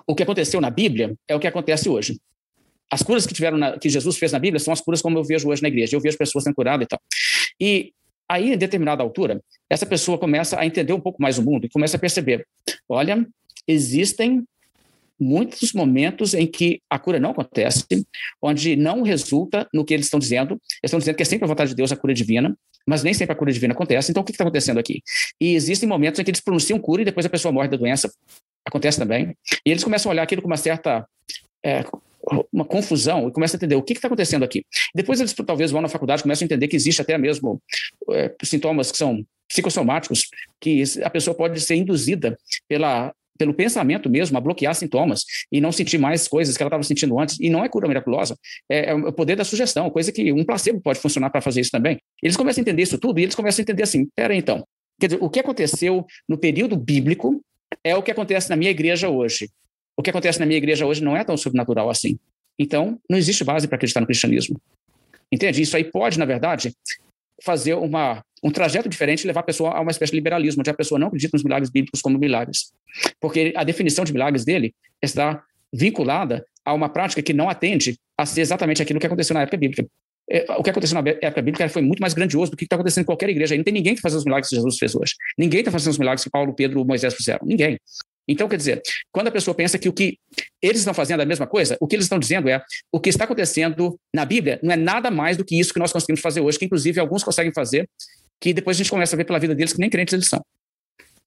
o 0.07 0.15
que 0.15 0.23
aconteceu 0.23 0.61
na 0.61 0.69
Bíblia 0.69 1.15
é 1.27 1.35
o 1.35 1.39
que 1.39 1.47
acontece 1.47 1.89
hoje. 1.89 2.19
As 2.91 3.01
curas 3.01 3.25
que 3.25 3.33
tiveram 3.33 3.57
na, 3.57 3.77
que 3.77 3.89
Jesus 3.89 4.17
fez 4.17 4.31
na 4.31 4.39
Bíblia 4.39 4.59
são 4.59 4.71
as 4.71 4.81
curas 4.81 5.01
como 5.01 5.17
eu 5.17 5.23
vejo 5.23 5.49
hoje 5.49 5.61
na 5.61 5.67
igreja. 5.67 5.95
Eu 5.95 6.01
vejo 6.01 6.17
pessoas 6.17 6.43
sendo 6.43 6.55
curadas 6.55 6.85
e 6.85 6.87
tal. 6.87 6.99
E 7.59 7.93
aí, 8.29 8.53
em 8.53 8.57
determinada 8.57 9.01
altura, 9.01 9.41
essa 9.69 9.85
pessoa 9.85 10.17
começa 10.17 10.59
a 10.59 10.65
entender 10.65 10.93
um 10.93 10.99
pouco 10.99 11.21
mais 11.21 11.37
o 11.37 11.43
mundo 11.43 11.65
e 11.65 11.69
começa 11.69 11.97
a 11.97 11.99
perceber: 11.99 12.45
olha, 12.87 13.25
existem 13.67 14.43
muitos 15.19 15.73
momentos 15.73 16.33
em 16.33 16.45
que 16.45 16.81
a 16.89 16.99
cura 16.99 17.19
não 17.19 17.31
acontece, 17.31 17.85
onde 18.41 18.75
não 18.75 19.01
resulta 19.01 19.67
no 19.73 19.85
que 19.85 19.93
eles 19.93 20.07
estão 20.07 20.19
dizendo. 20.19 20.53
Eles 20.53 20.85
estão 20.85 20.99
dizendo 20.99 21.15
que 21.15 21.23
é 21.23 21.25
sempre 21.25 21.45
a 21.45 21.47
vontade 21.47 21.69
de 21.69 21.75
Deus 21.75 21.91
a 21.91 21.95
cura 21.95 22.13
divina, 22.13 22.57
mas 22.87 23.03
nem 23.03 23.13
sempre 23.13 23.33
a 23.33 23.35
cura 23.35 23.51
divina 23.51 23.73
acontece. 23.73 24.11
Então, 24.11 24.21
o 24.21 24.25
que 24.25 24.31
está 24.31 24.43
acontecendo 24.43 24.79
aqui? 24.79 25.01
E 25.39 25.55
existem 25.55 25.87
momentos 25.87 26.19
em 26.19 26.23
que 26.23 26.31
eles 26.31 26.41
pronunciam 26.41 26.79
cura 26.79 27.01
e 27.01 27.05
depois 27.05 27.25
a 27.25 27.29
pessoa 27.29 27.51
morre 27.51 27.67
da 27.67 27.77
doença. 27.77 28.11
Acontece 28.65 28.99
também. 28.99 29.35
E 29.65 29.71
eles 29.71 29.83
começam 29.83 30.09
a 30.09 30.13
olhar 30.13 30.23
aquilo 30.23 30.41
com 30.41 30.47
uma 30.47 30.57
certa. 30.57 31.07
É, 31.65 31.83
uma 32.51 32.65
confusão 32.65 33.27
e 33.27 33.31
começam 33.31 33.55
a 33.55 33.57
entender 33.59 33.75
o 33.75 33.83
que 33.83 33.93
está 33.93 34.07
acontecendo 34.07 34.43
aqui. 34.43 34.65
Depois 34.95 35.19
eles 35.19 35.31
talvez 35.33 35.69
vão 35.69 35.79
na 35.79 35.87
faculdade 35.87 36.23
começam 36.23 36.43
a 36.43 36.47
entender 36.47 36.67
que 36.67 36.75
existe 36.75 36.99
até 36.99 37.17
mesmo 37.19 37.61
é, 38.11 38.33
sintomas 38.43 38.91
que 38.91 38.97
são 38.97 39.23
psicossomáticos, 39.47 40.27
que 40.59 40.83
a 41.03 41.09
pessoa 41.09 41.35
pode 41.35 41.61
ser 41.61 41.75
induzida 41.75 42.35
pela 42.67 43.13
pelo 43.37 43.53
pensamento 43.53 44.09
mesmo, 44.09 44.37
a 44.37 44.41
bloquear 44.41 44.73
sintomas 44.75 45.23
e 45.51 45.59
não 45.59 45.71
sentir 45.71 45.97
mais 45.97 46.27
coisas 46.27 46.55
que 46.55 46.63
ela 46.63 46.69
estava 46.69 46.83
sentindo 46.83 47.19
antes. 47.19 47.39
E 47.39 47.49
não 47.49 47.63
é 47.63 47.69
cura 47.69 47.87
miraculosa, 47.87 48.37
é, 48.69 48.91
é, 48.91 48.93
o 48.93 49.11
poder 49.11 49.35
da 49.35 49.43
sugestão, 49.43 49.89
coisa 49.89 50.11
que 50.11 50.31
um 50.31 50.43
placebo 50.43 50.81
pode 50.81 50.99
funcionar 50.99 51.29
para 51.29 51.41
fazer 51.41 51.61
isso 51.61 51.71
também. 51.71 51.99
Eles 52.21 52.37
começam 52.37 52.61
a 52.61 52.63
entender 52.63 52.83
isso 52.83 52.97
tudo 52.97 53.19
e 53.19 53.23
eles 53.23 53.35
começam 53.35 53.61
a 53.61 53.63
entender 53.63 53.83
assim: 53.83 54.07
pera 54.15 54.35
então, 54.35 54.65
quer 54.99 55.07
dizer, 55.07 55.19
o 55.21 55.29
que 55.29 55.39
aconteceu 55.39 56.05
no 56.27 56.37
período 56.37 56.77
bíblico 56.77 57.41
é 57.83 57.95
o 57.95 58.03
que 58.03 58.11
acontece 58.11 58.49
na 58.49 58.55
minha 58.55 58.71
igreja 58.71 59.09
hoje. 59.09 59.49
O 59.97 60.03
que 60.03 60.09
acontece 60.09 60.39
na 60.39 60.45
minha 60.45 60.57
igreja 60.57 60.85
hoje 60.85 61.03
não 61.03 61.15
é 61.15 61.23
tão 61.23 61.37
sobrenatural 61.37 61.89
assim. 61.89 62.17
Então, 62.59 62.99
não 63.09 63.17
existe 63.17 63.43
base 63.43 63.67
para 63.67 63.75
acreditar 63.75 64.01
no 64.01 64.07
cristianismo. 64.07 64.59
Entende? 65.31 65.61
Isso 65.61 65.75
aí 65.75 65.83
pode, 65.83 66.19
na 66.19 66.25
verdade, 66.25 66.73
fazer 67.43 67.73
uma, 67.73 68.23
um 68.43 68.51
trajeto 68.51 68.87
diferente 68.87 69.23
e 69.23 69.27
levar 69.27 69.41
a 69.41 69.43
pessoa 69.43 69.71
a 69.71 69.81
uma 69.81 69.91
espécie 69.91 70.11
de 70.11 70.17
liberalismo, 70.17 70.61
onde 70.61 70.69
a 70.69 70.73
pessoa 70.73 70.99
não 70.99 71.07
acredita 71.07 71.35
nos 71.35 71.43
milagres 71.43 71.69
bíblicos 71.69 72.01
como 72.01 72.17
milagres. 72.17 72.71
Porque 73.19 73.53
a 73.55 73.63
definição 73.63 74.05
de 74.05 74.13
milagres 74.13 74.45
dele 74.45 74.73
está 75.01 75.43
vinculada 75.73 76.45
a 76.63 76.73
uma 76.73 76.89
prática 76.89 77.21
que 77.21 77.33
não 77.33 77.49
atende 77.49 77.97
a 78.17 78.25
ser 78.25 78.41
exatamente 78.41 78.81
aquilo 78.81 78.99
que 78.99 79.05
aconteceu 79.05 79.33
na 79.33 79.41
época 79.41 79.57
bíblica. 79.57 79.85
É, 80.29 80.45
o 80.57 80.63
que 80.63 80.69
aconteceu 80.69 80.99
na 80.99 81.09
época 81.09 81.41
bíblica 81.41 81.69
foi 81.69 81.81
muito 81.81 81.99
mais 81.99 82.13
grandioso 82.13 82.51
do 82.51 82.57
que 82.57 82.63
está 82.63 82.75
acontecendo 82.75 83.03
em 83.03 83.05
qualquer 83.05 83.29
igreja. 83.29 83.55
Não 83.55 83.63
tem 83.63 83.73
ninguém 83.73 83.95
que 83.95 84.01
faz 84.01 84.15
os 84.15 84.25
milagres 84.25 84.49
que 84.49 84.55
Jesus 84.55 84.77
fez 84.77 84.95
hoje. 84.95 85.13
Ninguém 85.37 85.59
está 85.59 85.71
fazendo 85.71 85.91
os 85.91 85.99
milagres 85.99 86.23
que 86.23 86.29
Paulo, 86.29 86.53
Pedro, 86.53 86.83
Moisés 86.83 87.13
fizeram. 87.13 87.45
Ninguém. 87.45 87.79
Então, 88.27 88.47
quer 88.47 88.57
dizer, 88.57 88.81
quando 89.11 89.27
a 89.27 89.31
pessoa 89.31 89.53
pensa 89.53 89.77
que 89.77 89.87
o 89.87 89.93
que 89.93 90.17
eles 90.61 90.79
estão 90.79 90.93
fazendo 90.93 91.19
é 91.19 91.23
a 91.23 91.27
mesma 91.27 91.45
coisa, 91.45 91.77
o 91.79 91.87
que 91.87 91.95
eles 91.95 92.05
estão 92.05 92.17
dizendo 92.17 92.49
é 92.49 92.61
o 92.91 92.99
que 92.99 93.09
está 93.09 93.25
acontecendo 93.25 93.99
na 94.13 94.25
Bíblia 94.25 94.59
não 94.63 94.73
é 94.73 94.75
nada 94.75 95.11
mais 95.11 95.37
do 95.37 95.45
que 95.45 95.59
isso 95.59 95.73
que 95.73 95.79
nós 95.79 95.91
conseguimos 95.91 96.21
fazer 96.21 96.41
hoje, 96.41 96.57
que 96.57 96.65
inclusive 96.65 96.99
alguns 96.99 97.23
conseguem 97.23 97.53
fazer, 97.53 97.87
que 98.39 98.53
depois 98.53 98.77
a 98.77 98.79
gente 98.79 98.89
começa 98.89 99.15
a 99.15 99.17
ver 99.17 99.25
pela 99.25 99.39
vida 99.39 99.53
deles 99.53 99.73
que 99.73 99.79
nem 99.79 99.89
crentes 99.89 100.13
eles 100.13 100.27
são. 100.27 100.43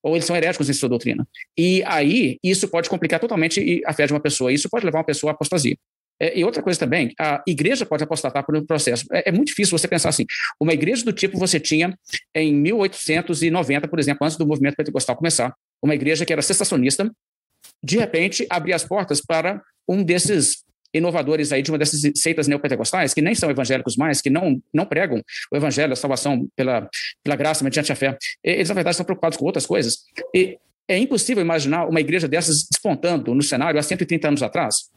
Ou 0.03 0.15
eles 0.15 0.25
são 0.25 0.37
heréticos 0.37 0.69
em 0.71 0.73
sua 0.73 0.89
doutrina. 0.89 1.27
E 1.57 1.83
aí, 1.85 2.39
isso 2.43 2.69
pode 2.69 2.89
complicar 2.89 3.19
totalmente 3.19 3.83
a 3.85 3.93
fé 3.93 4.07
de 4.07 4.13
uma 4.13 4.21
pessoa. 4.21 4.53
Isso 4.53 4.69
pode 4.69 4.85
levar 4.85 4.99
uma 4.99 5.05
pessoa 5.05 5.33
à 5.33 5.35
apostasia. 5.35 5.77
É, 6.21 6.39
e 6.39 6.45
outra 6.45 6.63
coisa 6.63 6.79
também, 6.79 7.13
a 7.19 7.43
igreja 7.47 7.87
pode 7.87 8.03
apostatar 8.03 8.45
por 8.45 8.57
um 8.57 8.65
processo. 8.65 9.05
É, 9.13 9.29
é, 9.29 9.33
muito 9.33 9.49
difícil 9.49 9.77
você 9.77 9.87
pensar 9.87 10.09
assim. 10.09 10.25
Uma 10.61 10.73
igreja 10.73 11.05
do 11.05 11.13
tipo 11.13 11.39
você 11.39 11.61
tinha 11.61 11.97
em 12.35 12.53
1890, 12.55 13.87
por 13.89 13.99
exemplo, 13.99 14.25
antes 14.25 14.37
do 14.37 14.47
movimento 14.47 14.77
pentecostal 14.77 15.17
começar, 15.17 15.55
uma 15.83 15.95
igreja 15.95 16.25
que 16.25 16.33
era 16.33 16.43
sensacionista, 16.43 17.11
de 17.83 17.99
repente 17.99 18.47
abrir 18.51 18.73
as 18.73 18.85
portas 18.85 19.21
para 19.21 19.63
um 19.89 20.03
desses 20.03 20.65
inovadores 20.93 21.53
aí 21.53 21.63
de 21.63 21.71
uma 21.71 21.79
dessas 21.79 22.01
seitas 22.17 22.47
neopentecostais, 22.49 23.13
que 23.13 23.21
nem 23.21 23.35
são 23.35 23.51
evangélicos 23.51 23.97
mais, 23.97 24.21
que 24.21 24.31
não, 24.31 24.61
não 24.73 24.87
pregam 24.87 25.23
o 25.53 25.57
evangelho, 25.57 25.93
a 25.93 25.97
salvação 25.97 26.49
pela, 26.57 26.89
pela 27.23 27.37
graça 27.37 27.63
mediante 27.63 27.93
a 27.93 27.97
fé. 27.97 28.17
Eles, 28.43 28.69
na 28.69 28.75
verdade, 28.75 28.95
estão 28.95 29.05
preocupados 29.05 29.37
com 29.37 29.45
outras 29.45 29.67
coisas. 29.67 29.99
E 30.35 30.59
é 30.89 30.97
impossível 30.97 31.43
imaginar 31.43 31.87
uma 31.87 32.01
igreja 32.01 32.27
dessas 32.27 32.67
despontando 32.71 33.35
no 33.35 33.43
cenário 33.43 33.79
há 33.79 33.83
130 33.83 34.29
anos 34.29 34.43
atrás 34.43 34.91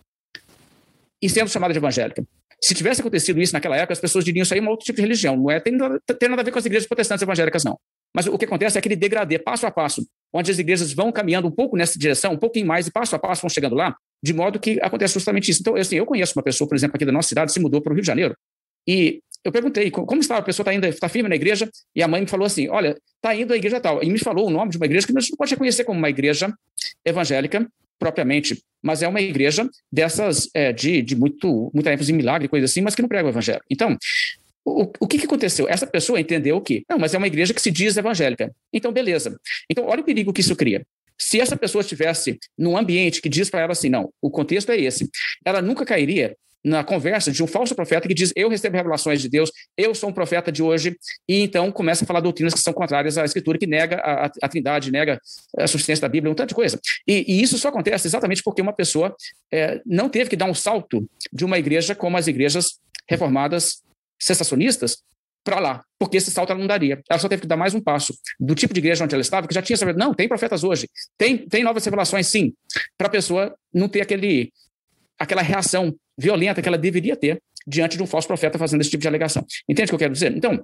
e 1.22 1.30
sendo 1.30 1.50
chamada 1.50 1.74
de 1.74 1.80
evangélica. 1.80 2.26
Se 2.64 2.74
tivesse 2.74 3.02
acontecido 3.02 3.42
isso 3.42 3.54
naquela 3.54 3.76
época, 3.76 3.94
as 3.94 4.00
pessoas 4.00 4.24
diriam 4.24 4.44
isso 4.44 4.54
aí 4.54 4.60
é 4.60 4.64
um 4.64 4.70
outro 4.70 4.86
tipo 4.86 4.98
de 4.98 5.02
religião. 5.02 5.36
Não 5.36 5.52
é, 5.52 5.60
tem, 5.60 5.76
tem 6.20 6.30
nada 6.30 6.42
a 6.42 6.46
ver 6.46 6.52
com 6.52 6.60
as 6.60 6.66
igrejas 6.66 6.88
protestantes 6.88 7.22
evangélicas, 7.22 7.64
não. 7.64 7.78
Mas 8.16 8.28
o 8.28 8.38
que 8.38 8.46
acontece 8.46 8.78
é 8.78 8.80
aquele 8.80 8.96
degradê, 8.96 9.40
passo 9.40 9.66
a 9.66 9.72
passo, 9.72 10.06
onde 10.34 10.52
as 10.52 10.60
igrejas 10.60 10.94
vão 10.94 11.12
caminhando 11.12 11.48
um 11.48 11.52
pouco 11.52 11.76
nessa 11.76 11.98
direção, 11.98 12.34
um 12.34 12.38
pouquinho 12.38 12.66
mais, 12.66 12.88
e 12.88 12.92
passo 12.92 13.16
a 13.16 13.20
passo 13.20 13.42
vão 13.42 13.50
chegando 13.50 13.76
lá, 13.76 13.96
de 14.24 14.34
modo 14.34 14.60
que 14.60 14.80
acontece 14.82 15.14
justamente 15.14 15.52
isso. 15.52 15.62
Então, 15.62 15.76
assim, 15.76 15.96
eu 15.96 16.06
conheço 16.06 16.34
uma 16.38 16.44
pessoa, 16.44 16.68
por 16.68 16.76
exemplo, 16.76 16.96
aqui 16.96 17.06
da 17.06 17.12
nossa 17.12 17.30
cidade, 17.30 17.52
se 17.52 17.60
mudou 17.60 17.82
para 17.82 17.92
o 17.92 17.94
Rio 17.94 18.02
de 18.02 18.08
Janeiro, 18.08 18.36
e 18.88 19.22
eu 19.44 19.52
perguntei 19.52 19.90
como 19.90 20.22
está, 20.22 20.38
a 20.38 20.42
pessoa 20.42 20.64
está 20.64 20.74
indo, 20.74 20.86
está 20.86 21.10
firme 21.10 21.28
na 21.28 21.36
igreja, 21.36 21.70
e 21.96 22.04
a 22.04 22.08
mãe 22.08 22.22
me 22.22 22.28
falou 22.28 22.46
assim: 22.46 22.70
olha, 22.70 22.96
está 23.16 23.36
indo 23.36 23.54
à 23.54 23.58
igreja 23.58 23.80
tal. 23.80 24.04
E 24.04 24.10
me 24.10 24.20
falou 24.20 24.48
o 24.48 24.50
nome 24.52 24.72
de 24.72 24.78
uma 24.78 24.86
igreja 24.86 25.06
que 25.06 25.18
a 25.18 25.20
gente 25.20 25.32
não 25.32 25.38
pode 25.38 25.52
reconhecer 25.52 25.84
como 25.84 25.98
uma 25.98 26.10
igreja 26.10 26.54
evangélica 27.04 27.68
propriamente, 27.98 28.60
mas 28.82 29.04
é 29.04 29.08
uma 29.08 29.22
igreja 29.22 29.70
dessas 29.92 30.50
é, 30.56 30.74
de, 30.74 31.04
de 31.04 31.16
muito, 31.16 31.72
muita 31.72 31.94
ênfase 31.94 32.12
em 32.12 32.16
milagre, 32.16 32.48
coisa 32.48 32.66
assim, 32.66 32.82
mas 32.82 32.96
que 32.96 33.02
não 33.02 33.10
prega 33.10 33.28
o 33.28 33.32
evangelho. 33.32 33.62
Então, 33.70 33.96
o, 34.66 34.92
o 35.00 35.08
que, 35.08 35.18
que 35.18 35.26
aconteceu? 35.26 35.68
Essa 35.68 35.88
pessoa 35.88 36.20
entendeu 36.20 36.58
o 36.58 36.62
quê? 36.62 36.84
Não, 36.90 37.00
mas 37.00 37.14
é 37.14 37.18
uma 37.18 37.28
igreja 37.28 37.54
que 37.54 37.62
se 37.62 37.72
diz 37.72 37.98
evangélica. 37.98 38.54
Então, 38.72 38.92
beleza. 38.92 39.38
Então, 39.70 39.86
olha 39.86 40.02
o 40.02 40.06
perigo 40.06 40.34
que 40.34 40.42
isso 40.42 40.56
cria. 40.56 40.86
Se 41.18 41.40
essa 41.40 41.56
pessoa 41.56 41.82
estivesse 41.82 42.40
num 42.58 42.78
ambiente 42.78 43.22
que 43.22 43.30
diz 43.30 43.50
para 43.50 43.62
ela 43.62 43.72
assim, 43.74 43.90
não, 43.90 44.12
o 44.22 44.30
contexto 44.30 44.72
é 44.72 44.80
esse, 44.80 45.10
ela 45.46 45.62
nunca 45.62 45.86
cairia 45.86 46.36
na 46.64 46.84
conversa 46.84 47.32
de 47.32 47.44
um 47.44 47.48
falso 47.48 47.76
profeta 47.76 48.08
que 48.08 48.14
diz: 48.14 48.32
Eu 48.36 48.50
recebo 48.50 48.78
revelações 48.78 49.22
de 49.22 49.30
Deus, 49.30 49.52
eu 49.78 49.94
sou 49.96 50.10
um 50.10 50.14
profeta 50.14 50.52
de 50.52 50.62
hoje, 50.62 50.96
e 51.28 51.42
então 51.42 51.72
começa 51.72 52.04
a 52.04 52.08
falar 52.08 52.20
doutrinas 52.20 52.54
que 52.54 52.60
são 52.60 52.74
contrárias 52.74 53.18
à 53.18 53.26
Escritura, 53.26 53.58
que 53.58 53.68
nega 53.68 53.98
a, 53.98 54.32
a, 54.42 54.48
Trindade, 54.48 54.92
nega 54.92 55.20
a 55.58 55.68
suficiência 55.68 56.02
da 56.02 56.10
Bíblia, 56.10 56.32
um 56.32 56.36
tanto 56.36 56.50
de 56.50 56.56
coisa. 56.56 56.80
E, 57.08 57.26
e 57.28 57.42
isso 57.42 57.58
só 57.58 57.70
acontece 57.70 58.08
exatamente 58.08 58.44
porque 58.44 58.62
uma 58.62 58.74
pessoa 58.74 59.16
é, 59.52 59.82
não 59.86 60.10
teve 60.10 60.30
que 60.30 60.36
dar 60.36 60.46
um 60.46 60.54
salto 60.54 61.08
de 61.32 61.44
uma 61.44 61.58
igreja 61.58 61.96
como 61.96 62.18
as 62.18 62.28
igrejas 62.28 62.80
reformadas 63.10 63.82
sensacionistas 64.22 64.98
para 65.44 65.60
lá, 65.60 65.84
porque 65.98 66.18
esse 66.18 66.30
salto 66.30 66.52
ela 66.52 66.60
não 66.60 66.68
daria. 66.68 67.02
Ela 67.10 67.20
só 67.20 67.28
teve 67.28 67.42
que 67.42 67.48
dar 67.48 67.58
mais 67.58 67.74
um 67.74 67.82
passo 67.82 68.16
do 68.40 68.54
tipo 68.54 68.74
de 68.74 68.80
igreja 68.80 69.04
onde 69.04 69.16
ela 69.16 69.22
estava, 69.22 69.48
que 69.48 69.54
já 69.54 69.62
tinha 69.62 69.76
sabido, 69.76 69.98
não, 69.98 70.14
tem 70.14 70.28
profetas 70.28 70.64
hoje, 70.64 70.88
tem, 71.18 71.38
tem 71.38 71.64
novas 71.64 71.84
revelações, 71.84 72.28
sim, 72.28 72.54
para 72.98 73.08
a 73.08 73.10
pessoa 73.10 73.56
não 73.74 73.90
ter 73.90 74.02
aquele, 74.02 74.52
aquela 75.18 75.42
reação 75.42 75.96
violenta 76.18 76.62
que 76.62 76.68
ela 76.68 76.78
deveria 76.78 77.16
ter 77.16 77.42
diante 77.66 77.98
de 77.98 78.04
um 78.04 78.08
falso 78.08 78.28
profeta 78.28 78.58
fazendo 78.58 78.82
esse 78.82 78.90
tipo 78.90 79.02
de 79.02 79.08
alegação. 79.08 79.46
Entende 79.68 79.86
o 79.86 79.90
que 79.90 79.96
eu 79.96 80.00
quero 80.00 80.14
dizer? 80.14 80.36
Então, 80.36 80.64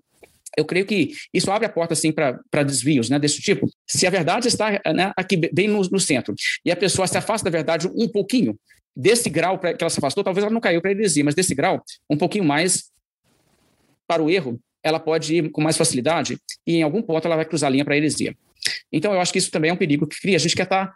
eu 0.58 0.66
creio 0.66 0.86
que 0.86 1.14
isso 1.34 1.52
abre 1.52 1.68
a 1.68 1.70
porta 1.70 1.94
assim 1.94 2.12
para 2.12 2.64
desvios 2.64 3.10
né, 3.10 3.20
desse 3.20 3.42
tipo. 3.42 3.70
Se 3.88 4.08
a 4.08 4.10
verdade 4.10 4.48
está 4.48 4.72
né, 4.94 5.12
aqui 5.16 5.38
bem 5.52 5.68
no, 5.68 5.82
no, 5.82 6.00
centro 6.00 6.34
e 6.66 6.72
a 6.72 6.76
pessoa 6.76 7.08
se 7.08 7.18
afasta 7.18 7.46
da 7.46 7.52
verdade 7.52 7.88
um 7.88 8.08
pouquinho, 8.08 8.58
desse 8.96 9.30
grau 9.30 9.60
que 9.60 9.68
ela 9.80 9.90
se 9.90 10.00
afastou, 10.00 10.24
talvez 10.24 10.44
ela 10.44 10.54
não 10.54 10.60
caiu 10.60 10.82
para 10.82 10.90
a 10.90 10.94
heresia, 10.94 11.24
mas 11.24 11.36
desse 11.36 11.54
grau, 11.54 11.84
um 12.10 12.18
pouquinho 12.18 12.44
mais 12.44 12.86
para 14.08 14.24
o 14.24 14.30
erro, 14.30 14.60
ela 14.84 15.00
pode 15.00 15.36
ir 15.36 15.52
com 15.52 15.62
mais 15.62 15.78
facilidade 15.78 16.38
e 16.66 16.78
em 16.78 16.84
algum 16.84 17.02
ponto 17.02 17.26
ela 17.26 17.36
vai 17.36 17.46
cruzar 17.46 17.68
a 17.68 17.72
linha 17.72 17.86
para 17.86 17.94
a 17.94 17.98
heresia. 17.98 18.36
Então 18.92 19.14
eu 19.14 19.20
acho 19.20 19.32
que 19.32 19.40
isso 19.40 19.52
também 19.52 19.70
é 19.70 19.74
um 19.74 19.78
perigo 19.78 20.08
que 20.08 20.20
cria. 20.20 20.36
A 20.36 20.40
gente 20.40 20.56
quer 20.56 20.64
estar 20.64 20.96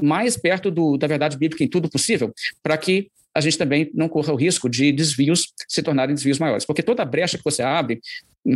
mais 0.00 0.36
perto 0.36 0.70
do, 0.70 0.96
da 0.96 1.06
verdade 1.06 1.36
bíblica 1.36 1.62
em 1.62 1.68
tudo 1.68 1.88
possível, 1.88 2.32
para 2.62 2.76
que 2.76 3.10
a 3.34 3.40
gente 3.40 3.58
também 3.58 3.90
não 3.94 4.08
corra 4.08 4.32
o 4.32 4.36
risco 4.36 4.68
de 4.68 4.92
desvios 4.92 5.52
se 5.68 5.82
tornarem 5.82 6.14
desvios 6.14 6.38
maiores. 6.38 6.64
Porque 6.64 6.82
toda 6.82 7.04
brecha 7.04 7.36
que 7.36 7.44
você 7.44 7.62
abre 7.62 8.00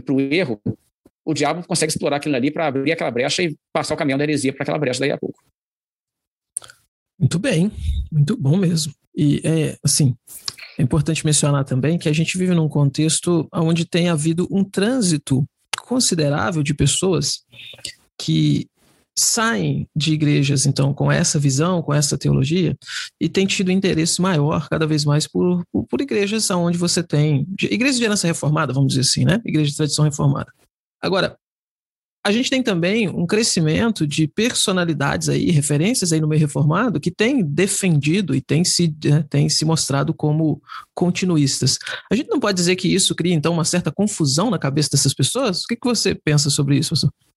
para 0.05 0.15
o 0.15 0.21
erro, 0.21 0.61
o 1.25 1.35
diabo 1.35 1.67
consegue 1.67 1.93
explorar 1.93 2.17
aquilo 2.17 2.37
ali 2.37 2.51
para 2.51 2.67
abrir 2.67 2.93
aquela 2.93 3.11
brecha 3.11 3.43
e 3.43 3.57
passar 3.73 3.95
o 3.95 3.97
caminhão 3.97 4.19
da 4.19 4.25
heresia 4.25 4.53
para 4.53 4.63
aquela 4.63 4.79
brecha 4.79 5.01
daí 5.01 5.11
a 5.11 5.19
pouco. 5.19 5.43
Muito 7.19 7.39
bem, 7.39 7.73
muito 8.11 8.37
bom 8.37 8.57
mesmo. 8.57 8.95
E 9.17 9.41
é 9.45 9.77
assim, 9.83 10.17
é 10.79 10.83
importante 10.83 11.27
mencionar 11.27 11.65
também 11.65 11.99
que 11.99 12.09
a 12.09 12.13
gente 12.13 12.39
vive 12.39 12.55
num 12.55 12.69
contexto 12.69 13.49
onde 13.53 13.85
tem 13.85 14.09
havido 14.09 14.47
um 14.49 14.63
trânsito 14.63 15.45
considerável 15.85 16.63
de 16.63 16.73
pessoas 16.73 17.41
que 18.17 18.69
saem 19.19 19.89
de 19.97 20.13
igrejas, 20.13 20.65
então, 20.65 20.95
com 20.95 21.11
essa 21.11 21.41
visão, 21.41 21.83
com 21.83 21.93
essa 21.93 22.17
teologia, 22.17 22.77
e 23.21 23.29
têm 23.29 23.47
tido 23.47 23.73
interesse 23.73 24.23
maior, 24.23 24.69
cada 24.69 24.87
vez 24.87 25.05
mais, 25.05 25.27
por, 25.27 25.65
por, 25.73 25.85
por 25.89 26.01
igrejas 26.01 26.49
onde 26.51 26.79
você 26.79 27.03
tem. 27.03 27.45
Igrejas 27.61 27.99
de 27.99 28.05
herança 28.05 28.29
reformada, 28.29 28.73
vamos 28.73 28.91
dizer 28.91 29.01
assim, 29.01 29.25
né? 29.25 29.41
Igreja 29.45 29.71
de 29.71 29.77
tradição 29.77 30.05
reformada. 30.05 30.53
Agora, 31.03 31.37
a 32.25 32.33
gente 32.33 32.51
tem 32.51 32.63
também 32.63 33.09
um 33.09 33.27
crescimento 33.27 34.07
de 34.07 34.27
personalidades 34.27 35.29
aí, 35.29 35.51
referências 35.51 36.13
aí 36.13 36.21
no 36.21 36.29
meio 36.29 36.41
reformado, 36.41 37.01
que 37.01 37.11
tem 37.11 37.43
defendido 37.43 38.35
e 38.35 38.41
tem 38.41 38.65
se, 38.65 38.95
né, 39.05 39.25
tem 39.31 39.49
se 39.49 39.65
mostrado 39.65 40.13
como 40.13 40.61
continuistas. 40.95 41.79
A 42.11 42.15
gente 42.15 42.29
não 42.29 42.41
pode 42.41 42.57
dizer 42.57 42.77
que 42.77 42.93
isso 42.93 43.15
cria, 43.15 43.35
então, 43.35 43.53
uma 43.53 43.65
certa 43.65 43.93
confusão 43.93 44.51
na 44.51 44.59
cabeça 44.59 44.91
dessas 44.93 45.15
pessoas? 45.15 45.63
O 45.63 45.67
que, 45.69 45.77
que 45.77 45.89
você 45.89 46.15
pensa 46.15 46.51
sobre 46.51 46.77
isso, 46.77 46.91
professor? 46.91 47.28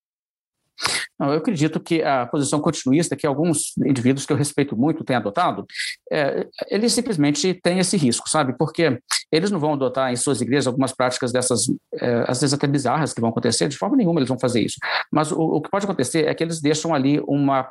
Não, 1.22 1.32
eu 1.32 1.38
acredito 1.38 1.80
que 1.80 2.01
a 2.01 2.26
posição 2.26 2.59
continuista, 2.59 3.15
que 3.15 3.28
alguns 3.28 3.78
indivíduos 3.86 4.26
que 4.26 4.34
eu 4.34 4.38
respeito 4.38 4.76
muito 4.76 5.03
têm 5.03 5.15
adotado, 5.15 5.67
é, 6.11 6.47
eles 6.67 6.93
simplesmente 6.93 7.53
têm 7.53 7.78
esse 7.78 7.95
risco, 7.95 8.28
sabe? 8.28 8.57
Porque 8.57 8.99
eles 9.32 9.51
não 9.51 9.59
vão 9.59 9.74
adotar 9.74 10.11
em 10.11 10.15
suas 10.15 10.41
igrejas 10.41 10.65
algumas 10.65 10.91
práticas 10.91 11.32
dessas, 11.32 11.67
é, 11.93 12.26
às 12.28 12.41
vezes 12.41 12.55
até 12.55 12.65
bizarras, 12.65 13.13
que 13.13 13.22
vão 13.22 13.30
acontecer, 13.30 13.67
de 13.67 13.78
forma 13.78 13.95
nenhuma 13.95 14.19
eles 14.19 14.30
vão 14.30 14.39
fazer 14.39 14.61
isso. 14.61 14.78
Mas 15.11 15.32
o, 15.32 15.39
o 15.39 15.61
que 15.61 15.69
pode 15.69 15.86
acontecer 15.86 16.26
é 16.26 16.34
que 16.34 16.43
eles 16.43 16.59
deixam 16.59 16.91
ali 16.91 17.22
uma 17.28 17.69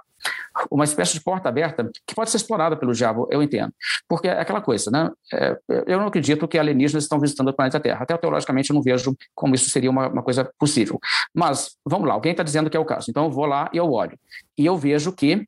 uma 0.70 0.84
espécie 0.84 1.14
de 1.14 1.20
porta 1.20 1.48
aberta 1.48 1.90
que 2.06 2.14
pode 2.14 2.30
ser 2.30 2.36
explorada 2.36 2.76
pelo 2.76 2.92
diabo, 2.92 3.28
eu 3.30 3.42
entendo. 3.42 3.72
Porque 4.08 4.28
é 4.28 4.40
aquela 4.40 4.60
coisa, 4.60 4.90
né? 4.90 5.10
É, 5.32 5.56
eu 5.86 5.98
não 5.98 6.06
acredito 6.06 6.46
que 6.48 6.58
alienígenas 6.58 7.04
estão 7.04 7.20
visitando 7.20 7.48
o 7.48 7.52
planeta 7.52 7.80
Terra. 7.80 8.02
Até 8.02 8.16
teologicamente 8.16 8.70
eu 8.70 8.74
não 8.74 8.82
vejo 8.82 9.16
como 9.34 9.54
isso 9.54 9.70
seria 9.70 9.90
uma, 9.90 10.08
uma 10.08 10.22
coisa 10.22 10.50
possível. 10.58 10.98
Mas, 11.34 11.76
vamos 11.84 12.08
lá, 12.08 12.14
alguém 12.14 12.32
está 12.32 12.42
dizendo 12.42 12.70
que 12.70 12.76
é 12.76 12.80
o 12.80 12.84
caso. 12.84 13.10
Então 13.10 13.24
eu 13.24 13.30
vou 13.30 13.46
lá 13.46 13.70
e 13.72 13.76
eu 13.76 13.90
olho. 13.90 14.18
E 14.56 14.66
eu 14.66 14.76
vejo 14.76 15.12
que 15.12 15.46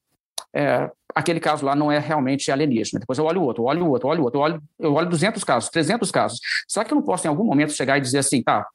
é, 0.54 0.90
aquele 1.14 1.40
caso 1.40 1.64
lá 1.64 1.74
não 1.74 1.90
é 1.90 1.98
realmente 1.98 2.50
alienígena. 2.50 3.00
Depois 3.00 3.18
eu 3.18 3.24
olho 3.24 3.40
o 3.40 3.44
outro, 3.44 3.64
olho 3.64 3.84
o 3.86 3.90
outro, 3.90 4.08
olho 4.08 4.20
o 4.20 4.24
outro, 4.24 4.40
olho, 4.40 4.62
eu 4.78 4.92
olho 4.94 5.08
200 5.08 5.42
casos, 5.44 5.70
300 5.70 6.10
casos. 6.10 6.40
Será 6.68 6.84
que 6.84 6.92
eu 6.92 6.96
não 6.96 7.02
posso 7.02 7.26
em 7.26 7.30
algum 7.30 7.44
momento 7.44 7.72
chegar 7.72 7.98
e 7.98 8.00
dizer 8.00 8.18
assim, 8.18 8.42
tá, 8.42 8.66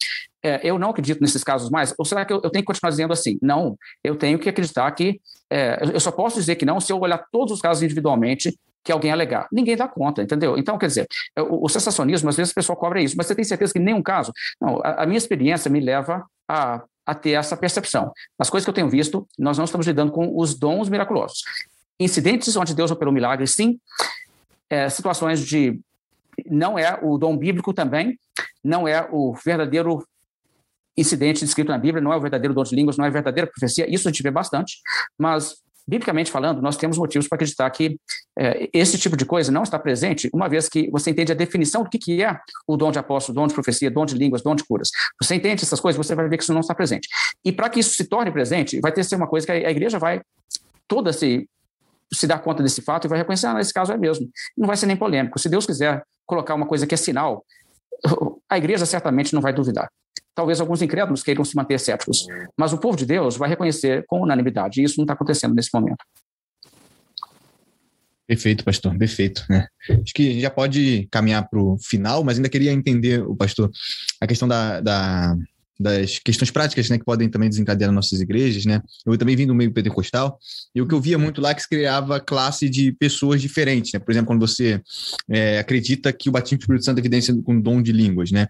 é, 0.44 0.60
eu 0.64 0.78
não 0.78 0.90
acredito 0.90 1.22
nesses 1.22 1.44
casos 1.44 1.70
mais? 1.70 1.94
Ou 1.98 2.06
será 2.06 2.26
que 2.26 2.34
eu, 2.34 2.38
eu, 2.44 2.50
tenho 2.50 2.64
que 2.64 2.68
continuar 2.68 2.92
dizendo 2.92 3.14
assim? 3.14 3.38
Não, 3.42 3.78
eu 4.04 4.16
tenho 4.16 4.38
que 4.38 4.50
acreditar 4.50 4.90
que, 4.92 5.20
é, 5.50 5.80
eu 5.94 6.00
só 6.00 6.12
posso 6.12 6.40
dizer 6.40 6.56
que 6.56 6.66
não 6.66 6.80
se 6.80 6.92
eu 6.92 7.00
olhar 7.00 7.24
todos 7.32 7.54
os 7.54 7.62
casos 7.62 7.84
individualmente 7.84 8.58
que 8.84 8.92
alguém 8.92 9.12
alegar. 9.12 9.48
Ninguém 9.52 9.76
dá 9.76 9.88
conta, 9.88 10.22
entendeu? 10.22 10.58
Então, 10.58 10.78
quer 10.78 10.88
dizer, 10.88 11.08
é, 11.36 11.42
o, 11.42 11.66
o 11.66 11.70
sensacionismo, 11.70 12.30
às 12.30 12.38
vezes 12.38 12.52
a 12.52 12.56
pessoa 12.56 12.76
cobra 12.76 13.02
isso, 13.02 13.16
mas 13.18 13.28
você 13.28 13.36
tem 13.36 13.44
certeza 13.44 13.74
que 13.74 13.80
nenhum 13.80 14.02
caso? 14.02 14.32
Não, 14.62 14.80
a, 14.84 15.04
a 15.04 15.06
minha 15.06 15.18
experiência 15.18 15.70
me 15.70 15.80
leva 15.80 16.26
a, 16.48 16.84
a 17.06 17.16
ter 17.16 17.32
essa 17.32 17.58
percepção. 17.58 18.12
As 18.40 18.50
coisas 18.50 18.66
que 18.66 18.70
eu 18.70 18.74
tenho 18.74 18.90
visto, 18.90 19.28
nós 19.38 19.58
não 19.58 19.66
estamos 19.66 19.86
lidando 19.86 20.12
com 20.12 20.38
os 20.38 20.54
dons 20.58 20.88
miraculosos. 20.88 21.44
Incidentes 22.00 22.56
onde 22.56 22.76
Deus 22.76 22.92
operou 22.92 23.14
milagres, 23.14 23.54
sim. 23.54 23.80
É, 24.70 24.88
situações 24.90 25.46
de. 25.46 25.80
Não 26.46 26.78
é 26.78 27.00
o 27.02 27.18
dom 27.18 27.36
bíblico 27.36 27.74
também, 27.74 28.20
não 28.64 28.88
é 28.88 29.08
o 29.12 29.34
verdadeiro 29.34 30.06
incidente 30.98 31.44
descrito 31.44 31.72
na 31.72 31.78
Bíblia, 31.78 32.02
não 32.02 32.12
é 32.12 32.18
o 32.18 32.22
verdadeiro 32.22 32.54
dom 32.54 32.64
de 32.64 32.76
línguas, 32.76 32.98
não 32.98 33.06
é 33.06 33.08
a 33.08 33.12
verdadeira 33.12 33.50
profecia, 33.50 33.86
isso 33.94 34.08
a 34.08 34.12
gente 34.12 34.24
vê 34.24 34.32
bastante, 34.32 34.78
mas 35.18 35.56
biblicamente 35.88 36.30
falando, 36.30 36.62
nós 36.62 36.76
temos 36.76 36.98
motivos 36.98 37.28
para 37.30 37.38
acreditar 37.38 37.70
que 37.70 37.98
é, 38.38 38.70
esse 38.74 38.98
tipo 38.98 39.16
de 39.16 39.26
coisa 39.26 39.52
não 39.52 39.64
está 39.64 39.80
presente, 39.80 40.30
uma 40.34 40.50
vez 40.50 40.68
que 40.68 40.92
você 40.92 41.12
entende 41.12 41.32
a 41.32 41.36
definição 41.36 41.84
do 41.84 41.90
que, 41.90 41.98
que 41.98 42.22
é 42.22 42.38
o 42.68 42.76
dom 42.76 42.92
de 42.92 43.00
apóstolo, 43.00 43.36
dom 43.36 43.48
de 43.48 43.54
profecia, 43.54 43.90
dom 43.90 44.06
de 44.06 44.16
línguas, 44.16 44.42
dom 44.42 44.54
de 44.54 44.66
curas. 44.66 44.90
Você 45.22 45.36
entende 45.36 45.64
essas 45.64 45.80
coisas, 45.80 45.98
você 45.98 46.14
vai 46.14 46.28
ver 46.28 46.36
que 46.36 46.44
isso 46.44 46.54
não 46.54 46.60
está 46.60 46.76
presente. 46.76 47.08
E 47.44 47.54
para 47.54 47.70
que 47.70 47.80
isso 47.80 47.92
se 47.92 48.04
torne 48.04 48.30
presente, 48.32 48.82
vai 48.82 48.92
ter 48.92 49.02
que 49.02 49.08
ser 49.08 49.16
uma 49.16 49.28
coisa 49.28 49.46
que 49.46 49.52
a 49.54 49.72
igreja 49.72 49.98
vai 49.98 50.22
toda 50.88 51.14
se 51.14 51.48
se 52.14 52.26
dar 52.26 52.40
conta 52.40 52.64
desse 52.64 52.82
fato 52.82 53.06
e 53.06 53.10
vai 53.10 53.18
reconhecer, 53.18 53.48
ah, 53.48 53.54
nesse 53.54 53.74
caso 53.74 53.92
é 53.92 53.98
mesmo. 53.98 54.30
Não 54.58 54.66
vai 54.66 54.78
ser 54.78 54.86
nem 54.86 54.96
polêmico. 54.96 55.38
Se 55.38 55.50
Deus 55.50 55.66
quiser 55.66 56.02
colocar 56.26 56.56
uma 56.56 56.66
coisa 56.66 56.88
que 56.88 56.94
é 56.94 56.98
sinal, 56.98 57.46
a 58.50 58.58
igreja 58.58 58.86
certamente 58.86 59.34
não 59.34 59.42
vai 59.42 59.52
duvidar. 59.52 59.90
Talvez 60.38 60.62
alguns 60.62 60.84
incrédulos 60.84 61.24
queiram 61.24 61.44
se 61.44 61.56
manter 61.56 61.80
céticos, 61.80 62.28
mas 62.56 62.72
o 62.72 62.78
povo 62.78 62.96
de 62.96 63.08
Deus 63.08 63.36
vai 63.36 63.50
reconhecer 63.50 64.06
com 64.06 64.22
unanimidade, 64.22 64.80
e 64.80 64.84
isso 64.84 64.98
não 65.00 65.04
está 65.04 65.16
acontecendo 65.16 65.56
nesse 65.56 65.72
momento. 65.74 65.98
Perfeito, 68.28 68.64
pastor, 68.64 68.96
perfeito. 68.96 69.44
Né? 69.50 69.66
Acho 69.90 70.14
que 70.14 70.30
a 70.30 70.32
gente 70.34 70.42
já 70.42 70.52
pode 70.52 71.08
caminhar 71.10 71.50
para 71.50 71.60
o 71.60 71.80
final, 71.80 72.24
mas 72.24 72.38
ainda 72.38 72.50
queria 72.50 72.72
entender, 72.72 73.24
o 73.24 73.36
pastor, 73.36 73.72
a 74.22 74.28
questão 74.28 74.48
da, 74.48 74.80
da 74.80 75.36
das 75.80 76.18
questões 76.18 76.50
práticas, 76.50 76.90
né, 76.90 76.98
que 76.98 77.06
podem 77.06 77.30
também 77.30 77.48
desencadear 77.50 77.92
nossas 77.92 78.20
igrejas, 78.20 78.66
né? 78.66 78.82
Eu 79.06 79.16
também 79.16 79.36
vim 79.36 79.46
do 79.46 79.54
meio 79.54 79.72
pentecostal 79.72 80.40
e 80.74 80.82
o 80.82 80.88
que 80.88 80.94
eu 80.96 81.00
via 81.00 81.20
muito 81.20 81.40
lá 81.40 81.52
é 81.52 81.54
que 81.54 81.62
se 81.62 81.70
criava 81.70 82.20
classe 82.20 82.68
de 82.68 82.92
pessoas 82.94 83.40
diferentes, 83.40 83.94
né? 83.94 84.00
Por 84.00 84.10
exemplo, 84.10 84.26
quando 84.26 84.40
você 84.40 84.82
é, 85.30 85.60
acredita 85.60 86.12
que 86.12 86.30
o 86.30 86.32
batismo 86.32 86.58
do 86.58 86.62
Espírito 86.62 86.86
Santo 86.86 86.98
é 86.98 87.02
evidência 87.02 87.36
com 87.44 87.62
dom 87.62 87.80
de 87.80 87.92
línguas, 87.92 88.32
né? 88.32 88.48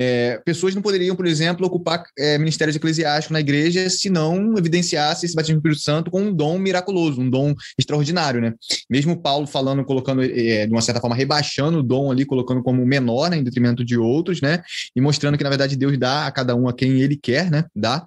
É, 0.00 0.40
pessoas 0.46 0.74
não 0.74 0.80
poderiam, 0.80 1.14
por 1.14 1.26
exemplo, 1.26 1.66
ocupar 1.66 2.02
é, 2.18 2.38
ministérios 2.38 2.74
eclesiásticos 2.74 3.32
na 3.34 3.40
igreja 3.40 3.90
se 3.90 4.08
não 4.08 4.56
evidenciasse 4.56 5.26
esse 5.26 5.34
batismo 5.34 5.56
do 5.56 5.58
Espírito 5.58 5.82
Santo 5.82 6.10
com 6.10 6.22
um 6.22 6.32
dom 6.32 6.58
miraculoso, 6.58 7.20
um 7.20 7.28
dom 7.28 7.54
extraordinário, 7.78 8.40
né? 8.40 8.54
Mesmo 8.88 9.20
Paulo 9.20 9.46
falando, 9.46 9.84
colocando, 9.84 10.22
é, 10.22 10.66
de 10.66 10.72
uma 10.72 10.80
certa 10.80 11.02
forma, 11.02 11.14
rebaixando 11.14 11.80
o 11.80 11.82
dom 11.82 12.10
ali, 12.10 12.24
colocando 12.24 12.62
como 12.62 12.84
menor, 12.86 13.28
né, 13.28 13.36
em 13.36 13.44
detrimento 13.44 13.84
de 13.84 13.98
outros, 13.98 14.40
né? 14.40 14.62
E 14.96 15.00
mostrando 15.02 15.36
que, 15.36 15.44
na 15.44 15.50
verdade, 15.50 15.76
Deus 15.76 15.98
dá 15.98 16.26
a 16.26 16.32
cada 16.32 16.56
um 16.56 16.66
a 16.66 16.72
quem 16.72 17.02
ele 17.02 17.16
quer, 17.16 17.50
né? 17.50 17.66
Dá. 17.76 18.06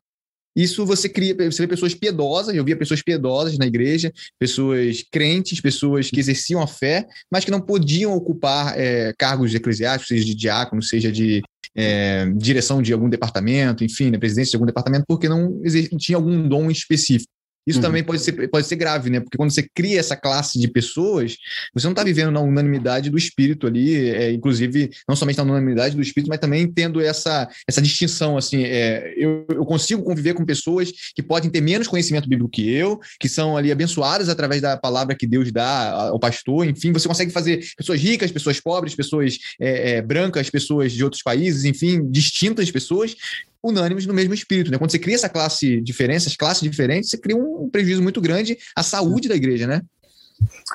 Isso 0.55 0.85
você 0.85 1.09
cria, 1.09 1.35
você 1.35 1.63
vê 1.63 1.67
pessoas 1.67 1.93
piedosas, 1.93 2.55
eu 2.55 2.63
via 2.63 2.77
pessoas 2.77 3.01
piedosas 3.01 3.57
na 3.57 3.65
igreja, 3.65 4.11
pessoas 4.39 5.03
crentes, 5.11 5.59
pessoas 5.59 6.09
que 6.09 6.19
exerciam 6.19 6.61
a 6.61 6.67
fé, 6.67 7.05
mas 7.31 7.43
que 7.43 7.51
não 7.51 7.61
podiam 7.61 8.13
ocupar 8.13 8.77
é, 8.77 9.13
cargos 9.17 9.53
eclesiásticos, 9.53 10.09
seja 10.09 10.25
de 10.25 10.35
diácono, 10.35 10.83
seja 10.83 11.11
de 11.11 11.41
é, 11.75 12.29
direção 12.35 12.81
de 12.81 12.93
algum 12.93 13.09
departamento, 13.09 13.83
enfim, 13.83 14.11
né, 14.11 14.17
presidência 14.17 14.51
de 14.51 14.55
algum 14.57 14.65
departamento, 14.65 15.05
porque 15.07 15.27
não 15.27 15.59
tinha 15.97 16.17
algum 16.17 16.47
dom 16.47 16.69
específico. 16.69 17.32
Isso 17.65 17.79
uhum. 17.79 17.83
também 17.83 18.03
pode 18.03 18.21
ser, 18.21 18.49
pode 18.49 18.67
ser 18.67 18.75
grave, 18.75 19.09
né? 19.09 19.19
Porque 19.19 19.37
quando 19.37 19.51
você 19.51 19.67
cria 19.73 19.99
essa 19.99 20.15
classe 20.15 20.59
de 20.59 20.67
pessoas, 20.67 21.37
você 21.73 21.87
não 21.87 21.93
está 21.93 22.03
vivendo 22.03 22.31
na 22.31 22.41
unanimidade 22.41 23.09
do 23.09 23.17
espírito 23.17 23.67
ali, 23.67 24.09
é, 24.09 24.31
inclusive, 24.31 24.89
não 25.07 25.15
somente 25.15 25.37
na 25.37 25.43
unanimidade 25.43 25.95
do 25.95 26.01
espírito, 26.01 26.29
mas 26.29 26.39
também 26.39 26.67
tendo 26.67 26.99
essa, 26.99 27.47
essa 27.67 27.81
distinção, 27.81 28.37
assim, 28.37 28.63
é, 28.63 29.13
eu, 29.17 29.45
eu 29.49 29.65
consigo 29.65 30.03
conviver 30.03 30.33
com 30.33 30.45
pessoas 30.45 30.91
que 31.15 31.23
podem 31.23 31.49
ter 31.49 31.61
menos 31.61 31.87
conhecimento 31.87 32.27
bíblico 32.27 32.49
que 32.49 32.69
eu, 32.69 32.99
que 33.19 33.29
são 33.29 33.55
ali 33.55 33.71
abençoadas 33.71 34.29
através 34.29 34.61
da 34.61 34.77
palavra 34.77 35.15
que 35.15 35.27
Deus 35.27 35.51
dá 35.51 35.91
ao 36.09 36.19
pastor, 36.19 36.67
enfim, 36.67 36.91
você 36.91 37.07
consegue 37.07 37.31
fazer 37.31 37.65
pessoas 37.77 38.01
ricas, 38.01 38.31
pessoas 38.31 38.59
pobres, 38.59 38.95
pessoas 38.95 39.37
é, 39.59 39.91
é 39.91 40.01
brancas, 40.01 40.49
pessoas 40.49 40.91
de 40.91 41.03
outros 41.03 41.21
países, 41.21 41.63
enfim, 41.63 42.09
distintas 42.09 42.69
pessoas, 42.69 43.15
unânimes 43.63 44.05
no 44.05 44.13
mesmo 44.13 44.33
espírito. 44.33 44.71
Né? 44.71 44.77
Quando 44.77 44.91
você 44.91 44.99
cria 44.99 45.15
essa 45.15 45.29
classe 45.29 45.79
diferente, 45.81 46.17
essas 46.17 46.35
classes 46.35 46.61
diferentes, 46.61 47.09
você 47.09 47.17
cria 47.17 47.37
um 47.37 47.69
prejuízo 47.69 48.03
muito 48.03 48.19
grande 48.19 48.57
à 48.75 48.83
saúde 48.83 49.29
da 49.29 49.35
igreja, 49.35 49.65
né? 49.65 49.81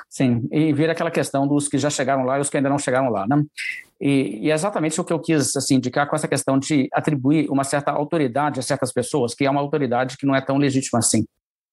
Sim, 0.09 0.47
e 0.51 0.73
vira 0.73 0.93
aquela 0.93 1.11
questão 1.11 1.47
dos 1.47 1.67
que 1.67 1.77
já 1.77 1.89
chegaram 1.89 2.23
lá 2.23 2.37
e 2.37 2.41
os 2.41 2.49
que 2.49 2.57
ainda 2.57 2.69
não 2.69 2.79
chegaram 2.79 3.09
lá, 3.09 3.27
né? 3.27 3.43
E, 4.01 4.39
e 4.45 4.51
é 4.51 4.53
exatamente 4.53 4.99
o 4.99 5.03
que 5.03 5.11
eu 5.11 5.19
quis 5.19 5.55
assim, 5.55 5.75
indicar 5.75 6.09
com 6.09 6.15
essa 6.15 6.27
questão 6.27 6.57
de 6.57 6.87
atribuir 6.93 7.49
uma 7.49 7.63
certa 7.63 7.91
autoridade 7.91 8.59
a 8.59 8.63
certas 8.63 8.91
pessoas, 8.91 9.35
que 9.35 9.45
é 9.45 9.49
uma 9.49 9.59
autoridade 9.59 10.17
que 10.17 10.25
não 10.25 10.33
é 10.33 10.41
tão 10.41 10.57
legítima 10.57 10.99
assim. 10.99 11.25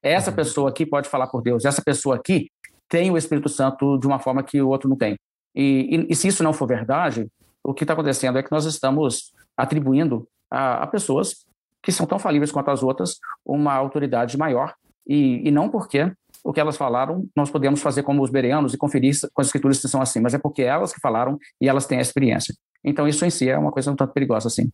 Essa 0.02 0.30
uhum. 0.30 0.36
pessoa 0.36 0.70
aqui 0.70 0.84
pode 0.84 1.08
falar 1.08 1.28
por 1.28 1.42
Deus, 1.42 1.64
essa 1.64 1.80
pessoa 1.80 2.16
aqui 2.16 2.50
tem 2.88 3.10
o 3.10 3.16
Espírito 3.16 3.48
Santo 3.48 3.98
de 3.98 4.06
uma 4.06 4.18
forma 4.18 4.42
que 4.42 4.60
o 4.60 4.68
outro 4.68 4.88
não 4.88 4.96
tem. 4.96 5.16
E, 5.54 6.06
e, 6.08 6.12
e 6.12 6.16
se 6.16 6.28
isso 6.28 6.42
não 6.42 6.52
for 6.52 6.66
verdade, 6.66 7.26
o 7.62 7.72
que 7.72 7.84
está 7.84 7.94
acontecendo 7.94 8.38
é 8.38 8.42
que 8.42 8.52
nós 8.52 8.64
estamos 8.64 9.32
atribuindo 9.56 10.28
a, 10.50 10.82
a, 10.82 10.86
pessoas 10.86 11.44
que 11.82 11.92
são 11.92 12.06
tão 12.06 12.18
falíveis 12.18 12.50
quanto 12.50 12.70
as 12.70 12.82
outras 12.82 13.18
uma 13.44 13.72
autoridade 13.74 14.36
maior, 14.36 14.74
e, 15.06 15.46
e 15.46 15.50
não 15.50 15.68
porque 15.68 16.12
o 16.42 16.52
que 16.52 16.60
elas 16.60 16.76
falaram 16.76 17.28
nós 17.34 17.50
podemos 17.50 17.80
fazer 17.80 18.02
como 18.02 18.22
os 18.22 18.30
bereanos 18.30 18.74
e 18.74 18.78
conferir 18.78 19.14
com 19.32 19.40
as 19.40 19.48
escrituras 19.48 19.80
que 19.80 19.88
são 19.88 20.02
assim, 20.02 20.20
mas 20.20 20.34
é 20.34 20.38
porque 20.38 20.62
elas 20.62 20.92
que 20.92 21.00
falaram 21.00 21.38
e 21.60 21.68
elas 21.68 21.86
têm 21.86 21.98
a 21.98 22.02
experiência. 22.02 22.54
Então 22.84 23.06
isso 23.06 23.24
em 23.24 23.30
si 23.30 23.48
é 23.48 23.58
uma 23.58 23.72
coisa 23.72 23.90
um 23.90 23.96
tanto 23.96 24.12
perigosa 24.12 24.48
assim. 24.48 24.70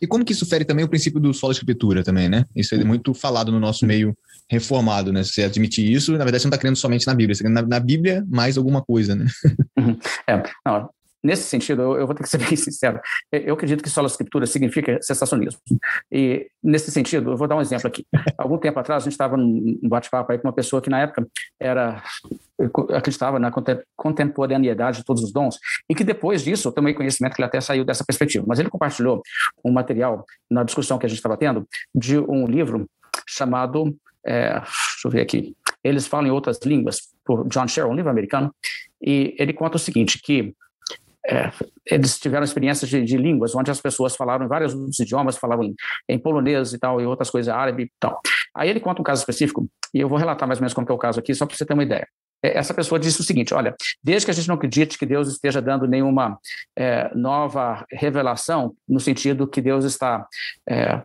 E 0.00 0.06
como 0.06 0.24
que 0.24 0.32
isso 0.32 0.46
fere 0.46 0.64
também 0.64 0.84
o 0.84 0.88
princípio 0.88 1.20
do 1.20 1.32
solo 1.32 1.52
escritura 1.52 2.02
também, 2.02 2.28
né? 2.28 2.44
Isso 2.54 2.74
é 2.74 2.84
muito 2.84 3.14
falado 3.14 3.50
no 3.50 3.60
nosso 3.60 3.86
meio 3.86 4.16
reformado, 4.50 5.12
né? 5.12 5.22
Se 5.22 5.30
você 5.30 5.44
admitir 5.44 5.90
isso, 5.90 6.12
na 6.12 6.24
verdade 6.24 6.42
você 6.42 6.48
não 6.48 6.50
está 6.50 6.60
crendo 6.60 6.76
somente 6.76 7.06
na 7.06 7.14
Bíblia, 7.14 7.34
você 7.34 7.42
está 7.42 7.50
crendo 7.50 7.68
na, 7.68 7.76
na 7.78 7.80
Bíblia 7.80 8.24
mais 8.28 8.58
alguma 8.58 8.82
coisa, 8.82 9.14
né? 9.14 9.26
É, 10.28 10.42
não, 10.64 10.90
Nesse 11.26 11.42
sentido, 11.42 11.82
eu, 11.82 11.98
eu, 11.98 12.06
vou 12.06 12.14
ter 12.14 12.22
que 12.22 12.28
ser 12.28 12.38
bem 12.46 12.54
sincero. 12.54 13.00
Eu 13.32 13.54
acredito 13.54 13.82
que 13.82 13.90
sola 13.90 14.06
escritura 14.06 14.46
significa 14.46 14.96
sensacionismo. 15.02 15.60
E, 16.10 16.48
nesse 16.62 16.92
sentido, 16.92 17.32
eu 17.32 17.36
vou 17.36 17.48
dar 17.48 17.56
um 17.56 17.60
exemplo 17.60 17.88
aqui. 17.88 18.06
Algum 18.38 18.56
tempo 18.58 18.78
atrás, 18.78 19.02
a 19.02 19.04
gente 19.04 19.12
estava 19.12 19.36
num 19.36 19.76
bate-papo 19.82 20.30
aí 20.30 20.38
com 20.38 20.46
uma 20.46 20.54
pessoa 20.54 20.80
que, 20.80 20.88
na 20.88 21.00
época, 21.00 21.26
era 21.58 22.00
acreditava 22.94 23.38
na 23.38 23.50
contemporaneidade 23.96 24.98
de 24.98 25.04
todos 25.04 25.22
os 25.22 25.30
dons, 25.30 25.58
e 25.90 25.94
que 25.94 26.02
depois 26.02 26.42
disso, 26.42 26.68
eu 26.68 26.72
tomei 26.72 26.94
conhecimento 26.94 27.34
que 27.34 27.42
ele 27.42 27.46
até 27.46 27.60
saiu 27.60 27.84
dessa 27.84 28.04
perspectiva. 28.04 28.44
Mas 28.46 28.58
ele 28.58 28.70
compartilhou 28.70 29.20
um 29.64 29.72
material 29.72 30.24
na 30.48 30.62
discussão 30.62 30.96
que 30.96 31.04
a 31.04 31.08
gente 31.08 31.18
estava 31.18 31.36
tendo 31.36 31.68
de 31.94 32.18
um 32.18 32.46
livro 32.46 32.88
chamado, 33.26 33.94
é, 34.24 34.52
deixa 34.52 35.06
eu 35.06 35.10
ver 35.10 35.20
aqui, 35.20 35.54
Eles 35.84 36.06
Falam 36.06 36.28
em 36.28 36.30
Outras 36.30 36.58
Línguas, 36.64 37.14
por 37.24 37.46
John 37.48 37.66
Sherrill, 37.66 37.92
um 37.92 37.96
livro 37.96 38.10
americano, 38.10 38.54
e 39.02 39.34
ele 39.38 39.52
conta 39.52 39.76
o 39.76 39.80
seguinte, 39.80 40.20
que 40.22 40.54
é, 41.28 41.50
eles 41.84 42.18
tiveram 42.18 42.44
experiências 42.44 42.88
de, 42.88 43.02
de, 43.02 43.16
línguas, 43.16 43.54
onde 43.54 43.70
as 43.70 43.80
pessoas 43.80 44.14
falaram 44.14 44.46
vários 44.46 44.74
outros 44.74 44.98
idiomas, 45.00 45.36
falavam 45.36 45.64
em, 45.64 45.74
em, 46.08 46.18
polonês 46.18 46.72
e 46.72 46.78
tal, 46.78 47.00
e 47.00 47.06
outras 47.06 47.30
coisas, 47.30 47.52
árabe 47.52 47.84
e 47.84 47.90
tal. 47.98 48.20
Aí 48.54 48.68
ele 48.68 48.80
conta 48.80 49.00
um 49.00 49.04
caso 49.04 49.22
específico, 49.22 49.68
e 49.92 50.00
eu 50.00 50.08
vou 50.08 50.18
relatar 50.18 50.46
mais 50.46 50.58
ou 50.58 50.62
menos 50.62 50.74
como 50.74 50.86
é 50.88 50.92
o 50.92 50.98
caso 50.98 51.18
aqui, 51.18 51.34
só 51.34 51.46
para 51.46 51.56
você 51.56 51.66
ter 51.66 51.74
uma 51.74 51.82
ideia. 51.82 52.06
É, 52.42 52.58
essa 52.58 52.74
pessoa 52.74 52.98
disse 52.98 53.20
o 53.20 53.24
seguinte: 53.24 53.54
olha, 53.54 53.74
desde 54.02 54.26
que 54.26 54.30
a 54.30 54.34
gente 54.34 54.48
não 54.48 54.54
acredite 54.56 54.98
que 54.98 55.06
Deus 55.06 55.28
esteja 55.28 55.60
dando 55.60 55.86
nenhuma 55.86 56.38
é, 56.76 57.10
nova 57.14 57.84
revelação, 57.90 58.74
no 58.88 59.00
sentido 59.00 59.48
que 59.48 59.60
Deus 59.60 59.84
está 59.84 60.26
é, 60.68 61.02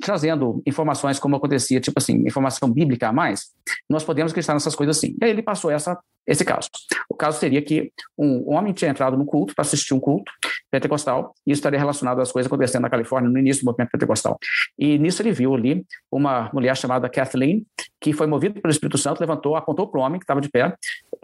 trazendo 0.00 0.62
informações 0.66 1.18
como 1.18 1.36
acontecia, 1.36 1.80
tipo 1.80 1.98
assim, 1.98 2.26
informação 2.26 2.70
bíblica 2.70 3.08
a 3.08 3.12
mais, 3.12 3.50
nós 3.88 4.04
podemos 4.04 4.32
acreditar 4.32 4.54
nessas 4.54 4.74
coisas 4.74 4.96
sim. 4.96 5.16
E 5.20 5.24
aí 5.24 5.30
ele 5.30 5.42
passou 5.42 5.70
essa, 5.70 5.98
esse 6.28 6.44
caso. 6.44 6.68
O 7.08 7.14
caso 7.14 7.40
seria 7.40 7.62
que 7.62 7.90
um 8.16 8.52
homem 8.52 8.74
tinha 8.74 8.90
entrado 8.90 9.16
no 9.16 9.24
culto 9.24 9.54
para 9.54 9.62
assistir 9.62 9.94
um 9.94 10.00
culto 10.00 10.30
pentecostal, 10.70 11.34
e 11.46 11.52
isso 11.52 11.60
estaria 11.60 11.78
relacionado 11.78 12.20
às 12.20 12.30
coisas 12.30 12.46
acontecendo 12.46 12.82
na 12.82 12.90
Califórnia 12.90 13.30
no 13.30 13.38
início 13.38 13.62
do 13.62 13.66
movimento 13.66 13.90
pentecostal. 13.90 14.38
E 14.78 14.98
nisso 14.98 15.22
ele 15.22 15.32
viu 15.32 15.54
ali 15.54 15.86
uma 16.12 16.50
mulher 16.52 16.76
chamada 16.76 17.08
Kathleen, 17.08 17.66
que 17.98 18.12
foi 18.12 18.26
movida 18.26 18.60
pelo 18.60 18.70
Espírito 18.70 18.98
Santo, 18.98 19.20
levantou, 19.20 19.56
apontou 19.56 19.88
para 19.88 20.00
o 20.00 20.04
homem 20.04 20.20
que 20.20 20.24
estava 20.24 20.40
de 20.40 20.50
pé 20.50 20.74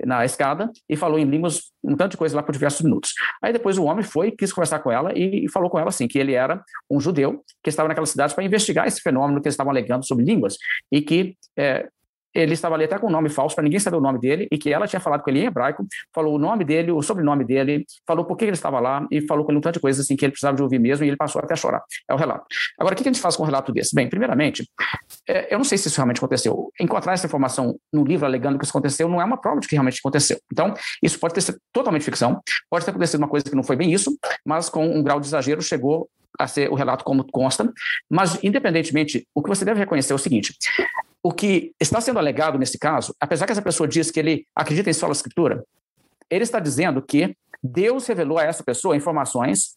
na 0.05 0.24
escada 0.24 0.70
e 0.88 0.96
falou 0.96 1.18
em 1.18 1.24
línguas, 1.24 1.70
um 1.82 1.94
tanto 1.94 2.12
de 2.12 2.16
coisa 2.16 2.34
lá 2.34 2.42
por 2.42 2.52
diversos 2.52 2.80
minutos. 2.80 3.12
Aí 3.42 3.52
depois 3.52 3.76
o 3.76 3.84
homem 3.84 4.02
foi, 4.02 4.30
quis 4.30 4.52
conversar 4.52 4.78
com 4.78 4.90
ela 4.90 5.12
e 5.14 5.46
falou 5.52 5.68
com 5.68 5.78
ela 5.78 5.90
assim, 5.90 6.09
que 6.09 6.18
ele 6.18 6.32
era 6.32 6.62
um 6.90 6.98
judeu 6.98 7.44
que 7.62 7.68
estava 7.68 7.88
naquela 7.88 8.07
cidade 8.07 8.34
para 8.34 8.42
investigar 8.42 8.86
esse 8.86 9.02
fenômeno 9.02 9.40
que 9.40 9.48
eles 9.48 9.55
estavam 9.55 9.70
alegando 9.70 10.07
sobre 10.07 10.24
línguas 10.24 10.57
e 10.90 11.02
que 11.02 11.36
é, 11.57 11.88
ele 12.35 12.55
estava 12.55 12.74
ali 12.74 12.85
até 12.85 12.99
com 12.99 13.07
um 13.07 13.11
nome 13.11 13.28
falso, 13.28 13.55
para 13.55 13.64
ninguém 13.64 13.78
saber 13.78 13.97
o 13.97 14.01
nome 14.01 14.18
dele, 14.18 14.49
e 14.51 14.59
que 14.59 14.72
ela 14.72 14.87
tinha 14.87 15.01
falado 15.01 15.22
com 15.22 15.30
ele 15.30 15.41
em 15.41 15.47
hebraico, 15.47 15.87
falou 16.12 16.35
o 16.35 16.39
nome 16.39 16.64
dele, 16.64 16.91
o 16.91 17.01
sobrenome 17.03 17.45
dele, 17.45 17.85
falou 18.07 18.24
por 18.24 18.37
que 18.37 18.45
ele 18.45 18.53
estava 18.53 18.80
lá, 18.80 19.07
e 19.11 19.20
falou 19.22 19.45
com 19.45 19.53
ele 19.53 19.59
um 19.59 19.61
tanto 19.61 19.74
de 19.74 19.80
coisas 19.80 20.05
assim 20.05 20.16
que 20.16 20.24
ele 20.24 20.32
precisava 20.32 20.57
de 20.57 20.62
ouvir 20.62 20.78
mesmo, 20.78 21.05
e 21.05 21.09
ele 21.09 21.16
passou 21.16 21.41
até 21.41 21.55
a 21.55 21.57
chorar. 21.57 21.82
É 22.09 22.14
o 22.14 22.16
relato. 22.16 22.45
Agora, 22.78 22.95
o 22.95 22.97
que 22.97 23.03
a 23.03 23.12
gente 23.12 23.20
faz 23.20 23.37
com 23.37 23.43
um 23.43 23.47
relato 23.47 23.72
desse? 23.72 23.95
Bem, 23.95 24.09
primeiramente, 24.09 24.68
é, 25.28 25.53
eu 25.53 25.59
não 25.59 25.64
sei 25.64 25.78
se 25.78 25.89
isso 25.89 25.97
realmente 25.97 26.18
aconteceu. 26.18 26.70
Encontrar 26.80 27.12
essa 27.12 27.26
informação 27.26 27.78
no 27.93 28.05
livro 28.05 28.26
alegando 28.26 28.59
que 28.59 28.64
isso 28.64 28.72
aconteceu 28.76 29.09
não 29.09 29.20
é 29.20 29.24
uma 29.24 29.37
prova 29.37 29.61
de 29.61 29.68
que 29.68 29.74
realmente 29.74 29.99
aconteceu. 29.99 30.39
Então, 30.53 30.74
isso 31.03 31.18
pode 31.18 31.35
ter 31.35 31.41
sido 31.41 31.59
totalmente 31.72 32.05
ficção, 32.05 32.41
pode 32.68 32.85
ter 32.85 32.91
acontecido 32.91 33.20
uma 33.20 33.28
coisa 33.28 33.45
que 33.45 33.55
não 33.55 33.62
foi 33.62 33.76
bem 33.76 33.93
isso, 33.93 34.16
mas 34.45 34.68
com 34.68 34.87
um 34.87 35.03
grau 35.03 35.20
de 35.20 35.26
exagero 35.26 35.62
chegou 35.62 36.09
a 36.39 36.47
ser 36.47 36.70
o 36.70 36.74
relato 36.74 37.05
como 37.05 37.24
consta, 37.30 37.72
mas 38.11 38.43
independentemente, 38.43 39.26
o 39.35 39.43
que 39.43 39.49
você 39.49 39.64
deve 39.64 39.80
reconhecer 39.80 40.12
é 40.12 40.16
o 40.16 40.18
seguinte: 40.18 40.53
o 41.24 41.32
que 41.32 41.74
está 41.80 42.02
sendo 42.02 42.18
alegado 42.18 42.58
nesse 42.58 42.78
caso, 42.78 43.16
apesar 43.18 43.46
que 43.46 43.52
essa 43.52 43.62
pessoa 43.62 43.88
diz 43.88 44.10
que 44.10 44.20
ele 44.20 44.46
acredita 44.54 44.90
em 44.90 44.92
sola 44.92 45.12
escritura, 45.12 45.64
ele 46.28 46.44
está 46.44 46.60
dizendo 46.60 47.00
que 47.00 47.34
Deus 47.62 48.06
revelou 48.06 48.38
a 48.38 48.44
essa 48.44 48.62
pessoa 48.62 48.94
informações, 48.94 49.74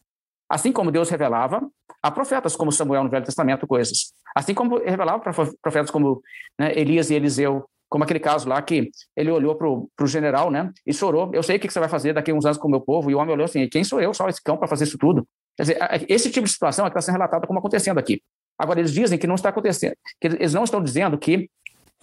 assim 0.49 0.73
como 0.73 0.91
Deus 0.91 1.09
revelava 1.09 1.65
a 2.03 2.11
profetas 2.11 2.53
como 2.53 2.69
Samuel 2.69 3.05
no 3.05 3.09
Velho 3.09 3.23
Testamento 3.23 3.65
coisas, 3.65 4.11
assim 4.35 4.53
como 4.53 4.77
revelava 4.77 5.19
para 5.19 5.31
profetas 5.61 5.89
como 5.89 6.21
né, 6.59 6.77
Elias 6.77 7.09
e 7.09 7.15
Eliseu, 7.15 7.65
como 7.89 8.03
aquele 8.03 8.19
caso 8.19 8.49
lá 8.49 8.61
que 8.61 8.91
ele 9.15 9.31
olhou 9.31 9.55
para 9.55 9.69
o 9.69 10.07
general, 10.07 10.51
né, 10.51 10.69
e 10.85 10.93
chorou. 10.93 11.31
Eu 11.33 11.41
sei 11.41 11.55
o 11.55 11.59
que 11.61 11.71
você 11.71 11.79
vai 11.79 11.87
fazer 11.87 12.11
daqui 12.11 12.29
a 12.29 12.33
uns 12.33 12.45
anos 12.45 12.57
com 12.57 12.67
o 12.67 12.71
meu 12.71 12.81
povo. 12.81 13.09
E 13.09 13.15
o 13.15 13.17
homem 13.17 13.33
olhou 13.33 13.45
assim: 13.45 13.67
quem 13.69 13.85
sou 13.85 14.01
eu, 14.01 14.13
só 14.13 14.27
esse 14.27 14.43
cão 14.43 14.57
para 14.57 14.67
fazer 14.67 14.83
isso 14.83 14.97
tudo? 14.97 15.25
Quer 15.55 15.63
dizer, 15.63 15.77
esse 16.09 16.29
tipo 16.29 16.45
de 16.45 16.51
situação 16.51 16.85
é 16.85 16.89
que 16.89 16.97
está 16.97 17.01
sendo 17.01 17.15
relatada 17.15 17.47
como 17.47 17.59
acontecendo 17.59 17.97
aqui. 17.97 18.21
Agora, 18.57 18.79
eles 18.79 18.91
dizem 18.91 19.17
que 19.17 19.27
não 19.27 19.35
está 19.35 19.49
acontecendo, 19.49 19.95
que 20.19 20.27
eles 20.27 20.53
não 20.53 20.63
estão 20.63 20.81
dizendo 20.83 21.17
que 21.17 21.49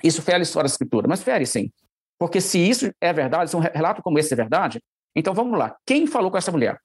isso 0.02 0.22
fere 0.22 0.38
a 0.38 0.42
história 0.42 0.68
da 0.68 0.72
escritura, 0.72 1.08
mas 1.08 1.22
fere 1.22 1.46
sim. 1.46 1.70
Porque 2.18 2.40
se 2.40 2.58
isso 2.58 2.90
é 3.00 3.12
verdade, 3.12 3.50
se 3.50 3.56
um 3.56 3.60
relato 3.60 4.02
como 4.02 4.18
esse 4.18 4.32
é 4.32 4.36
verdade, 4.36 4.80
então 5.16 5.34
vamos 5.34 5.58
lá. 5.58 5.74
Quem 5.86 6.06
falou 6.06 6.30
com 6.30 6.38
essa 6.38 6.52
mulher? 6.52 6.78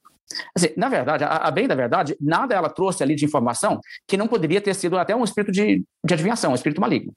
Assim, 0.55 0.69
na 0.77 0.89
verdade, 0.89 1.23
a, 1.23 1.37
a, 1.37 1.51
bem 1.51 1.67
da 1.67 1.75
verdade, 1.75 2.15
nada 2.19 2.53
ela 2.53 2.69
trouxe 2.69 3.01
ali 3.03 3.15
de 3.15 3.25
informação 3.25 3.79
que 4.07 4.17
não 4.17 4.27
poderia 4.27 4.61
ter 4.61 4.73
sido 4.75 4.97
até 4.97 5.15
um 5.15 5.23
espírito 5.23 5.51
de, 5.51 5.83
de 6.05 6.13
adivinhação, 6.13 6.51
um 6.51 6.55
espírito 6.55 6.81
maligno. 6.81 7.13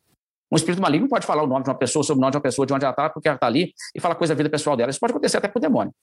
Um 0.53 0.57
espírito 0.57 0.83
maligno 0.83 1.09
pode 1.09 1.27
falar 1.27 1.43
o 1.43 1.47
nome 1.47 1.65
de 1.65 1.71
uma 1.71 1.75
pessoa, 1.75 2.03
sobre 2.03 2.19
o 2.19 2.21
nome 2.21 2.33
de 2.33 2.37
uma 2.37 2.43
pessoa, 2.43 2.67
de 2.67 2.75
onde 2.75 2.85
ela 2.85 2.93
está, 2.93 3.09
porque 3.09 3.27
ela 3.27 3.37
está 3.37 3.47
ali, 3.47 3.73
e 3.95 4.01
falar 4.01 4.17
coisa 4.17 4.35
da 4.35 4.37
vida 4.37 4.51
pessoal 4.51 4.77
dela. 4.77 4.91
Isso 4.91 5.01
pode 5.01 5.11
acontecer 5.11 5.39
até 5.39 5.49
com 5.49 5.59
o 5.59 5.63
demônio. 5.63 5.95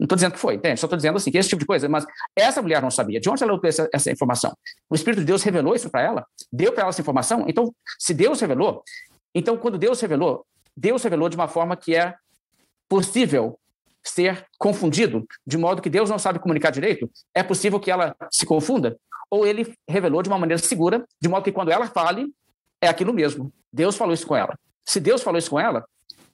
Não 0.00 0.06
estou 0.06 0.16
dizendo 0.16 0.32
que 0.32 0.38
foi, 0.38 0.54
entende? 0.54 0.80
Só 0.80 0.86
estou 0.86 0.96
dizendo 0.96 1.16
assim, 1.16 1.30
que 1.30 1.36
esse 1.36 1.50
tipo 1.50 1.60
de 1.60 1.66
coisa. 1.66 1.86
Mas 1.90 2.06
essa 2.34 2.62
mulher 2.62 2.80
não 2.80 2.90
sabia. 2.90 3.20
De 3.20 3.28
onde 3.28 3.42
ela 3.42 3.52
obteve 3.52 3.68
essa, 3.68 3.88
essa 3.92 4.10
informação? 4.10 4.56
O 4.88 4.94
Espírito 4.94 5.20
de 5.20 5.26
Deus 5.26 5.42
revelou 5.42 5.74
isso 5.74 5.90
para 5.90 6.00
ela? 6.00 6.26
Deu 6.50 6.72
para 6.72 6.84
ela 6.84 6.88
essa 6.88 7.02
informação? 7.02 7.44
Então, 7.46 7.70
se 7.98 8.14
Deus 8.14 8.40
revelou, 8.40 8.82
então 9.34 9.58
quando 9.58 9.76
Deus 9.76 10.00
revelou, 10.00 10.46
Deus 10.74 11.02
revelou 11.02 11.28
de 11.28 11.36
uma 11.36 11.46
forma 11.46 11.76
que 11.76 11.94
é 11.94 12.14
possível 12.88 13.58
ser 14.02 14.46
confundido, 14.58 15.26
de 15.46 15.58
modo 15.58 15.82
que 15.82 15.90
Deus 15.90 16.08
não 16.08 16.18
sabe 16.18 16.38
comunicar 16.38 16.70
direito, 16.70 17.10
é 17.34 17.42
possível 17.42 17.78
que 17.78 17.90
ela 17.90 18.16
se 18.30 18.46
confunda? 18.46 18.96
Ou 19.30 19.46
ele 19.46 19.74
revelou 19.86 20.22
de 20.22 20.30
uma 20.30 20.38
maneira 20.38 20.62
segura, 20.62 21.04
de 21.20 21.28
modo 21.28 21.44
que 21.44 21.52
quando 21.52 21.70
ela 21.70 21.86
fale, 21.86 22.32
é 22.80 22.88
aquilo 22.88 23.12
mesmo. 23.12 23.52
Deus 23.72 23.96
falou 23.96 24.14
isso 24.14 24.26
com 24.26 24.36
ela. 24.36 24.58
Se 24.86 25.00
Deus 25.00 25.22
falou 25.22 25.38
isso 25.38 25.50
com 25.50 25.60
ela, 25.60 25.84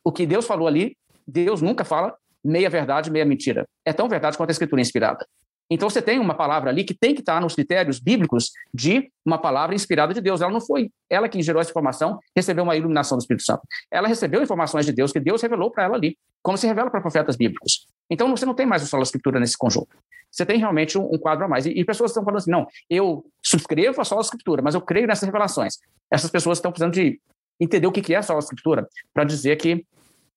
o 0.02 0.12
que 0.12 0.26
Deus 0.26 0.46
falou 0.46 0.68
ali, 0.68 0.96
Deus 1.26 1.62
nunca 1.62 1.84
fala 1.84 2.16
meia 2.44 2.68
verdade, 2.68 3.10
meia 3.10 3.24
mentira. 3.24 3.66
É 3.84 3.92
tão 3.92 4.08
verdade 4.08 4.36
quanto 4.36 4.50
a 4.50 4.52
escritura 4.52 4.80
inspirada. 4.80 5.26
Então 5.70 5.88
você 5.88 6.02
tem 6.02 6.18
uma 6.18 6.34
palavra 6.34 6.70
ali 6.70 6.84
que 6.84 6.92
tem 6.92 7.14
que 7.14 7.20
estar 7.20 7.40
nos 7.40 7.54
critérios 7.54 7.98
bíblicos 7.98 8.50
de 8.72 9.10
uma 9.24 9.38
palavra 9.38 9.74
inspirada 9.74 10.12
de 10.12 10.20
Deus. 10.20 10.42
Ela 10.42 10.52
não 10.52 10.60
foi 10.60 10.90
ela 11.08 11.28
que 11.28 11.42
gerou 11.42 11.60
essa 11.60 11.70
informação, 11.70 12.18
recebeu 12.36 12.64
uma 12.64 12.76
iluminação 12.76 13.16
do 13.16 13.22
Espírito 13.22 13.44
Santo. 13.44 13.62
Ela 13.90 14.06
recebeu 14.06 14.42
informações 14.42 14.84
de 14.84 14.92
Deus 14.92 15.10
que 15.10 15.18
Deus 15.18 15.40
revelou 15.40 15.70
para 15.70 15.84
ela 15.84 15.96
ali, 15.96 16.18
como 16.42 16.58
se 16.58 16.66
revela 16.66 16.90
para 16.90 17.00
profetas 17.00 17.34
bíblicos. 17.34 17.86
Então 18.10 18.30
você 18.30 18.44
não 18.44 18.54
tem 18.54 18.66
mais 18.66 18.82
o 18.82 18.86
solo 18.86 19.02
escritura 19.02 19.40
nesse 19.40 19.56
conjunto. 19.56 19.96
Você 20.34 20.44
tem 20.44 20.58
realmente 20.58 20.98
um, 20.98 21.08
um 21.14 21.18
quadro 21.18 21.44
a 21.44 21.48
mais. 21.48 21.64
E, 21.64 21.70
e, 21.70 21.84
pessoas 21.84 22.10
estão 22.10 22.24
falando 22.24 22.38
assim: 22.38 22.50
não, 22.50 22.66
eu 22.90 23.24
subscrevo 23.40 24.00
a 24.00 24.04
solo 24.04 24.20
escritura, 24.20 24.60
mas 24.60 24.74
eu 24.74 24.80
creio 24.80 25.06
nessas 25.06 25.24
revelações. 25.24 25.78
Essas 26.10 26.28
pessoas 26.28 26.58
estão 26.58 26.72
precisando 26.72 26.92
de 26.92 27.20
entender 27.60 27.86
o 27.86 27.92
que 27.92 28.12
é 28.12 28.16
a 28.16 28.22
sola 28.22 28.40
escritura 28.40 28.88
para 29.12 29.22
dizer 29.22 29.54
que 29.56 29.86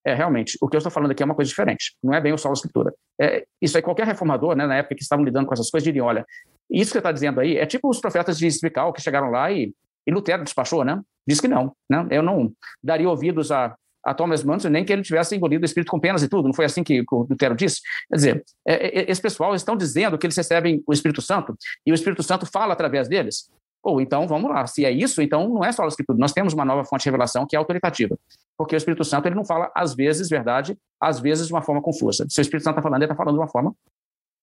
é, 0.05 0.13
realmente, 0.13 0.55
o 0.61 0.69
que 0.69 0.75
eu 0.75 0.77
estou 0.77 0.91
falando 0.91 1.11
aqui 1.11 1.23
é 1.23 1.25
uma 1.25 1.33
coisa 1.33 1.49
diferente. 1.49 1.95
Não 2.01 2.13
é 2.13 2.21
bem 2.21 2.31
o 2.31 2.37
solo 2.37 2.53
escritura. 2.53 2.93
É, 3.19 3.43
isso 3.59 3.75
aí, 3.75 3.81
qualquer 3.81 4.05
reformador, 4.05 4.55
né, 4.55 4.67
na 4.67 4.75
época 4.75 4.95
que 4.95 5.01
estavam 5.01 5.25
lidando 5.25 5.47
com 5.47 5.53
essas 5.53 5.69
coisas, 5.69 5.83
diriam, 5.83 6.05
olha, 6.05 6.25
isso 6.69 6.91
que 6.91 6.93
você 6.93 6.97
está 6.99 7.11
dizendo 7.11 7.39
aí 7.39 7.57
é 7.57 7.65
tipo 7.65 7.89
os 7.89 7.99
profetas 7.99 8.37
de 8.37 8.45
Espical 8.45 8.93
que 8.93 9.01
chegaram 9.01 9.31
lá 9.31 9.51
e, 9.51 9.73
e 10.05 10.11
Lutero 10.11 10.43
despachou, 10.43 10.85
né? 10.85 11.01
Diz 11.27 11.41
que 11.41 11.47
não, 11.47 11.75
né? 11.89 12.07
Eu 12.11 12.21
não 12.21 12.53
daria 12.83 13.09
ouvidos 13.09 13.51
a, 13.51 13.75
a 14.03 14.13
Thomas 14.13 14.43
Manson, 14.43 14.69
nem 14.69 14.85
que 14.85 14.93
ele 14.93 15.01
tivesse 15.01 15.35
engolido 15.35 15.63
o 15.63 15.65
Espírito 15.65 15.91
com 15.91 15.99
penas 15.99 16.23
e 16.23 16.29
tudo, 16.29 16.45
não 16.45 16.53
foi 16.53 16.65
assim 16.65 16.83
que 16.83 17.03
o 17.11 17.27
Lutero 17.29 17.55
disse? 17.55 17.81
Quer 18.09 18.15
dizer, 18.15 18.45
é, 18.65 18.99
é, 19.01 19.11
esse 19.11 19.21
pessoal 19.21 19.53
estão 19.53 19.75
dizendo 19.75 20.17
que 20.17 20.25
eles 20.25 20.37
recebem 20.37 20.83
o 20.87 20.93
Espírito 20.93 21.21
Santo 21.21 21.55
e 21.85 21.91
o 21.91 21.95
Espírito 21.95 22.23
Santo 22.23 22.45
fala 22.45 22.73
através 22.73 23.07
deles. 23.07 23.49
Ou 23.83 24.01
então, 24.01 24.27
vamos 24.27 24.49
lá, 24.49 24.65
se 24.67 24.83
é 24.85 24.91
isso, 24.91 25.21
então 25.21 25.47
não 25.47 25.63
é 25.63 25.71
só 25.71 25.83
a 25.83 25.87
Escritura, 25.87 26.17
nós 26.17 26.33
temos 26.33 26.53
uma 26.53 26.65
nova 26.65 26.83
fonte 26.83 27.03
de 27.03 27.09
revelação 27.09 27.45
que 27.45 27.55
é 27.55 27.59
autoritativa. 27.59 28.17
Porque 28.57 28.75
o 28.75 28.77
Espírito 28.77 29.03
Santo 29.03 29.27
ele 29.27 29.35
não 29.35 29.45
fala, 29.45 29.71
às 29.75 29.93
vezes, 29.95 30.29
verdade, 30.29 30.77
às 30.99 31.19
vezes 31.19 31.47
de 31.47 31.53
uma 31.53 31.61
forma 31.61 31.81
confusa. 31.81 32.25
Se 32.27 32.39
o 32.39 32.41
Espírito 32.41 32.63
Santo 32.63 32.73
está 32.73 32.81
falando, 32.81 33.01
ele 33.01 33.11
está 33.11 33.15
falando 33.15 33.35
de 33.35 33.39
uma 33.39 33.47
forma 33.47 33.73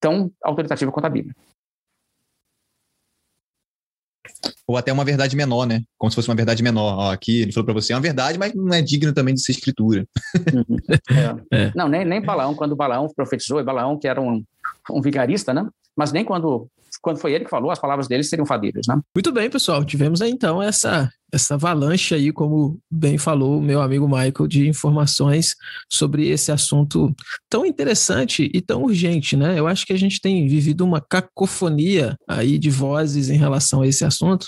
tão 0.01 0.31
autoritativa 0.43 0.93
quanto 0.93 1.07
a 1.07 1.11
Bíblia. 1.11 1.35
Ou 4.67 4.77
até 4.77 4.93
uma 4.93 5.05
verdade 5.05 5.37
menor, 5.37 5.67
né? 5.67 5.83
Como 5.99 6.11
se 6.11 6.15
fosse 6.15 6.29
uma 6.29 6.35
verdade 6.35 6.63
menor. 6.63 6.99
Ó, 6.99 7.13
aqui 7.13 7.43
ele 7.43 7.53
falou 7.53 7.65
para 7.65 7.75
você, 7.75 7.93
é 7.93 7.97
uma 7.97 8.03
verdade, 8.03 8.39
mas 8.39 8.55
não 8.55 8.75
é 8.75 8.83
digno 8.83 9.13
também 9.13 9.35
de 9.35 9.43
ser 9.43 9.53
escritura. 9.53 10.07
Uhum. 10.53 10.77
É. 11.51 11.67
É. 11.67 11.73
Não, 11.75 11.89
nem, 11.89 12.05
nem 12.05 12.21
Balaão, 12.21 12.55
quando 12.55 12.77
Balaão 12.77 13.09
profetizou, 13.15 13.61
e 13.61 13.65
Balaão 13.65 13.99
que 13.99 14.09
era 14.09 14.21
um, 14.21 14.43
um 14.91 15.01
vigarista, 15.01 15.53
né? 15.53 15.67
Mas 15.97 16.13
nem 16.13 16.25
quando 16.25 16.69
quando 17.01 17.19
foi 17.19 17.33
ele 17.33 17.45
que 17.45 17.51
falou, 17.51 17.71
as 17.71 17.79
palavras 17.79 18.09
dele 18.09 18.23
seriam 18.23 18.47
fadíveis, 18.47 18.87
né? 18.89 18.99
Muito 19.15 19.33
bem, 19.33 19.51
pessoal. 19.51 19.85
Tivemos 19.85 20.21
aí, 20.21 20.31
então 20.31 20.63
essa 20.63 21.11
essa 21.35 21.55
avalanche 21.55 22.15
aí, 22.15 22.33
como 22.33 22.79
bem 22.89 23.19
falou 23.19 23.59
o 23.59 23.63
meu 23.63 23.83
amigo 23.83 24.07
Michael, 24.07 24.47
de 24.47 24.69
informações 24.69 25.57
sobre 25.93 26.29
esse 26.29 26.53
assunto 26.53 27.13
tão 27.51 27.67
interessante 27.67 28.49
e 28.55 28.61
tão 28.61 28.85
urgente, 28.85 29.37
né? 29.37 29.59
Eu 29.59 29.67
acho 29.67 29.85
que 29.85 29.93
a 29.93 29.99
gente 29.99 30.21
tem 30.21 30.47
vivido 30.47 30.85
uma 30.85 31.01
cacofonia 31.01 32.17
aí 32.29 32.57
de 32.57 32.71
vozes 32.71 33.31
em 33.31 33.37
relação 33.37 33.83
a 33.83 33.87
esse 33.87 34.05
assunto 34.05 34.47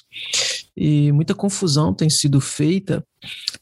e 0.77 1.11
muita 1.11 1.35
confusão 1.35 1.93
tem 1.93 2.09
sido 2.09 2.41
feita 2.41 3.05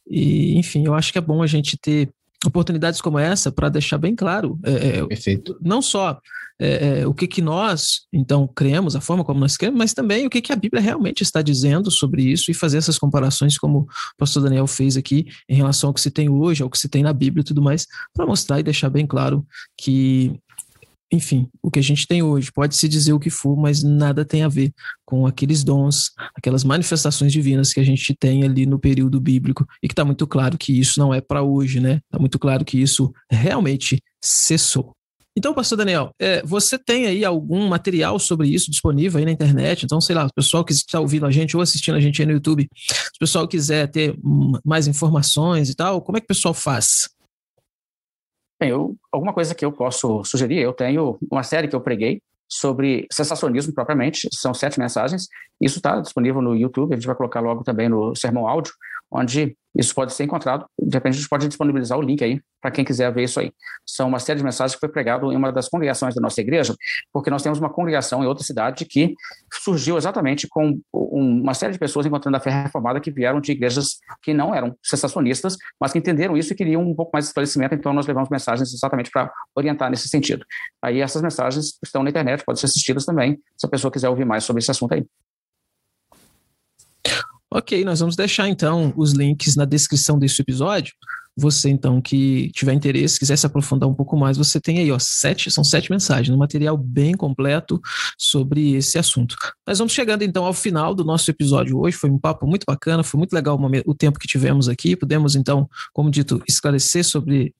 e, 0.07 0.59
enfim, 0.59 0.85
eu 0.85 0.95
acho 0.95 1.11
que 1.11 1.18
é 1.18 1.22
bom 1.22 1.43
a 1.43 1.47
gente 1.47 1.78
ter 1.78 2.11
oportunidades 2.47 3.01
como 3.01 3.18
essa 3.18 3.51
para 3.51 3.68
deixar 3.68 3.99
bem 3.99 4.14
claro, 4.14 4.59
é, 4.64 5.01
é 5.01 5.40
não 5.61 5.80
só 5.80 6.18
é, 6.61 7.01
é, 7.01 7.07
o 7.07 7.12
que, 7.12 7.26
que 7.26 7.42
nós, 7.42 8.07
então, 8.12 8.47
cremos, 8.47 8.95
a 8.95 9.01
forma 9.01 9.24
como 9.24 9.40
nós 9.40 9.57
cremos, 9.57 9.76
mas 9.76 9.92
também 9.92 10.24
o 10.24 10.30
que, 10.30 10.40
que 10.40 10.53
a 10.53 10.57
Bíblia 10.57 10.80
realmente 10.80 11.22
está 11.22 11.42
dizendo 11.42 11.90
sobre 11.90 12.22
isso 12.22 12.51
e 12.51 12.55
fazer 12.55 12.78
essas 12.78 12.97
comparações, 12.97 13.59
como 13.59 13.80
o 13.80 13.86
pastor 14.16 14.45
Daniel 14.45 14.66
fez 14.66 14.97
aqui, 14.97 15.26
em 15.49 15.57
relação 15.57 15.90
ao 15.90 15.95
que 15.95 16.01
se 16.01 16.11
tem 16.11 16.28
hoje, 16.28 16.62
ao 16.62 16.70
que 16.70 16.78
se 16.78 16.88
tem 16.88 17.03
na 17.03 17.12
Bíblia 17.12 17.40
e 17.40 17.45
tudo 17.45 17.61
mais, 17.61 17.86
para 18.14 18.26
mostrar 18.26 18.61
e 18.61 18.62
deixar 18.62 18.88
bem 18.88 19.07
claro 19.07 19.45
que 19.76 20.38
enfim, 21.14 21.48
o 21.62 21.70
que 21.70 21.78
a 21.78 21.82
gente 21.82 22.06
tem 22.06 22.22
hoje 22.22 22.50
pode 22.52 22.76
se 22.76 22.88
dizer 22.88 23.12
o 23.12 23.20
que 23.20 23.30
for, 23.30 23.56
mas 23.56 23.82
nada 23.82 24.24
tem 24.24 24.42
a 24.42 24.48
ver 24.48 24.72
com 25.04 25.26
aqueles 25.26 25.62
dons, 25.62 26.10
aquelas 26.34 26.64
manifestações 26.64 27.32
divinas 27.32 27.72
que 27.72 27.80
a 27.80 27.84
gente 27.84 28.14
tem 28.18 28.42
ali 28.42 28.66
no 28.66 28.78
período 28.78 29.20
bíblico 29.20 29.64
e 29.82 29.88
que 29.88 29.92
está 29.92 30.04
muito 30.04 30.26
claro 30.26 30.58
que 30.58 30.78
isso 30.78 30.98
não 30.98 31.14
é 31.14 31.20
para 31.20 31.42
hoje, 31.42 31.78
né? 31.78 32.00
Está 32.04 32.18
muito 32.18 32.38
claro 32.38 32.64
que 32.64 32.80
isso 32.80 33.12
realmente 33.30 34.02
cessou. 34.22 34.92
Então, 35.36 35.52
pastor 35.52 35.78
Daniel, 35.78 36.10
é, 36.20 36.42
você 36.44 36.78
tem 36.78 37.06
aí 37.06 37.24
algum 37.24 37.66
material 37.66 38.18
sobre 38.20 38.48
isso 38.48 38.70
disponível 38.70 39.18
aí 39.18 39.24
na 39.24 39.32
internet? 39.32 39.84
Então, 39.84 40.00
sei 40.00 40.14
lá, 40.14 40.26
o 40.26 40.34
pessoal 40.34 40.64
que 40.64 40.72
está 40.72 41.00
ouvindo 41.00 41.26
a 41.26 41.30
gente 41.30 41.56
ou 41.56 41.62
assistindo 41.62 41.96
a 41.96 42.00
gente 42.00 42.22
aí 42.22 42.26
no 42.26 42.34
YouTube, 42.34 42.68
se 42.72 43.16
o 43.16 43.18
pessoal 43.18 43.48
quiser 43.48 43.88
ter 43.88 44.16
mais 44.64 44.86
informações 44.86 45.70
e 45.70 45.74
tal, 45.74 46.00
como 46.00 46.18
é 46.18 46.20
que 46.20 46.26
o 46.26 46.28
pessoal 46.28 46.54
faz? 46.54 47.08
Bem, 48.64 48.70
eu, 48.70 48.96
alguma 49.12 49.34
coisa 49.34 49.54
que 49.54 49.62
eu 49.62 49.70
posso 49.70 50.24
sugerir, 50.24 50.58
eu 50.58 50.72
tenho 50.72 51.18
uma 51.30 51.42
série 51.42 51.68
que 51.68 51.76
eu 51.76 51.82
preguei 51.82 52.22
sobre 52.48 53.06
sensacionismo 53.12 53.74
propriamente, 53.74 54.26
são 54.32 54.54
sete 54.54 54.78
mensagens, 54.78 55.28
isso 55.60 55.76
está 55.76 56.00
disponível 56.00 56.40
no 56.40 56.56
YouTube, 56.56 56.94
a 56.94 56.96
gente 56.96 57.06
vai 57.06 57.14
colocar 57.14 57.40
logo 57.40 57.62
também 57.62 57.90
no 57.90 58.16
sermão 58.16 58.48
áudio, 58.48 58.72
onde 59.14 59.56
isso 59.76 59.94
pode 59.94 60.12
ser 60.12 60.24
encontrado. 60.24 60.66
De 60.80 60.94
repente, 60.96 61.14
a 61.14 61.16
gente 61.16 61.28
pode 61.28 61.48
disponibilizar 61.48 61.98
o 61.98 62.02
link 62.02 62.22
aí 62.22 62.40
para 62.60 62.70
quem 62.70 62.84
quiser 62.84 63.12
ver 63.12 63.24
isso 63.24 63.40
aí. 63.40 63.52
São 63.84 64.08
uma 64.08 64.20
série 64.20 64.38
de 64.38 64.44
mensagens 64.44 64.74
que 64.74 64.80
foi 64.80 64.88
pregado 64.88 65.32
em 65.32 65.36
uma 65.36 65.52
das 65.52 65.68
congregações 65.68 66.14
da 66.14 66.20
nossa 66.20 66.40
igreja, 66.40 66.74
porque 67.12 67.28
nós 67.28 67.42
temos 67.42 67.58
uma 67.58 67.68
congregação 67.68 68.22
em 68.22 68.26
outra 68.26 68.44
cidade 68.44 68.84
que 68.84 69.14
surgiu 69.52 69.98
exatamente 69.98 70.46
com 70.48 70.80
uma 70.92 71.54
série 71.54 71.72
de 71.72 71.78
pessoas 71.78 72.06
encontrando 72.06 72.36
a 72.36 72.40
fé 72.40 72.50
reformada 72.50 73.00
que 73.00 73.10
vieram 73.10 73.40
de 73.40 73.52
igrejas 73.52 73.98
que 74.22 74.32
não 74.32 74.54
eram 74.54 74.76
sensacionistas, 74.82 75.56
mas 75.80 75.92
que 75.92 75.98
entenderam 75.98 76.36
isso 76.36 76.52
e 76.52 76.56
queriam 76.56 76.82
um 76.82 76.94
pouco 76.94 77.10
mais 77.12 77.24
de 77.24 77.30
esclarecimento, 77.30 77.74
então 77.74 77.92
nós 77.92 78.06
levamos 78.06 78.28
mensagens 78.30 78.72
exatamente 78.72 79.10
para 79.10 79.30
orientar 79.56 79.90
nesse 79.90 80.08
sentido. 80.08 80.46
Aí 80.80 81.00
essas 81.00 81.20
mensagens 81.20 81.78
estão 81.84 82.02
na 82.02 82.10
internet, 82.10 82.44
podem 82.44 82.60
ser 82.60 82.66
assistidas 82.66 83.04
também, 83.04 83.38
se 83.56 83.66
a 83.66 83.68
pessoa 83.68 83.90
quiser 83.90 84.08
ouvir 84.08 84.24
mais 84.24 84.44
sobre 84.44 84.60
esse 84.60 84.70
assunto 84.70 84.94
aí. 84.94 85.04
Ok, 87.57 87.84
nós 87.84 88.00
vamos 88.00 88.16
deixar 88.16 88.48
então 88.48 88.92
os 88.96 89.12
links 89.12 89.55
na 89.55 89.64
descrição 89.64 90.18
desse 90.18 90.42
episódio. 90.42 90.92
Você 91.36 91.68
então 91.68 92.02
que 92.02 92.50
tiver 92.50 92.72
interesse, 92.72 93.16
quiser 93.16 93.36
se 93.36 93.46
aprofundar 93.46 93.88
um 93.88 93.94
pouco 93.94 94.16
mais, 94.16 94.36
você 94.36 94.61
tem 94.61 94.80
aí, 94.80 94.90
ó, 94.90 94.98
sete, 94.98 95.52
são 95.52 95.62
sete 95.62 95.88
mensagens, 95.88 96.34
um 96.34 96.38
material 96.38 96.76
bem 96.76 97.14
completo 97.14 97.80
sobre 98.18 98.74
esse 98.74 98.98
assunto. 98.98 99.36
Nós 99.64 99.78
vamos 99.78 99.92
chegando 99.92 100.22
então 100.22 100.44
ao 100.44 100.52
final 100.52 100.96
do 100.96 101.05
nosso 101.05 101.30
episódio 101.30 101.78
hoje. 101.78 101.96
Foi 101.96 102.11
um 102.11 102.18
papo 102.18 102.44
muito 102.44 102.64
bacana, 102.66 103.05
foi 103.05 103.18
muito 103.18 103.32
legal 103.32 103.55
o, 103.55 103.61
momento, 103.61 103.88
o 103.88 103.94
tempo 103.94 104.18
que 104.18 104.26
tivemos 104.26 104.68
aqui. 104.68 104.96
Pudemos 104.96 105.36
então, 105.36 105.70
como 105.92 106.11
dito, 106.11 106.42
esclarecer 106.48 107.05
sobre 107.05 107.55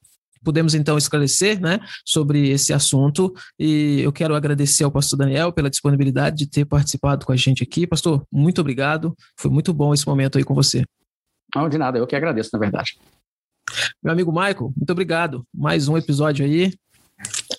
pudemos 0.45 0.75
então 0.75 0.99
esclarecer 0.99 1.61
né, 1.61 1.81
sobre 2.05 2.51
esse 2.51 2.73
assunto. 2.73 3.33
E 3.59 4.01
eu 4.01 4.13
quero 4.13 4.35
agradecer 4.35 4.85
ao 4.85 4.93
pastor 4.93 5.19
Daniel 5.19 5.53
pela 5.53 5.71
disponibilidade 5.71 6.37
de 6.37 6.47
ter 6.49 6.65
participado 6.65 7.25
com 7.25 7.33
a 7.33 7.37
gente 7.37 7.63
aqui. 7.63 7.87
Pastor, 7.87 8.25
muito 8.31 8.61
obrigado. 8.61 9.17
Foi 9.39 9.51
muito 9.51 9.73
bom 9.73 9.95
esse 9.95 10.07
momento 10.07 10.39
aí 10.39 10.45
com 10.45 10.55
você. 10.55 10.85
Não, 11.55 11.69
de 11.69 11.79
nada, 11.79 11.99
eu 11.99 12.07
que 12.07 12.17
agradeço, 12.17 12.51
na 12.53 12.59
verdade. 12.59 12.99
Meu 14.03 14.13
amigo 14.13 14.31
Michael, 14.31 14.73
muito 14.77 14.91
obrigado. 14.91 15.47
Mais 15.55 15.89
um 15.89 15.97
episódio 15.97 16.45
aí. 16.45 16.73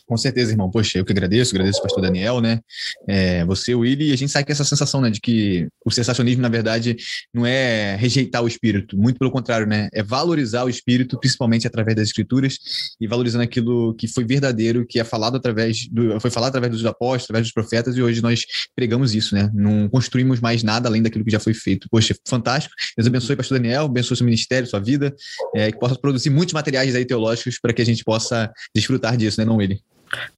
Com 0.07 0.17
certeza, 0.17 0.51
irmão. 0.51 0.69
Poxa, 0.69 0.99
eu 0.99 1.05
que 1.05 1.11
agradeço, 1.11 1.55
agradeço 1.55 1.79
o 1.79 1.81
pastor 1.81 2.01
Daniel, 2.03 2.39
né? 2.39 2.59
É, 3.07 3.43
você, 3.45 3.73
o 3.73 3.79
Willi, 3.79 4.09
e 4.09 4.13
a 4.13 4.15
gente 4.15 4.31
sai 4.31 4.45
com 4.45 4.51
essa 4.51 4.63
sensação, 4.63 5.01
né, 5.01 5.09
de 5.09 5.19
que 5.19 5.67
o 5.83 5.89
sensacionismo, 5.89 6.43
na 6.43 6.49
verdade, 6.49 6.95
não 7.33 7.43
é 7.43 7.95
rejeitar 7.95 8.43
o 8.43 8.47
espírito, 8.47 8.95
muito 8.95 9.17
pelo 9.17 9.31
contrário, 9.31 9.65
né? 9.65 9.89
É 9.91 10.03
valorizar 10.03 10.63
o 10.63 10.69
espírito, 10.69 11.19
principalmente 11.19 11.65
através 11.65 11.95
das 11.95 12.07
escrituras, 12.07 12.59
e 13.01 13.07
valorizando 13.07 13.43
aquilo 13.43 13.95
que 13.95 14.07
foi 14.07 14.23
verdadeiro, 14.23 14.85
que 14.87 14.99
é 14.99 15.03
falado 15.03 15.37
através 15.37 15.87
do, 15.87 16.19
foi 16.19 16.29
falado 16.29 16.49
através 16.49 16.71
dos 16.71 16.85
apóstolos, 16.85 17.23
através 17.23 17.47
dos 17.47 17.53
profetas, 17.53 17.97
e 17.97 18.01
hoje 18.01 18.21
nós 18.21 18.45
pregamos 18.75 19.15
isso, 19.15 19.33
né? 19.33 19.49
Não 19.55 19.89
construímos 19.89 20.39
mais 20.39 20.61
nada 20.61 20.87
além 20.87 21.01
daquilo 21.01 21.25
que 21.25 21.31
já 21.31 21.39
foi 21.39 21.55
feito. 21.55 21.87
Poxa, 21.89 22.15
fantástico. 22.27 22.75
Deus 22.95 23.07
abençoe, 23.07 23.35
pastor 23.35 23.57
Daniel, 23.57 23.85
abençoe 23.85 24.15
seu 24.15 24.25
ministério, 24.25 24.67
sua 24.67 24.79
vida, 24.79 25.15
é, 25.55 25.71
que 25.71 25.79
possa 25.79 25.95
produzir 25.95 26.29
muitos 26.29 26.53
materiais 26.53 26.95
aí 26.95 27.05
teológicos 27.05 27.59
para 27.59 27.73
que 27.73 27.81
a 27.81 27.85
gente 27.85 28.03
possa 28.03 28.51
desfrutar 28.73 29.17
disso, 29.17 29.41
né, 29.41 29.45
não 29.45 29.59
ele? 29.59 29.79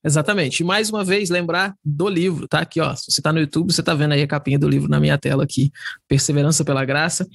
Exatamente. 0.03 0.61
E 0.61 0.63
mais 0.63 0.89
uma 0.89 1.03
vez, 1.03 1.30
lembrar 1.30 1.76
do 1.84 2.07
livro, 2.07 2.47
tá? 2.47 2.59
Aqui, 2.59 2.80
ó. 2.80 2.95
Se 2.95 3.11
você 3.11 3.22
tá 3.22 3.32
no 3.32 3.39
YouTube, 3.39 3.74
você 3.74 3.84
tá 3.84 3.93
vendo 3.93 4.13
aí 4.13 4.22
a 4.22 4.28
capinha 4.28 4.59
do 4.59 4.68
livro 4.68 4.89
na 4.89 4.99
minha 4.99 5.18
tela 5.18 5.43
aqui. 5.43 5.72
Perseverança 6.07 6.63
pela 6.63 6.86
Graça, 6.86 7.28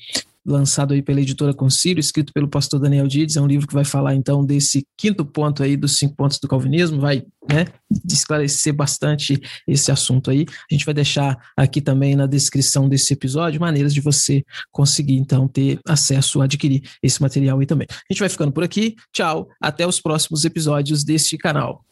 lançado 0.45 0.93
aí 0.93 1.03
pela 1.03 1.21
editora 1.21 1.55
Concílio, 1.55 2.01
escrito 2.01 2.33
pelo 2.33 2.49
pastor 2.49 2.81
Daniel 2.81 3.07
Dides. 3.07 3.37
É 3.37 3.41
um 3.41 3.47
livro 3.47 3.67
que 3.67 3.75
vai 3.75 3.85
falar, 3.85 4.15
então, 4.15 4.45
desse 4.45 4.87
quinto 4.97 5.25
ponto 5.25 5.63
aí 5.63 5.77
dos 5.77 5.97
cinco 5.97 6.17
pontos 6.17 6.39
do 6.39 6.49
calvinismo, 6.49 7.01
vai, 7.01 7.23
né, 7.49 7.67
esclarecer 8.11 8.75
bastante 8.75 9.41
esse 9.67 9.91
assunto 9.93 10.31
aí. 10.31 10.47
A 10.71 10.75
gente 10.75 10.85
vai 10.85 10.95
deixar 10.95 11.39
aqui 11.57 11.81
também 11.81 12.17
na 12.17 12.27
descrição 12.27 12.89
desse 12.89 13.13
episódio 13.13 13.61
maneiras 13.61 13.95
de 13.95 14.01
você 14.01 14.45
conseguir, 14.71 15.17
então, 15.17 15.47
ter 15.47 15.79
acesso 15.87 16.41
adquirir 16.41 16.83
esse 17.03 17.21
material 17.23 17.61
aí 17.61 17.67
também. 17.67 17.87
A 17.91 18.13
gente 18.13 18.21
vai 18.21 18.29
ficando 18.29 18.53
por 18.53 18.65
aqui. 18.65 18.97
Tchau. 19.13 19.49
Até 19.61 19.87
os 19.87 20.01
próximos 20.01 20.45
episódios 20.45 21.05
deste 21.05 21.37
canal. 21.39 21.85